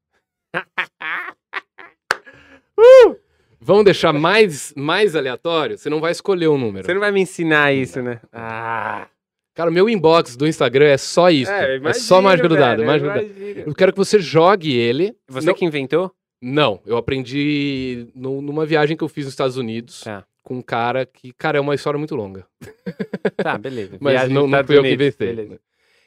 Uh! 2.77 3.15
Vamos 3.59 3.83
deixar 3.83 4.13
mais, 4.13 4.73
mais 4.75 5.15
aleatório? 5.15 5.77
Você 5.77 5.89
não 5.89 5.99
vai 5.99 6.11
escolher 6.11 6.47
um 6.47 6.57
número. 6.57 6.85
Você 6.85 6.93
não 6.93 7.01
vai 7.01 7.11
me 7.11 7.19
ensinar 7.21 7.73
isso, 7.73 8.01
né? 8.01 8.21
Ah! 8.31 9.09
Cara, 9.53 9.69
o 9.69 9.73
meu 9.73 9.89
inbox 9.89 10.37
do 10.37 10.47
Instagram 10.47 10.85
é 10.85 10.97
só 10.97 11.29
isso. 11.29 11.51
É, 11.51 11.75
eu 11.75 11.93
só 11.93 12.19
imagino, 12.19 12.21
mágica 12.21 12.47
do 12.47 12.55
dado. 12.55 12.77
velho, 12.77 12.87
mágica 12.87 13.09
do 13.09 13.15
dado. 13.15 13.25
imagino. 13.41 13.69
Eu 13.69 13.75
quero 13.75 13.91
que 13.91 13.97
você 13.97 14.19
jogue 14.19 14.71
ele. 14.77 15.13
Você 15.27 15.47
Não- 15.47 15.53
que 15.53 15.65
inventou? 15.65 16.15
Não, 16.41 16.81
eu 16.85 16.95
aprendi 16.97 18.07
no- 18.15 18.41
numa 18.41 18.65
viagem 18.65 18.95
que 18.95 19.03
eu 19.03 19.09
fiz 19.09 19.25
nos 19.25 19.33
Estados 19.33 19.57
Unidos 19.57 20.01
Tá. 20.01 20.25
com 20.41 20.55
um 20.55 20.61
cara 20.61 21.05
que, 21.05 21.33
cara, 21.33 21.57
é 21.57 21.61
uma 21.61 21.75
história 21.75 21.97
muito 21.97 22.15
longa. 22.15 22.47
Tá, 23.55 23.57
beleza. 23.57 23.97
Mas 23.99 24.13
Viagem 24.13 24.33
não, 24.35 24.47
não 24.47 24.63
fui 24.65 24.77
eu 24.77 24.83
que 24.83 24.93
inventei. 24.93 25.27
beleza. 25.35 25.59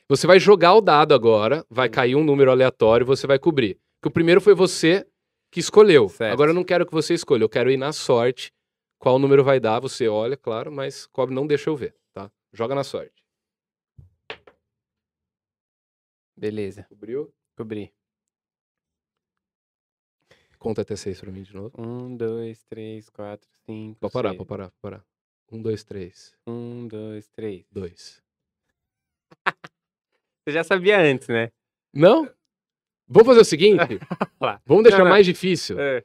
Você 0.09 0.27
vai 0.27 0.39
jogar 0.39 0.75
o 0.75 0.81
dado 0.81 1.15
agora, 1.15 1.65
vai 1.71 1.89
Hum. 1.89 1.93
cair 1.93 2.15
um 2.17 2.25
número 2.25 2.51
aleatório 2.51 3.05
e 3.05 3.07
você 3.07 3.27
vai 3.27 3.39
cobrir. 3.39 3.79
Que 4.01 4.09
o 4.09 4.11
primeiro 4.11 4.41
foi 4.41 4.55
você 4.55 5.07
que 5.51 5.61
escolheu. 5.61 6.09
Certo. 6.09 6.33
Agora 6.33 6.51
eu 6.51 6.55
não 6.55 6.65
quero 6.65 6.85
que 6.87 6.93
você 6.93 7.15
escolha, 7.15 7.43
eu 7.45 7.49
quero 7.49 7.71
ir 7.71 7.77
na 7.77 7.93
sorte. 7.93 8.53
Qual 8.99 9.19
número 9.19 9.43
vai 9.45 9.59
dar, 9.61 9.81
você 9.81 10.09
olha, 10.09 10.37
claro, 10.37 10.71
mas 10.73 11.07
cobre 11.07 11.35
não 11.35 11.47
deixa 11.47 11.69
eu 11.71 11.77
ver, 11.77 11.95
tá? 12.13 12.31
Joga 12.53 12.75
na 12.75 12.85
sorte. 12.85 13.23
Beleza, 16.37 16.87
Cobriu? 16.89 17.33
cobri. 17.57 17.93
Conta 20.63 20.83
até 20.83 20.95
seis 20.95 21.21
pra 21.21 21.33
mim 21.33 21.43
de 21.43 21.53
novo. 21.55 21.73
Um, 21.77 22.17
dois, 22.17 22.63
três, 22.65 23.11
quatro, 23.11 23.49
cinco. 23.67 23.99
Pode 23.99 24.13
parar, 24.13 24.29
seis. 24.29 24.39
pode 24.39 24.49
parar, 24.49 24.71
pode 24.71 24.81
parar. 24.81 25.05
Um, 25.51 25.61
dois, 25.61 25.83
três, 25.83 26.33
Um, 26.47 26.87
dois, 26.87 27.27
três. 27.29 27.67
dois. 27.71 28.23
Você 30.47 30.53
já 30.53 30.63
sabia 30.63 31.01
antes, 31.01 31.27
né? 31.27 31.51
Não? 31.93 32.31
Vamos 33.09 33.27
fazer 33.27 33.41
o 33.41 33.45
seguinte? 33.45 33.99
Vamos 34.65 34.85
deixar 34.85 34.99
Não, 34.99 35.05
não. 35.07 35.11
mais 35.11 35.27
difícil. 35.27 35.79
É. 35.81 36.05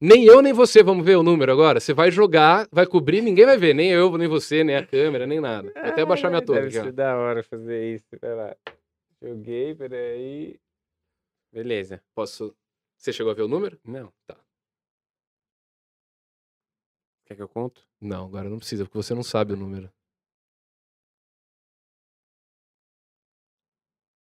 Nem 0.00 0.24
eu, 0.24 0.40
nem 0.42 0.52
você 0.52 0.82
vamos 0.82 1.04
ver 1.04 1.16
o 1.16 1.22
número 1.22 1.50
agora. 1.50 1.80
Você 1.80 1.92
vai 1.94 2.10
jogar, 2.10 2.68
vai 2.70 2.86
cobrir, 2.86 3.22
ninguém 3.22 3.46
vai 3.46 3.56
ver. 3.56 3.74
Nem 3.74 3.90
eu, 3.90 4.16
nem 4.18 4.28
você, 4.28 4.62
nem 4.62 4.76
a 4.76 4.86
câmera, 4.86 5.26
nem 5.26 5.40
nada. 5.40 5.72
Vou 5.74 5.82
até 5.84 6.04
baixar 6.04 6.28
minha 6.28 6.42
torre 6.42 6.60
Deve 6.60 6.68
aqui, 6.68 6.78
ó. 6.78 6.84
ser 6.84 6.92
da 6.92 7.16
hora 7.16 7.42
fazer 7.42 7.94
isso. 7.94 8.06
Vai 8.20 8.34
lá. 8.34 8.56
Joguei, 9.22 9.74
peraí. 9.74 10.60
Beleza. 11.50 12.02
Posso. 12.14 12.54
Você 12.98 13.12
chegou 13.12 13.30
a 13.30 13.34
ver 13.34 13.42
o 13.42 13.48
número? 13.48 13.80
Não. 13.84 14.12
Tá. 14.26 14.36
Quer 17.24 17.36
que 17.36 17.42
eu 17.42 17.48
conto? 17.48 17.86
Não, 18.00 18.26
agora 18.26 18.48
não 18.48 18.58
precisa, 18.58 18.84
porque 18.84 18.96
você 18.98 19.14
não 19.14 19.22
sabe 19.22 19.52
o 19.52 19.56
número. 19.56 19.92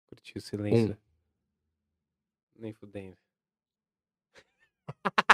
Curti 0.09 0.37
o 0.37 0.41
silêncio. 0.41 0.93
Um. 2.57 2.61
Nem 2.61 2.73
fudendo. 2.75 3.17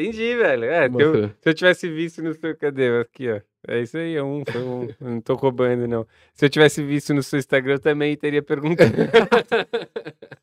Entendi, 0.00 0.36
velho. 0.36 0.64
É, 0.64 0.88
se 0.88 1.02
eu, 1.02 1.28
se 1.28 1.48
eu 1.48 1.54
tivesse 1.54 1.88
visto 1.88 2.22
no 2.22 2.34
seu. 2.34 2.56
Cadê? 2.56 3.00
Aqui, 3.00 3.30
ó. 3.30 3.40
É 3.66 3.80
isso 3.80 3.98
aí, 3.98 4.14
é 4.14 4.22
um. 4.22 4.44
Foi 4.44 4.62
um. 4.62 4.88
Não 5.00 5.20
tô 5.20 5.34
roubando, 5.34 5.88
não. 5.88 6.06
Se 6.32 6.46
eu 6.46 6.50
tivesse 6.50 6.82
visto 6.82 7.12
no 7.12 7.22
seu 7.22 7.38
Instagram, 7.38 7.74
eu 7.74 7.80
também 7.80 8.16
teria 8.16 8.42
perguntado. 8.42 8.92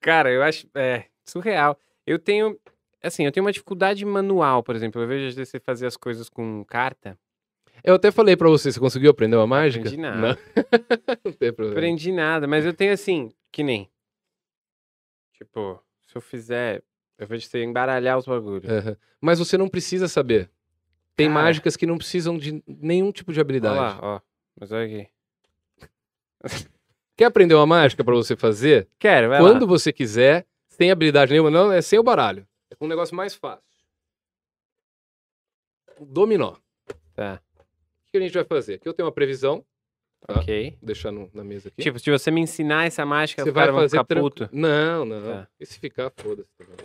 Cara, 0.00 0.30
eu 0.30 0.42
acho. 0.42 0.68
É, 0.74 1.04
surreal. 1.24 1.78
Eu 2.06 2.18
tenho. 2.18 2.58
Assim, 3.02 3.24
eu 3.24 3.32
tenho 3.32 3.44
uma 3.44 3.52
dificuldade 3.52 4.04
manual, 4.04 4.62
por 4.62 4.76
exemplo. 4.76 5.00
Eu 5.00 5.08
vejo 5.08 5.28
às 5.28 5.34
vezes 5.34 5.50
você 5.50 5.58
fazer 5.58 5.86
as 5.86 5.96
coisas 5.96 6.28
com 6.28 6.62
carta. 6.64 7.18
Eu 7.82 7.94
até 7.94 8.10
falei 8.10 8.36
pra 8.36 8.48
você, 8.48 8.70
você 8.70 8.78
conseguiu 8.78 9.10
aprender 9.10 9.36
uma 9.36 9.46
mágica? 9.46 9.88
aprendi 9.88 10.02
nada. 10.02 10.18
Não, 10.18 10.36
não 11.24 11.32
tem 11.32 11.52
problema. 11.52 11.78
Aprendi 11.78 12.12
nada, 12.12 12.46
mas 12.46 12.66
eu 12.66 12.74
tenho 12.74 12.92
assim, 12.92 13.32
que 13.50 13.62
nem. 13.62 13.90
Tipo, 15.32 15.82
se 16.06 16.16
eu 16.16 16.20
fizer, 16.20 16.82
eu 17.20 17.26
vejo 17.26 17.46
você 17.46 17.62
embaralhar 17.62 18.18
os 18.18 18.26
bagulhos. 18.26 18.68
Aham. 18.70 18.96
Mas 19.20 19.38
você 19.38 19.56
não 19.58 19.68
precisa 19.68 20.08
saber. 20.08 20.50
Tem 21.14 21.28
Cara. 21.28 21.40
mágicas 21.42 21.76
que 21.76 21.86
não 21.86 21.98
precisam 21.98 22.38
de 22.38 22.62
nenhum 22.66 23.12
tipo 23.12 23.32
de 23.32 23.38
Olha 23.38 23.42
habilidade. 23.42 23.76
lá, 23.78 23.98
ó. 24.02 24.20
Mas 24.58 24.72
olha 24.72 24.84
aqui. 24.86 25.08
Quer 27.16 27.26
aprender 27.26 27.54
uma 27.54 27.66
mágica 27.66 28.02
pra 28.02 28.14
você 28.14 28.34
fazer? 28.34 28.88
Quero, 28.98 29.28
vai 29.28 29.38
Quando 29.40 29.62
lá. 29.62 29.68
você 29.68 29.92
quiser, 29.92 30.46
sem 30.68 30.90
habilidade 30.90 31.30
nenhuma, 31.32 31.50
não, 31.50 31.70
é 31.70 31.82
sem 31.82 31.98
o 31.98 32.02
baralho. 32.02 32.46
É 32.70 32.76
um 32.82 32.88
negócio 32.88 33.14
mais 33.14 33.34
fácil. 33.34 33.62
Dominó. 36.00 36.56
Tá, 37.14 37.40
O 37.58 38.10
que 38.10 38.16
a 38.16 38.20
gente 38.20 38.32
vai 38.32 38.44
fazer? 38.44 38.74
Aqui 38.74 38.88
eu 38.88 38.94
tenho 38.94 39.06
uma 39.06 39.12
previsão, 39.12 39.62
Tá. 40.26 40.38
ok. 40.40 40.70
vou 40.72 40.78
deixar 40.86 41.10
no- 41.10 41.30
na 41.32 41.42
mesa 41.42 41.68
aqui. 41.68 41.82
Tipo, 41.82 41.98
se 41.98 42.10
você 42.10 42.30
me 42.30 42.40
ensinar 42.40 42.86
essa 42.86 43.04
mágica, 43.06 43.42
você 43.42 43.50
vai 43.50 43.66
fazer 43.72 43.98
ficar 43.98 44.04
puto. 44.04 44.48
Não, 44.52 45.04
não. 45.04 45.22
Tá. 45.22 45.48
E 45.58 45.66
se 45.66 45.78
ficar, 45.78 46.10
foda-se. 46.16 46.48
também. 46.56 46.76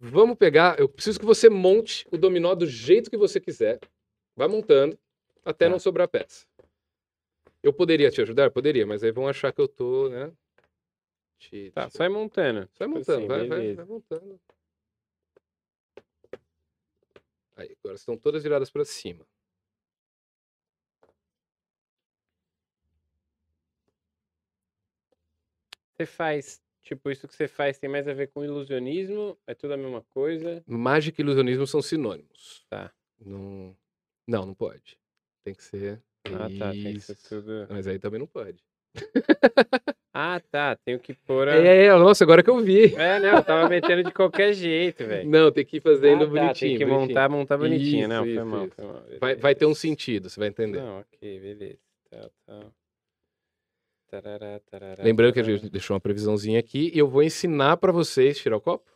Vamos 0.00 0.36
pegar. 0.36 0.78
Eu 0.78 0.88
preciso 0.88 1.18
que 1.18 1.24
você 1.26 1.48
monte 1.48 2.06
o 2.12 2.16
dominó 2.18 2.54
do 2.54 2.66
jeito 2.66 3.10
que 3.10 3.16
você 3.16 3.40
quiser. 3.40 3.78
Vai 4.36 4.48
montando 4.48 4.98
até 5.44 5.66
Tá. 5.66 5.70
não 5.70 5.78
sobrar 5.78 6.08
peça. 6.08 6.46
Eu 7.62 7.72
poderia 7.72 8.10
te 8.10 8.20
ajudar? 8.22 8.50
Poderia, 8.50 8.86
mas 8.86 9.02
aí 9.02 9.10
vão 9.10 9.26
achar 9.26 9.52
que 9.52 9.60
eu 9.60 9.66
tô, 9.66 10.08
né? 10.08 10.30
Te, 11.38 11.70
Tá, 11.72 11.88
ir 11.90 12.08
montando. 12.08 12.60
Vai 12.78 12.88
Tipo 12.88 12.98
montando, 12.98 13.18
assim, 13.18 13.26
vai, 13.26 13.46
vai, 13.48 13.74
vai 13.74 13.84
montando. 13.84 14.40
Aí, 17.56 17.76
agora 17.82 17.96
estão 17.96 18.16
todas 18.16 18.42
viradas 18.42 18.70
para 18.70 18.84
cima. 18.84 19.24
Você 25.98 26.06
faz, 26.06 26.60
tipo, 26.82 27.10
isso 27.10 27.26
que 27.26 27.34
você 27.34 27.48
faz 27.48 27.76
tem 27.76 27.90
mais 27.90 28.06
a 28.06 28.12
ver 28.12 28.28
com 28.28 28.44
ilusionismo? 28.44 29.36
É 29.48 29.52
tudo 29.52 29.74
a 29.74 29.76
mesma 29.76 30.00
coisa? 30.10 30.62
Mágica 30.64 31.20
e 31.20 31.24
ilusionismo 31.24 31.66
são 31.66 31.82
sinônimos. 31.82 32.64
Tá. 32.70 32.92
Não, 33.20 33.76
não, 34.24 34.46
não 34.46 34.54
pode. 34.54 34.96
Tem 35.44 35.52
que 35.54 35.64
ser. 35.64 36.00
Ah, 36.26 36.48
tá, 36.56 36.70
tem 36.70 36.94
que 36.94 37.00
ser 37.00 37.14
Isso. 37.14 37.28
tudo... 37.28 37.66
Mas 37.68 37.88
aí 37.88 37.98
também 37.98 38.20
não 38.20 38.28
pode. 38.28 38.62
Ah, 40.14 40.40
tá, 40.52 40.76
tenho 40.84 41.00
que 41.00 41.14
pôr 41.14 41.48
a... 41.50 41.56
É, 41.56 41.86
é, 41.86 41.92
nossa, 41.98 42.22
agora 42.22 42.44
que 42.44 42.50
eu 42.50 42.60
vi. 42.60 42.94
É, 42.94 43.18
não, 43.18 43.38
eu 43.38 43.42
tava 43.42 43.68
metendo 43.68 44.04
de 44.04 44.12
qualquer 44.12 44.52
jeito, 44.52 45.04
velho. 45.04 45.28
Não, 45.28 45.50
tem 45.50 45.64
que 45.64 45.78
ir 45.78 45.80
fazendo 45.80 46.22
Ah, 46.22 46.26
tá, 46.26 46.30
bonitinho. 46.30 46.54
Tem 46.54 46.78
que 46.78 46.84
bonitinho. 46.84 47.08
montar, 47.08 47.28
montar 47.28 47.58
bonitinho. 47.58 48.00
Isso, 48.02 48.08
não, 48.08 48.22
foi 48.22 48.32
isso, 48.34 48.46
mal, 48.46 48.66
isso. 48.66 48.74
foi 48.76 48.84
mal. 48.84 49.02
Vai, 49.20 49.34
vai 49.34 49.54
ter 49.56 49.66
um 49.66 49.74
sentido, 49.74 50.30
você 50.30 50.38
vai 50.38 50.48
entender. 50.48 50.80
Não, 50.80 51.00
ok, 51.00 51.40
beleza. 51.40 51.78
Tá, 52.08 52.30
tá. 52.46 52.66
Tarará, 54.08 54.58
tarará, 54.60 55.04
Lembrando 55.04 55.34
que 55.34 55.40
a 55.40 55.42
gente 55.42 55.68
deixou 55.68 55.94
uma 55.94 56.00
previsãozinha 56.00 56.58
aqui 56.58 56.90
e 56.94 56.98
eu 56.98 57.06
vou 57.06 57.22
ensinar 57.22 57.76
pra 57.76 57.92
vocês. 57.92 58.38
Tirar 58.38 58.56
o 58.56 58.60
copo? 58.60 58.90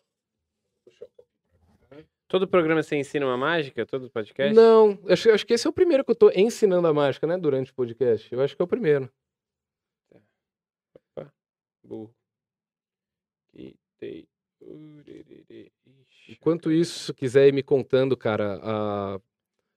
Todo 2.26 2.48
programa 2.48 2.82
você 2.82 2.97
ensina 2.97 3.26
uma 3.26 3.36
mágica? 3.36 3.84
Todo 3.84 4.09
podcast? 4.09 4.55
Não, 4.55 4.98
acho, 5.06 5.30
acho 5.30 5.47
que 5.47 5.52
esse 5.52 5.66
é 5.66 5.70
o 5.70 5.72
primeiro 5.72 6.02
que 6.02 6.12
eu 6.12 6.14
tô 6.14 6.30
ensinando 6.30 6.89
a 6.89 6.94
mágica, 6.94 7.26
né? 7.26 7.36
Durante 7.36 7.70
o 7.70 7.74
podcast. 7.74 8.32
Eu 8.32 8.40
acho 8.40 8.56
que 8.56 8.62
é 8.62 8.64
o 8.64 8.68
primeiro. 8.68 9.12
Burro. 11.84 12.14
Urerê. 14.62 15.72
Ixi, 15.84 16.32
Enquanto 16.32 16.70
isso, 16.70 17.06
se 17.06 17.14
quiser 17.14 17.48
ir 17.48 17.52
me 17.52 17.62
contando, 17.62 18.16
cara, 18.16 18.60
a 18.62 19.20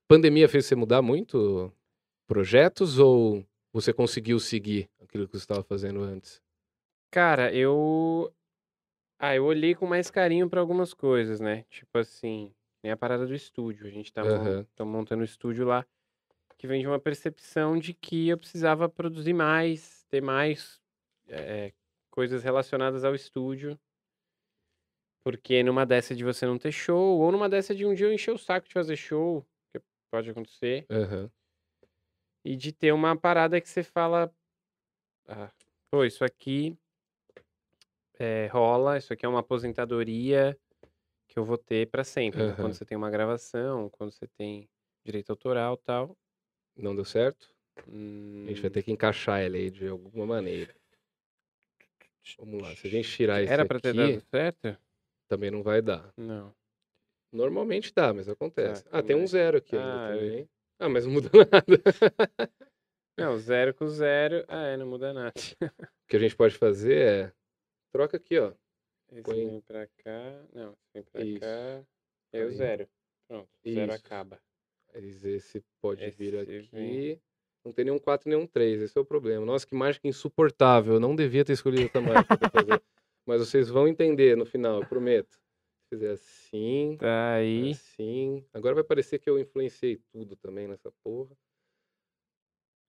pandemia 0.08 0.48
fez 0.48 0.66
você 0.66 0.76
mudar 0.76 1.02
muito 1.02 1.74
projetos 2.28 3.00
ou 3.00 3.46
você 3.76 3.94
conseguiu 3.94 4.40
seguir 4.40 4.90
aquilo 5.02 5.28
que 5.28 5.34
você 5.34 5.44
estava 5.44 5.64
fazendo 5.64 6.02
antes? 6.02 6.42
Cara, 7.12 7.54
eu. 7.54 8.34
Ah, 9.20 9.36
eu 9.36 9.46
olhei 9.46 9.76
com 9.76 9.88
mais 9.88 10.12
carinho 10.12 10.50
pra 10.50 10.60
algumas 10.62 10.94
coisas, 10.94 11.40
né? 11.40 11.64
Tipo 11.70 12.00
assim, 12.00 12.54
nem 12.84 12.92
a 12.92 12.98
parada 12.98 13.26
do 13.26 13.34
estúdio. 13.36 13.88
A 13.88 13.90
gente 13.92 14.12
tá, 14.14 14.24
Aham. 14.24 14.68
tá 14.76 14.86
montando 14.86 15.22
o 15.22 15.26
estúdio 15.26 15.66
lá, 15.66 15.86
que 16.58 16.68
vem 16.68 16.82
de 16.82 16.88
uma 16.88 17.00
percepção 17.00 17.80
de 17.80 17.94
que 17.94 18.30
eu 18.30 18.38
precisava 18.38 18.90
produzir 18.90 19.34
mais, 19.34 20.06
ter 20.10 20.22
mais 20.22 20.82
eh, 21.30 21.74
coisas 22.12 22.44
relacionadas 22.44 23.06
ao 23.06 23.16
estúdio. 23.16 23.80
Porque 25.24 25.64
numa 25.64 25.86
dessa 25.86 26.16
de 26.16 26.24
você 26.24 26.46
não 26.46 26.58
ter 26.58 26.72
show, 26.72 27.20
ou 27.20 27.32
numa 27.32 27.50
dessa 27.50 27.74
de 27.74 27.86
um 27.86 27.94
dia 27.94 28.08
eu 28.08 28.14
encher 28.14 28.32
o 28.32 28.38
saco 28.38 28.68
de 28.68 28.74
fazer 28.74 28.96
show, 28.96 29.46
que 29.74 29.82
pode 30.12 30.30
acontecer. 30.30 30.88
Aham. 30.90 31.32
E 32.46 32.56
de 32.56 32.72
ter 32.72 32.94
uma 32.94 33.18
parada 33.18 33.60
que 33.60 33.68
você 33.68 33.82
fala, 33.82 34.32
ah, 35.28 35.50
pô, 35.90 36.06
isso 36.06 36.24
aqui 36.24 36.78
é, 38.20 38.48
rola, 38.48 38.98
isso 38.98 39.12
aqui 39.12 39.26
é 39.26 39.30
uma 39.30 39.40
aposentadoria 39.40 40.56
que 41.28 41.40
eu 41.40 41.44
vou 41.44 41.58
ter 41.58 41.90
pra 41.90 42.04
sempre. 42.04 42.40
né? 42.40 42.52
Aham. 42.52 42.62
Quando 42.62 42.74
você 42.74 42.86
tem 42.86 42.96
uma 42.98 43.10
gravação, 43.10 43.90
quando 43.90 44.12
você 44.12 44.28
tem 44.38 44.70
direito 45.04 45.32
autoral 45.32 45.74
e 45.74 45.86
tal. 45.86 46.18
Não 46.78 46.96
deu 46.96 47.04
certo? 47.04 47.50
A 47.78 47.82
gente 47.82 48.62
vai 48.62 48.70
hum, 48.70 48.74
ter 48.74 48.84
que 48.84 48.92
encaixar 48.92 49.42
ela 49.42 49.56
aí 49.58 49.70
de 49.70 49.88
alguma 49.88 50.26
maneira. 50.26 50.74
Vamos 52.38 52.62
lá, 52.62 52.76
se 52.76 52.88
a 52.88 52.90
gente 52.90 53.10
tirar 53.10 53.42
esse 53.42 53.54
Era 53.54 53.66
pra 53.66 53.80
ter 53.80 53.90
aqui, 53.90 53.98
dado 53.98 54.24
certo? 54.30 54.78
também 55.28 55.52
não 55.52 55.64
vai 55.64 55.82
dar. 55.82 56.14
Não. 56.18 56.54
Normalmente 57.32 57.94
dá, 57.94 58.14
mas 58.14 58.30
acontece. 58.30 58.84
Tá, 58.84 59.00
ah, 59.00 59.04
tem 59.04 59.16
um 59.16 59.28
zero 59.28 59.58
aqui 59.58 59.76
Ah, 59.76 60.08
também. 60.08 60.50
Ah, 60.80 60.90
mas 60.90 61.06
não 61.06 61.14
muda 61.14 61.30
nada. 61.52 61.82
Não, 63.18 63.38
zero 63.38 63.74
com 63.74 63.88
zero. 63.88 64.44
Ah, 64.48 64.66
é, 64.68 64.78
não 64.78 64.88
muda 64.88 65.14
nada. 65.14 65.34
o 65.80 66.08
que 66.08 66.16
a 66.18 66.20
gente 66.20 66.36
pode 66.36 66.56
fazer 66.58 66.98
é. 66.98 67.34
Troca 67.92 68.18
aqui, 68.18 68.38
ó. 68.38 68.52
Esse 69.12 69.22
Põe- 69.22 69.36
vem 69.46 69.62
pra 69.62 69.88
cá. 69.88 70.46
Não, 70.54 70.76
esse 70.94 70.94
vem 70.94 71.04
pra 71.04 71.24
Isso. 71.24 71.40
cá. 71.40 71.84
Aí 72.34 72.44
o 72.44 72.52
zero. 72.52 72.88
Pronto, 73.28 73.50
o 73.66 73.72
zero 73.74 73.92
Isso. 73.94 74.06
acaba. 74.06 74.40
Esse 74.94 75.64
pode 75.82 76.10
vir 76.12 76.34
Esse 76.34 76.52
aqui. 76.52 76.70
vem. 76.72 77.22
Não 77.64 77.72
tem 77.74 77.86
nenhum 77.86 77.98
4 77.98 78.30
nenhum 78.30 78.46
3. 78.46 78.82
Esse 78.82 78.98
é 78.98 79.02
o 79.02 79.06
problema. 79.06 79.46
Nossa, 79.46 79.66
que 79.66 79.74
mágica 79.76 80.08
insuportável. 80.08 80.96
Eu 80.96 81.00
não 81.00 81.16
devia 81.16 81.44
ter 81.44 81.54
escolhido 81.54 81.86
essa 81.88 82.00
mágica 82.02 82.38
pra 82.38 82.50
fazer. 82.50 82.82
Mas 83.26 83.40
vocês 83.42 83.70
vão 83.70 83.88
entender 83.88 84.38
no 84.38 84.46
final, 84.46 84.82
eu 84.82 84.88
prometo. 84.88 85.40
Fizer 85.96 86.12
assim, 86.12 86.98
Tá 87.00 87.36
aí. 87.36 87.72
assim. 87.72 88.46
Agora 88.54 88.76
vai 88.76 88.84
parecer 88.84 89.18
que 89.18 89.30
eu 89.30 89.40
influenciei 89.40 89.98
tudo 90.12 90.36
também 90.36 90.68
nessa 90.68 90.92
porra. 91.04 91.34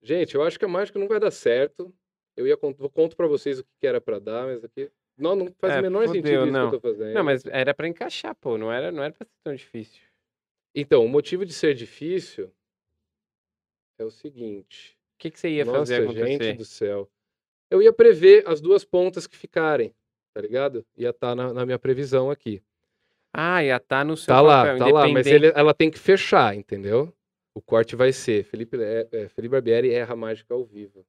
Gente, 0.03 0.35
eu 0.35 0.43
acho 0.43 0.59
que 0.59 0.65
a 0.65 0.69
mágica 0.69 0.99
não 0.99 1.07
vai 1.07 1.21
dar 1.21 1.31
certo. 1.31 1.95
Eu 2.37 2.47
ia 2.49 2.57
cont- 2.57 2.77
vou 2.77 2.91
conto 2.91 3.17
pra 3.17 3.29
vocês 3.29 3.61
o 3.61 3.65
que 3.81 3.87
era 3.87 4.01
pra 4.01 4.19
dar, 4.19 4.47
mas 4.47 4.65
aqui 4.65 4.91
não, 5.17 5.37
não 5.37 5.53
faz 5.59 5.75
É, 5.75 5.79
o 5.79 5.83
menor 5.83 6.07
fudeu, 6.07 6.23
sentido 6.23 6.45
isso 6.45 6.53
não. 6.53 6.69
que 6.71 6.77
eu 6.77 6.81
tô 6.81 6.89
fazendo. 6.89 7.15
Não, 7.15 7.25
mas 7.25 7.47
era 7.47 7.73
pra 7.73 7.87
encaixar, 7.89 8.35
pô. 8.35 8.59
Não 8.59 8.73
era, 8.73 8.91
não 8.91 9.03
era 9.05 9.13
pra 9.15 9.25
ser 9.25 9.33
tão 9.45 9.55
difícil. 9.55 10.03
Então, 10.75 11.05
o 11.05 11.09
motivo 11.09 11.47
de 11.47 11.53
ser 11.55 11.75
difícil 11.75 12.53
é 13.99 14.05
o 14.05 14.11
seguinte. 14.11 14.99
O 15.15 15.19
que, 15.19 15.31
que 15.31 15.39
você 15.39 15.49
ia 15.49 15.65
Nossa, 15.65 15.79
fazer 15.79 16.03
acontecer? 16.03 16.43
gente 16.45 16.59
do 16.59 16.65
céu. 16.65 17.09
Eu 17.71 17.81
ia 17.81 17.93
prever 17.93 18.47
as 18.49 18.61
duas 18.61 18.85
pontas 18.85 19.27
que 19.27 19.37
ficarem, 19.37 19.95
tá 20.35 20.41
ligado? 20.41 20.85
Ia 20.97 21.11
estar 21.11 21.35
na, 21.35 21.53
na 21.55 21.65
minha 21.65 21.79
previsão 21.79 22.31
aqui. 22.31 22.63
Ah, 23.39 23.63
ia 23.63 23.77
estar 23.77 24.05
no 24.05 24.17
seu 24.17 24.35
Tá 24.35 24.41
lá, 24.41 24.63
papel, 24.65 24.79
tá 24.79 24.87
lá, 24.87 25.09
mas 25.09 25.27
ele- 25.27 25.53
ela 25.55 25.75
tem 25.75 25.91
que 25.91 25.99
fechar, 25.99 26.55
entendeu? 26.57 27.13
O 27.55 27.61
corte 27.61 27.95
vai 27.95 28.13
ser 28.13 28.45
Felipe, 28.45 28.77
é, 28.83 29.07
é, 29.13 29.29
Felipe 29.29 29.53
Barbieri 29.53 29.91
erra 29.93 30.15
a 30.15 30.17
mágica 30.17 30.55
ao 30.55 30.65
vivo. 30.65 31.05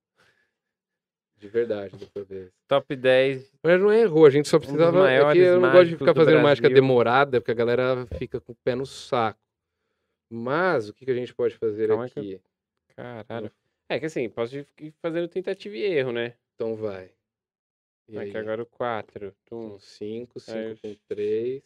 De 1.37 1.47
verdade, 1.47 1.95
dessa 1.95 2.23
vez. 2.25 2.51
Top 2.67 2.95
10. 2.95 3.51
Mas 3.61 3.79
não 3.79 3.93
errou, 3.93 4.25
a 4.25 4.29
gente 4.29 4.47
só 4.47 4.57
precisava. 4.57 5.09
é 5.09 5.31
que 5.31 5.37
eu 5.37 5.59
não 5.59 5.71
gosto 5.71 5.89
de 5.89 5.97
ficar 5.97 6.13
do 6.13 6.19
fazendo 6.19 6.41
mágica 6.41 6.69
demorada, 6.69 7.39
porque 7.39 7.51
a 7.51 7.55
galera 7.55 8.05
fica 8.17 8.41
com 8.41 8.53
o 8.53 8.55
pé 8.55 8.73
no 8.75 8.85
saco. 8.85 9.39
Mas 10.29 10.89
o 10.89 10.93
que, 10.93 11.05
que 11.05 11.11
a 11.11 11.15
gente 11.15 11.33
pode 11.33 11.55
fazer 11.55 11.87
Calma 11.87 12.09
que 12.09 12.17
eu- 12.19 12.23
aqui? 12.23 12.41
Caralho. 12.95 13.51
É 13.87 13.99
que 13.99 14.07
assim, 14.07 14.27
posso 14.29 14.57
ir 14.57 14.93
fazendo 15.01 15.27
tentativa 15.29 15.75
e 15.77 15.83
erro, 15.83 16.11
né? 16.11 16.33
Então 16.55 16.75
vai. 16.75 17.11
E 18.09 18.17
Aqui 18.17 18.31
aí? 18.31 18.37
agora 18.37 18.63
o 18.63 18.65
4. 18.65 19.33
Com 19.49 19.75
Um, 19.75 19.79
5, 19.79 20.39
Aí 20.47 20.75
5 20.75 20.87
eu- 20.87 20.95
com 20.95 20.95
3. 21.07 21.63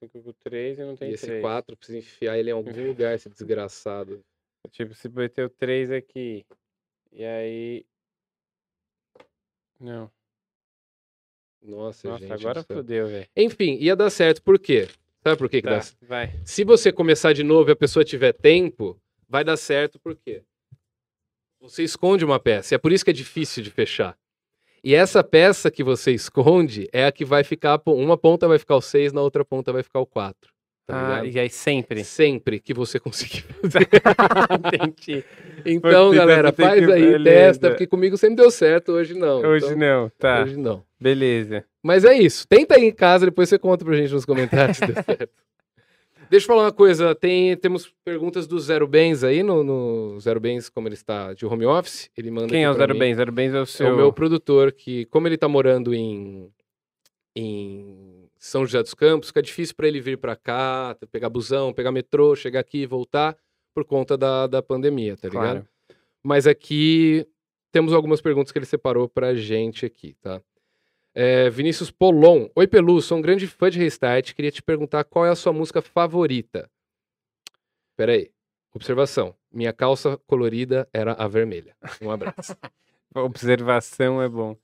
5 0.00 0.22
com 0.22 0.32
3 0.32 0.78
e 0.78 0.84
não 0.84 0.96
tem 0.96 1.10
E 1.10 1.14
esse 1.14 1.26
3. 1.26 1.40
4 1.40 1.76
precisa 1.76 1.98
enfiar 1.98 2.38
ele 2.38 2.50
em 2.50 2.52
algum 2.52 2.70
lugar, 2.86 3.14
esse 3.14 3.28
desgraçado. 3.28 4.24
Tipo, 4.70 4.94
se 4.94 5.08
o 5.08 5.48
3 5.48 5.90
aqui. 5.90 6.44
E 7.12 7.24
aí. 7.24 7.86
Não. 9.80 10.10
Nossa, 11.62 12.08
Nossa, 12.08 12.26
gente. 12.26 12.32
agora 12.32 12.62
fodeu, 12.62 13.08
velho. 13.08 13.28
Enfim, 13.36 13.76
ia 13.80 13.96
dar 13.96 14.10
certo. 14.10 14.42
Por 14.42 14.58
quê? 14.58 14.88
Sabe 15.22 15.38
por 15.38 15.48
quê 15.48 15.60
que 15.60 15.68
Tá, 15.68 15.78
dá 15.78 15.84
vai. 16.02 16.40
Se 16.44 16.62
você 16.62 16.92
começar 16.92 17.32
de 17.32 17.42
novo 17.42 17.70
e 17.70 17.72
a 17.72 17.76
pessoa 17.76 18.04
tiver 18.04 18.32
tempo, 18.32 19.00
vai 19.28 19.42
dar 19.42 19.56
certo 19.56 19.98
por 19.98 20.14
quê? 20.14 20.44
Você 21.60 21.82
esconde 21.82 22.24
uma 22.24 22.38
peça. 22.38 22.74
E 22.74 22.76
é 22.76 22.78
por 22.78 22.92
isso 22.92 23.04
que 23.04 23.10
é 23.10 23.14
difícil 23.14 23.62
de 23.62 23.70
fechar. 23.70 24.16
E 24.84 24.94
essa 24.94 25.22
peça 25.24 25.70
que 25.70 25.82
você 25.82 26.12
esconde 26.12 26.88
é 26.92 27.06
a 27.06 27.12
que 27.12 27.24
vai 27.24 27.42
ficar. 27.44 27.80
Uma 27.86 28.16
ponta 28.16 28.46
vai 28.46 28.58
ficar 28.58 28.76
o 28.76 28.80
6, 28.80 29.12
na 29.12 29.20
outra 29.20 29.44
ponta 29.44 29.72
vai 29.72 29.82
ficar 29.82 30.00
o 30.00 30.06
4. 30.06 30.50
Tá 30.86 30.94
Ah, 30.96 31.20
ligado? 31.22 31.34
e 31.36 31.40
aí 31.40 31.50
sempre. 31.50 32.04
Sempre 32.04 32.60
que 32.60 32.72
você 32.72 32.98
conseguir. 33.00 33.44
Entendi. 34.50 35.24
Então, 35.64 36.06
Putz, 36.08 36.16
galera, 36.18 36.52
faz 36.52 36.84
que- 36.84 36.92
aí, 36.92 37.00
beleza. 37.12 37.24
testa, 37.24 37.68
porque 37.70 37.86
comigo 37.86 38.16
sempre 38.16 38.36
deu 38.36 38.50
certo, 38.50 38.92
hoje 38.92 39.14
não. 39.14 39.40
Hoje 39.40 39.66
Então, 39.66 39.78
não, 39.78 40.08
tá. 40.18 40.42
Hoje 40.44 40.56
não. 40.56 40.84
Beleza. 41.00 41.64
Mas 41.82 42.04
é 42.04 42.14
isso. 42.14 42.46
Tenta 42.48 42.76
aí 42.76 42.84
em 42.84 42.92
casa, 42.92 43.26
depois 43.26 43.48
você 43.48 43.58
conta 43.58 43.84
pra 43.84 43.94
gente 43.96 44.12
nos 44.12 44.24
comentários 44.24 44.76
se 44.78 44.86
deu 44.86 44.94
certo. 45.02 45.32
Deixa 46.28 46.44
eu 46.44 46.48
falar 46.48 46.64
uma 46.64 46.72
coisa. 46.72 47.14
Tem, 47.14 47.56
temos 47.56 47.92
perguntas 48.04 48.46
do 48.46 48.58
Zero 48.58 48.86
Bens 48.86 49.22
aí 49.22 49.42
no, 49.42 49.62
no 49.62 50.20
Zero 50.20 50.40
Bens, 50.40 50.68
como 50.68 50.88
ele 50.88 50.94
está 50.94 51.32
de 51.34 51.46
home 51.46 51.64
office. 51.66 52.10
Ele 52.16 52.30
manda 52.30 52.48
Quem 52.48 52.64
é 52.64 52.70
o 52.70 52.74
Zero 52.74 52.94
mim. 52.94 53.00
Bens? 53.00 53.16
Zero 53.16 53.32
Bens 53.32 53.54
é 53.54 53.58
o 53.60 53.62
É 53.62 53.66
seu. 53.66 53.92
o 53.92 53.96
meu 53.96 54.12
produtor, 54.12 54.72
que, 54.72 55.04
como 55.06 55.28
ele 55.28 55.36
tá 55.38 55.46
morando 55.48 55.94
em, 55.94 56.50
em 57.36 58.28
São 58.38 58.64
José 58.66 58.82
dos 58.82 58.94
Campos, 58.94 59.28
fica 59.28 59.42
difícil 59.42 59.74
para 59.76 59.86
ele 59.86 60.00
vir 60.00 60.18
para 60.18 60.34
cá, 60.34 60.96
pegar 61.12 61.28
busão, 61.28 61.72
pegar 61.72 61.92
metrô, 61.92 62.34
chegar 62.34 62.60
aqui 62.60 62.78
e 62.78 62.86
voltar 62.86 63.36
por 63.74 63.84
conta 63.84 64.16
da, 64.16 64.46
da 64.46 64.62
pandemia, 64.62 65.16
tá 65.16 65.28
ligado? 65.28 65.50
Claro. 65.60 65.68
Mas 66.24 66.46
aqui 66.46 67.26
temos 67.70 67.92
algumas 67.92 68.20
perguntas 68.20 68.50
que 68.50 68.58
ele 68.58 68.66
separou 68.66 69.08
pra 69.08 69.34
gente 69.34 69.86
aqui, 69.86 70.16
tá? 70.20 70.40
É, 71.18 71.48
Vinícius 71.48 71.90
Polon. 71.90 72.46
Oi, 72.54 72.66
Pelu, 72.66 73.00
sou 73.00 73.16
um 73.16 73.22
grande 73.22 73.46
fã 73.46 73.70
de 73.70 73.78
Restart. 73.78 74.34
Queria 74.34 74.50
te 74.50 74.62
perguntar 74.62 75.02
qual 75.02 75.24
é 75.24 75.30
a 75.30 75.34
sua 75.34 75.50
música 75.50 75.80
favorita. 75.80 76.70
Peraí. 77.96 78.30
Observação. 78.74 79.34
Minha 79.50 79.72
calça 79.72 80.18
colorida 80.26 80.86
era 80.92 81.14
a 81.14 81.26
vermelha. 81.26 81.74
Um 82.02 82.10
abraço. 82.10 82.54
Observação 83.16 84.20
é 84.20 84.28
bom. 84.28 84.58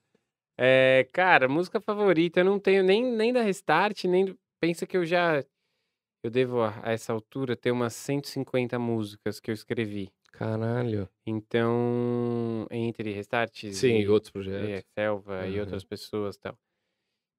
É, 0.59 1.09
cara, 1.11 1.49
música 1.49 1.81
favorita, 1.81 2.41
eu 2.41 2.45
não 2.45 2.59
tenho 2.59 2.83
nem, 2.83 3.03
nem 3.03 3.33
da 3.33 3.41
Restart, 3.41 4.05
nem. 4.05 4.37
Pensa 4.61 4.87
que 4.87 4.99
eu 4.99 5.07
já. 5.07 5.43
Eu 6.23 6.31
devo, 6.31 6.61
a 6.61 6.83
essa 6.85 7.15
altura, 7.15 7.57
ter 7.57 7.71
umas 7.71 7.95
150 7.95 8.79
músicas 8.79 9.41
que 9.41 9.51
eu 9.51 9.55
escrevi. 9.55 10.13
Caralho. 10.43 11.09
Então, 11.25 12.67
entre 12.71 13.13
Restart 13.13 13.63
Sim, 13.71 13.99
e, 13.99 14.03
e 14.03 14.09
outros 14.09 14.31
e 14.31 14.33
projetos. 14.33 14.85
Selva 14.99 15.47
e 15.47 15.53
Aham. 15.53 15.61
outras 15.61 15.85
pessoas 15.85 16.37
e 16.37 16.41
tal. 16.41 16.59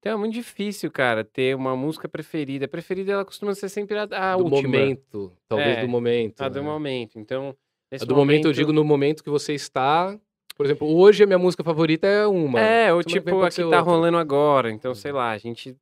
Então 0.00 0.12
é 0.12 0.16
muito 0.16 0.34
difícil, 0.34 0.90
cara, 0.90 1.24
ter 1.24 1.56
uma 1.56 1.74
música 1.76 2.08
preferida. 2.08 2.66
A 2.66 2.68
preferida, 2.68 3.12
ela 3.12 3.24
costuma 3.24 3.54
ser 3.54 3.68
sempre 3.68 3.98
a, 3.98 4.02
a 4.32 4.36
do 4.36 4.44
última. 4.44 4.72
momento. 4.72 5.32
Talvez 5.48 5.76
É, 5.76 5.80
do 5.80 5.88
momento. 5.88 6.40
A 6.42 6.48
do 6.48 6.54
né? 6.56 6.60
momento. 6.62 7.18
Então, 7.18 7.48
A 7.48 7.54
nesse 7.92 8.06
do 8.06 8.14
momento, 8.14 8.46
eu 8.48 8.52
digo 8.52 8.72
no 8.72 8.84
momento 8.84 9.22
que 9.24 9.30
você 9.30 9.54
está. 9.54 10.18
Por 10.56 10.66
exemplo, 10.66 10.86
hoje 10.88 11.24
a 11.24 11.26
minha 11.26 11.38
música 11.38 11.64
favorita 11.64 12.06
é 12.06 12.26
uma. 12.26 12.60
É, 12.60 12.92
ou 12.92 13.02
tipo, 13.02 13.42
a 13.42 13.50
que 13.50 13.56
tá 13.62 13.64
outra. 13.64 13.82
rolando 13.82 14.18
agora. 14.18 14.70
Então, 14.70 14.94
sei 14.94 15.10
Uhum. 15.10 15.16
lá, 15.18 15.30
a 15.30 15.38
gente. 15.38 15.76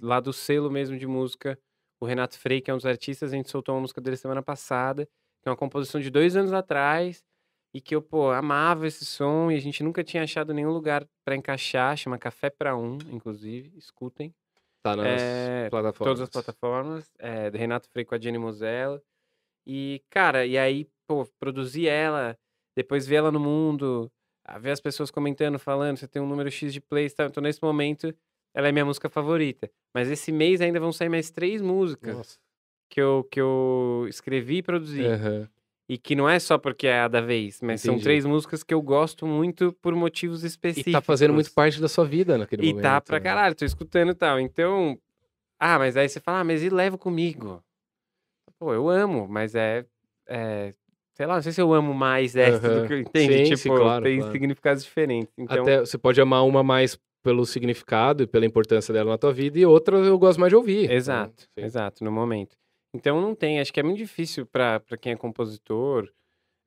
Lá 0.00 0.20
do 0.20 0.32
selo 0.32 0.70
mesmo 0.70 0.96
de 0.96 1.06
música, 1.06 1.58
o 2.00 2.06
Renato 2.06 2.38
Frei, 2.38 2.60
que 2.60 2.70
é 2.70 2.74
um 2.74 2.78
dos 2.78 2.86
artistas, 2.86 3.32
a 3.32 3.36
gente 3.36 3.50
soltou 3.50 3.74
uma 3.74 3.82
música 3.82 4.00
dele 4.00 4.16
semana 4.16 4.42
passada, 4.42 5.06
que 5.44 5.48
é 5.48 5.50
uma 5.50 5.56
composição 5.56 6.00
de 6.00 6.10
dois 6.10 6.36
anos 6.36 6.52
atrás, 6.54 7.22
e 7.74 7.80
que 7.80 7.94
eu, 7.94 8.00
pô, 8.00 8.30
amava 8.30 8.86
esse 8.86 9.04
som, 9.04 9.50
e 9.50 9.56
a 9.56 9.60
gente 9.60 9.82
nunca 9.82 10.02
tinha 10.02 10.22
achado 10.22 10.54
nenhum 10.54 10.70
lugar 10.70 11.06
pra 11.24 11.36
encaixar, 11.36 11.96
chama 11.96 12.18
Café 12.18 12.48
pra 12.48 12.74
Um, 12.76 12.96
inclusive, 13.12 13.76
escutem. 13.76 14.34
Tá 14.82 14.96
nas 14.96 15.20
É, 15.20 15.70
plataformas. 15.70 16.18
Todas 16.18 16.20
as 16.22 16.30
plataformas, 16.30 17.10
é, 17.18 17.50
do 17.50 17.58
Renato 17.58 17.88
Frei 17.90 18.04
com 18.04 18.14
a 18.14 18.18
Jenny 18.18 18.38
Mosella. 18.38 19.02
E, 19.66 20.02
cara, 20.10 20.46
e 20.46 20.58
aí, 20.58 20.88
pô, 21.06 21.26
produzir 21.38 21.88
ela, 21.88 22.38
depois 22.76 23.06
ver 23.06 23.16
ela 23.16 23.32
no 23.32 23.40
mundo, 23.40 24.10
ver 24.60 24.70
as 24.72 24.80
pessoas 24.80 25.10
comentando, 25.10 25.58
falando, 25.58 25.96
você 25.98 26.08
tem 26.08 26.20
um 26.22 26.26
número 26.28 26.50
X 26.50 26.72
de 26.72 26.80
plays, 26.80 27.14
tá? 27.14 27.26
Então, 27.26 27.42
nesse 27.42 27.62
momento, 27.62 28.14
ela 28.54 28.68
é 28.68 28.72
minha 28.72 28.84
música 28.84 29.08
favorita. 29.08 29.70
Mas 29.94 30.10
esse 30.10 30.30
mês 30.32 30.60
ainda 30.60 30.80
vão 30.80 30.92
sair 30.92 31.08
mais 31.08 31.30
três 31.30 31.62
músicas 31.62 32.16
Nossa. 32.16 32.38
Que 32.88 33.00
eu, 33.00 33.26
que 33.30 33.40
eu 33.40 34.06
escrevi 34.08 34.58
e 34.58 34.62
produzi. 34.62 35.02
Aham. 35.06 35.48
E 35.88 35.98
que 35.98 36.14
não 36.16 36.26
é 36.28 36.38
só 36.38 36.56
porque 36.56 36.86
é 36.86 37.00
a 37.00 37.08
da 37.08 37.20
vez, 37.20 37.60
mas 37.60 37.82
são 37.82 37.94
Entendi. 37.94 38.04
três 38.04 38.24
músicas 38.24 38.62
que 38.62 38.72
eu 38.72 38.80
gosto 38.80 39.26
muito 39.26 39.70
por 39.82 39.94
motivos 39.94 40.42
E 40.42 40.46
específicos. 40.46 40.92
tá 40.92 41.00
fazendo 41.02 41.34
muito 41.34 41.52
parte 41.52 41.78
da 41.78 41.88
sua 41.88 42.06
vida 42.06 42.38
naquele 42.38 42.62
E 42.62 42.68
momento. 42.70 42.82
tá 42.82 43.00
pra 43.02 43.18
né? 43.18 43.22
caralho, 43.22 43.54
tô 43.54 43.66
escutando 43.66 44.12
e 44.12 44.14
tal. 44.14 44.40
Então, 44.40 44.98
ah, 45.60 45.78
mas 45.78 45.94
aí 45.96 46.08
você 46.08 46.20
fala, 46.20 46.40
ah, 46.40 46.44
mas 46.44 46.62
e 46.62 46.70
levo 46.70 46.96
comigo? 46.96 47.62
Pô, 48.58 48.72
eu 48.72 48.88
amo, 48.88 49.28
mas 49.28 49.54
é, 49.54 49.84
é, 50.26 50.72
sei 51.14 51.26
lá, 51.26 51.34
não 51.34 51.42
sei 51.42 51.52
se 51.52 51.60
eu 51.60 51.72
amo 51.74 51.92
mais 51.92 52.34
essa 52.34 52.66
Aham. 52.66 52.80
do 52.80 52.86
que 52.88 52.94
eu 52.94 52.98
entendo. 53.00 53.32
Sim, 53.32 53.44
tipo, 53.44 53.56
sim, 53.56 53.68
claro, 53.68 54.04
tem 54.04 54.16
claro. 54.20 54.32
significados 54.32 54.84
diferentes. 54.84 55.34
Então, 55.36 55.64
Até 55.64 55.80
você 55.80 55.98
pode 55.98 56.18
amar 56.18 56.46
uma 56.46 56.62
mais 56.62 56.98
pelo 57.22 57.44
significado 57.44 58.22
e 58.22 58.26
pela 58.26 58.46
importância 58.46 58.92
dela 58.92 59.10
na 59.10 59.18
tua 59.18 59.32
vida, 59.32 59.58
e 59.58 59.66
outra 59.66 59.98
eu 59.98 60.18
gosto 60.18 60.38
mais 60.38 60.50
de 60.50 60.56
ouvir. 60.56 60.88
né? 60.88 60.94
exato, 60.94 61.46
exato, 61.56 62.04
no 62.04 62.10
momento. 62.12 62.56
Então 62.94 63.20
não 63.20 63.34
tem, 63.34 63.60
acho 63.60 63.72
que 63.72 63.80
é 63.80 63.82
muito 63.82 63.98
difícil 63.98 64.46
pra 64.46 64.80
quem 65.00 65.12
é 65.12 65.16
compositor 65.16 66.08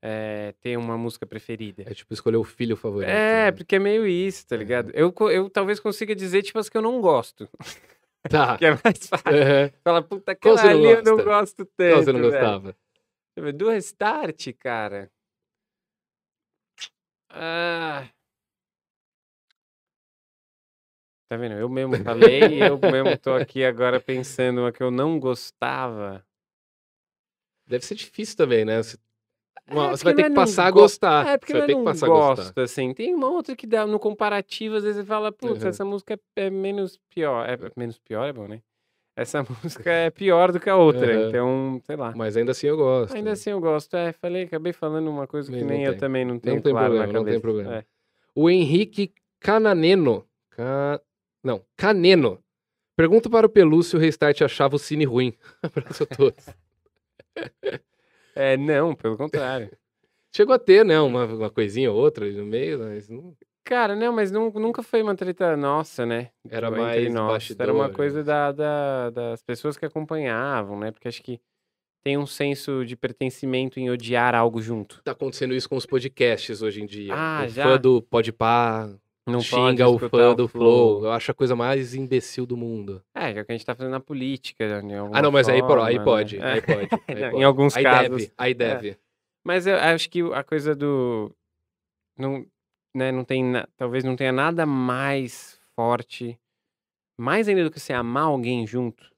é, 0.04 0.54
ter 0.62 0.78
uma 0.78 0.98
música 0.98 1.26
preferida. 1.26 1.84
É 1.88 1.94
tipo 1.94 2.14
escolher 2.14 2.36
o 2.38 2.44
filho 2.44 2.76
favorito. 2.76 3.10
É, 3.10 3.46
né? 3.46 3.52
porque 3.54 3.78
é 3.78 3.80
meio 3.80 4.06
isso, 4.06 4.46
tá 4.46 4.56
Uhum. 4.56 4.60
ligado? 4.60 4.92
Eu, 4.94 5.12
co- 5.12 5.32
eu 5.32 5.50
talvez 5.50 5.80
consiga 5.80 6.14
dizer, 6.16 6.44
tipo, 6.44 6.60
as 6.60 6.68
que 6.70 6.78
eu 6.78 6.82
não 6.82 7.00
gosto. 7.02 7.50
Tá. 8.30 8.58
Que 8.60 8.66
é 8.66 8.72
mais 8.72 9.08
fácil. 9.08 9.30
Aham. 9.42 9.72
Fala, 9.86 10.02
puta, 10.04 10.34
aquela 10.34 10.62
ali 10.62 10.84
eu 10.84 11.02
não 11.04 11.16
gosta? 11.16 11.24
gosto 11.24 11.66
tanto. 11.78 11.92
Qual 11.92 12.04
você 12.04 12.12
não 12.12 12.20
velho. 12.20 12.32
gostava? 12.32 12.76
Eu 13.38 13.44
ver, 13.44 13.54
Do 13.54 13.70
restart, 13.70 14.48
cara. 14.60 15.10
Ah. 17.30 18.06
Tá 21.30 21.36
vendo? 21.36 21.56
Eu 21.56 21.68
mesmo 21.70 21.98
falei 22.04 22.40
e 22.56 22.60
eu 22.62 22.80
mesmo 22.80 23.18
tô 23.18 23.34
aqui 23.34 23.64
agora 23.66 24.00
pensando 24.00 24.62
uma 24.62 24.72
que 24.72 24.82
eu 24.82 24.90
não 24.90 25.20
gostava. 25.20 26.26
Deve 27.68 27.86
ser 27.86 27.96
difícil 27.96 28.38
também, 28.38 28.64
né? 28.64 28.82
Você, 28.82 28.98
Uma- 29.70 29.88
É, 29.88 29.90
você 29.92 30.04
vai 30.06 30.14
ter 30.14 30.22
não 30.22 30.26
é 30.28 30.30
que 30.30 30.36
não 30.36 30.36
passar 30.44 30.66
a 30.68 30.72
go- 30.72 30.80
gostar. 30.82 31.28
É, 31.28 31.38
porque 31.38 31.52
você 31.52 31.58
vai 31.58 31.62
eu 31.64 31.68
ter 31.68 31.74
que 31.74 31.78
não 31.80 31.84
passar 31.84 32.06
a 32.06 32.10
gosto, 32.10 32.38
gostar. 32.44 32.62
assim. 32.64 32.94
Tem 32.94 33.14
uma 33.14 33.30
outra 33.30 33.54
que 33.58 33.68
dá 33.68 33.86
no 33.86 34.00
comparativo, 34.00 34.76
às 34.76 34.84
vezes 34.84 35.02
você 35.02 35.06
fala, 35.06 35.30
putz, 35.34 35.62
Uhum. 35.64 35.70
essa 35.70 35.84
música 35.84 36.14
é, 36.38 36.46
é 36.46 36.50
menos 36.50 36.98
pior. 37.14 37.46
É, 37.50 37.58
menos 37.76 38.00
pior 38.00 38.24
é 38.26 38.32
bom, 38.32 38.48
né? 38.48 38.62
Essa 39.18 39.44
música 39.84 39.92
é 39.92 40.10
pior 40.10 40.54
do 40.54 40.60
que 40.62 40.70
a 40.70 40.78
outra. 40.78 41.14
Uhum. 41.18 41.28
Então, 41.28 41.82
sei 41.84 41.96
lá. 41.98 42.14
Mas 42.16 42.38
ainda 42.38 42.52
assim 42.52 42.68
eu 42.68 42.78
gosto. 42.78 43.14
Ainda 43.14 43.34
assim 43.34 43.50
eu 43.50 43.60
gosto. 43.60 43.98
É, 43.98 44.14
falei, 44.14 44.44
acabei 44.44 44.72
falando 44.72 45.10
uma 45.10 45.28
coisa 45.28 45.50
que 45.52 45.58
Nem- 45.58 45.66
não 45.66 45.70
nem 45.74 45.84
eu 45.84 45.92
tem. 45.94 46.00
também 46.00 46.24
não 46.24 46.40
tenho 46.40 46.62
tem 46.62 46.72
claro 46.72 46.94
na 46.94 47.02
problema, 47.04 47.20
não 47.20 47.26
tem 47.26 47.42
problema. 47.42 47.76
É. 47.80 47.86
O 48.34 48.50
Henrique 48.50 49.12
Cananeno. 49.42 50.26
Ca... 50.52 51.02
Não, 51.48 51.64
Caneno. 51.78 52.44
Pergunta 52.98 53.30
para 53.30 53.48
o 53.48 53.50
Pelu 53.50 53.82
se 53.82 53.96
o 53.96 54.00
Restart 54.00 54.42
achava 54.42 54.76
o 54.76 54.80
Cine 54.80 55.06
ruim. 55.06 55.34
Abraço 55.64 56.04
a 56.04 56.06
todos. 56.06 56.46
É, 58.36 58.56
não, 58.56 58.94
pelo 58.94 59.18
contrário. 59.18 59.72
Chegou 60.36 60.54
a 60.54 60.60
ter, 60.60 60.86
né? 60.86 61.00
Uma, 61.00 61.26
uma 61.26 61.50
coisinha 61.50 61.92
ou 61.92 61.98
outra 61.98 62.30
no 62.32 62.46
meio, 62.46 62.78
mas 62.78 63.10
não. 63.10 63.36
Cara, 63.64 63.96
não, 63.96 64.14
mas 64.14 64.30
nu- 64.30 64.52
nunca 64.52 64.84
foi 64.84 65.02
uma 65.02 65.16
treta 65.16 65.58
nossa, 65.58 66.06
né? 66.06 66.30
Era 66.48 66.70
mais 66.70 67.00
entre 67.00 67.10
nós. 67.10 67.50
Era 67.58 67.74
uma 67.74 67.86
bastidor, 67.86 67.96
coisa 67.96 68.18
né? 68.20 68.24
da, 68.24 68.52
da- 68.52 69.10
das 69.10 69.42
pessoas 69.42 69.76
que 69.76 69.86
acompanhavam, 69.88 70.78
né? 70.80 70.92
Porque 70.92 71.08
acho 71.08 71.24
que 71.24 71.40
tem 72.04 72.16
um 72.16 72.28
senso 72.28 72.86
de 72.86 72.96
pertencimento 72.96 73.80
em 73.80 73.90
odiar 73.90 74.36
algo 74.36 74.62
junto. 74.62 75.02
Tá 75.04 75.14
acontecendo 75.14 75.56
isso 75.56 75.68
com 75.68 75.76
os 75.78 75.86
podcasts 75.88 76.62
hoje 76.62 76.82
em 76.84 76.86
dia. 76.86 77.14
Ah, 77.16 77.46
o 77.46 77.50
já? 77.50 77.64
fã 77.64 77.78
do 77.80 78.04
Podpah 78.04 78.94
Não 79.32 79.42
xinga 79.42 79.86
pode 79.86 80.06
o 80.06 80.10
fã 80.10 80.32
o 80.32 80.36
do 80.36 80.48
Flow. 80.48 81.04
Eu 81.06 81.12
acho 81.12 81.32
a 81.32 81.34
coisa 81.34 81.56
mais 81.56 81.94
imbecil 81.94 82.46
do 82.46 82.56
mundo. 82.58 83.04
É, 83.14 83.34
que 83.34 83.40
é 83.40 83.42
o 83.42 83.46
que 83.46 83.52
a 83.52 83.56
gente 83.56 83.66
tá 83.66 83.76
fazendo 83.76 83.92
na 83.92 84.00
política. 84.00 84.68
De 84.82 84.96
Ah, 85.14 85.22
não, 85.22 85.32
mas 85.32 85.48
aí, 85.50 85.62
por- 85.62 85.80
aí 85.80 85.96
forma, 85.96 86.06
pode. 86.06 86.38
né? 86.38 86.54
Aí 86.54 86.62
pode. 86.62 86.90
aí 87.08 87.16
Não, 87.22 87.28
em 87.28 87.32
pode. 87.32 87.44
alguns 87.44 87.76
aí 87.76 87.84
casos. 87.84 88.10
Deve, 88.10 88.34
aí 88.38 88.54
deve. 88.54 88.98
Mas 89.46 89.68
eu 89.68 89.76
acho 89.78 90.10
que 90.10 90.22
a 90.34 90.44
coisa 90.44 90.76
do. 90.76 91.32
Não, 92.18 92.46
né, 92.96 93.12
não 93.12 93.24
tem. 93.24 93.44
na- 93.44 93.68
Talvez 93.78 94.04
não 94.04 94.16
tenha 94.16 94.32
nada 94.32 94.66
mais 94.66 95.60
forte. 95.76 96.40
Mais 97.20 97.48
ainda 97.48 97.64
do 97.64 97.72
que 97.72 97.80
você 97.80 97.94
amar 97.94 98.24
alguém 98.26 98.66
junto. 98.66 99.12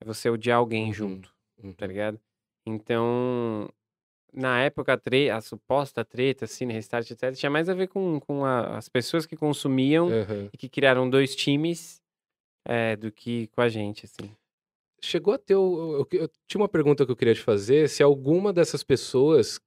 É 0.00 0.04
você 0.04 0.28
odiar 0.30 0.58
alguém 0.58 0.86
Uhum, 0.86 0.92
junto, 0.92 1.34
uhum. 1.62 1.72
tá 1.72 1.86
ligado? 1.86 2.18
Então. 2.66 3.68
Na 4.32 4.60
época, 4.60 4.92
a, 4.94 5.36
a 5.36 5.40
suposta 5.40 6.04
treta, 6.04 6.46
Cine 6.46 6.72
Restart, 6.72 7.10
etc., 7.10 7.32
tinha 7.34 7.50
mais 7.50 7.68
a 7.68 7.74
ver 7.74 7.88
com, 7.88 8.20
com 8.20 8.44
a- 8.44 8.76
as 8.76 8.88
pessoas 8.88 9.26
que 9.26 9.36
consumiam 9.36 10.08
Aham. 10.08 10.48
e 10.52 10.56
que 10.56 10.68
criaram 10.68 11.08
dois 11.08 11.34
times 11.34 12.00
é, 12.64 12.94
do 12.96 13.10
que 13.10 13.48
com 13.48 13.60
a 13.60 13.68
gente, 13.68 14.06
assim. 14.06 14.30
Chegou 15.02 15.34
a 15.34 15.38
ter. 15.38 15.56
o- 15.56 16.06
Eu, 16.12 16.20
eu 16.20 16.30
tinha 16.46 16.60
uma 16.60 16.68
pergunta 16.68 17.04
que 17.06 17.10
eu 17.12 17.16
queria 17.16 17.34
te 17.34 17.40
fazer: 17.40 17.88
se 17.88 18.02
alguma 18.02 18.52
dessas 18.52 18.82
pessoas. 18.82 19.60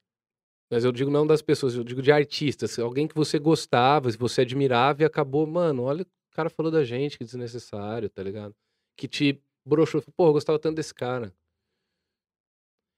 Mas 0.72 0.84
eu 0.84 0.92
digo 0.92 1.12
não 1.12 1.28
das 1.28 1.42
pessoas, 1.42 1.76
eu 1.76 1.84
digo 1.84 2.02
de 2.02 2.12
artistas. 2.12 2.72
se 2.72 2.82
Alguém 2.82 3.08
que 3.08 3.14
você 3.14 3.38
gostava, 3.38 4.10
se 4.10 4.18
você 4.18 4.42
admirava 4.42 5.04
e 5.04 5.06
acabou, 5.06 5.46
mano, 5.46 5.84
olha, 5.84 6.02
o 6.02 6.36
cara 6.36 6.50
falou 6.50 6.72
da 6.72 6.84
gente, 6.84 7.16
que 7.18 7.24
desnecessário, 7.24 8.10
tá 8.10 8.24
ligado? 8.24 8.56
Que 8.98 9.08
te 9.08 9.40
broxou. 9.64 10.02
Pô, 10.16 10.28
eu 10.30 10.34
gostava 10.34 10.58
tanto 10.58 10.76
desse 10.78 10.94
cara. 10.94 11.32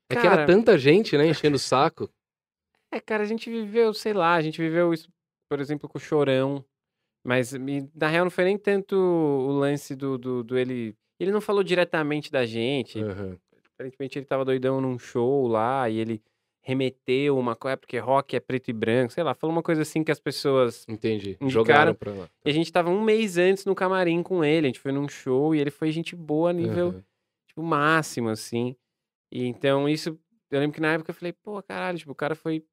É 0.10 0.16
que 0.16 0.20
era 0.26 0.36
Cara- 0.38 0.46
tanta 0.46 0.78
gente, 0.78 1.18
né, 1.18 1.28
enchendo 1.28 1.56
o 1.56 1.60
saco. 1.60 2.10
É, 2.92 3.00
cara, 3.00 3.24
a 3.24 3.26
gente 3.26 3.50
viveu, 3.50 3.94
sei 3.94 4.14
lá, 4.14 4.36
a 4.36 4.42
gente 4.42 4.62
viveu 4.62 4.94
isso, 4.94 5.10
por 5.50 5.60
exemplo, 5.60 5.90
com 5.90 5.98
o 5.98 6.02
Chorão. 6.02 6.64
Mas 7.26 7.54
na 7.96 8.08
real 8.08 8.26
não 8.26 8.30
foi 8.32 8.44
nem 8.44 8.58
tanto 8.58 8.96
o 8.96 9.52
lance 9.52 9.96
do, 9.96 10.18
do, 10.18 10.44
do 10.44 10.58
ele. 10.58 10.96
Ele 11.20 11.32
não 11.32 11.42
falou 11.42 11.64
diretamente 11.64 12.32
da 12.32 12.46
gente. 12.46 13.00
Aham. 13.02 13.38
Aparentemente 13.74 14.20
ele 14.20 14.26
tava 14.26 14.46
doidão 14.46 14.80
num 14.80 14.98
show 15.00 15.48
lá 15.48 15.90
e 15.90 15.98
ele 15.98 16.22
remeteu 16.62 17.38
uma 17.38 17.56
coisa, 17.56 17.78
porque 17.78 17.98
rock 17.98 18.36
é 18.36 18.40
preto 18.40 18.70
e 18.70 18.74
branco, 18.74 19.12
sei 19.14 19.24
lá, 19.24 19.34
falou 19.34 19.56
uma 19.56 19.62
coisa 19.64 19.82
assim 19.82 20.04
que 20.04 20.12
as 20.12 20.20
pessoas. 20.20 20.86
Entendi. 20.88 21.32
Indicaram. 21.42 21.50
Jogaram 21.50 21.96
pra 21.96 22.12
lá. 22.12 22.30
E 22.46 22.50
a 22.50 22.54
gente 22.54 22.72
tava 22.72 22.90
um 22.90 23.02
mês 23.02 23.38
antes 23.38 23.66
no 23.66 23.74
camarim 23.76 24.22
com 24.24 24.44
ele, 24.46 24.68
a 24.68 24.70
gente 24.70 24.80
foi 24.80 24.92
num 24.92 25.08
show 25.10 25.54
e 25.56 25.60
ele 25.60 25.72
foi 25.72 25.92
gente 25.92 26.16
boa 26.16 26.52
a 26.52 26.54
nível, 26.54 26.90
Aham. 26.90 27.04
tipo, 27.48 27.64
máximo, 27.64 28.30
assim. 28.30 28.76
E 29.36 29.48
então 29.48 29.90
isso, 29.90 30.18
eu 30.50 30.60
lembro 30.62 30.74
que 30.76 30.80
na 30.80 30.94
época 30.94 31.12
eu 31.12 31.16
falei, 31.16 31.34
pô, 31.34 31.62
caralho, 31.62 31.98
tipo, 31.98 32.14
o 32.14 32.16
cara 32.16 32.36
foi 32.36 32.64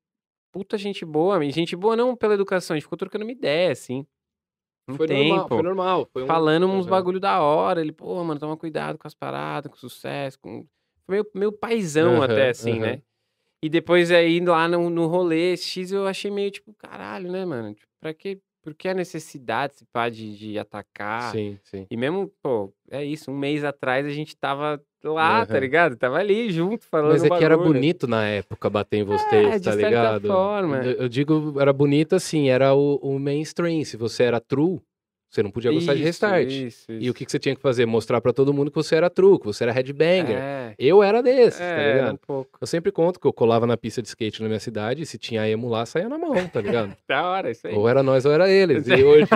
puta 0.53 0.79
gente 0.79 1.05
boa, 1.05 1.43
gente 1.51 1.75
boa 1.75 1.97
não 1.97 2.15
pela 2.15 2.35
educação, 2.35 2.75
a 2.75 2.77
gente 2.79 2.85
ficou 2.85 2.97
trocando 2.97 3.25
uma 3.25 3.33
ideia, 3.33 3.73
assim. 3.73 4.07
Um 4.89 4.97
Foi 4.97 5.09
tempo. 5.09 5.25
normal, 5.25 5.49
foi 5.49 5.63
normal. 5.63 6.11
Foi 6.13 6.23
um- 6.23 6.27
falando 6.29 6.69
uns 6.69 6.87
bagulho 6.87 7.19
da 7.19 7.41
hora. 7.41 7.81
Ele, 7.81 7.91
pô, 7.91 8.23
mano, 8.23 8.39
toma 8.39 8.57
cuidado 8.57 8.97
com 8.97 9.09
as 9.09 9.15
paradas, 9.15 9.73
com 9.73 9.77
sucesso. 9.77 10.39
Com... 10.39 10.65
Foi 11.05 11.15
meio, 11.17 11.27
meio 11.35 11.53
paizão 11.53 12.17
Aham, 12.17 12.25
até, 12.25 12.51
assim, 12.51 12.73
aham. 12.75 12.81
né? 12.81 13.03
E 13.61 13.69
depois 13.69 14.13
aí 14.13 14.39
lá 14.39 14.69
no, 14.69 14.89
no 14.89 15.07
rolê 15.09 15.57
X 15.57 15.91
eu 15.91 16.07
achei 16.07 16.31
meio 16.31 16.51
tipo, 16.53 16.73
caralho, 16.75 17.31
né, 17.31 17.45
mano? 17.45 17.75
Tipo, 17.75 17.89
pra 18.01 18.15
quê? 18.15 18.41
Por 18.63 18.75
que 18.75 18.89
a 18.89 18.95
necessidade, 18.95 19.75
se 19.77 19.85
pá, 19.93 20.09
de, 20.09 20.37
de 20.37 20.59
atacar? 20.59 21.33
Sim, 21.33 21.59
sim. 21.65 21.87
E 21.91 21.97
mesmo, 21.97 22.33
pô, 22.41 22.73
é 22.91 23.05
isso, 23.05 23.31
um 23.31 23.37
mês 23.37 23.65
atrás 23.65 24.07
a 24.07 24.11
gente 24.11 24.37
tava 24.37 24.81
lá, 25.03 25.45
tá 25.45 25.55
Aham. 25.55 25.61
ligado? 25.61 25.97
Tava 25.97 26.19
ali 26.19 26.51
junto, 26.51 26.85
falando 26.87 27.13
Mas 27.13 27.25
é 27.25 27.29
que 27.31 27.45
era 27.45 27.57
bonito 27.59 28.07
na 28.07 28.25
época 28.27 28.71
bater 28.71 28.99
em 28.99 29.05
vocês, 29.05 29.55
É, 29.55 29.59
de 29.59 29.65
tá 29.65 29.75
ligado? 29.75 30.29
forma. 30.29 30.85
Eu, 30.85 30.93
eu 30.93 31.09
digo, 31.09 31.61
era 31.61 31.73
bonito 31.73 32.15
assim, 32.15 32.49
era 32.49 32.73
o, 32.73 32.97
o 33.03 33.19
mainstream. 33.19 33.85
Se 33.85 33.97
você 33.97 34.23
era 34.23 34.41
true, 34.41 34.81
você 35.35 35.43
não 35.43 35.51
podia 35.51 35.73
gostar 35.73 35.93
de 35.95 36.01
Isso, 36.01 36.07
restart. 36.07 36.49
Isso, 36.51 36.93
E 36.93 37.09
o 37.11 37.15
que, 37.15 37.25
que 37.25 37.33
você 37.33 37.39
tinha 37.39 37.55
que 37.57 37.61
fazer? 37.63 37.87
Mostrar 37.87 38.21
pra 38.21 38.33
todo 38.33 38.53
mundo 38.53 38.71
que 38.71 38.77
você 38.77 38.95
era 38.97 39.09
que 39.11 39.47
você 39.47 39.65
era 39.65 39.73
headbanger. 39.73 40.37
É, 40.37 40.75
Eu 40.79 41.03
era 41.03 41.23
desses, 41.23 41.59
tá 41.59 41.65
é, 41.65 41.95
ligado? 41.95 42.15
um 42.15 42.17
pouco. 42.19 42.59
Eu 42.61 42.67
sempre 42.67 42.93
conto 42.93 43.19
que 43.19 43.27
eu 43.27 43.33
colava 43.33 43.67
na 43.67 43.77
pista 43.77 44.03
de 44.03 44.09
skate 44.09 44.43
na 44.43 44.49
minha 44.49 44.61
cidade, 44.61 45.03
e 45.03 45.07
se 45.07 45.17
tinha 45.19 45.49
emo 45.49 45.69
lá, 45.69 45.87
saía 45.87 46.09
na 46.09 46.19
mão, 46.19 46.35
tá 46.49 46.61
ligado? 46.61 46.95
Da 47.09 47.27
hora, 47.29 47.51
isso 47.51 47.67
aí. 47.67 47.75
ou 47.75 47.89
era 47.89 48.03
nós 48.03 48.25
ou 48.27 48.33
era 48.33 48.49
eles. 48.51 48.87
E 48.87 48.93
hoje, 49.05 49.27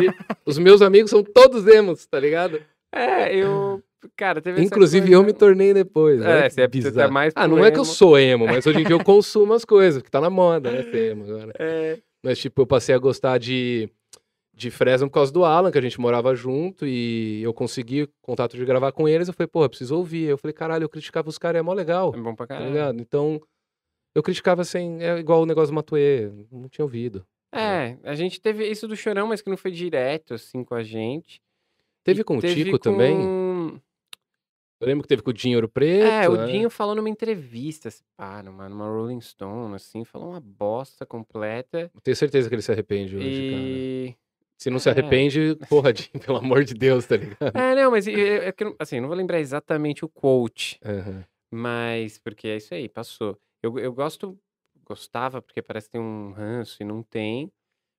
os 0.44 0.58
meus 0.58 0.82
amigos 0.82 1.10
são 1.10 1.22
todos 1.22 1.66
emos, 1.66 2.06
tá 2.06 2.18
ligado? 2.20 2.60
É, 2.92 3.34
eu. 3.34 3.82
Cara, 4.16 4.40
teve 4.40 4.62
Inclusive, 4.62 5.06
coisa- 5.06 5.14
eu 5.20 5.24
me 5.24 5.32
tornei 5.32 5.74
depois. 5.74 6.20
É, 6.20 6.24
né? 6.42 6.48
você 6.50 6.60
é- 6.60 6.64
tá 6.64 6.70
bizarro. 6.70 7.12
mais 7.12 7.32
Ah, 7.34 7.48
não 7.48 7.64
é 7.64 7.70
que 7.70 7.78
eu 7.78 7.82
emo. 7.82 7.92
sou 7.92 8.18
emo, 8.18 8.46
mas 8.46 8.64
hoje 8.66 8.80
em 8.80 8.84
dia 8.84 8.94
eu 8.94 9.02
consumo 9.04 9.52
as 9.54 9.64
coisas, 9.64 10.00
que 10.02 10.10
tá 10.10 10.20
na 10.20 10.30
moda, 10.30 10.70
né? 10.70 10.82
Ser 10.84 11.12
emo 11.12 11.24
agora. 11.24 11.52
É, 11.58 11.98
Mas, 12.22 12.38
tipo, 12.38 12.62
eu 12.62 12.66
passei 12.66 12.94
a 12.94 12.98
gostar 12.98 13.38
de, 13.38 13.88
de 14.56 14.70
Fresno 14.70 15.06
por 15.08 15.14
causa 15.14 15.30
do 15.30 15.44
Alan, 15.44 15.70
que 15.70 15.76
a 15.76 15.82
gente 15.82 16.00
morava 16.00 16.34
junto, 16.34 16.86
e 16.86 17.42
eu 17.42 17.52
consegui 17.52 18.08
contato 18.22 18.56
de 18.56 18.64
gravar 18.64 18.90
com 18.90 19.06
eles. 19.06 19.28
Eu 19.28 19.34
falei, 19.34 19.46
porra, 19.48 19.68
preciso 19.68 19.94
ouvir. 19.96 20.24
Eu 20.30 20.38
falei, 20.38 20.54
caralho, 20.54 20.84
eu 20.84 20.88
criticava 20.88 21.28
os 21.28 21.36
caras, 21.36 21.58
é 21.60 21.62
mó 21.62 21.74
legal, 21.74 22.14
é 22.14 22.18
bom 22.18 22.34
pra 22.34 22.46
tá 22.46 22.54
caralho. 22.54 22.72
ligado? 22.72 22.98
Então, 23.00 23.38
eu 24.14 24.22
criticava 24.22 24.64
sem. 24.64 25.02
É 25.02 25.18
igual 25.18 25.42
o 25.42 25.46
negócio 25.46 25.72
do 25.72 25.74
Matuê, 25.74 26.30
não 26.50 26.68
tinha 26.70 26.84
ouvido. 26.84 27.26
É, 27.52 27.98
a 28.02 28.14
gente 28.14 28.40
teve 28.40 28.66
isso 28.66 28.88
do 28.88 28.96
Chorão, 28.96 29.26
mas 29.28 29.42
que 29.42 29.50
não 29.50 29.56
foi 29.58 29.70
direto, 29.70 30.32
assim, 30.34 30.64
com 30.64 30.74
a 30.74 30.82
gente. 30.82 31.40
Teve 32.02 32.22
E 32.22 32.24
com 32.24 32.38
o 32.38 32.40
teve 32.40 32.64
Tico 32.64 32.78
também? 32.78 33.14
com- 33.16 33.80
Eu 34.80 34.86
lembro 34.88 35.02
que 35.02 35.08
teve 35.08 35.22
com 35.22 35.30
o 35.30 35.34
Dinho 35.34 35.56
Ouro 35.58 35.68
Preto. 35.68 36.06
É, 36.06 36.28
o 36.28 36.36
né? 36.36 36.46
Dinho 36.46 36.68
falou 36.70 36.94
numa 36.94 37.08
entrevista, 37.08 37.90
se 37.90 38.02
pá, 38.16 38.42
numa, 38.42 38.68
numa 38.68 38.86
Rolling 38.86 39.20
Stone, 39.20 39.74
assim, 39.74 40.04
falou 40.04 40.30
uma 40.30 40.40
bosta 40.40 41.04
completa. 41.06 41.90
Tenho 42.02 42.16
certeza 42.16 42.48
que 42.48 42.54
ele 42.54 42.62
se 42.62 42.70
arrepende 42.72 43.16
hoje, 43.16 43.50
cara. 43.50 44.25
Se 44.58 44.70
não 44.70 44.78
se 44.78 44.88
É. 44.88 44.92
arrepende, 44.92 45.56
porra, 45.68 45.92
Dinho, 45.92 46.20
pelo 46.24 46.38
amor 46.38 46.64
de 46.64 46.74
Deus, 46.74 47.06
tá 47.06 47.16
ligado? 47.16 47.56
É, 47.56 47.74
não, 47.74 47.90
mas 47.90 48.06
é, 48.06 48.48
é 48.48 48.52
que, 48.52 48.64
eu 48.64 48.68
não- 48.70 48.76
assim, 48.78 49.00
não 49.00 49.08
vou 49.08 49.16
lembrar 49.16 49.38
exatamente 49.40 50.04
o 50.04 50.08
quote, 50.08 50.78
Aham. 50.84 51.24
mas. 51.50 52.18
Porque 52.18 52.48
é 52.48 52.56
isso 52.56 52.74
aí, 52.74 52.88
passou. 52.88 53.38
Eu, 53.62 53.78
eu 53.78 53.92
gosto. 53.92 54.38
Gostava, 54.84 55.42
porque 55.42 55.60
parece 55.60 55.88
que 55.88 55.92
tem 55.92 56.00
um 56.00 56.30
ranço 56.32 56.80
e 56.80 56.84
não 56.84 57.02
tem. 57.02 57.50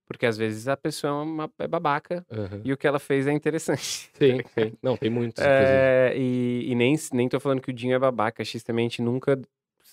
Porque 0.05 0.25
às 0.25 0.37
vezes 0.37 0.69
a 0.69 0.77
pessoa 0.77 1.11
é, 1.11 1.15
uma, 1.23 1.51
é 1.59 1.67
babaca 1.67 2.25
aham. 2.31 2.61
e 2.63 2.71
o 2.71 2.77
que 2.77 2.87
ela 2.87 2.97
fez 2.97 3.27
é 3.27 3.33
interessante. 3.33 4.09
Sim, 4.15 4.37
sim. 4.55 4.73
Não, 4.81 4.95
tem 4.95 5.11
muitos. 5.11 5.43
É, 5.43 6.13
e, 6.17 6.71
e 6.71 6.75
nem, 6.75 6.95
nem 7.11 7.27
tô 7.27 7.41
falando 7.41 7.61
que 7.61 7.69
o 7.69 7.73
Dinho 7.73 7.93
é 7.93 7.99
babaca, 7.99 8.41
X 8.43 8.63
também 8.63 8.85
a 8.85 8.89
gente 8.89 9.01
nunca 9.01 9.33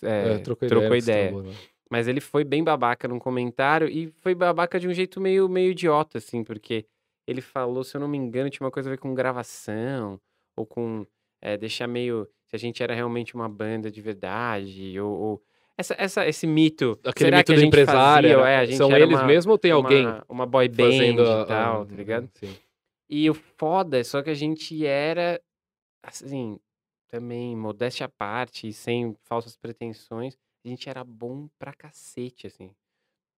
é, 0.03 0.35
É, 0.35 0.39
trocou 0.39 0.69
trocou 0.69 0.97
ideia. 0.97 1.31
ideia. 1.31 1.33
tá 1.33 1.43
né? 1.49 1.55
Mas 1.91 2.09
ele 2.09 2.21
foi 2.21 2.45
bem 2.45 2.65
babaca 2.65 3.07
num 3.07 3.19
comentário 3.19 3.89
e 3.89 4.09
foi 4.23 4.35
babaca 4.35 4.81
de 4.81 4.89
um 4.89 4.93
jeito 4.95 5.21
meio, 5.21 5.49
meio 5.49 5.71
idiota, 5.71 6.19
assim, 6.19 6.43
porque 6.43 6.87
ele 7.27 7.41
falou, 7.41 7.85
se 7.85 7.97
eu 7.97 8.01
não 8.01 8.09
me 8.09 8.19
engano, 8.19 8.51
tinha 8.51 8.65
uma 8.65 8.71
coisa 8.71 8.89
a 8.89 8.93
ver 8.93 8.99
com 8.99 9.15
gravação, 9.15 10.21
ou 10.57 10.67
com 10.67 11.07
é, 11.43 11.57
deixar 11.57 11.87
meio. 11.87 12.27
Se 12.49 12.57
a 12.57 12.59
gente 12.59 12.83
era 12.83 12.95
realmente 12.95 13.35
uma 13.35 13.49
banda 13.49 13.91
de 13.91 14.01
verdade, 14.01 14.99
ou. 15.01 15.13
ou- 15.13 15.43
essa, 15.77 15.95
essa, 15.99 16.27
esse 16.29 16.47
mito. 16.47 16.93
Aquele 17.05 17.27
será 17.27 17.37
mito 17.39 17.53
que 17.53 17.59
do 17.59 17.65
empresário. 17.67 18.29
fazia, 18.31 18.43
era- 18.45 18.51
é, 18.51 18.57
a 18.59 18.65
gente 18.65 18.77
São 18.77 18.91
era 18.93 19.03
eles 19.03 19.17
uma, 19.19 19.27
mesmo 19.27 19.53
ou 19.53 19.59
tem 19.59 19.73
alguém 19.73 20.07
uma, 20.07 20.25
uma 20.29 20.47
boy 20.47 20.69
band 20.69 20.77
fazendo 20.85 21.23
e 21.23 21.47
tal, 21.47 21.83
a- 21.83 21.87
tá 21.87 21.95
ligado? 21.97 22.31
Sim. 22.35 22.57
E 23.11 23.29
o 23.29 23.35
foda 23.35 23.99
é 23.99 24.05
só 24.05 24.23
que 24.23 24.31
a 24.31 24.35
gente 24.35 24.87
era, 24.87 25.41
assim, 26.03 26.59
também, 27.09 27.57
modéstia 27.57 28.07
à 28.07 28.09
parte, 28.09 28.73
sem 28.73 29.17
falsas 29.25 29.57
pretensões, 29.57 30.37
a 30.65 30.69
gente 30.69 30.89
era 30.89 31.05
bom 31.05 31.49
pra 31.59 31.73
cacete, 31.73 32.47
assim, 32.47 32.71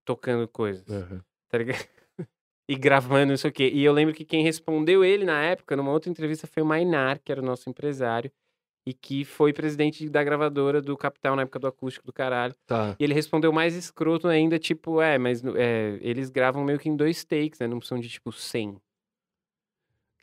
tocando 0.04 0.46
coisas, 0.46 0.88
Aham. 0.88 1.24
tá 1.48 1.58
ligado? 1.58 1.86
E 2.68 2.74
gravando, 2.74 3.30
não 3.30 3.36
sei 3.36 3.48
o 3.48 3.52
quê. 3.52 3.70
E 3.72 3.84
eu 3.84 3.92
lembro 3.92 4.12
que 4.12 4.24
quem 4.24 4.42
respondeu 4.42 5.04
ele 5.04 5.24
na 5.24 5.40
época, 5.40 5.76
numa 5.76 5.92
outra 5.92 6.10
entrevista, 6.10 6.48
foi 6.48 6.64
o 6.64 6.66
Mainar, 6.66 7.20
que 7.22 7.30
era 7.30 7.40
o 7.40 7.44
nosso 7.44 7.70
empresário, 7.70 8.28
e 8.84 8.92
que 8.92 9.24
foi 9.24 9.52
presidente 9.52 10.08
da 10.08 10.24
gravadora 10.24 10.82
do 10.82 10.96
Capital 10.96 11.36
na 11.36 11.42
época 11.42 11.60
do 11.60 11.68
acústico 11.68 12.04
do 12.04 12.12
caralho. 12.12 12.56
Tá. 12.66 12.96
E 12.98 13.04
ele 13.04 13.14
respondeu 13.14 13.52
mais 13.52 13.76
escroto 13.76 14.26
ainda, 14.26 14.58
tipo, 14.58 15.00
é, 15.00 15.16
mas 15.16 15.44
é, 15.44 15.96
eles 16.00 16.28
gravam 16.28 16.64
meio 16.64 16.78
que 16.78 16.88
em 16.88 16.96
dois 16.96 17.24
takes, 17.24 17.60
né? 17.60 17.68
Não 17.68 17.80
são 17.80 18.00
de, 18.00 18.08
tipo, 18.08 18.32
100. 18.32 18.80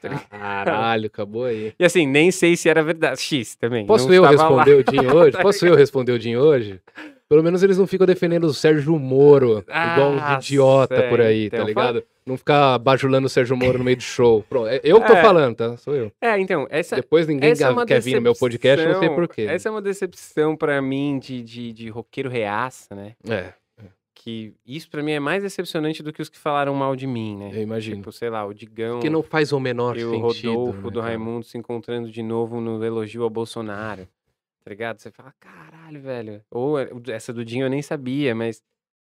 Tá? 0.09 0.19
Caralho, 0.30 1.07
acabou 1.07 1.45
aí. 1.45 1.73
E 1.80 1.85
assim, 1.85 2.05
nem 2.07 2.31
sei 2.31 2.55
se 2.55 2.67
era 2.69 2.84
verdade. 2.84 3.19
X 3.21 3.55
também. 3.55 3.85
Posso 3.85 4.11
eu 4.13 4.23
estava 4.25 4.49
lá. 4.49 4.63
responder 4.63 4.75
o 4.75 4.84
Dinho 4.91 5.15
hoje? 5.15 5.31
Tá 5.31 5.41
Posso 5.41 5.65
eu 5.65 5.75
responder 5.75 6.11
o 6.11 6.19
Dinho 6.19 6.39
hoje? 6.39 6.80
Pelo 7.30 7.41
menos 7.41 7.63
eles 7.63 7.77
não 7.77 7.88
ficam 7.88 8.05
defendendo 8.05 8.43
o 8.43 8.53
Sérgio 8.53 8.99
Moro, 8.99 9.63
igual 9.67 10.11
uns 10.11 10.21
Ah, 10.21 10.38
idiota 10.39 11.03
por 11.03 11.19
aí, 11.19 11.49
tá 11.49 11.57
então, 11.57 11.67
ligado? 11.67 12.03
Não 12.25 12.38
ficar 12.38 12.77
bajulando 12.77 13.25
o 13.25 13.30
Sérgio 13.30 13.57
Moro 13.57 13.80
no 13.80 13.84
meio 13.84 13.97
do 13.97 14.03
show. 14.03 14.45
Pronto, 14.47 14.67
é- 14.67 14.80
eu 14.84 15.01
que 15.01 15.07
tô 15.07 15.13
É. 15.13 15.21
falando, 15.21 15.55
tá? 15.55 15.75
Sou 15.77 15.95
eu. 15.95 16.11
É, 16.21 16.38
então, 16.39 16.67
essa, 16.69 16.95
Depois 16.97 17.25
ninguém 17.25 17.49
essa 17.51 17.67
é 17.69 17.85
quer 17.85 17.99
vir 18.01 18.15
no 18.15 18.21
meu 18.21 18.35
podcast, 18.35 18.77
não 18.85 18.91
sei 18.93 18.99
decepção- 19.01 19.15
porquê. 19.15 19.41
Essa 19.49 19.67
é 19.67 19.71
uma 19.71 19.81
decepção 19.81 20.55
pra 20.55 20.80
mim 20.81 21.17
de, 21.17 21.41
de, 21.41 21.73
de 21.73 21.89
roqueiro 21.89 22.30
reaça, 22.30 22.93
né? 22.93 23.13
É, 23.27 23.53
Que 24.23 24.53
isso 24.65 24.89
pra 24.89 25.03
mim 25.03 25.11
é 25.11 25.19
mais 25.19 25.43
decepcionante 25.43 26.01
do 26.01 26.13
que 26.13 26.21
os 26.21 26.29
que 26.29 26.37
falaram 26.37 26.73
mal 26.73 26.95
de 26.95 27.05
mim, 27.05 27.35
né? 27.35 27.51
eu 27.53 27.61
imagino. 27.61 27.97
Tipo, 27.97 28.09
sei 28.13 28.29
lá, 28.29 28.45
o 28.45 28.53
Digão 28.53 28.93
Porque 28.93 29.09
não 29.09 29.21
faz 29.21 29.51
o 29.51 29.59
menor 29.59 29.97
e 29.97 30.05
o 30.05 30.11
sentido. 30.11 30.53
Rodolfo 30.53 30.87
né, 30.87 30.91
do? 30.91 31.01
Raimundo 31.01 31.45
se 31.45 31.57
encontrando 31.57 32.09
de 32.09 32.23
novo 32.23 32.61
no 32.61 32.81
elogio 32.81 33.23
ao 33.23 33.29
Bolsonaro. 33.29 34.07
Tá 34.63 34.69
ligado? 34.69 34.99
Você 34.99 35.11
fala, 35.11 35.33
caralho, 35.41 36.01
velho. 36.01 36.41
Ou 36.49 36.79
é, 36.79 36.89
essa 37.09 37.33
do 37.33 37.43
Dinho 37.43 37.65
eu 37.65 37.69
nem 37.69 37.81
sabia, 37.81 38.33
mas. 38.33 38.63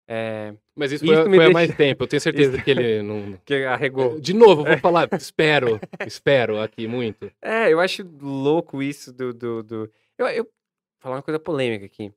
É, 0.06 0.54
Mas 0.76 0.92
isso, 0.92 1.06
Isso 1.06 1.14
foi, 1.14 1.24
foi 1.24 1.34
há 1.36 1.40
deixa- 1.40 1.54
mais 1.54 1.76
tempo. 1.76 2.04
Eu 2.04 2.08
tenho 2.08 2.20
certeza 2.22 2.62
que 2.62 2.70
ele 2.70 3.02
não. 3.02 3.40
que 3.46 3.64
arregou. 3.64 4.20
De 4.20 4.34
novo, 4.34 4.66
vou 4.66 4.78
falar, 4.80 5.08
espero, 5.14 5.80
espero 6.06 6.62
aqui 6.62 6.88
muito. 6.90 7.32
É, 7.42 7.72
eu 7.72 7.80
acho 7.80 8.04
louco 8.22 8.84
isso 8.84 9.14
do. 9.14 9.34
do, 9.34 9.64
do... 9.64 9.92
Eu, 10.18 10.28
eu 10.28 10.44
vou 10.44 10.52
falar 11.00 11.16
uma 11.16 11.22
coisa 11.24 11.40
polêmica 11.40 11.86
aqui. 11.86 12.12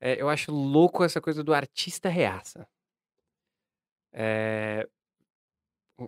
É, 0.00 0.20
eu 0.20 0.28
acho 0.28 0.52
louco 0.52 1.02
essa 1.04 1.20
coisa 1.20 1.42
do 1.42 1.54
artista 1.54 2.08
reaça. 2.08 2.68
É, 4.12 4.88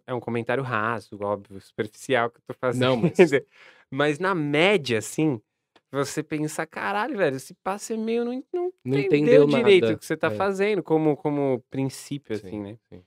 é 0.06 0.14
um 0.14 0.20
comentário 0.20 0.62
raso, 0.62 1.18
óbvio, 1.22 1.60
superficial 1.60 2.30
que 2.30 2.38
eu 2.38 2.42
tô 2.46 2.54
fazendo. 2.54 2.80
Não, 2.80 2.96
mas- 3.30 3.30
mas 3.90 4.18
na 4.18 4.34
média, 4.34 4.98
assim, 4.98 5.40
você 5.90 6.22
pensa, 6.22 6.66
caralho, 6.66 7.16
velho, 7.16 7.36
esse 7.36 7.54
passe 7.54 7.94
é 7.94 7.96
meio. 7.96 8.24
Não, 8.24 8.32
não 8.52 8.72
Não 8.84 8.98
entendeu, 8.98 9.44
entendeu 9.44 9.46
direito 9.46 9.92
o 9.94 9.98
que 9.98 10.04
você 10.06 10.16
tá 10.16 10.28
É. 10.28 10.34
fazendo 10.36 10.82
como, 10.82 11.16
como 11.16 11.62
princípio, 11.70 12.36
Sim, 12.36 12.46
assim, 12.46 12.60
né? 12.60 12.78
sim. 12.88 13.02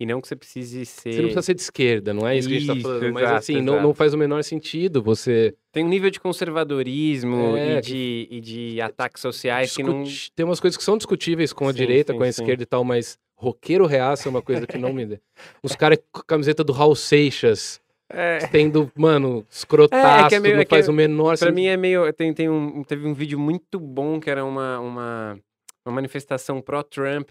E 0.00 0.06
não 0.06 0.20
que 0.20 0.28
você 0.28 0.36
precise 0.36 0.86
ser. 0.86 1.12
Você 1.12 1.16
não 1.20 1.24
precisa 1.24 1.42
ser 1.42 1.54
de 1.54 1.60
esquerda, 1.62 2.14
não 2.14 2.26
é 2.26 2.38
isso 2.38 2.48
que 2.48 2.54
a 2.54 2.58
gente 2.58 2.68
tá 2.68 2.74
Isso, 2.74 2.82
falando. 2.82 3.12
Mas 3.12 3.22
exato, 3.24 3.38
assim, 3.38 3.60
não, 3.60 3.72
exato. 3.74 3.82
não 3.88 3.94
faz 3.94 4.14
o 4.14 4.18
menor 4.18 4.44
sentido 4.44 5.02
você 5.02 5.54
Tem 5.72 5.84
um 5.84 5.88
nível 5.88 6.08
de 6.10 6.20
conservadorismo 6.20 7.56
É, 7.56 7.78
e, 7.78 7.80
de, 7.80 8.28
e 8.30 8.40
de 8.40 8.80
ataques 8.80 9.20
sociais 9.20 9.74
que 9.74 9.82
não. 9.82 10.04
Tem 10.36 10.44
umas 10.46 10.60
coisas 10.60 10.76
que 10.76 10.84
são 10.84 10.96
discutíveis 10.96 11.52
com 11.52 11.66
a 11.68 11.72
Sim, 11.72 11.78
direita, 11.78 12.12
sim, 12.12 12.18
com 12.18 12.24
a 12.24 12.32
sim. 12.32 12.42
esquerda 12.42 12.62
e 12.62 12.66
tal, 12.66 12.84
mas 12.84 13.18
roqueiro 13.34 13.86
reaça 13.86 14.28
é 14.28 14.30
uma 14.30 14.42
coisa 14.42 14.66
que 14.66 14.78
não 14.78 14.92
me. 14.92 15.18
Os 15.62 15.74
caras 15.74 15.98
com 16.12 16.22
camiseta 16.22 16.62
do 16.62 16.72
Raul 16.72 16.94
Seixas, 16.94 17.80
É, 18.10 18.38
tendo, 18.52 18.90
mano, 18.96 19.44
escrotaço, 19.50 20.40
meio- 20.40 20.54
não 20.54 20.62
é 20.62 20.66
faz 20.66 20.88
o 20.88 20.92
menor 20.92 21.28
pra 21.30 21.36
sentido. 21.36 21.54
mim 21.54 21.66
é 21.66 21.76
meio. 21.76 22.12
Tem, 22.12 22.32
tem 22.32 22.48
um, 22.48 22.82
teve 22.84 23.06
um 23.06 23.14
vídeo 23.14 23.38
muito 23.38 23.78
bom 23.80 24.18
que 24.20 24.30
era 24.30 24.44
uma, 24.44 24.78
uma, 24.80 25.38
uma 25.84 25.94
manifestação 25.94 26.60
pró-Trump, 26.60 27.28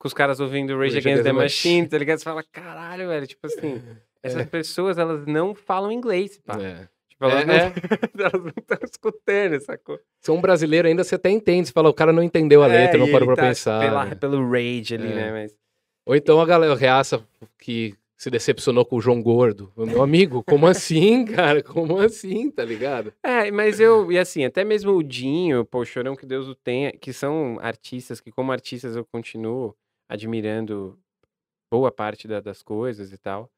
com 0.00 0.08
os 0.08 0.14
caras 0.14 0.40
ouvindo 0.40 0.76
Rage 0.78 0.96
Against 0.96 1.22
the 1.22 1.32
Machine, 1.32 1.86
tá 1.86 1.98
ligado? 1.98 2.18
Você 2.18 2.24
fala, 2.24 2.42
caralho, 2.50 3.06
velho, 3.08 3.26
tipo 3.26 3.46
assim, 3.46 3.82
essas 4.22 4.46
pessoas, 4.48 4.96
elas 4.96 5.26
não 5.26 5.54
falam 5.54 5.92
inglês, 5.92 6.38
pá. 6.38 6.58
É. 6.58 6.88
Tipo, 7.10 7.24
elas 7.26 7.42
É, 7.42 7.44
não 7.44 7.54
é. 7.54 7.72
elas 8.18 8.42
não 8.42 8.52
estão 8.58 8.78
escutando, 8.82 9.60
sacou? 9.60 10.00
Se 10.22 10.30
é 10.30 10.34
um 10.34 10.40
brasileiro 10.40 10.88
ainda, 10.88 11.04
você 11.04 11.16
até 11.16 11.28
entende. 11.28 11.68
Você 11.68 11.72
fala, 11.74 11.90
o 11.90 11.94
cara 11.94 12.14
não 12.14 12.22
entendeu 12.22 12.62
a 12.62 12.66
letra, 12.66 12.96
É, 12.96 12.98
não 12.98 13.08
e 13.08 13.12
parou 13.12 13.26
pra 13.26 13.36
tá 13.36 13.42
pensar. 13.42 13.78
pela- 13.78 14.06
né? 14.06 14.14
Pelo 14.14 14.50
rage 14.50 14.94
ali, 14.94 15.12
É. 15.12 15.14
né? 15.14 15.32
Mas... 15.32 15.54
Ou 16.06 16.16
então 16.16 16.40
a 16.40 16.46
galera 16.46 16.74
reaça 16.74 17.22
que 17.58 17.94
se 18.16 18.30
decepcionou 18.30 18.84
com 18.86 18.96
o 18.96 19.00
João 19.02 19.22
Gordo. 19.22 19.70
Meu 19.76 20.02
amigo, 20.02 20.42
como 20.44 20.66
assim, 20.66 21.24
cara? 21.58 21.62
Como 21.62 21.98
assim, 22.00 22.50
tá 22.50 22.64
ligado? 22.64 23.12
É, 23.22 23.50
mas 23.50 23.78
eu, 23.80 24.10
e 24.10 24.18
assim, 24.18 24.44
até 24.46 24.64
mesmo 24.64 24.92
o 24.92 25.02
Dinho, 25.02 25.64
pô, 25.64 25.80
o 25.80 25.84
Chorão 25.86 26.16
que 26.16 26.24
Deus 26.26 26.48
o 26.48 26.54
tenha, 26.54 26.90
que 26.92 27.12
são 27.12 27.58
artistas 27.60 28.18
que, 28.20 28.30
como 28.30 28.50
artistas, 28.52 28.96
eu 28.96 29.04
continuo 29.04 29.74
admirando 30.10 30.98
boa 31.72 31.90
parte 31.92 32.26
da- 32.26 32.40
das 32.40 32.62
coisas 32.62 33.12
e 33.12 33.18
tal. 33.18 33.48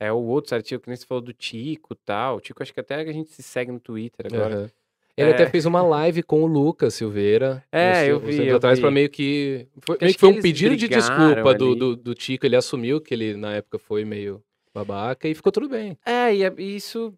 É, 0.00 0.12
o 0.12 0.18
outros 0.18 0.52
artigos 0.52 0.82
que 0.84 0.88
nem 0.90 0.96
você 0.96 1.04
falou 1.06 1.20
do 1.22 1.32
Tico 1.32 1.94
e 1.94 1.96
tal. 2.04 2.36
O 2.36 2.40
Tico, 2.40 2.62
acho 2.62 2.72
que 2.72 2.80
até 2.80 2.94
a 2.96 3.12
gente 3.12 3.30
se 3.30 3.42
segue 3.42 3.72
no 3.72 3.80
Twitter 3.80 4.26
agora. 4.32 4.54
Aham. 4.56 4.70
Ele 5.16 5.30
É. 5.30 5.32
até 5.32 5.48
fez 5.48 5.64
uma 5.64 5.80
live 5.82 6.22
com 6.22 6.42
o 6.42 6.46
Lucas 6.46 6.92
Silveira. 6.92 7.64
É, 7.72 8.02
uns- 8.02 8.08
eu 8.08 8.20
vi, 8.20 8.46
eu 8.46 8.56
atrás 8.56 8.78
pra 8.78 8.90
meio 8.90 9.08
que. 9.08 9.66
Foi, 9.80 9.96
meio 10.00 10.12
que 10.12 10.20
foi 10.20 10.28
um 10.28 10.42
pedido 10.42 10.76
de 10.76 10.86
desculpa 10.88 11.54
do, 11.54 11.74
do, 11.74 11.96
do 11.96 12.14
Tico. 12.14 12.44
Ele 12.44 12.54
assumiu 12.54 13.00
que 13.00 13.14
ele, 13.14 13.34
na 13.34 13.54
época, 13.54 13.78
foi 13.78 14.04
meio 14.04 14.42
babaca 14.74 15.26
e 15.26 15.34
ficou 15.34 15.50
tudo 15.50 15.70
bem. 15.70 15.96
É, 16.04 16.34
e 16.34 16.44
é- 16.44 16.54
e 16.58 16.76
isso, 16.76 17.14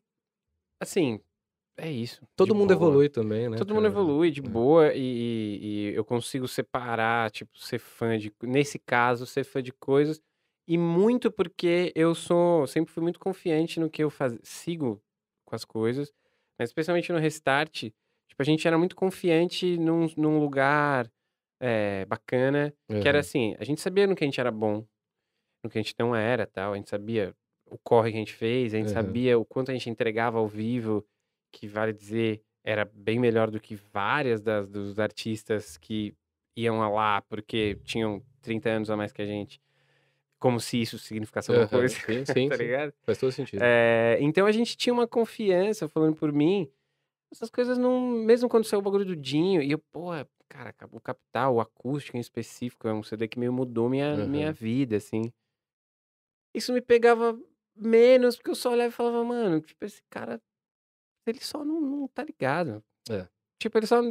assim, 0.80 1.18
é 1.78 1.90
isso. 1.90 2.20
Todo 2.36 2.54
mundo 2.54 2.74
boa. 2.76 2.90
evolui 2.90 3.08
também, 3.08 3.48
né? 3.48 3.56
Todo 3.56 3.74
mundo 3.74 3.84
cara? 3.84 3.94
evolui 3.94 4.30
de 4.30 4.40
É. 4.40 4.44
boa 4.48 4.92
e, 4.94 5.00
e- 5.00 5.90
e 5.90 5.94
eu 5.94 6.04
consigo 6.04 6.46
separar, 6.48 7.30
tipo, 7.30 7.56
ser 7.58 7.78
fã 7.78 8.18
de, 8.18 8.32
nesse 8.42 8.78
caso, 8.78 9.26
ser 9.26 9.44
fã 9.44 9.62
de 9.62 9.72
coisas 9.72 10.20
e 10.66 10.76
muito 10.76 11.30
porque 11.30 11.92
eu 11.94 12.14
sou, 12.14 12.66
sempre 12.66 12.92
fui 12.92 13.02
muito 13.02 13.18
confiante 13.18 13.80
no 13.80 13.88
que 13.88 14.02
eu 14.02 14.10
faz, 14.10 14.38
sigo 14.42 15.00
com 15.46 15.54
as 15.56 15.64
coisas, 15.64 16.12
mas 16.58 16.68
especialmente 16.68 17.10
no 17.12 17.18
Restart, 17.18 17.84
tipo, 17.84 17.92
a 18.40 18.44
gente 18.44 18.66
era 18.68 18.76
muito 18.76 18.94
confiante 18.94 19.78
num, 19.78 20.06
num 20.16 20.38
lugar 20.38 21.10
é, 21.60 22.04
bacana, 22.04 22.74
que 23.00 23.08
era 23.08 23.20
assim, 23.20 23.56
a 23.58 23.64
gente 23.64 23.80
sabia 23.80 24.06
no 24.06 24.14
que 24.14 24.24
a 24.24 24.26
gente 24.26 24.38
era 24.40 24.50
bom, 24.50 24.84
no 25.64 25.70
que 25.70 25.78
a 25.78 25.82
gente 25.82 25.94
não 25.98 26.14
era, 26.14 26.46
tal, 26.46 26.72
a 26.74 26.76
gente 26.76 26.90
sabia 26.90 27.34
o 27.66 27.78
corre 27.78 28.10
que 28.10 28.16
a 28.16 28.20
gente 28.20 28.34
fez, 28.34 28.74
a 28.74 28.78
gente 28.78 28.90
Aham. 28.90 28.94
sabia 28.94 29.38
o 29.38 29.44
quanto 29.44 29.70
a 29.70 29.74
gente 29.74 29.88
entregava 29.90 30.38
ao 30.38 30.46
vivo, 30.48 31.04
que 31.52 31.66
vale 31.66 31.92
dizer, 31.92 32.42
era 32.64 32.84
bem 32.84 33.18
melhor 33.18 33.50
do 33.50 33.60
que 33.60 33.74
várias 33.74 34.40
das, 34.40 34.68
dos 34.68 34.98
artistas 34.98 35.76
que 35.76 36.14
iam 36.56 36.78
lá 36.92 37.22
porque 37.22 37.76
tinham 37.84 38.22
30 38.42 38.70
anos 38.70 38.90
a 38.90 38.96
mais 38.96 39.12
que 39.12 39.22
a 39.22 39.26
gente. 39.26 39.60
Como 40.38 40.60
se 40.60 40.80
isso 40.80 40.98
significasse 40.98 41.50
alguma 41.50 41.66
Aham, 41.66 41.80
coisa, 41.80 41.94
Sim, 41.94 42.24
sim, 42.26 42.48
tá 42.48 42.56
sim. 42.56 42.62
ligado? 42.64 42.92
Faz 43.04 43.18
todo 43.18 43.32
sentido. 43.32 43.62
É, 43.62 44.18
então 44.20 44.46
a 44.46 44.52
gente 44.52 44.76
tinha 44.76 44.92
uma 44.92 45.06
confiança, 45.06 45.88
falando 45.88 46.14
por 46.14 46.32
mim, 46.32 46.70
essas 47.30 47.50
coisas 47.50 47.76
não. 47.76 48.00
Mesmo 48.00 48.48
quando 48.48 48.64
saiu 48.64 48.80
o 48.80 48.82
bagulho 48.82 49.04
do 49.04 49.16
Dinho, 49.16 49.62
e 49.62 49.70
eu, 49.70 49.78
porra, 49.78 50.28
cara, 50.48 50.74
o 50.92 51.00
Capital, 51.00 51.56
o 51.56 51.60
acústico 51.60 52.16
em 52.16 52.20
específico, 52.20 52.88
é 52.88 52.92
um 52.92 53.02
CD 53.02 53.28
que 53.28 53.38
meio 53.38 53.52
mudou 53.52 53.88
minha, 53.88 54.14
minha 54.26 54.46
Aham. 54.46 54.52
vida, 54.52 54.96
assim. 54.96 55.32
Isso 56.54 56.72
me 56.72 56.80
pegava 56.80 57.38
menos, 57.76 58.36
porque 58.36 58.50
eu 58.50 58.54
só 58.54 58.70
olhava 58.72 58.88
e 58.88 58.92
falava, 58.92 59.22
mano, 59.24 59.60
tipo, 59.60 59.84
esse 59.84 60.02
cara, 60.10 60.40
ele 61.30 61.40
só 61.40 61.64
não, 61.64 61.80
não 61.80 62.08
tá 62.08 62.24
ligado. 62.24 62.82
É. 63.10 63.26
Tipo, 63.58 63.78
ele 63.78 63.86
só 63.86 64.02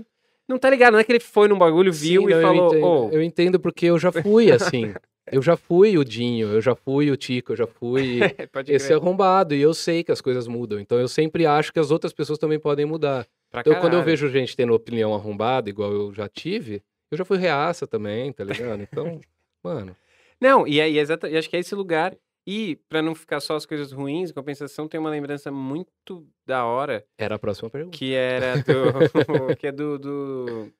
não, 0.48 0.58
tá 0.58 0.70
ligado, 0.70 0.94
não 0.94 1.00
é 1.00 1.04
que 1.04 1.12
ele 1.12 1.20
foi 1.20 1.48
num 1.48 1.58
bagulho, 1.58 1.92
viu 1.92 2.22
Sim, 2.22 2.28
e 2.28 2.32
não, 2.32 2.38
eu 2.38 2.48
falou, 2.48 2.68
entendo, 2.68 2.86
ô, 2.86 3.10
eu 3.12 3.22
entendo 3.22 3.60
porque 3.60 3.88
eu 3.88 4.00
já 4.00 4.12
fui 4.12 4.50
assim. 4.52 4.94
eu 5.30 5.42
já 5.42 5.58
fui 5.58 5.98
o 5.98 6.06
Dinho, 6.06 6.48
eu 6.48 6.62
já 6.62 6.74
fui 6.74 7.12
o 7.12 7.18
Tico, 7.18 7.52
eu 7.52 7.58
já 7.58 7.68
fui 7.68 8.20
pode 8.52 8.72
esse 8.72 8.94
arrombado. 8.94 9.54
E 9.54 9.62
eu 9.62 9.74
sei 9.74 10.04
que 10.04 10.12
as 10.12 10.22
coisas 10.22 10.48
mudam. 10.48 10.80
Então 10.80 10.98
eu 10.98 11.08
sempre 11.08 11.46
acho 11.46 11.74
que 11.74 11.80
as 11.80 11.92
outras 11.92 12.14
pessoas 12.14 12.40
também 12.40 12.60
podem 12.60 12.86
mudar. 12.86 13.28
pra 13.52 13.62
Então 13.62 13.76
quando 13.82 13.96
eu 13.96 14.04
vejo 14.04 14.30
gente 14.30 14.56
tendo 14.56 14.74
opinião 14.74 15.14
arrombada, 15.14 15.70
igual 15.70 15.92
eu 15.92 16.14
já 16.14 16.30
tive, 16.30 16.82
eu 17.12 17.18
já 17.18 17.26
fui 17.26 17.38
reaça 17.38 17.86
também, 17.86 18.32
tá 18.32 18.46
ligado? 18.46 18.82
Então, 18.82 19.20
mano. 19.62 19.96
Não, 20.40 20.68
e 20.68 20.80
aí, 20.80 20.98
exata, 20.98 21.28
e 21.28 21.36
acho 21.36 21.50
que 21.50 21.58
é 21.58 21.60
esse 21.60 21.76
lugar. 21.76 22.16
E, 22.50 22.78
pra 22.88 23.02
não 23.02 23.14
ficar 23.14 23.42
só 23.42 23.58
as 23.58 23.66
coisas 23.66 23.92
ruins, 23.92 24.30
em 24.30 24.34
compensação, 24.34 24.88
tem 24.88 24.98
uma 24.98 25.10
lembrança 25.10 25.52
muito 25.52 26.26
da 26.46 26.64
hora, 26.64 27.06
Era 27.18 27.36
a 27.36 27.40
próxima 27.40 27.70
pergunta. 27.70 27.98
que 27.98 28.14
era 28.14 28.64
do. 28.64 28.64
que 29.60 29.68
é 29.68 29.72
do, 29.74 30.00
do. 30.00 30.74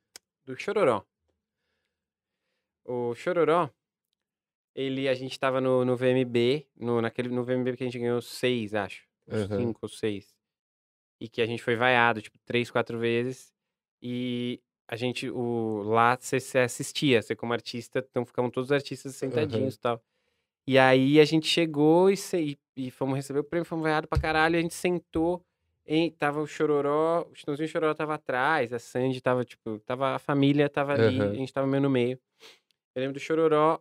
do 0.46 0.56
Chororó. 0.58 1.04
O 2.86 3.14
Chororó, 3.16 3.70
ele, 4.74 5.10
a 5.10 5.14
gente 5.14 5.38
tava 5.38 5.60
no, 5.60 5.84
no 5.84 5.98
VMB, 5.98 6.66
no, 6.74 7.02
naquele, 7.02 7.28
no 7.28 7.44
VMB 7.44 7.76
que 7.76 7.84
a 7.84 7.88
gente 7.88 8.00
ganhou 8.00 8.22
seis, 8.22 8.74
acho. 8.74 9.06
Uns 9.28 9.52
Aham. 9.52 9.58
Cinco 9.58 9.80
ou 9.82 9.90
seis. 9.90 10.34
E 11.20 11.28
que 11.28 11.42
a 11.42 11.46
gente 11.46 11.62
foi 11.62 11.76
vaiado, 11.76 12.22
tipo, 12.22 12.40
três, 12.46 12.72
quatro 12.72 12.98
vezes. 12.98 13.52
E 14.02 14.62
a 14.88 14.96
gente, 14.96 15.30
o, 15.30 15.84
lá 15.84 16.16
você 16.16 16.40
você 16.40 16.60
assistia, 16.60 17.22
você 17.22 17.36
como 17.36 17.52
artista, 17.52 18.00
então 18.10 18.26
ficavam 18.26 18.50
todos 18.50 18.70
os 18.70 18.72
artistas 18.72 19.16
sentadinhos 19.16 19.76
e 19.76 19.80
tal. 19.80 20.02
E 20.68 20.78
aí 20.78 21.20
a 21.20 21.26
gente 21.26 21.48
chegou 21.48 22.10
e, 22.10 22.18
se- 22.18 22.60
e, 22.76 22.88
e 22.88 22.92
fomos 22.92 23.16
receber 23.16 23.40
o 23.40 23.44
prêmio, 23.44 23.66
fomos 23.66 23.84
vaiados 23.84 24.10
pra 24.10 24.20
caralho, 24.20 24.58
a 24.58 24.62
gente 24.62 24.74
sentou, 24.74 25.42
em, 25.86 26.12
tava 26.12 26.42
o 26.42 26.48
Chororó, 26.48 27.26
o 27.32 27.34
Chitãozinho 27.36 27.70
Chororó 27.70 27.94
tava 27.94 28.16
atrás, 28.16 28.74
a 28.74 28.80
Sandy 28.80 29.22
tava, 29.22 29.46
tipo, 29.46 29.80
tava, 29.80 30.16
a 30.16 30.20
família 30.20 30.70
tava 30.70 30.94
ali, 30.94 31.18
Aham. 31.22 31.32
a 31.32 31.34
gente 31.36 31.54
tava 31.54 31.66
meio 31.68 31.82
no 31.84 31.90
meio. 31.90 32.20
Eu 32.94 33.02
lembro 33.02 33.14
do 33.14 33.20
Chororó, 33.20 33.80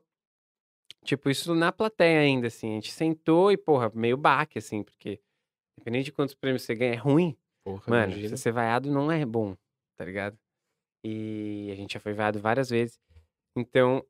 tipo, 1.04 1.28
isso 1.30 1.54
na 1.54 1.72
plateia 1.72 2.20
ainda, 2.20 2.46
assim, 2.46 2.70
a 2.72 2.74
gente 2.74 2.92
sentou 2.92 3.50
e, 3.50 3.56
porra, 3.56 3.90
meio 3.94 4.16
baque, 4.16 4.58
assim, 4.58 4.82
porque 4.84 5.20
independente 5.78 6.06
de 6.06 6.12
quantos 6.12 6.34
prêmios 6.34 6.62
você 6.62 6.74
ganha, 6.74 6.92
é 6.94 6.96
ruim, 6.96 7.36
Porra, 7.64 7.82
Mano, 7.88 8.12
imagina. 8.12 8.28
você 8.28 8.36
ser 8.36 8.52
vaiado 8.52 8.90
não 8.92 9.10
é 9.10 9.24
bom, 9.26 9.56
tá 9.96 10.04
ligado? 10.04 10.38
E 11.04 11.68
a 11.72 11.74
gente 11.74 11.94
já 11.94 12.00
foi 12.00 12.12
vaiado 12.12 12.38
várias 12.40 12.70
vezes. 12.70 13.00
Então, 13.56 14.04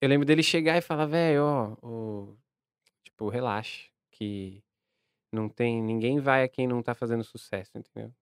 eu 0.00 0.08
lembro 0.08 0.26
dele 0.26 0.42
chegar 0.42 0.76
e 0.76 0.80
falar, 0.82 1.06
velho, 1.06 1.42
ó, 1.44 1.76
o- 1.82 2.36
tipo, 3.04 3.28
relaxa, 3.28 3.88
que 4.10 4.62
não 5.32 5.48
tem, 5.48 5.82
ninguém 5.82 6.20
vai 6.20 6.44
a 6.44 6.48
quem 6.48 6.66
não 6.66 6.82
tá 6.82 6.94
fazendo 6.94 7.24
sucesso, 7.24 7.72
entendeu? 7.78 8.12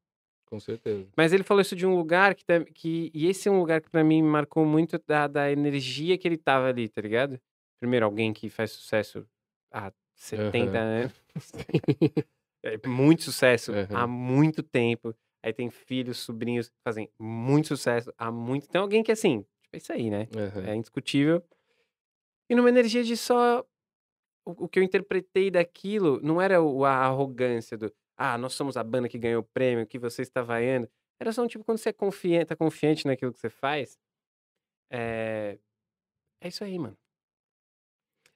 Com 0.47 0.61
certeza. 0.61 1.09
Mas 1.17 1.33
ele 1.33 1.43
falou 1.45 1.61
isso 1.61 1.77
de 1.77 1.87
um 1.87 1.97
lugar 1.97 2.35
que, 2.35 2.45
que 2.75 3.11
e 3.15 3.27
esse 3.29 3.49
é 3.49 3.53
um 3.53 3.59
lugar 3.61 3.81
que 3.81 3.91
pra 3.91 4.05
mim 4.05 4.23
marcou 4.23 4.65
muito 4.67 4.99
da, 5.07 5.27
da 5.27 5.51
energia 5.51 6.19
que 6.19 6.29
ele 6.29 6.39
tava 6.39 6.69
ali, 6.69 6.89
tá 6.89 7.01
ligado? 7.01 7.41
Primeiro, 7.81 8.07
alguém 8.07 8.33
que 8.33 8.49
faz 8.51 8.73
sucesso 8.73 9.27
há 9.73 9.93
70 10.15 10.79
Aham. 10.79 10.87
anos. 10.87 11.13
É, 12.67 12.79
muito 12.89 13.23
sucesso 13.25 13.73
há 13.91 14.05
Aham. 14.05 14.07
muito 14.07 14.63
tempo. 14.63 15.15
Aí 15.43 15.53
tem 15.53 15.69
filhos, 15.69 16.17
sobrinhos 16.17 16.71
que 16.71 16.77
fazem 16.83 17.11
muito 17.19 17.69
sucesso 17.69 18.11
há 18.17 18.31
muito 18.33 18.65
Então, 18.67 18.81
alguém 18.81 19.03
que, 19.03 19.13
assim, 19.13 19.41
tipo, 19.63 19.75
é 19.75 19.77
isso 19.77 19.93
aí, 19.93 20.09
né? 20.09 20.27
Aham. 20.35 20.65
É 20.67 20.75
indiscutível. 20.75 21.43
E 22.51 22.55
numa 22.55 22.69
energia 22.69 23.03
de 23.05 23.17
só. 23.17 23.65
O, 24.47 24.65
o 24.65 24.69
que 24.69 24.79
eu 24.79 24.83
interpretei 24.83 25.51
daquilo 25.51 26.21
não 26.23 26.41
era 26.41 26.61
o- 26.63 26.85
a 26.85 26.93
arrogância 26.93 27.77
do. 27.79 27.93
Ah, 28.17 28.37
nós 28.39 28.53
somos 28.55 28.77
a 28.77 28.85
banda 28.85 29.09
que 29.09 29.19
ganhou 29.19 29.41
o 29.43 29.49
prêmio, 29.55 29.87
que 29.87 29.99
você 29.99 30.23
está 30.23 30.43
vaiando. 30.43 30.89
Era 31.21 31.33
só 31.33 31.43
um 31.43 31.47
tipo, 31.49 31.65
quando 31.65 31.79
você 31.79 31.89
é 31.89 31.93
confiante, 31.93 32.47
tá 32.47 32.57
confiante 32.57 33.07
naquilo 33.07 33.33
que 33.33 33.39
você 33.39 33.49
faz. 33.51 33.99
É. 34.91 35.59
É 36.43 36.49
isso 36.49 36.63
aí, 36.63 36.79
mano. 36.79 36.97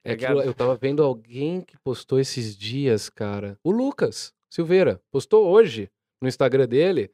É 0.03 0.11
Ligado? 0.11 0.31
aquilo, 0.39 0.49
eu 0.49 0.53
tava 0.53 0.75
vendo 0.75 1.03
alguém 1.03 1.61
que 1.61 1.77
postou 1.79 2.19
esses 2.19 2.57
dias, 2.57 3.09
cara. 3.09 3.59
O 3.63 3.69
Lucas 3.71 4.33
Silveira 4.49 5.01
postou 5.11 5.47
hoje 5.47 5.91
no 6.21 6.27
Instagram 6.27 6.67
dele. 6.67 7.11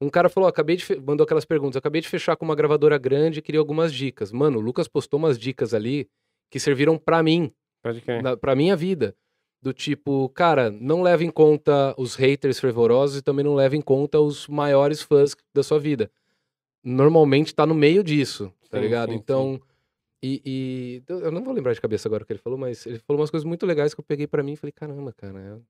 Um 0.00 0.10
cara 0.10 0.28
falou: 0.28 0.48
acabei 0.48 0.76
de. 0.76 0.84
fe- 0.84 1.00
mandou 1.00 1.24
aquelas 1.24 1.44
perguntas. 1.44 1.76
Acabei 1.76 2.00
de 2.02 2.08
fechar 2.08 2.36
com 2.36 2.44
uma 2.44 2.54
gravadora 2.56 2.98
grande 2.98 3.38
e 3.38 3.42
queria 3.42 3.60
algumas 3.60 3.92
dicas. 3.94 4.30
Mano, 4.32 4.58
o 4.58 4.60
Lucas 4.60 4.88
postou 4.88 5.18
umas 5.18 5.38
dicas 5.38 5.72
ali 5.72 6.08
que 6.50 6.58
serviram 6.60 6.96
pra 6.98 7.22
mim, 7.22 7.52
pra 8.40 8.54
minha 8.54 8.76
vida. 8.76 9.14
Do 9.60 9.72
tipo, 9.72 10.28
cara, 10.28 10.70
não 10.70 11.02
leve 11.02 11.24
em 11.24 11.30
conta 11.30 11.94
os 11.98 12.14
haters 12.14 12.60
fervorosos 12.60 13.18
e 13.18 13.22
também 13.22 13.44
não 13.44 13.54
leve 13.54 13.76
em 13.76 13.80
conta 13.80 14.20
os 14.20 14.46
maiores 14.46 15.02
fãs 15.02 15.34
da 15.54 15.62
sua 15.62 15.78
vida. 15.80 16.10
Normalmente 16.84 17.54
tá 17.54 17.66
no 17.66 17.74
meio 17.74 18.04
disso, 18.04 18.52
tá 18.70 18.78
Sim, 18.78 18.84
ligado? 18.84 19.10
sim, 19.12 19.16
então. 19.18 19.60
E, 20.22 20.40
e- 20.44 21.02
eu 21.08 21.30
não 21.30 21.42
vou 21.42 21.52
lembrar 21.52 21.72
de 21.72 21.80
cabeça 21.80 22.08
agora 22.08 22.22
o 22.22 22.26
que 22.26 22.32
ele 22.32 22.40
falou, 22.40 22.58
mas 22.58 22.86
ele 22.86 22.98
falou 23.00 23.20
umas 23.20 23.30
coisas 23.30 23.44
muito 23.44 23.66
legais 23.66 23.92
que 23.92 24.00
eu 24.00 24.04
peguei 24.04 24.26
pra 24.26 24.42
mim 24.42 24.52
e 24.52 24.56
falei, 24.56 24.72
caramba, 24.72 25.12
cara, 25.12 25.60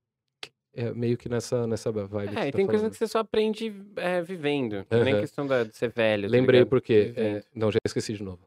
é, 0.75 0.85
é 0.89 0.93
meio 0.93 1.17
que 1.17 1.29
nessa, 1.29 1.67
nessa 1.67 1.91
vibe. 1.91 2.33
que 2.33 2.39
É, 2.39 2.43
você 2.43 2.49
e 2.49 2.53
tá 2.53 2.57
tem 2.57 2.67
coisa 2.67 2.81
falando. 2.83 2.93
que 2.93 2.99
você 2.99 3.09
só 3.09 3.19
aprende 3.21 3.73
é, 3.97 4.21
vivendo. 4.23 4.87
Nem 4.91 5.15
Aham. 5.15 5.21
questão 5.21 5.47
da, 5.47 5.65
de 5.65 5.77
ser 5.77 5.91
velho. 5.91 6.29
tá 6.29 6.33
Lembrei 6.33 6.61
ligado? 6.61 6.71
porque. 6.71 7.13
É, 7.17 7.43
não, 7.55 7.73
já 7.73 7.79
esqueci 7.87 8.13
de 8.13 8.23
novo. 8.23 8.41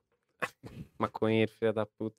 Maconheiro, 0.97 1.51
filha 1.57 1.73
da 1.73 1.85
puta. 1.85 2.15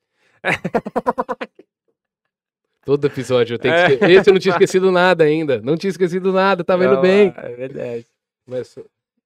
Todo 2.84 3.06
episódio 3.06 3.54
eu 3.54 3.58
tenho 3.58 3.74
É. 3.74 3.86
que 3.86 3.92
esquecer. 3.94 4.10
Esse 4.20 4.30
eu 4.30 4.34
não 4.34 4.40
tinha 4.40 4.52
esquecido 4.52 4.90
nada 4.90 5.24
ainda. 5.24 5.60
Não 5.60 5.76
tinha 5.76 5.90
esquecido 5.90 6.32
nada, 6.32 6.64
tava 6.64 6.84
indo 6.84 6.94
Não, 6.94 7.02
bem. 7.02 7.32
É 7.36 7.54
verdade. 7.54 8.06
Mas 8.46 8.74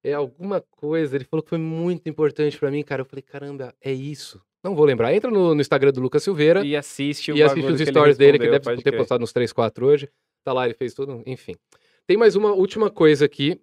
é 0.03 0.13
alguma 0.13 0.61
coisa, 0.61 1.15
ele 1.15 1.23
falou 1.23 1.41
que 1.41 1.49
foi 1.49 1.57
muito 1.57 2.07
importante 2.09 2.57
pra 2.59 2.69
mim, 2.69 2.83
cara. 2.83 3.01
Eu 3.01 3.05
falei, 3.05 3.23
caramba, 3.23 3.73
é 3.81 3.91
isso. 3.93 4.41
Não 4.63 4.75
vou 4.75 4.85
lembrar. 4.85 5.13
Entra 5.13 5.31
no, 5.31 5.55
no 5.55 5.61
Instagram 5.61 5.91
do 5.91 6.01
Lucas 6.01 6.23
Silveira 6.23 6.65
E 6.65 6.75
assiste 6.75 7.31
o 7.31 7.37
e 7.37 7.43
assiste 7.43 7.71
os 7.71 7.79
stories 7.81 8.17
dele, 8.17 8.37
que 8.39 8.49
deve 8.49 8.75
ter 8.75 8.81
crer. 8.81 8.97
postado 8.97 9.21
nos 9.21 9.31
3, 9.31 9.53
4 9.53 9.85
hoje. 9.85 10.09
Tá 10.43 10.51
lá, 10.53 10.65
ele 10.65 10.73
fez 10.73 10.93
tudo, 10.93 11.23
enfim. 11.25 11.55
Tem 12.05 12.17
mais 12.17 12.35
uma 12.35 12.51
última 12.51 12.89
coisa 12.91 13.25
aqui. 13.25 13.59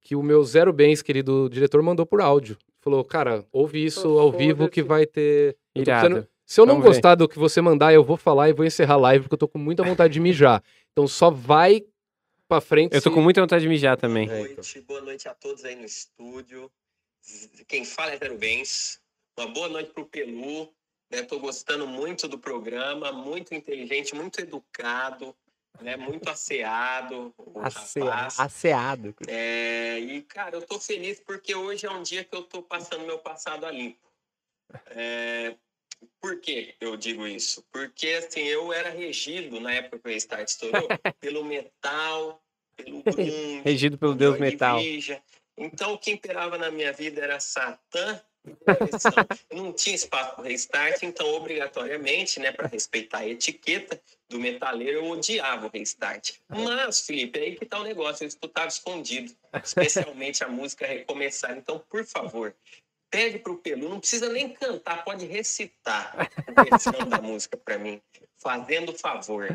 Que 0.00 0.16
o 0.16 0.22
meu 0.22 0.42
Zero 0.42 0.72
Bens, 0.72 1.00
querido 1.02 1.48
diretor, 1.48 1.80
mandou 1.82 2.04
por 2.04 2.20
áudio. 2.20 2.58
Falou, 2.82 3.04
cara, 3.04 3.46
ouve 3.52 3.82
isso 3.84 4.02
Pô, 4.02 4.18
ao 4.18 4.32
vivo 4.32 4.68
que 4.68 4.82
vai 4.82 5.06
ter. 5.06 5.56
Irado. 5.74 6.28
Se 6.44 6.60
eu 6.60 6.66
não 6.66 6.74
Vamos 6.74 6.84
ver. 6.88 6.94
gostar 6.94 7.14
do 7.14 7.28
que 7.28 7.38
você 7.38 7.60
mandar, 7.62 7.94
eu 7.94 8.02
vou 8.04 8.16
falar 8.16 8.48
e 8.48 8.52
vou 8.52 8.66
encerrar 8.66 8.94
a 8.94 8.98
live, 8.98 9.22
porque 9.24 9.34
eu 9.34 9.38
tô 9.38 9.48
com 9.48 9.58
muita 9.58 9.82
vontade 9.84 10.12
de 10.12 10.20
mijar. 10.20 10.62
Então 10.92 11.06
só 11.06 11.30
vai 11.30 11.82
pra 12.48 12.60
frente. 12.60 12.94
Eu 12.94 13.00
tô 13.00 13.08
se- 13.08 13.14
com 13.14 13.22
muita 13.22 13.40
vontade 13.40 13.62
de 13.62 13.68
mijar 13.68 13.96
também. 13.96 14.26
Boa 14.26 14.38
noite, 14.40 14.80
boa 14.82 15.00
noite 15.00 15.28
a 15.28 15.34
todos 15.34 15.64
aí 15.64 15.76
no 15.76 15.84
estúdio. 15.84 16.70
Quem 17.68 17.84
fala 17.84 18.12
é 18.12 18.18
Zero 18.18 18.36
Bens. 18.36 19.00
Uma 19.38 19.46
boa 19.46 19.68
noite 19.68 19.92
pro 19.92 20.04
Pelu. 20.04 20.68
Né? 21.10 21.22
Tô 21.22 21.38
gostando 21.38 21.86
muito 21.86 22.26
do 22.26 22.38
programa, 22.38 23.12
muito 23.12 23.54
inteligente, 23.54 24.14
muito 24.14 24.40
educado, 24.40 25.34
né? 25.80 25.96
muito 25.96 26.28
asseado. 26.28 27.34
O 27.36 27.58
rapaz. 27.58 28.38
Asseado. 28.38 29.14
É, 29.26 29.98
e, 29.98 30.22
cara, 30.22 30.56
eu 30.56 30.62
tô 30.62 30.78
feliz 30.78 31.20
porque 31.20 31.54
hoje 31.54 31.86
é 31.86 31.90
um 31.90 32.02
dia 32.02 32.24
que 32.24 32.34
eu 32.34 32.42
tô 32.42 32.62
passando 32.62 33.06
meu 33.06 33.18
passado 33.18 33.66
a 33.66 33.70
limpo. 33.70 33.98
É, 34.90 35.54
por 36.20 36.40
que 36.40 36.74
eu 36.80 36.96
digo 36.96 37.26
isso? 37.26 37.64
Porque, 37.72 38.08
assim, 38.08 38.40
eu 38.40 38.72
era 38.72 38.90
regido, 38.90 39.60
na 39.60 39.74
época 39.74 39.98
que 39.98 40.08
o 40.08 40.12
Restart 40.12 40.48
estourou, 40.48 40.88
pelo 41.20 41.44
metal, 41.44 42.42
pelo 42.76 43.02
grunge, 43.04 43.60
Regido 43.64 43.98
pelo 43.98 44.14
Deus 44.14 44.38
Metal. 44.38 44.78
Então, 45.56 45.92
o 45.92 45.98
que 45.98 46.10
imperava 46.10 46.56
na 46.56 46.70
minha 46.70 46.92
vida 46.92 47.20
era 47.20 47.38
Satã. 47.38 48.20
Não 49.52 49.72
tinha 49.72 49.94
espaço 49.94 50.34
para 50.34 50.44
restart, 50.44 51.02
então, 51.02 51.26
obrigatoriamente, 51.34 52.40
né, 52.40 52.50
para 52.50 52.66
respeitar 52.66 53.18
a 53.18 53.28
etiqueta 53.28 54.00
do 54.28 54.40
metaleiro, 54.40 54.98
eu 54.98 55.10
odiava 55.10 55.66
o 55.66 55.70
restart. 55.70 56.34
Mas, 56.48 57.00
Felipe, 57.02 57.38
aí 57.38 57.54
que 57.54 57.66
tá 57.66 57.78
o 57.78 57.84
negócio, 57.84 58.24
eu 58.24 58.28
escutava 58.28 58.68
escondido, 58.68 59.32
especialmente 59.62 60.42
a 60.42 60.48
música 60.48 60.86
Recomeçar. 60.86 61.56
Então, 61.56 61.78
por 61.88 62.04
favor, 62.04 62.54
pede 63.10 63.38
pro 63.38 63.58
Pelu, 63.58 63.88
não 63.88 64.00
precisa 64.00 64.28
nem 64.28 64.48
cantar, 64.48 65.04
pode 65.04 65.26
recitar 65.26 66.28
o 66.48 66.62
refrão 66.62 67.08
da 67.08 67.20
música 67.20 67.56
para 67.56 67.78
mim, 67.78 68.00
fazendo 68.38 68.92
favor, 68.92 69.48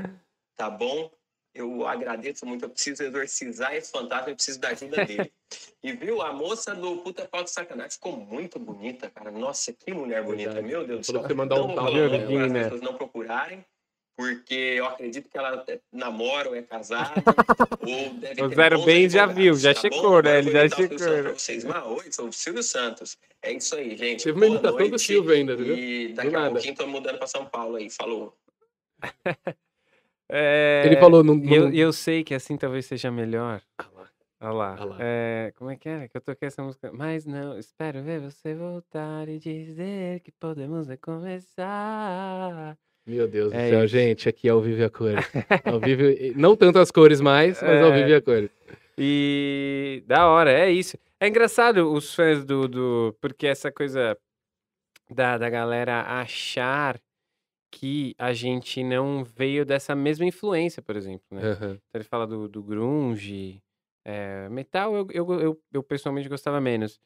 tá 0.55 0.69
bom? 0.69 1.11
Eu 1.58 1.88
agradeço 1.88 2.46
muito, 2.46 2.64
eu 2.66 2.70
preciso 2.70 3.04
exorcizar 3.04 3.74
esse 3.76 3.92
fantasma, 3.92 4.30
eu 4.30 4.36
preciso 4.36 4.60
da 4.60 4.70
ajuda 4.70 5.06
dele. 5.06 5.32
E 5.82 5.94
viu, 5.94 6.22
a 6.22 6.34
moça 6.34 6.76
do 6.76 6.98
puta 6.98 7.26
pau 7.26 7.42
de 7.44 7.50
sacanagem 7.52 7.92
ficou 7.92 8.18
muito 8.18 8.60
bonita, 8.60 9.10
cara. 9.10 9.32
Nossa, 9.32 9.72
que 9.72 9.94
mulher 9.94 10.22
bonita, 10.24 10.52
Verdade. 10.52 10.68
meu 10.68 10.86
Deus 10.86 11.00
do 11.02 11.06
céu. 11.14 11.22
você 11.22 11.34
mandar 11.34 11.56
um 11.62 11.68
tal 11.68 11.76
falar 11.76 11.90
o 11.90 11.94
nome 11.94 12.10
Georgina. 12.18 12.48
para 12.50 12.58
as 12.60 12.64
pessoas 12.66 12.82
não 12.82 12.94
procurarem, 12.96 13.66
porque 14.18 14.54
eu 14.56 14.86
acredito 14.86 15.30
que 15.30 15.38
ela 15.38 15.64
é- 15.70 15.80
namora 15.94 16.50
ou 16.50 16.56
é 16.56 16.62
casada, 16.64 17.14
ou 17.88 18.10
deve 18.16 18.42
O 18.44 18.50
Zero 18.50 18.84
Bens 18.84 19.14
já 19.14 19.26
viu, 19.28 19.54
já 19.56 19.74
tá 19.74 19.80
checou, 19.82 20.22
né? 20.22 20.40
Ele 20.40 20.52
já 20.52 20.68
checou, 20.68 20.98
né? 21.00 21.22
vocês. 21.32 21.64
Oi, 21.64 22.12
sou 22.12 22.28
o 22.28 22.34
Silvio 22.34 22.64
Santos. 22.64 23.18
É 23.42 23.54
isso 23.54 23.76
aí, 23.76 23.96
gente. 23.96 24.24
Teve 24.26 24.36
uma 24.38 24.48
imitação 24.48 24.90
do. 24.90 25.00
Silvio 25.00 25.32
ainda, 25.34 25.56
viu? 25.56 25.78
E 25.78 26.08
Do 26.10 26.14
daqui 26.16 26.28
a 26.36 26.40
nada. 26.40 26.52
pouquinho 26.52 26.76
tô 26.76 26.88
mudando 26.88 27.18
pra 27.18 27.28
São 27.28 27.46
Paulo 27.46 27.78
aí. 27.78 27.90
Falou. 27.90 28.36
É, 30.30 30.84
Ele 30.86 30.98
falou, 30.98 31.24
não. 31.24 31.38
E 31.44 31.54
eu, 31.56 31.72
eu 31.74 31.94
sei 31.94 32.24
que 32.24 32.34
assim 32.34 32.58
talvez 32.58 32.86
seja 32.86 33.10
melhor. 33.12 33.62
Ah 33.78 33.86
lá. 33.95 34.08
Olha 34.41 34.52
lá. 34.54 34.76
Ah 34.80 34.86
lá. 34.86 34.98
É, 34.99 35.54
como 35.56 35.72
é 35.72 35.76
que 35.78 35.88
era 35.90 36.08
que 36.08 36.16
eu 36.18 36.22
toquei 36.22 36.48
essa 36.48 36.62
música? 36.62 36.91
Mas 36.94 37.26
não, 37.26 37.58
espero 37.58 38.02
ver 38.04 38.20
você 38.20 38.54
voltar 38.54 39.28
e 39.30 39.40
dizer 39.40 40.20
que 40.20 40.32
podemos 40.32 40.88
recomeçar. 41.78 42.78
Meu 43.06 43.28
Deus 43.28 43.52
do 43.54 43.58
É 43.58 43.70
céu, 43.70 43.86
isso. 43.86 43.88
gente, 43.95 44.28
aqui 44.28 44.48
é 44.49 44.52
ao 44.52 44.62
vivo 44.62 44.82
e 44.82 44.84
a 44.84 44.90
cores. 44.90 45.26
Ao 45.66 45.80
vivo, 45.80 46.04
não 46.36 46.58
tanto 46.58 46.78
as 46.80 46.91
cores 46.91 47.22
mais, 47.22 47.62
mas 47.62 47.82
ao 47.82 47.94
É. 47.94 47.98
vivo 47.98 48.10
e 48.10 48.14
a 48.16 48.22
cores. 48.22 48.49
E 48.98 50.04
da 50.06 50.28
hora, 50.28 50.52
é 50.52 50.70
isso. 50.70 50.98
É 51.20 51.28
engraçado 51.28 51.91
os 51.94 52.14
fãs 52.14 52.44
do. 52.44 52.68
do 52.68 53.16
porque 53.22 53.48
essa 53.48 53.72
coisa 53.72 54.18
da, 55.10 55.38
da 55.38 55.49
galera 55.49 56.02
achar 56.20 56.99
que 57.72 58.15
a 58.18 58.34
gente 58.34 58.84
não 58.84 59.23
veio 59.23 59.65
dessa 59.65 59.95
mesma 59.95 60.26
influência, 60.26 60.81
por 60.81 60.95
exemplo, 60.95 61.26
né? 61.31 61.41
Aham. 61.44 61.73
Então 61.73 61.99
ele 62.02 62.03
fala 62.03 62.26
do, 62.27 62.48
do 62.48 62.64
grunge, 62.64 63.61
é, 64.06 64.48
metal 64.49 64.95
eu, 64.95 65.07
eu, 65.11 65.39
eu, 65.41 65.61
eu 65.73 65.84
pessoalmente 65.84 66.30
gostava 66.30 66.60
menos, 66.61 66.99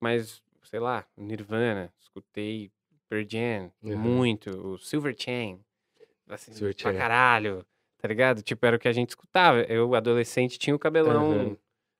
mas, 0.00 0.42
sei 0.64 0.80
lá, 0.80 1.06
Nirvana, 1.16 1.92
escutei 2.00 2.70
Pearl 3.08 3.24
Jam, 3.28 3.72
Uhum. 3.82 3.96
muito, 3.98 4.50
o 4.50 4.78
Silverchain, 4.78 5.60
assim, 6.28 6.52
pra 6.52 6.54
Silverchair. 6.54 6.98
caralho, 6.98 7.66
tá 7.98 8.08
ligado? 8.08 8.42
Tipo, 8.42 8.66
era 8.66 8.76
o 8.76 8.78
que 8.78 8.88
a 8.88 8.92
gente 8.92 9.10
escutava. 9.10 9.60
Eu, 9.62 9.94
adolescente, 9.94 10.58
tinha 10.58 10.74
o 10.74 10.78
cabelão 10.78 11.30
Uhum. 11.30 11.56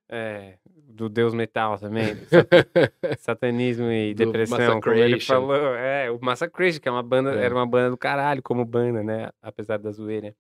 é, 0.09 0.59
do 0.89 1.09
Deus 1.09 1.35
Metal 1.35 1.79
também, 1.79 2.15
satanismo 3.19 3.91
e 3.91 4.15
Do 4.15 4.27
depressão, 4.27 4.81
como 4.81 4.95
ele 4.95 5.21
falou. 5.21 5.75
É, 5.75 6.11
o 6.11 6.19
Massacration, 6.23 6.81
que 6.81 6.89
é 6.89 6.93
uma 6.93 7.03
banda, 7.03 7.35
É. 7.35 7.45
era 7.45 7.55
uma 7.55 7.67
banda 7.67 7.91
do 7.91 7.97
caralho, 7.97 8.43
como 8.43 8.65
banda, 8.65 9.03
né? 9.03 9.31
Apesar 9.43 9.79
da 9.79 9.91
zoeira. 9.91 10.35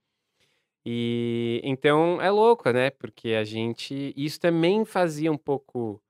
E 0.84 1.60
então 1.64 2.20
é 2.22 2.30
louco, 2.30 2.70
né? 2.70 2.90
Porque 2.90 3.30
a 3.30 3.42
gente. 3.42 4.14
Isso 4.16 4.38
também 4.38 4.84
fazia 4.84 5.32
um 5.32 5.36
pouco 5.36 6.00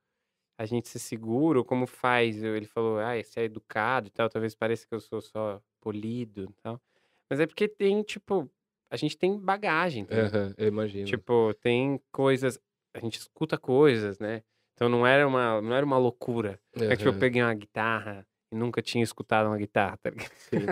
a 0.58 0.66
gente 0.66 0.88
ser 0.88 0.98
seguro, 0.98 1.64
como 1.64 1.86
faz. 1.86 2.42
Ele 2.42 2.66
falou, 2.66 2.98
ah, 2.98 3.14
você 3.22 3.40
é 3.40 3.44
educado 3.44 4.08
e 4.08 4.10
tal, 4.10 4.28
talvez 4.28 4.54
pareça 4.54 4.86
que 4.86 4.94
eu 4.94 5.00
sou 5.00 5.20
só 5.20 5.60
polido 5.80 6.44
e 6.44 6.62
tal. 6.62 6.80
Mas 7.28 7.40
é 7.40 7.46
porque 7.46 7.66
tem, 7.66 8.02
tipo, 8.02 8.48
a 8.90 8.96
gente 8.96 9.16
tem 9.16 9.38
bagagem, 9.38 10.02
entendeu? 10.02 10.26
Aham, 10.26 10.54
eu 10.58 10.68
imagino. 10.68 11.06
Tipo, 11.06 11.54
tem 11.60 11.98
coisas. 12.12 12.60
A 12.96 13.00
gente 13.00 13.18
escuta 13.18 13.58
coisas, 13.58 14.18
né? 14.18 14.42
Então 14.74 14.88
não 14.88 15.06
era 15.06 15.26
uma, 15.26 15.60
não 15.60 15.74
era 15.74 15.84
uma 15.84 15.98
loucura. 15.98 16.58
Não 16.74 16.86
é 16.86 16.90
que 16.90 16.98
tipo, 16.98 17.08
eu 17.10 17.18
peguei 17.18 17.42
uma 17.42 17.54
guitarra 17.54 18.26
e 18.52 18.56
nunca 18.56 18.80
tinha 18.80 19.02
escutado 19.02 19.46
uma 19.46 19.56
guitarra, 19.56 19.98
tá. 19.98 20.10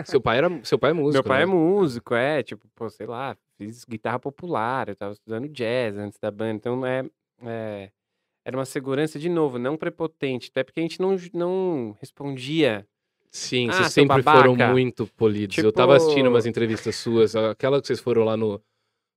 Seu 0.05 0.21
pai 0.21 0.37
era, 0.37 0.63
seu 0.63 0.77
pai 0.79 0.91
é 0.91 0.93
músico. 0.93 1.13
Meu 1.13 1.23
pai 1.23 1.43
é 1.43 1.45
né? 1.45 1.51
músico, 1.51 2.13
é, 2.15 2.41
tipo, 2.43 2.67
pô, 2.75 2.89
sei 2.89 3.05
lá, 3.07 3.35
fiz 3.57 3.83
guitarra 3.85 4.19
popular, 4.19 4.89
eu 4.89 4.95
tava 4.95 5.13
estudando 5.13 5.47
jazz 5.49 5.97
antes 5.97 6.19
da 6.19 6.31
banda, 6.31 6.53
então 6.53 6.85
é, 6.85 7.03
é 7.43 7.91
era 8.45 8.55
uma 8.55 8.65
segurança, 8.65 9.17
de 9.17 9.27
novo, 9.27 9.57
não 9.57 9.75
prepotente, 9.75 10.49
até 10.51 10.63
porque 10.63 10.79
a 10.79 10.83
gente 10.83 11.01
não, 11.01 11.15
não 11.33 11.97
respondia. 11.99 12.87
Sim, 13.31 13.69
Ah, 13.69 13.73
vocês 13.73 13.93
sempre 13.93 14.21
foram 14.21 14.53
babaca. 14.55 14.71
muito 14.71 15.07
polidos. 15.17 15.57
Eu 15.57 15.71
tava 15.71 15.95
assistindo 15.97 16.17
Tipo- 16.25 16.29
umas 16.29 16.45
entrevistas 16.45 16.95
suas, 16.95 17.35
aquela 17.35 17.81
que 17.81 17.87
vocês 17.87 17.99
foram 17.99 18.23
lá 18.23 18.37
no, 18.37 18.61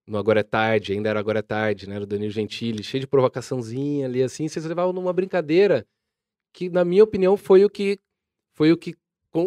no 0.09 0.19
Agora 0.19 0.41
é 0.41 0.43
Tarde, 0.43 0.93
ainda 0.95 1.09
era 1.11 1.21
Agora 1.21 1.41
é 1.41 1.43
Tarde, 1.43 1.89
né? 1.89 1.99
O 1.99 2.07
Danilo 2.07 2.31
Gentili, 2.31 2.83
cheio 2.83 3.01
de 3.03 3.07
provocaçãozinha 3.07 4.07
ali, 4.07 4.23
assim, 4.23 4.49
vocês 4.49 4.65
levavam 4.65 4.93
numa 4.93 5.13
brincadeira 5.13 5.87
que, 6.53 6.69
na 6.71 6.85
minha 6.85 7.05
opinião, 7.05 7.37
foi 7.37 7.65
o 7.65 7.71
que 7.71 7.99
foi 8.57 8.73
o 8.73 8.77
que 8.77 8.97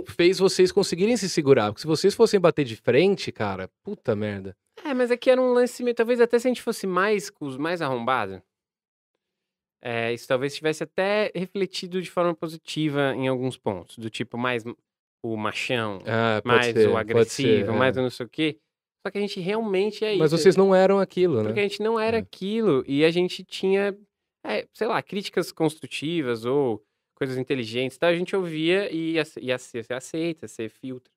fez 0.07 0.37
vocês 0.39 0.71
conseguirem 0.71 1.17
se 1.17 1.27
segurar. 1.27 1.67
Porque 1.71 1.81
se 1.81 1.87
vocês 1.87 2.13
fossem 2.13 2.39
bater 2.39 2.63
de 2.63 2.75
frente, 2.75 3.31
cara, 3.31 3.67
puta 3.83 4.15
merda. 4.15 4.55
É, 4.85 4.93
mas 4.93 5.11
aqui 5.11 5.29
era 5.29 5.41
um 5.41 5.51
lance, 5.51 5.83
meio- 5.83 5.95
talvez 5.95 6.21
até 6.21 6.39
se 6.39 6.47
a 6.47 6.49
gente 6.49 6.61
fosse 6.61 6.85
mais, 6.87 7.29
com 7.29 7.45
os 7.45 7.57
mais 7.57 7.81
arrombados, 7.81 8.39
é, 9.81 10.13
isso 10.13 10.27
talvez 10.27 10.55
tivesse 10.55 10.83
até 10.83 11.31
refletido 11.35 12.01
de 12.01 12.09
forma 12.09 12.35
positiva 12.35 13.13
em 13.15 13.27
alguns 13.27 13.57
pontos, 13.57 13.97
do 13.97 14.09
tipo 14.09 14.37
mais 14.37 14.63
o 15.23 15.35
machão, 15.37 15.99
Ah, 16.05 16.41
mais 16.45 16.67
ser, 16.67 16.87
o 16.87 16.97
agressivo, 16.97 17.65
ser, 17.65 17.71
mais 17.73 17.97
é. 17.97 17.99
o 17.99 18.03
não 18.03 18.09
sei 18.09 18.25
o 18.25 18.29
quê. 18.29 18.59
Só 19.05 19.09
que 19.11 19.17
a 19.17 19.21
gente 19.21 19.39
realmente 19.39 20.05
é 20.05 20.15
Mas 20.15 20.31
isso. 20.31 20.41
vocês 20.41 20.55
não 20.55 20.75
eram 20.75 20.99
aquilo, 20.99 21.37
Porque 21.43 21.53
né? 21.59 21.65
a 21.65 21.67
gente 21.67 21.81
não 21.81 21.99
era 21.99 22.17
É. 22.17 22.19
aquilo 22.19 22.83
e 22.87 23.03
a 23.03 23.09
gente 23.11 23.43
tinha, 23.43 23.97
é, 24.45 24.67
sei 24.73 24.85
lá, 24.87 25.01
críticas 25.01 25.51
construtivas 25.51 26.45
ou 26.45 26.83
coisas 27.15 27.37
inteligentes, 27.37 27.97
tá? 27.97 28.07
A 28.07 28.15
gente 28.15 28.35
ouvia 28.35 28.91
e 28.93 29.13
ia, 29.13 29.57
ser 29.57 29.85
aceita, 29.93 30.47
você 30.47 30.69
filtra. 30.69 31.11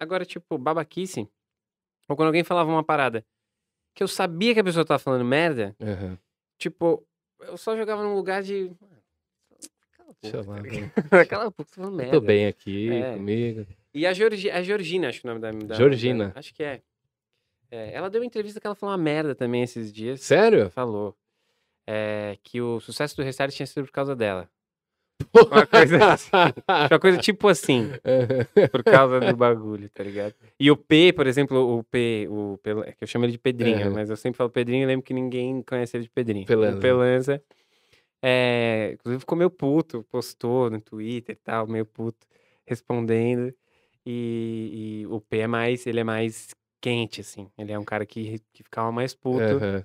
Agora, 0.00 0.24
tipo, 0.24 0.56
babaquice, 0.56 1.28
ou 2.08 2.16
quando 2.16 2.28
alguém 2.28 2.44
falava 2.44 2.70
uma 2.70 2.84
parada 2.84 3.24
que 3.94 4.02
eu 4.02 4.08
sabia 4.08 4.54
que 4.54 4.60
a 4.60 4.64
pessoa 4.64 4.84
tava 4.84 4.98
falando 4.98 5.24
merda, 5.24 5.74
Aham. 5.82 6.18
tipo, 6.58 7.04
eu 7.40 7.56
só 7.58 7.76
jogava 7.76 8.02
num 8.02 8.14
lugar 8.14 8.42
de. 8.42 8.70
Cala 9.92 10.10
a 10.10 10.14
boca, 10.22 10.38
lá, 10.50 10.56
tá 10.56 10.62
né? 10.62 10.70
ligado? 10.70 10.92
Cala 11.28 11.44
a 11.44 11.50
boca, 11.50 11.64
você 11.64 11.74
falando 11.74 11.96
merda. 11.96 12.16
Eu 12.16 12.20
tô 12.20 12.26
bem 12.26 12.46
aqui 12.46 12.90
É. 12.90 13.12
comigo. 13.14 13.66
E 13.92 14.06
a, 14.06 14.12
Georgi, 14.12 14.50
a 14.50 14.62
Georgina, 14.62 15.08
acho 15.08 15.20
que 15.20 15.26
é 15.26 15.30
o 15.30 15.34
nome 15.38 15.40
da. 15.60 15.66
da 15.66 15.74
Georgina. 15.74 16.28
da- 16.28 16.38
acho 16.38 16.54
que 16.54 16.62
é. 16.62 16.80
É, 17.70 17.92
Ela 17.94 18.08
deu 18.10 18.20
uma 18.20 18.26
entrevista 18.26 18.60
que 18.60 18.66
ela 18.66 18.74
falou 18.74 18.94
uma 18.94 19.02
merda 19.02 19.34
também 19.34 19.62
esses 19.62 19.92
dias. 19.92 20.20
Sério? 20.20 20.70
Falou. 20.70 21.14
É, 21.86 22.36
que 22.42 22.60
o 22.60 22.80
sucesso 22.80 23.16
do 23.16 23.22
Restart 23.22 23.54
tinha 23.54 23.66
sido 23.66 23.84
por 23.84 23.92
causa 23.92 24.14
dela. 24.14 24.48
Uma 25.34 25.66
coisa 25.66 26.12
assim. 26.12 26.30
Uma 26.90 26.98
coisa 27.00 27.18
tipo 27.18 27.48
assim, 27.48 27.90
por 28.70 28.84
causa 28.84 29.18
do 29.20 29.36
bagulho, 29.36 29.88
tá 29.90 30.02
ligado? 30.04 30.32
E 30.60 30.70
o 30.70 30.76
P, 30.76 31.12
por 31.12 31.26
exemplo, 31.26 31.78
o 31.78 31.82
P, 31.82 32.28
o 32.30 32.58
Pel- 32.62 32.84
que 32.84 33.02
eu 33.02 33.08
chamo 33.08 33.24
ele 33.24 33.32
de 33.32 33.38
Pedrinho, 33.38 33.80
É. 33.80 33.88
mas 33.90 34.08
eu 34.10 34.16
sempre 34.16 34.38
falo 34.38 34.48
Pedrinho 34.48 34.84
e 34.84 34.86
lembro 34.86 35.04
que 35.04 35.12
ninguém 35.12 35.60
conhece 35.62 35.96
ele 35.96 36.04
de 36.04 36.10
Pedrinho. 36.10 36.46
Pelanza. 36.46 36.76
O 36.78 36.80
Pelanza, 36.80 37.42
é, 38.22 38.92
inclusive 38.94 39.20
ficou 39.20 39.36
meio 39.36 39.50
puto, 39.50 40.04
postou 40.10 40.70
no 40.70 40.80
Twitter 40.80 41.34
e 41.34 41.38
tal, 41.44 41.66
meio 41.66 41.84
puto, 41.84 42.26
respondendo. 42.66 43.52
E, 44.06 45.00
e 45.02 45.06
o 45.08 45.20
P 45.20 45.38
é 45.38 45.46
mais, 45.46 45.86
ele 45.86 46.00
é 46.00 46.04
mais 46.04 46.54
quente, 46.80 47.20
assim. 47.20 47.50
Ele 47.56 47.72
é 47.72 47.78
um 47.78 47.84
cara 47.84 48.04
que, 48.06 48.38
que 48.52 48.62
ficava 48.62 48.90
mais 48.92 49.14
puto. 49.14 49.42
Aham. 49.56 49.84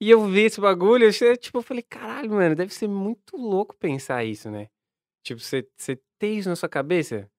E 0.00 0.10
eu 0.10 0.26
vi 0.26 0.42
esse 0.42 0.60
bagulho, 0.60 1.08
eu, 1.08 1.36
tipo, 1.36 1.58
eu 1.58 1.62
falei, 1.62 1.82
caralho, 1.82 2.30
mano, 2.32 2.54
deve 2.54 2.74
ser 2.74 2.88
muito 2.88 3.36
louco 3.36 3.76
pensar 3.76 4.24
isso, 4.24 4.50
né? 4.50 4.68
Tipo, 5.22 5.40
você, 5.40 5.66
você 5.76 5.98
ter 6.18 6.34
isso 6.34 6.48
na 6.48 6.56
sua 6.56 6.68
cabeça, 6.68 7.30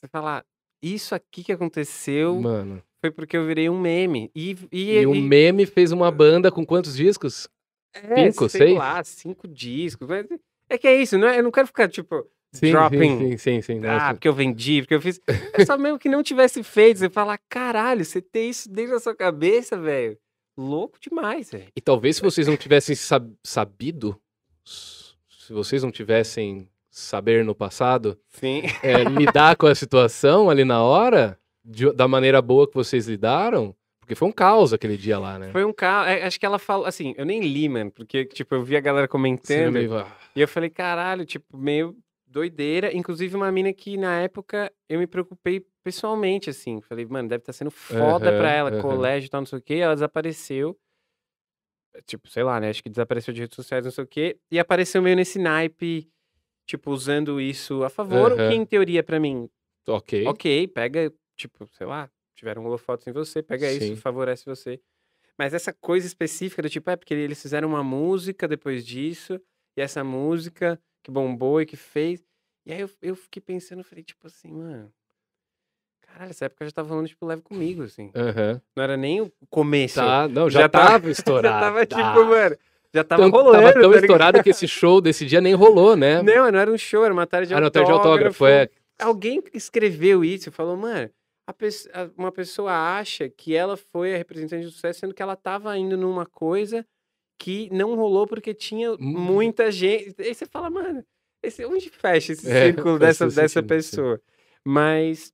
você 0.00 0.08
falar, 0.10 0.44
isso 0.82 1.14
aqui 1.14 1.42
que 1.42 1.52
aconteceu 1.52 2.38
Mano. 2.40 2.82
foi 3.00 3.10
porque 3.10 3.36
eu 3.36 3.46
virei 3.46 3.70
um 3.70 3.80
meme. 3.80 4.30
E, 4.34 4.56
e, 4.70 4.98
E 4.98 5.06
o 5.06 5.14
meme 5.14 5.64
fez 5.64 5.92
uma 5.92 6.10
banda 6.10 6.50
com 6.52 6.66
quantos 6.66 6.96
discos? 6.96 7.48
é, 7.94 8.30
cinco, 8.30 8.48
sei 8.48 8.60
seis? 8.60 8.74
lá, 8.76 9.02
cinco 9.04 9.48
discos. 9.48 10.06
mas 10.06 10.26
É 10.68 10.76
que 10.76 10.88
é 10.88 11.00
isso, 11.00 11.16
não 11.16 11.28
é? 11.28 11.38
Eu 11.38 11.42
não 11.44 11.50
quero 11.50 11.68
ficar, 11.68 11.88
tipo, 11.88 12.28
Sim, 12.54 12.70
Dropping. 12.70 13.18
sim, 13.18 13.36
sim, 13.36 13.62
sim, 13.62 13.80
sim. 13.80 13.86
ah, 13.86 14.14
porque 14.14 14.28
eu 14.28 14.32
vendi, 14.32 14.80
porque 14.82 14.94
eu 14.94 15.00
fiz. 15.00 15.20
É 15.52 15.64
só 15.66 15.76
mesmo 15.76 15.98
que 15.98 16.08
não 16.08 16.22
tivesse 16.22 16.62
feito. 16.62 16.98
Você 16.98 17.10
falar, 17.10 17.38
caralho, 17.48 18.04
você 18.04 18.22
ter 18.22 18.48
isso 18.48 18.70
dentro 18.70 18.92
da 18.92 19.00
sua 19.00 19.14
cabeça, 19.14 19.76
velho. 19.76 20.16
Louco 20.56 20.96
demais, 21.00 21.50
velho. 21.50 21.66
E 21.76 21.80
talvez 21.80 22.16
se 22.16 22.22
vocês 22.22 22.46
não 22.46 22.56
tivessem 22.56 22.94
sab- 22.94 23.32
sabido, 23.42 24.16
se 24.64 25.52
vocês 25.52 25.82
não 25.82 25.90
tivessem 25.90 26.68
saber 26.90 27.44
no 27.44 27.54
passado, 27.54 28.18
Sim. 28.28 28.62
é, 28.82 29.02
lidar 29.04 29.56
com 29.56 29.66
a 29.66 29.74
situação 29.74 30.48
ali 30.48 30.64
na 30.64 30.82
hora, 30.82 31.38
de- 31.64 31.92
da 31.92 32.06
maneira 32.06 32.40
boa 32.40 32.68
que 32.68 32.74
vocês 32.74 33.08
lidaram, 33.08 33.74
porque 33.98 34.14
foi 34.14 34.28
um 34.28 34.32
caos 34.32 34.72
aquele 34.72 34.96
dia 34.96 35.18
lá, 35.18 35.38
né? 35.38 35.50
Foi 35.50 35.64
um 35.64 35.72
carro. 35.72 36.08
acho 36.24 36.38
que 36.38 36.46
ela 36.46 36.58
falou. 36.58 36.86
Assim, 36.86 37.14
eu 37.16 37.24
nem 37.24 37.40
li, 37.40 37.68
mano, 37.68 37.90
porque, 37.90 38.24
tipo, 38.26 38.54
eu 38.54 38.62
vi 38.62 38.76
a 38.76 38.80
galera 38.80 39.08
comentando. 39.08 39.72
meio, 39.72 39.96
ah, 39.96 40.06
E 40.36 40.40
eu 40.40 40.46
falei, 40.48 40.68
caralho, 40.70 41.24
tipo, 41.24 41.56
meio 41.56 41.96
doideira. 42.34 42.92
Inclusive, 42.94 43.36
uma 43.36 43.50
mina 43.52 43.72
que 43.72 43.96
na 43.96 44.20
época 44.20 44.72
eu 44.88 44.98
me 44.98 45.06
preocupei 45.06 45.64
pessoalmente, 45.84 46.50
assim. 46.50 46.80
Falei, 46.80 47.06
mano, 47.06 47.28
deve 47.28 47.42
estar 47.42 47.52
sendo 47.52 47.70
foda 47.70 48.30
Aham, 48.30 48.36
pra 48.38 48.50
ela, 48.50 48.70
aham. 48.70 48.82
colégio 48.82 49.26
e 49.28 49.30
tal, 49.30 49.40
não 49.40 49.46
sei 49.46 49.58
o 49.58 49.62
quê. 49.62 49.74
Ela 49.76 49.94
desapareceu. 49.94 50.78
Tipo, 52.06 52.28
sei 52.28 52.42
lá, 52.42 52.58
né? 52.60 52.70
Acho 52.70 52.82
que 52.82 52.90
desapareceu 52.90 53.32
de 53.32 53.40
redes 53.40 53.54
sociais, 53.54 53.84
não 53.84 53.92
sei 53.92 54.04
o 54.04 54.06
quê. 54.06 54.38
E 54.50 54.58
apareceu 54.58 55.00
meio 55.00 55.14
nesse 55.16 55.38
naipe, 55.38 56.10
tipo, 56.66 56.90
usando 56.90 57.40
isso 57.40 57.84
a 57.84 57.90
favor. 57.90 58.32
O 58.32 58.36
Aham. 58.36 58.50
que, 58.50 58.54
em 58.54 58.66
teoria, 58.66 59.02
pra 59.02 59.20
mim, 59.20 59.48
ok. 59.88 60.24
ok, 60.28 60.68
pega, 60.68 61.12
tipo, 61.36 61.68
sei 61.72 61.86
lá, 61.86 62.10
tiveram 62.34 62.64
holofotes 62.66 63.06
em 63.06 63.12
você, 63.12 63.42
pega 63.42 63.70
Sim. 63.70 63.92
isso, 63.92 64.02
favorece 64.02 64.44
você. 64.46 64.80
Mas 65.38 65.54
essa 65.54 65.72
coisa 65.72 66.06
específica 66.06 66.62
do 66.62 66.70
tipo, 66.70 66.90
é 66.90 66.96
porque 66.96 67.14
eles 67.14 67.40
fizeram 67.42 67.68
uma 67.68 67.84
música 67.84 68.48
depois 68.48 68.86
disso, 68.86 69.40
e 69.76 69.82
essa 69.82 70.04
música 70.04 70.80
que 71.04 71.10
bombou 71.10 71.60
e 71.60 71.66
que 71.66 71.76
fez. 71.76 72.24
E 72.66 72.72
aí 72.72 72.80
eu, 72.80 72.90
eu 73.02 73.14
fiquei 73.14 73.40
pensando, 73.40 73.84
falei, 73.84 74.02
tipo 74.02 74.26
assim, 74.26 74.50
mano. 74.50 74.90
Caralho, 76.02 76.30
essa 76.30 76.46
época 76.46 76.64
eu 76.64 76.68
já 76.68 76.72
tava 76.72 76.88
falando, 76.88 77.08
tipo, 77.08 77.26
leve 77.26 77.42
comigo, 77.42 77.82
assim. 77.82 78.10
Aham. 78.14 78.60
Não 78.76 78.82
era 78.84 78.96
nem 78.96 79.20
o 79.20 79.30
começo. 79.50 79.96
Tá, 79.96 80.26
não, 80.28 80.48
já, 80.50 80.60
Já 80.62 80.68
tava- 80.68 80.90
tava 80.92 81.10
estourado. 81.10 81.54
Já 81.54 81.60
tava, 81.60 81.86
tipo, 81.86 82.00
Ah, 82.00 82.24
mano. 82.24 82.56
Já 82.94 83.04
tava 83.04 83.22
tão- 83.22 83.30
rolando. 83.30 83.62
Tava 83.64 83.72
tão 83.80 83.90
tá 83.92 83.98
estourado 83.98 84.42
que 84.42 84.50
esse 84.50 84.68
show 84.68 85.00
desse 85.00 85.26
dia 85.26 85.40
nem 85.40 85.54
rolou, 85.54 85.96
né? 85.96 86.22
Não, 86.22 86.50
não 86.50 86.58
era 86.58 86.70
um 86.70 86.78
show, 86.78 87.04
era 87.04 87.12
uma 87.12 87.26
tarde 87.26 87.48
de 87.48 87.54
ah, 87.54 87.60
não, 87.60 87.70
tarde 87.70 87.86
de 87.88 87.92
autógrafo. 87.92 88.44
autógrafo, 88.44 88.46
é. 88.46 88.68
Alguém 89.04 89.42
escreveu 89.52 90.24
isso 90.24 90.48
e 90.48 90.52
falou, 90.52 90.76
mano, 90.76 91.10
a 91.46 91.52
pes- 91.52 91.88
a- 91.92 92.08
uma 92.16 92.30
pessoa 92.30 92.70
acha 92.72 93.28
que 93.28 93.52
ela 93.54 93.76
foi 93.76 94.14
a 94.14 94.16
representante 94.16 94.64
do 94.64 94.70
sucesso, 94.70 95.00
sendo 95.00 95.12
que 95.12 95.20
ela 95.22 95.34
tava 95.34 95.76
indo 95.76 95.96
numa 95.96 96.24
coisa 96.24 96.86
que 97.38 97.68
não 97.72 97.94
rolou 97.94 98.26
porque 98.26 98.54
tinha 98.54 98.92
Hum. 98.92 98.96
muita 99.00 99.70
gente. 99.70 100.14
Aí 100.18 100.34
você 100.34 100.46
fala, 100.46 100.70
mano, 100.70 101.04
esse, 101.42 101.64
onde 101.66 101.90
fecha 101.90 102.32
esse 102.32 102.46
É, 102.50 102.66
círculo 102.72 102.98
dessa, 102.98 103.26
dessa 103.26 103.48
sentido, 103.48 103.62
sim. 103.62 103.66
pessoa? 103.68 104.20
Mas 104.64 105.32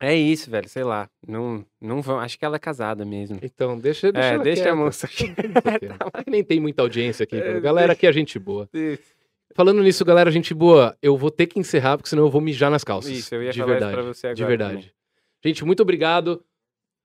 é 0.00 0.14
isso, 0.14 0.48
velho, 0.50 0.68
sei 0.68 0.84
lá. 0.84 1.10
Não, 1.26 1.64
não 1.80 2.00
vão, 2.00 2.20
acho 2.20 2.38
que 2.38 2.44
ela 2.44 2.56
é 2.56 2.60
casada 2.60 3.04
mesmo. 3.04 3.38
Então, 3.42 3.76
deixa, 3.78 4.12
deixa 4.12 4.28
é, 4.34 4.38
deixa 4.38 4.62
a 4.62 4.64
quieta. 4.66 4.76
moça. 4.76 5.08
É 6.14 6.22
que 6.24 6.30
nem 6.30 6.44
tem 6.44 6.60
muita 6.60 6.82
audiência 6.82 7.24
aqui. 7.24 7.36
É, 7.36 7.58
galera 7.60 7.92
aqui 7.94 8.06
é 8.06 8.12
gente 8.12 8.38
boa. 8.38 8.68
Isso, 8.72 9.16
Falando 9.54 9.82
nisso, 9.82 10.04
galera, 10.04 10.30
gente 10.30 10.54
boa, 10.54 10.96
eu 11.02 11.16
vou 11.16 11.30
ter 11.32 11.46
que 11.48 11.58
encerrar, 11.58 11.96
porque 11.96 12.08
senão 12.08 12.24
eu 12.24 12.30
vou 12.30 12.40
mijar 12.40 12.70
nas 12.70 12.84
calças. 12.84 13.10
Isso, 13.10 13.34
eu 13.34 13.42
ia 13.42 13.50
de 13.50 13.58
falar 13.58 13.72
verdade, 13.72 13.92
pra 13.94 14.02
você 14.02 14.32
De 14.34 14.42
agora 14.44 14.48
verdade. 14.56 14.74
também. 14.82 14.90
Gente, 15.44 15.64
muito 15.64 15.80
obrigado. 15.82 16.44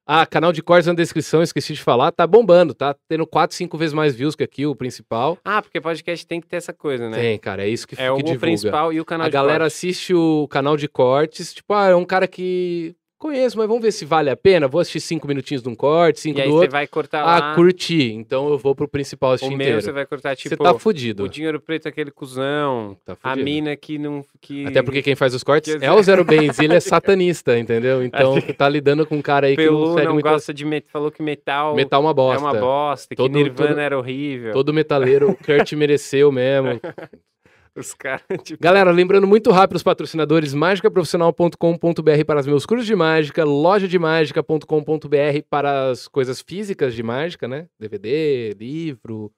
Ah, 0.06 0.26
canal 0.26 0.52
de 0.52 0.62
cortes 0.62 0.88
na 0.88 0.94
descrição, 0.94 1.42
esqueci 1.42 1.74
de 1.74 1.82
falar. 1.82 2.12
Tá 2.12 2.28
bombando, 2.28 2.74
tá 2.74 2.94
tendo 3.08 3.26
4, 3.26 3.56
5 3.56 3.78
vezes 3.78 3.94
mais 3.94 4.14
views 4.14 4.36
que 4.36 4.44
aqui, 4.44 4.66
o 4.66 4.76
principal. 4.76 5.38
Ah, 5.46 5.62
porque 5.62 5.80
podcast 5.80 6.28
tem 6.28 6.42
que 6.42 6.48
ter 6.48 6.58
essa 6.58 6.74
coisa, 6.74 7.10
né? 7.10 7.18
Tem, 7.18 7.40
cara, 7.40 7.64
é 7.64 7.70
isso 7.70 7.88
que, 7.88 7.96
É 7.96 8.08
que 8.08 8.10
o 8.10 8.18
divulga. 8.18 8.40
principal 8.40 8.92
e 8.92 9.00
o 9.00 9.06
canal 9.06 9.26
A 9.28 9.30
de 9.30 9.34
galera 9.34 9.60
cortes. 9.64 9.78
assiste 9.78 10.14
o 10.14 10.46
canal 10.50 10.76
de 10.76 10.90
cortes, 10.90 11.54
tipo, 11.54 11.74
ah, 11.74 11.88
é 11.88 11.96
um 11.96 12.04
cara 12.06 12.28
que 12.28 12.96
conheço, 13.24 13.58
mas 13.58 13.68
vamos 13.68 13.82
ver 13.82 13.92
se 13.92 14.06
vale 14.06 14.30
a 14.30 14.36
pena. 14.36 14.68
Vou 14.68 14.82
assistir 14.82 15.00
5 15.00 15.28
minutinhos 15.28 15.64
de 15.64 15.70
um 15.70 15.76
corte, 15.76 16.20
5 16.20 16.38
E 16.38 16.42
aí 16.42 16.48
do 16.48 16.54
você 16.54 16.58
outro. 16.60 16.72
vai 16.72 16.86
cortar 16.88 17.22
Ah, 17.24 17.40
lá. 17.40 17.56
curti. 17.56 18.12
Então 18.12 18.50
eu 18.50 18.58
vou 18.58 18.76
pro 18.76 18.88
principal 18.88 19.32
O 19.32 19.34
assistir 19.34 19.56
meu 19.56 19.66
inteiro. 19.66 19.82
você 19.82 19.92
vai 19.92 20.06
cortar, 20.06 20.36
Você 20.36 20.50
tipo, 20.50 20.64
tá 20.64 20.74
fudido. 20.78 21.24
o 21.24 21.30
dinheiro 21.30 21.60
preto 21.60 21.86
é 21.86 21.90
aquele 21.90 22.12
cuzão. 22.12 22.98
Tá 23.06 23.14
A 23.24 23.30
fudido. 23.32 23.46
mina 23.46 23.76
que 23.76 23.98
não. 23.98 24.24
Que... 24.42 24.66
Até 24.68 24.82
porque 24.84 25.02
quem 25.02 25.16
faz 25.16 25.34
os 25.34 25.44
cortes 25.44 25.76
que- 25.76 25.86
é 25.86 25.92
o 25.92 26.04
Zero 26.04 26.24
Bens, 26.26 26.60
e 26.60 26.66
ele 26.66 26.76
é 26.76 26.80
satanista, 26.82 27.58
entendeu? 27.58 28.04
Então 28.04 28.34
você 28.36 28.54
tá 28.54 28.68
lidando 28.68 29.06
com 29.06 29.16
um 29.16 29.22
cara 29.22 29.48
aí 29.48 29.56
que 29.56 29.64
Pelu 29.64 29.80
não 29.80 29.88
não, 29.88 29.94
segue 29.96 30.14
muito 30.14 30.24
gosta 30.30 30.54
de 30.54 30.66
metal. 30.66 30.90
Falou 30.92 31.10
que 31.12 31.24
metal, 31.24 31.76
metal 31.76 32.02
é 32.02 32.06
uma 32.06 32.14
bosta. 32.14 32.44
é 32.44 32.46
uma 32.52 32.54
bosta, 32.60 33.16
Todo- 33.16 33.32
que 33.32 33.38
Nirvana 33.38 33.70
todo- 33.70 33.80
era 33.80 33.98
horrível. 33.98 34.52
Todo 34.54 34.74
metaleiro, 34.74 35.32
o 35.32 35.36
Kurt 35.36 35.72
mereceu 35.74 36.32
mesmo. 36.32 36.80
Os 37.78 37.94
caras, 37.94 38.24
tipo. 38.44 38.62
Galera, 38.62 38.92
lembrando 38.92 39.26
muito 39.26 39.50
rápido 39.52 39.78
os 39.78 39.84
patrocinadores, 39.84 40.54
mágicaprofissional.com.br 40.54 42.26
para 42.26 42.40
os 42.40 42.46
meus 42.46 42.66
cursos 42.66 42.86
de 42.86 42.96
mágica, 42.96 43.44
lojademagica.com.br 43.44 45.42
para 45.50 45.90
as 45.90 46.08
coisas 46.08 46.40
físicas 46.42 46.94
de 46.94 47.02
mágica, 47.02 47.48
né? 47.48 47.68
DVD, 47.80 48.54
livro, 48.60 49.32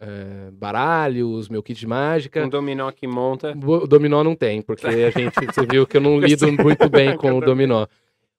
eh, 0.00 0.50
baralhos, 0.52 1.48
meu 1.48 1.62
kit 1.62 1.80
de 1.80 1.86
mágica. 1.86 2.44
Um 2.44 2.48
dominó 2.48 2.90
que 2.92 3.06
monta. 3.06 3.52
O 3.56 3.86
dominó 3.86 4.22
não 4.22 4.36
tem, 4.36 4.62
porque 4.62 4.86
a 4.86 5.10
gente, 5.18 5.34
você 5.44 5.66
viu 5.66 5.84
que 5.84 5.96
eu 5.96 6.00
não 6.00 6.20
lido 6.20 6.52
muito 6.52 6.88
bem 6.88 7.16
com 7.18 7.38
o 7.38 7.40
dominó. 7.40 7.86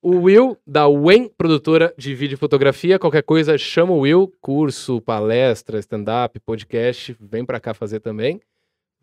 O 0.02 0.24
Will, 0.24 0.57
da 0.68 0.88
Wen 0.88 1.30
Produtora 1.38 1.94
de 1.98 2.14
Vídeo 2.14 2.36
e 2.36 2.38
Fotografia. 2.38 2.99
Qualquer 2.99 3.24
coisa, 3.24 3.57
chama 3.57 3.94
o 3.94 3.99
Will. 3.99 4.32
Curso, 4.41 4.99
palestra, 4.99 5.80
stand-up, 5.80 6.38
podcast. 6.41 7.15
Vem 7.20 7.45
pra 7.45 7.60
cá 7.60 7.74
fazer 7.74 8.02
também. 8.02 8.41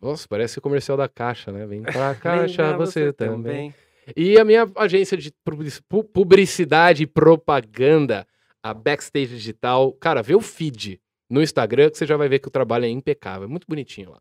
Nossa, 0.01 0.27
parece 0.27 0.57
o 0.57 0.61
comercial 0.61 0.97
da 0.97 1.07
Caixa, 1.07 1.51
né? 1.51 1.65
Vem 1.65 1.83
pra 1.83 2.15
Caixa 2.19 2.71
Lembra 2.71 2.85
você, 2.85 3.13
também. 3.13 3.73
E 4.17 4.37
a 4.39 4.43
minha 4.43 4.67
agência 4.75 5.15
de 5.15 5.31
publici- 5.45 5.81
pu- 5.87 6.03
publicidade 6.03 7.03
e 7.03 7.07
propaganda, 7.07 8.25
a 8.63 8.73
Backstage 8.73 9.27
Digital. 9.27 9.91
Cara, 9.93 10.21
vê 10.23 10.33
o 10.35 10.41
feed 10.41 10.99
no 11.29 11.41
Instagram 11.41 11.89
que 11.91 11.97
você 11.97 12.05
já 12.05 12.17
vai 12.17 12.27
ver 12.27 12.39
que 12.39 12.47
o 12.47 12.51
trabalho 12.51 12.85
é 12.85 12.89
impecável. 12.89 13.43
É 13.43 13.47
muito 13.47 13.67
bonitinho 13.67 14.09
lá. 14.11 14.17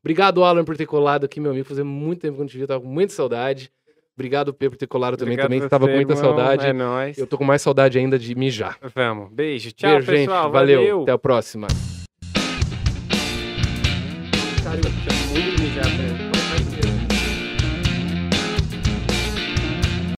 Obrigado, 0.00 0.44
Alan, 0.44 0.64
por 0.64 0.76
ter 0.76 0.86
colado 0.86 1.24
aqui, 1.24 1.40
meu 1.40 1.50
amigo. 1.50 1.66
Fazia 1.66 1.84
muito 1.84 2.20
tempo 2.20 2.34
que 2.34 2.40
eu 2.40 2.44
não 2.44 2.48
te 2.48 2.58
vi, 2.58 2.66
tava 2.66 2.80
com 2.82 2.86
muita 2.88 3.12
saudade. 3.12 3.72
Obrigado, 4.14 4.54
Pedro, 4.54 4.72
por 4.72 4.78
ter 4.78 4.86
colado 4.86 5.16
também. 5.16 5.32
Obrigado 5.32 5.46
também 5.48 5.60
você, 5.60 5.68
tava 5.68 5.86
com 5.88 5.94
muita 5.94 6.12
irmão. 6.12 6.24
saudade. 6.24 6.66
É 6.66 6.72
nóis. 6.72 7.18
Eu 7.18 7.26
tô 7.26 7.36
com 7.36 7.44
mais 7.44 7.60
saudade 7.60 7.98
ainda 7.98 8.16
de 8.16 8.34
mijar. 8.36 8.78
Vamos. 8.94 9.32
Beijo. 9.32 9.72
Tchau, 9.72 9.90
Beijo, 9.90 10.06
pessoal. 10.06 10.42
gente. 10.44 10.52
Valeu. 10.52 10.78
Valeu. 10.80 11.02
Até 11.02 11.12
a 11.12 11.18
próxima. 11.18 11.66
Cara, 14.62 14.80
eu 15.76 15.82
quero 15.82 15.90
muito 15.90 15.98
mijar, 15.98 15.98
velho. 15.98 16.33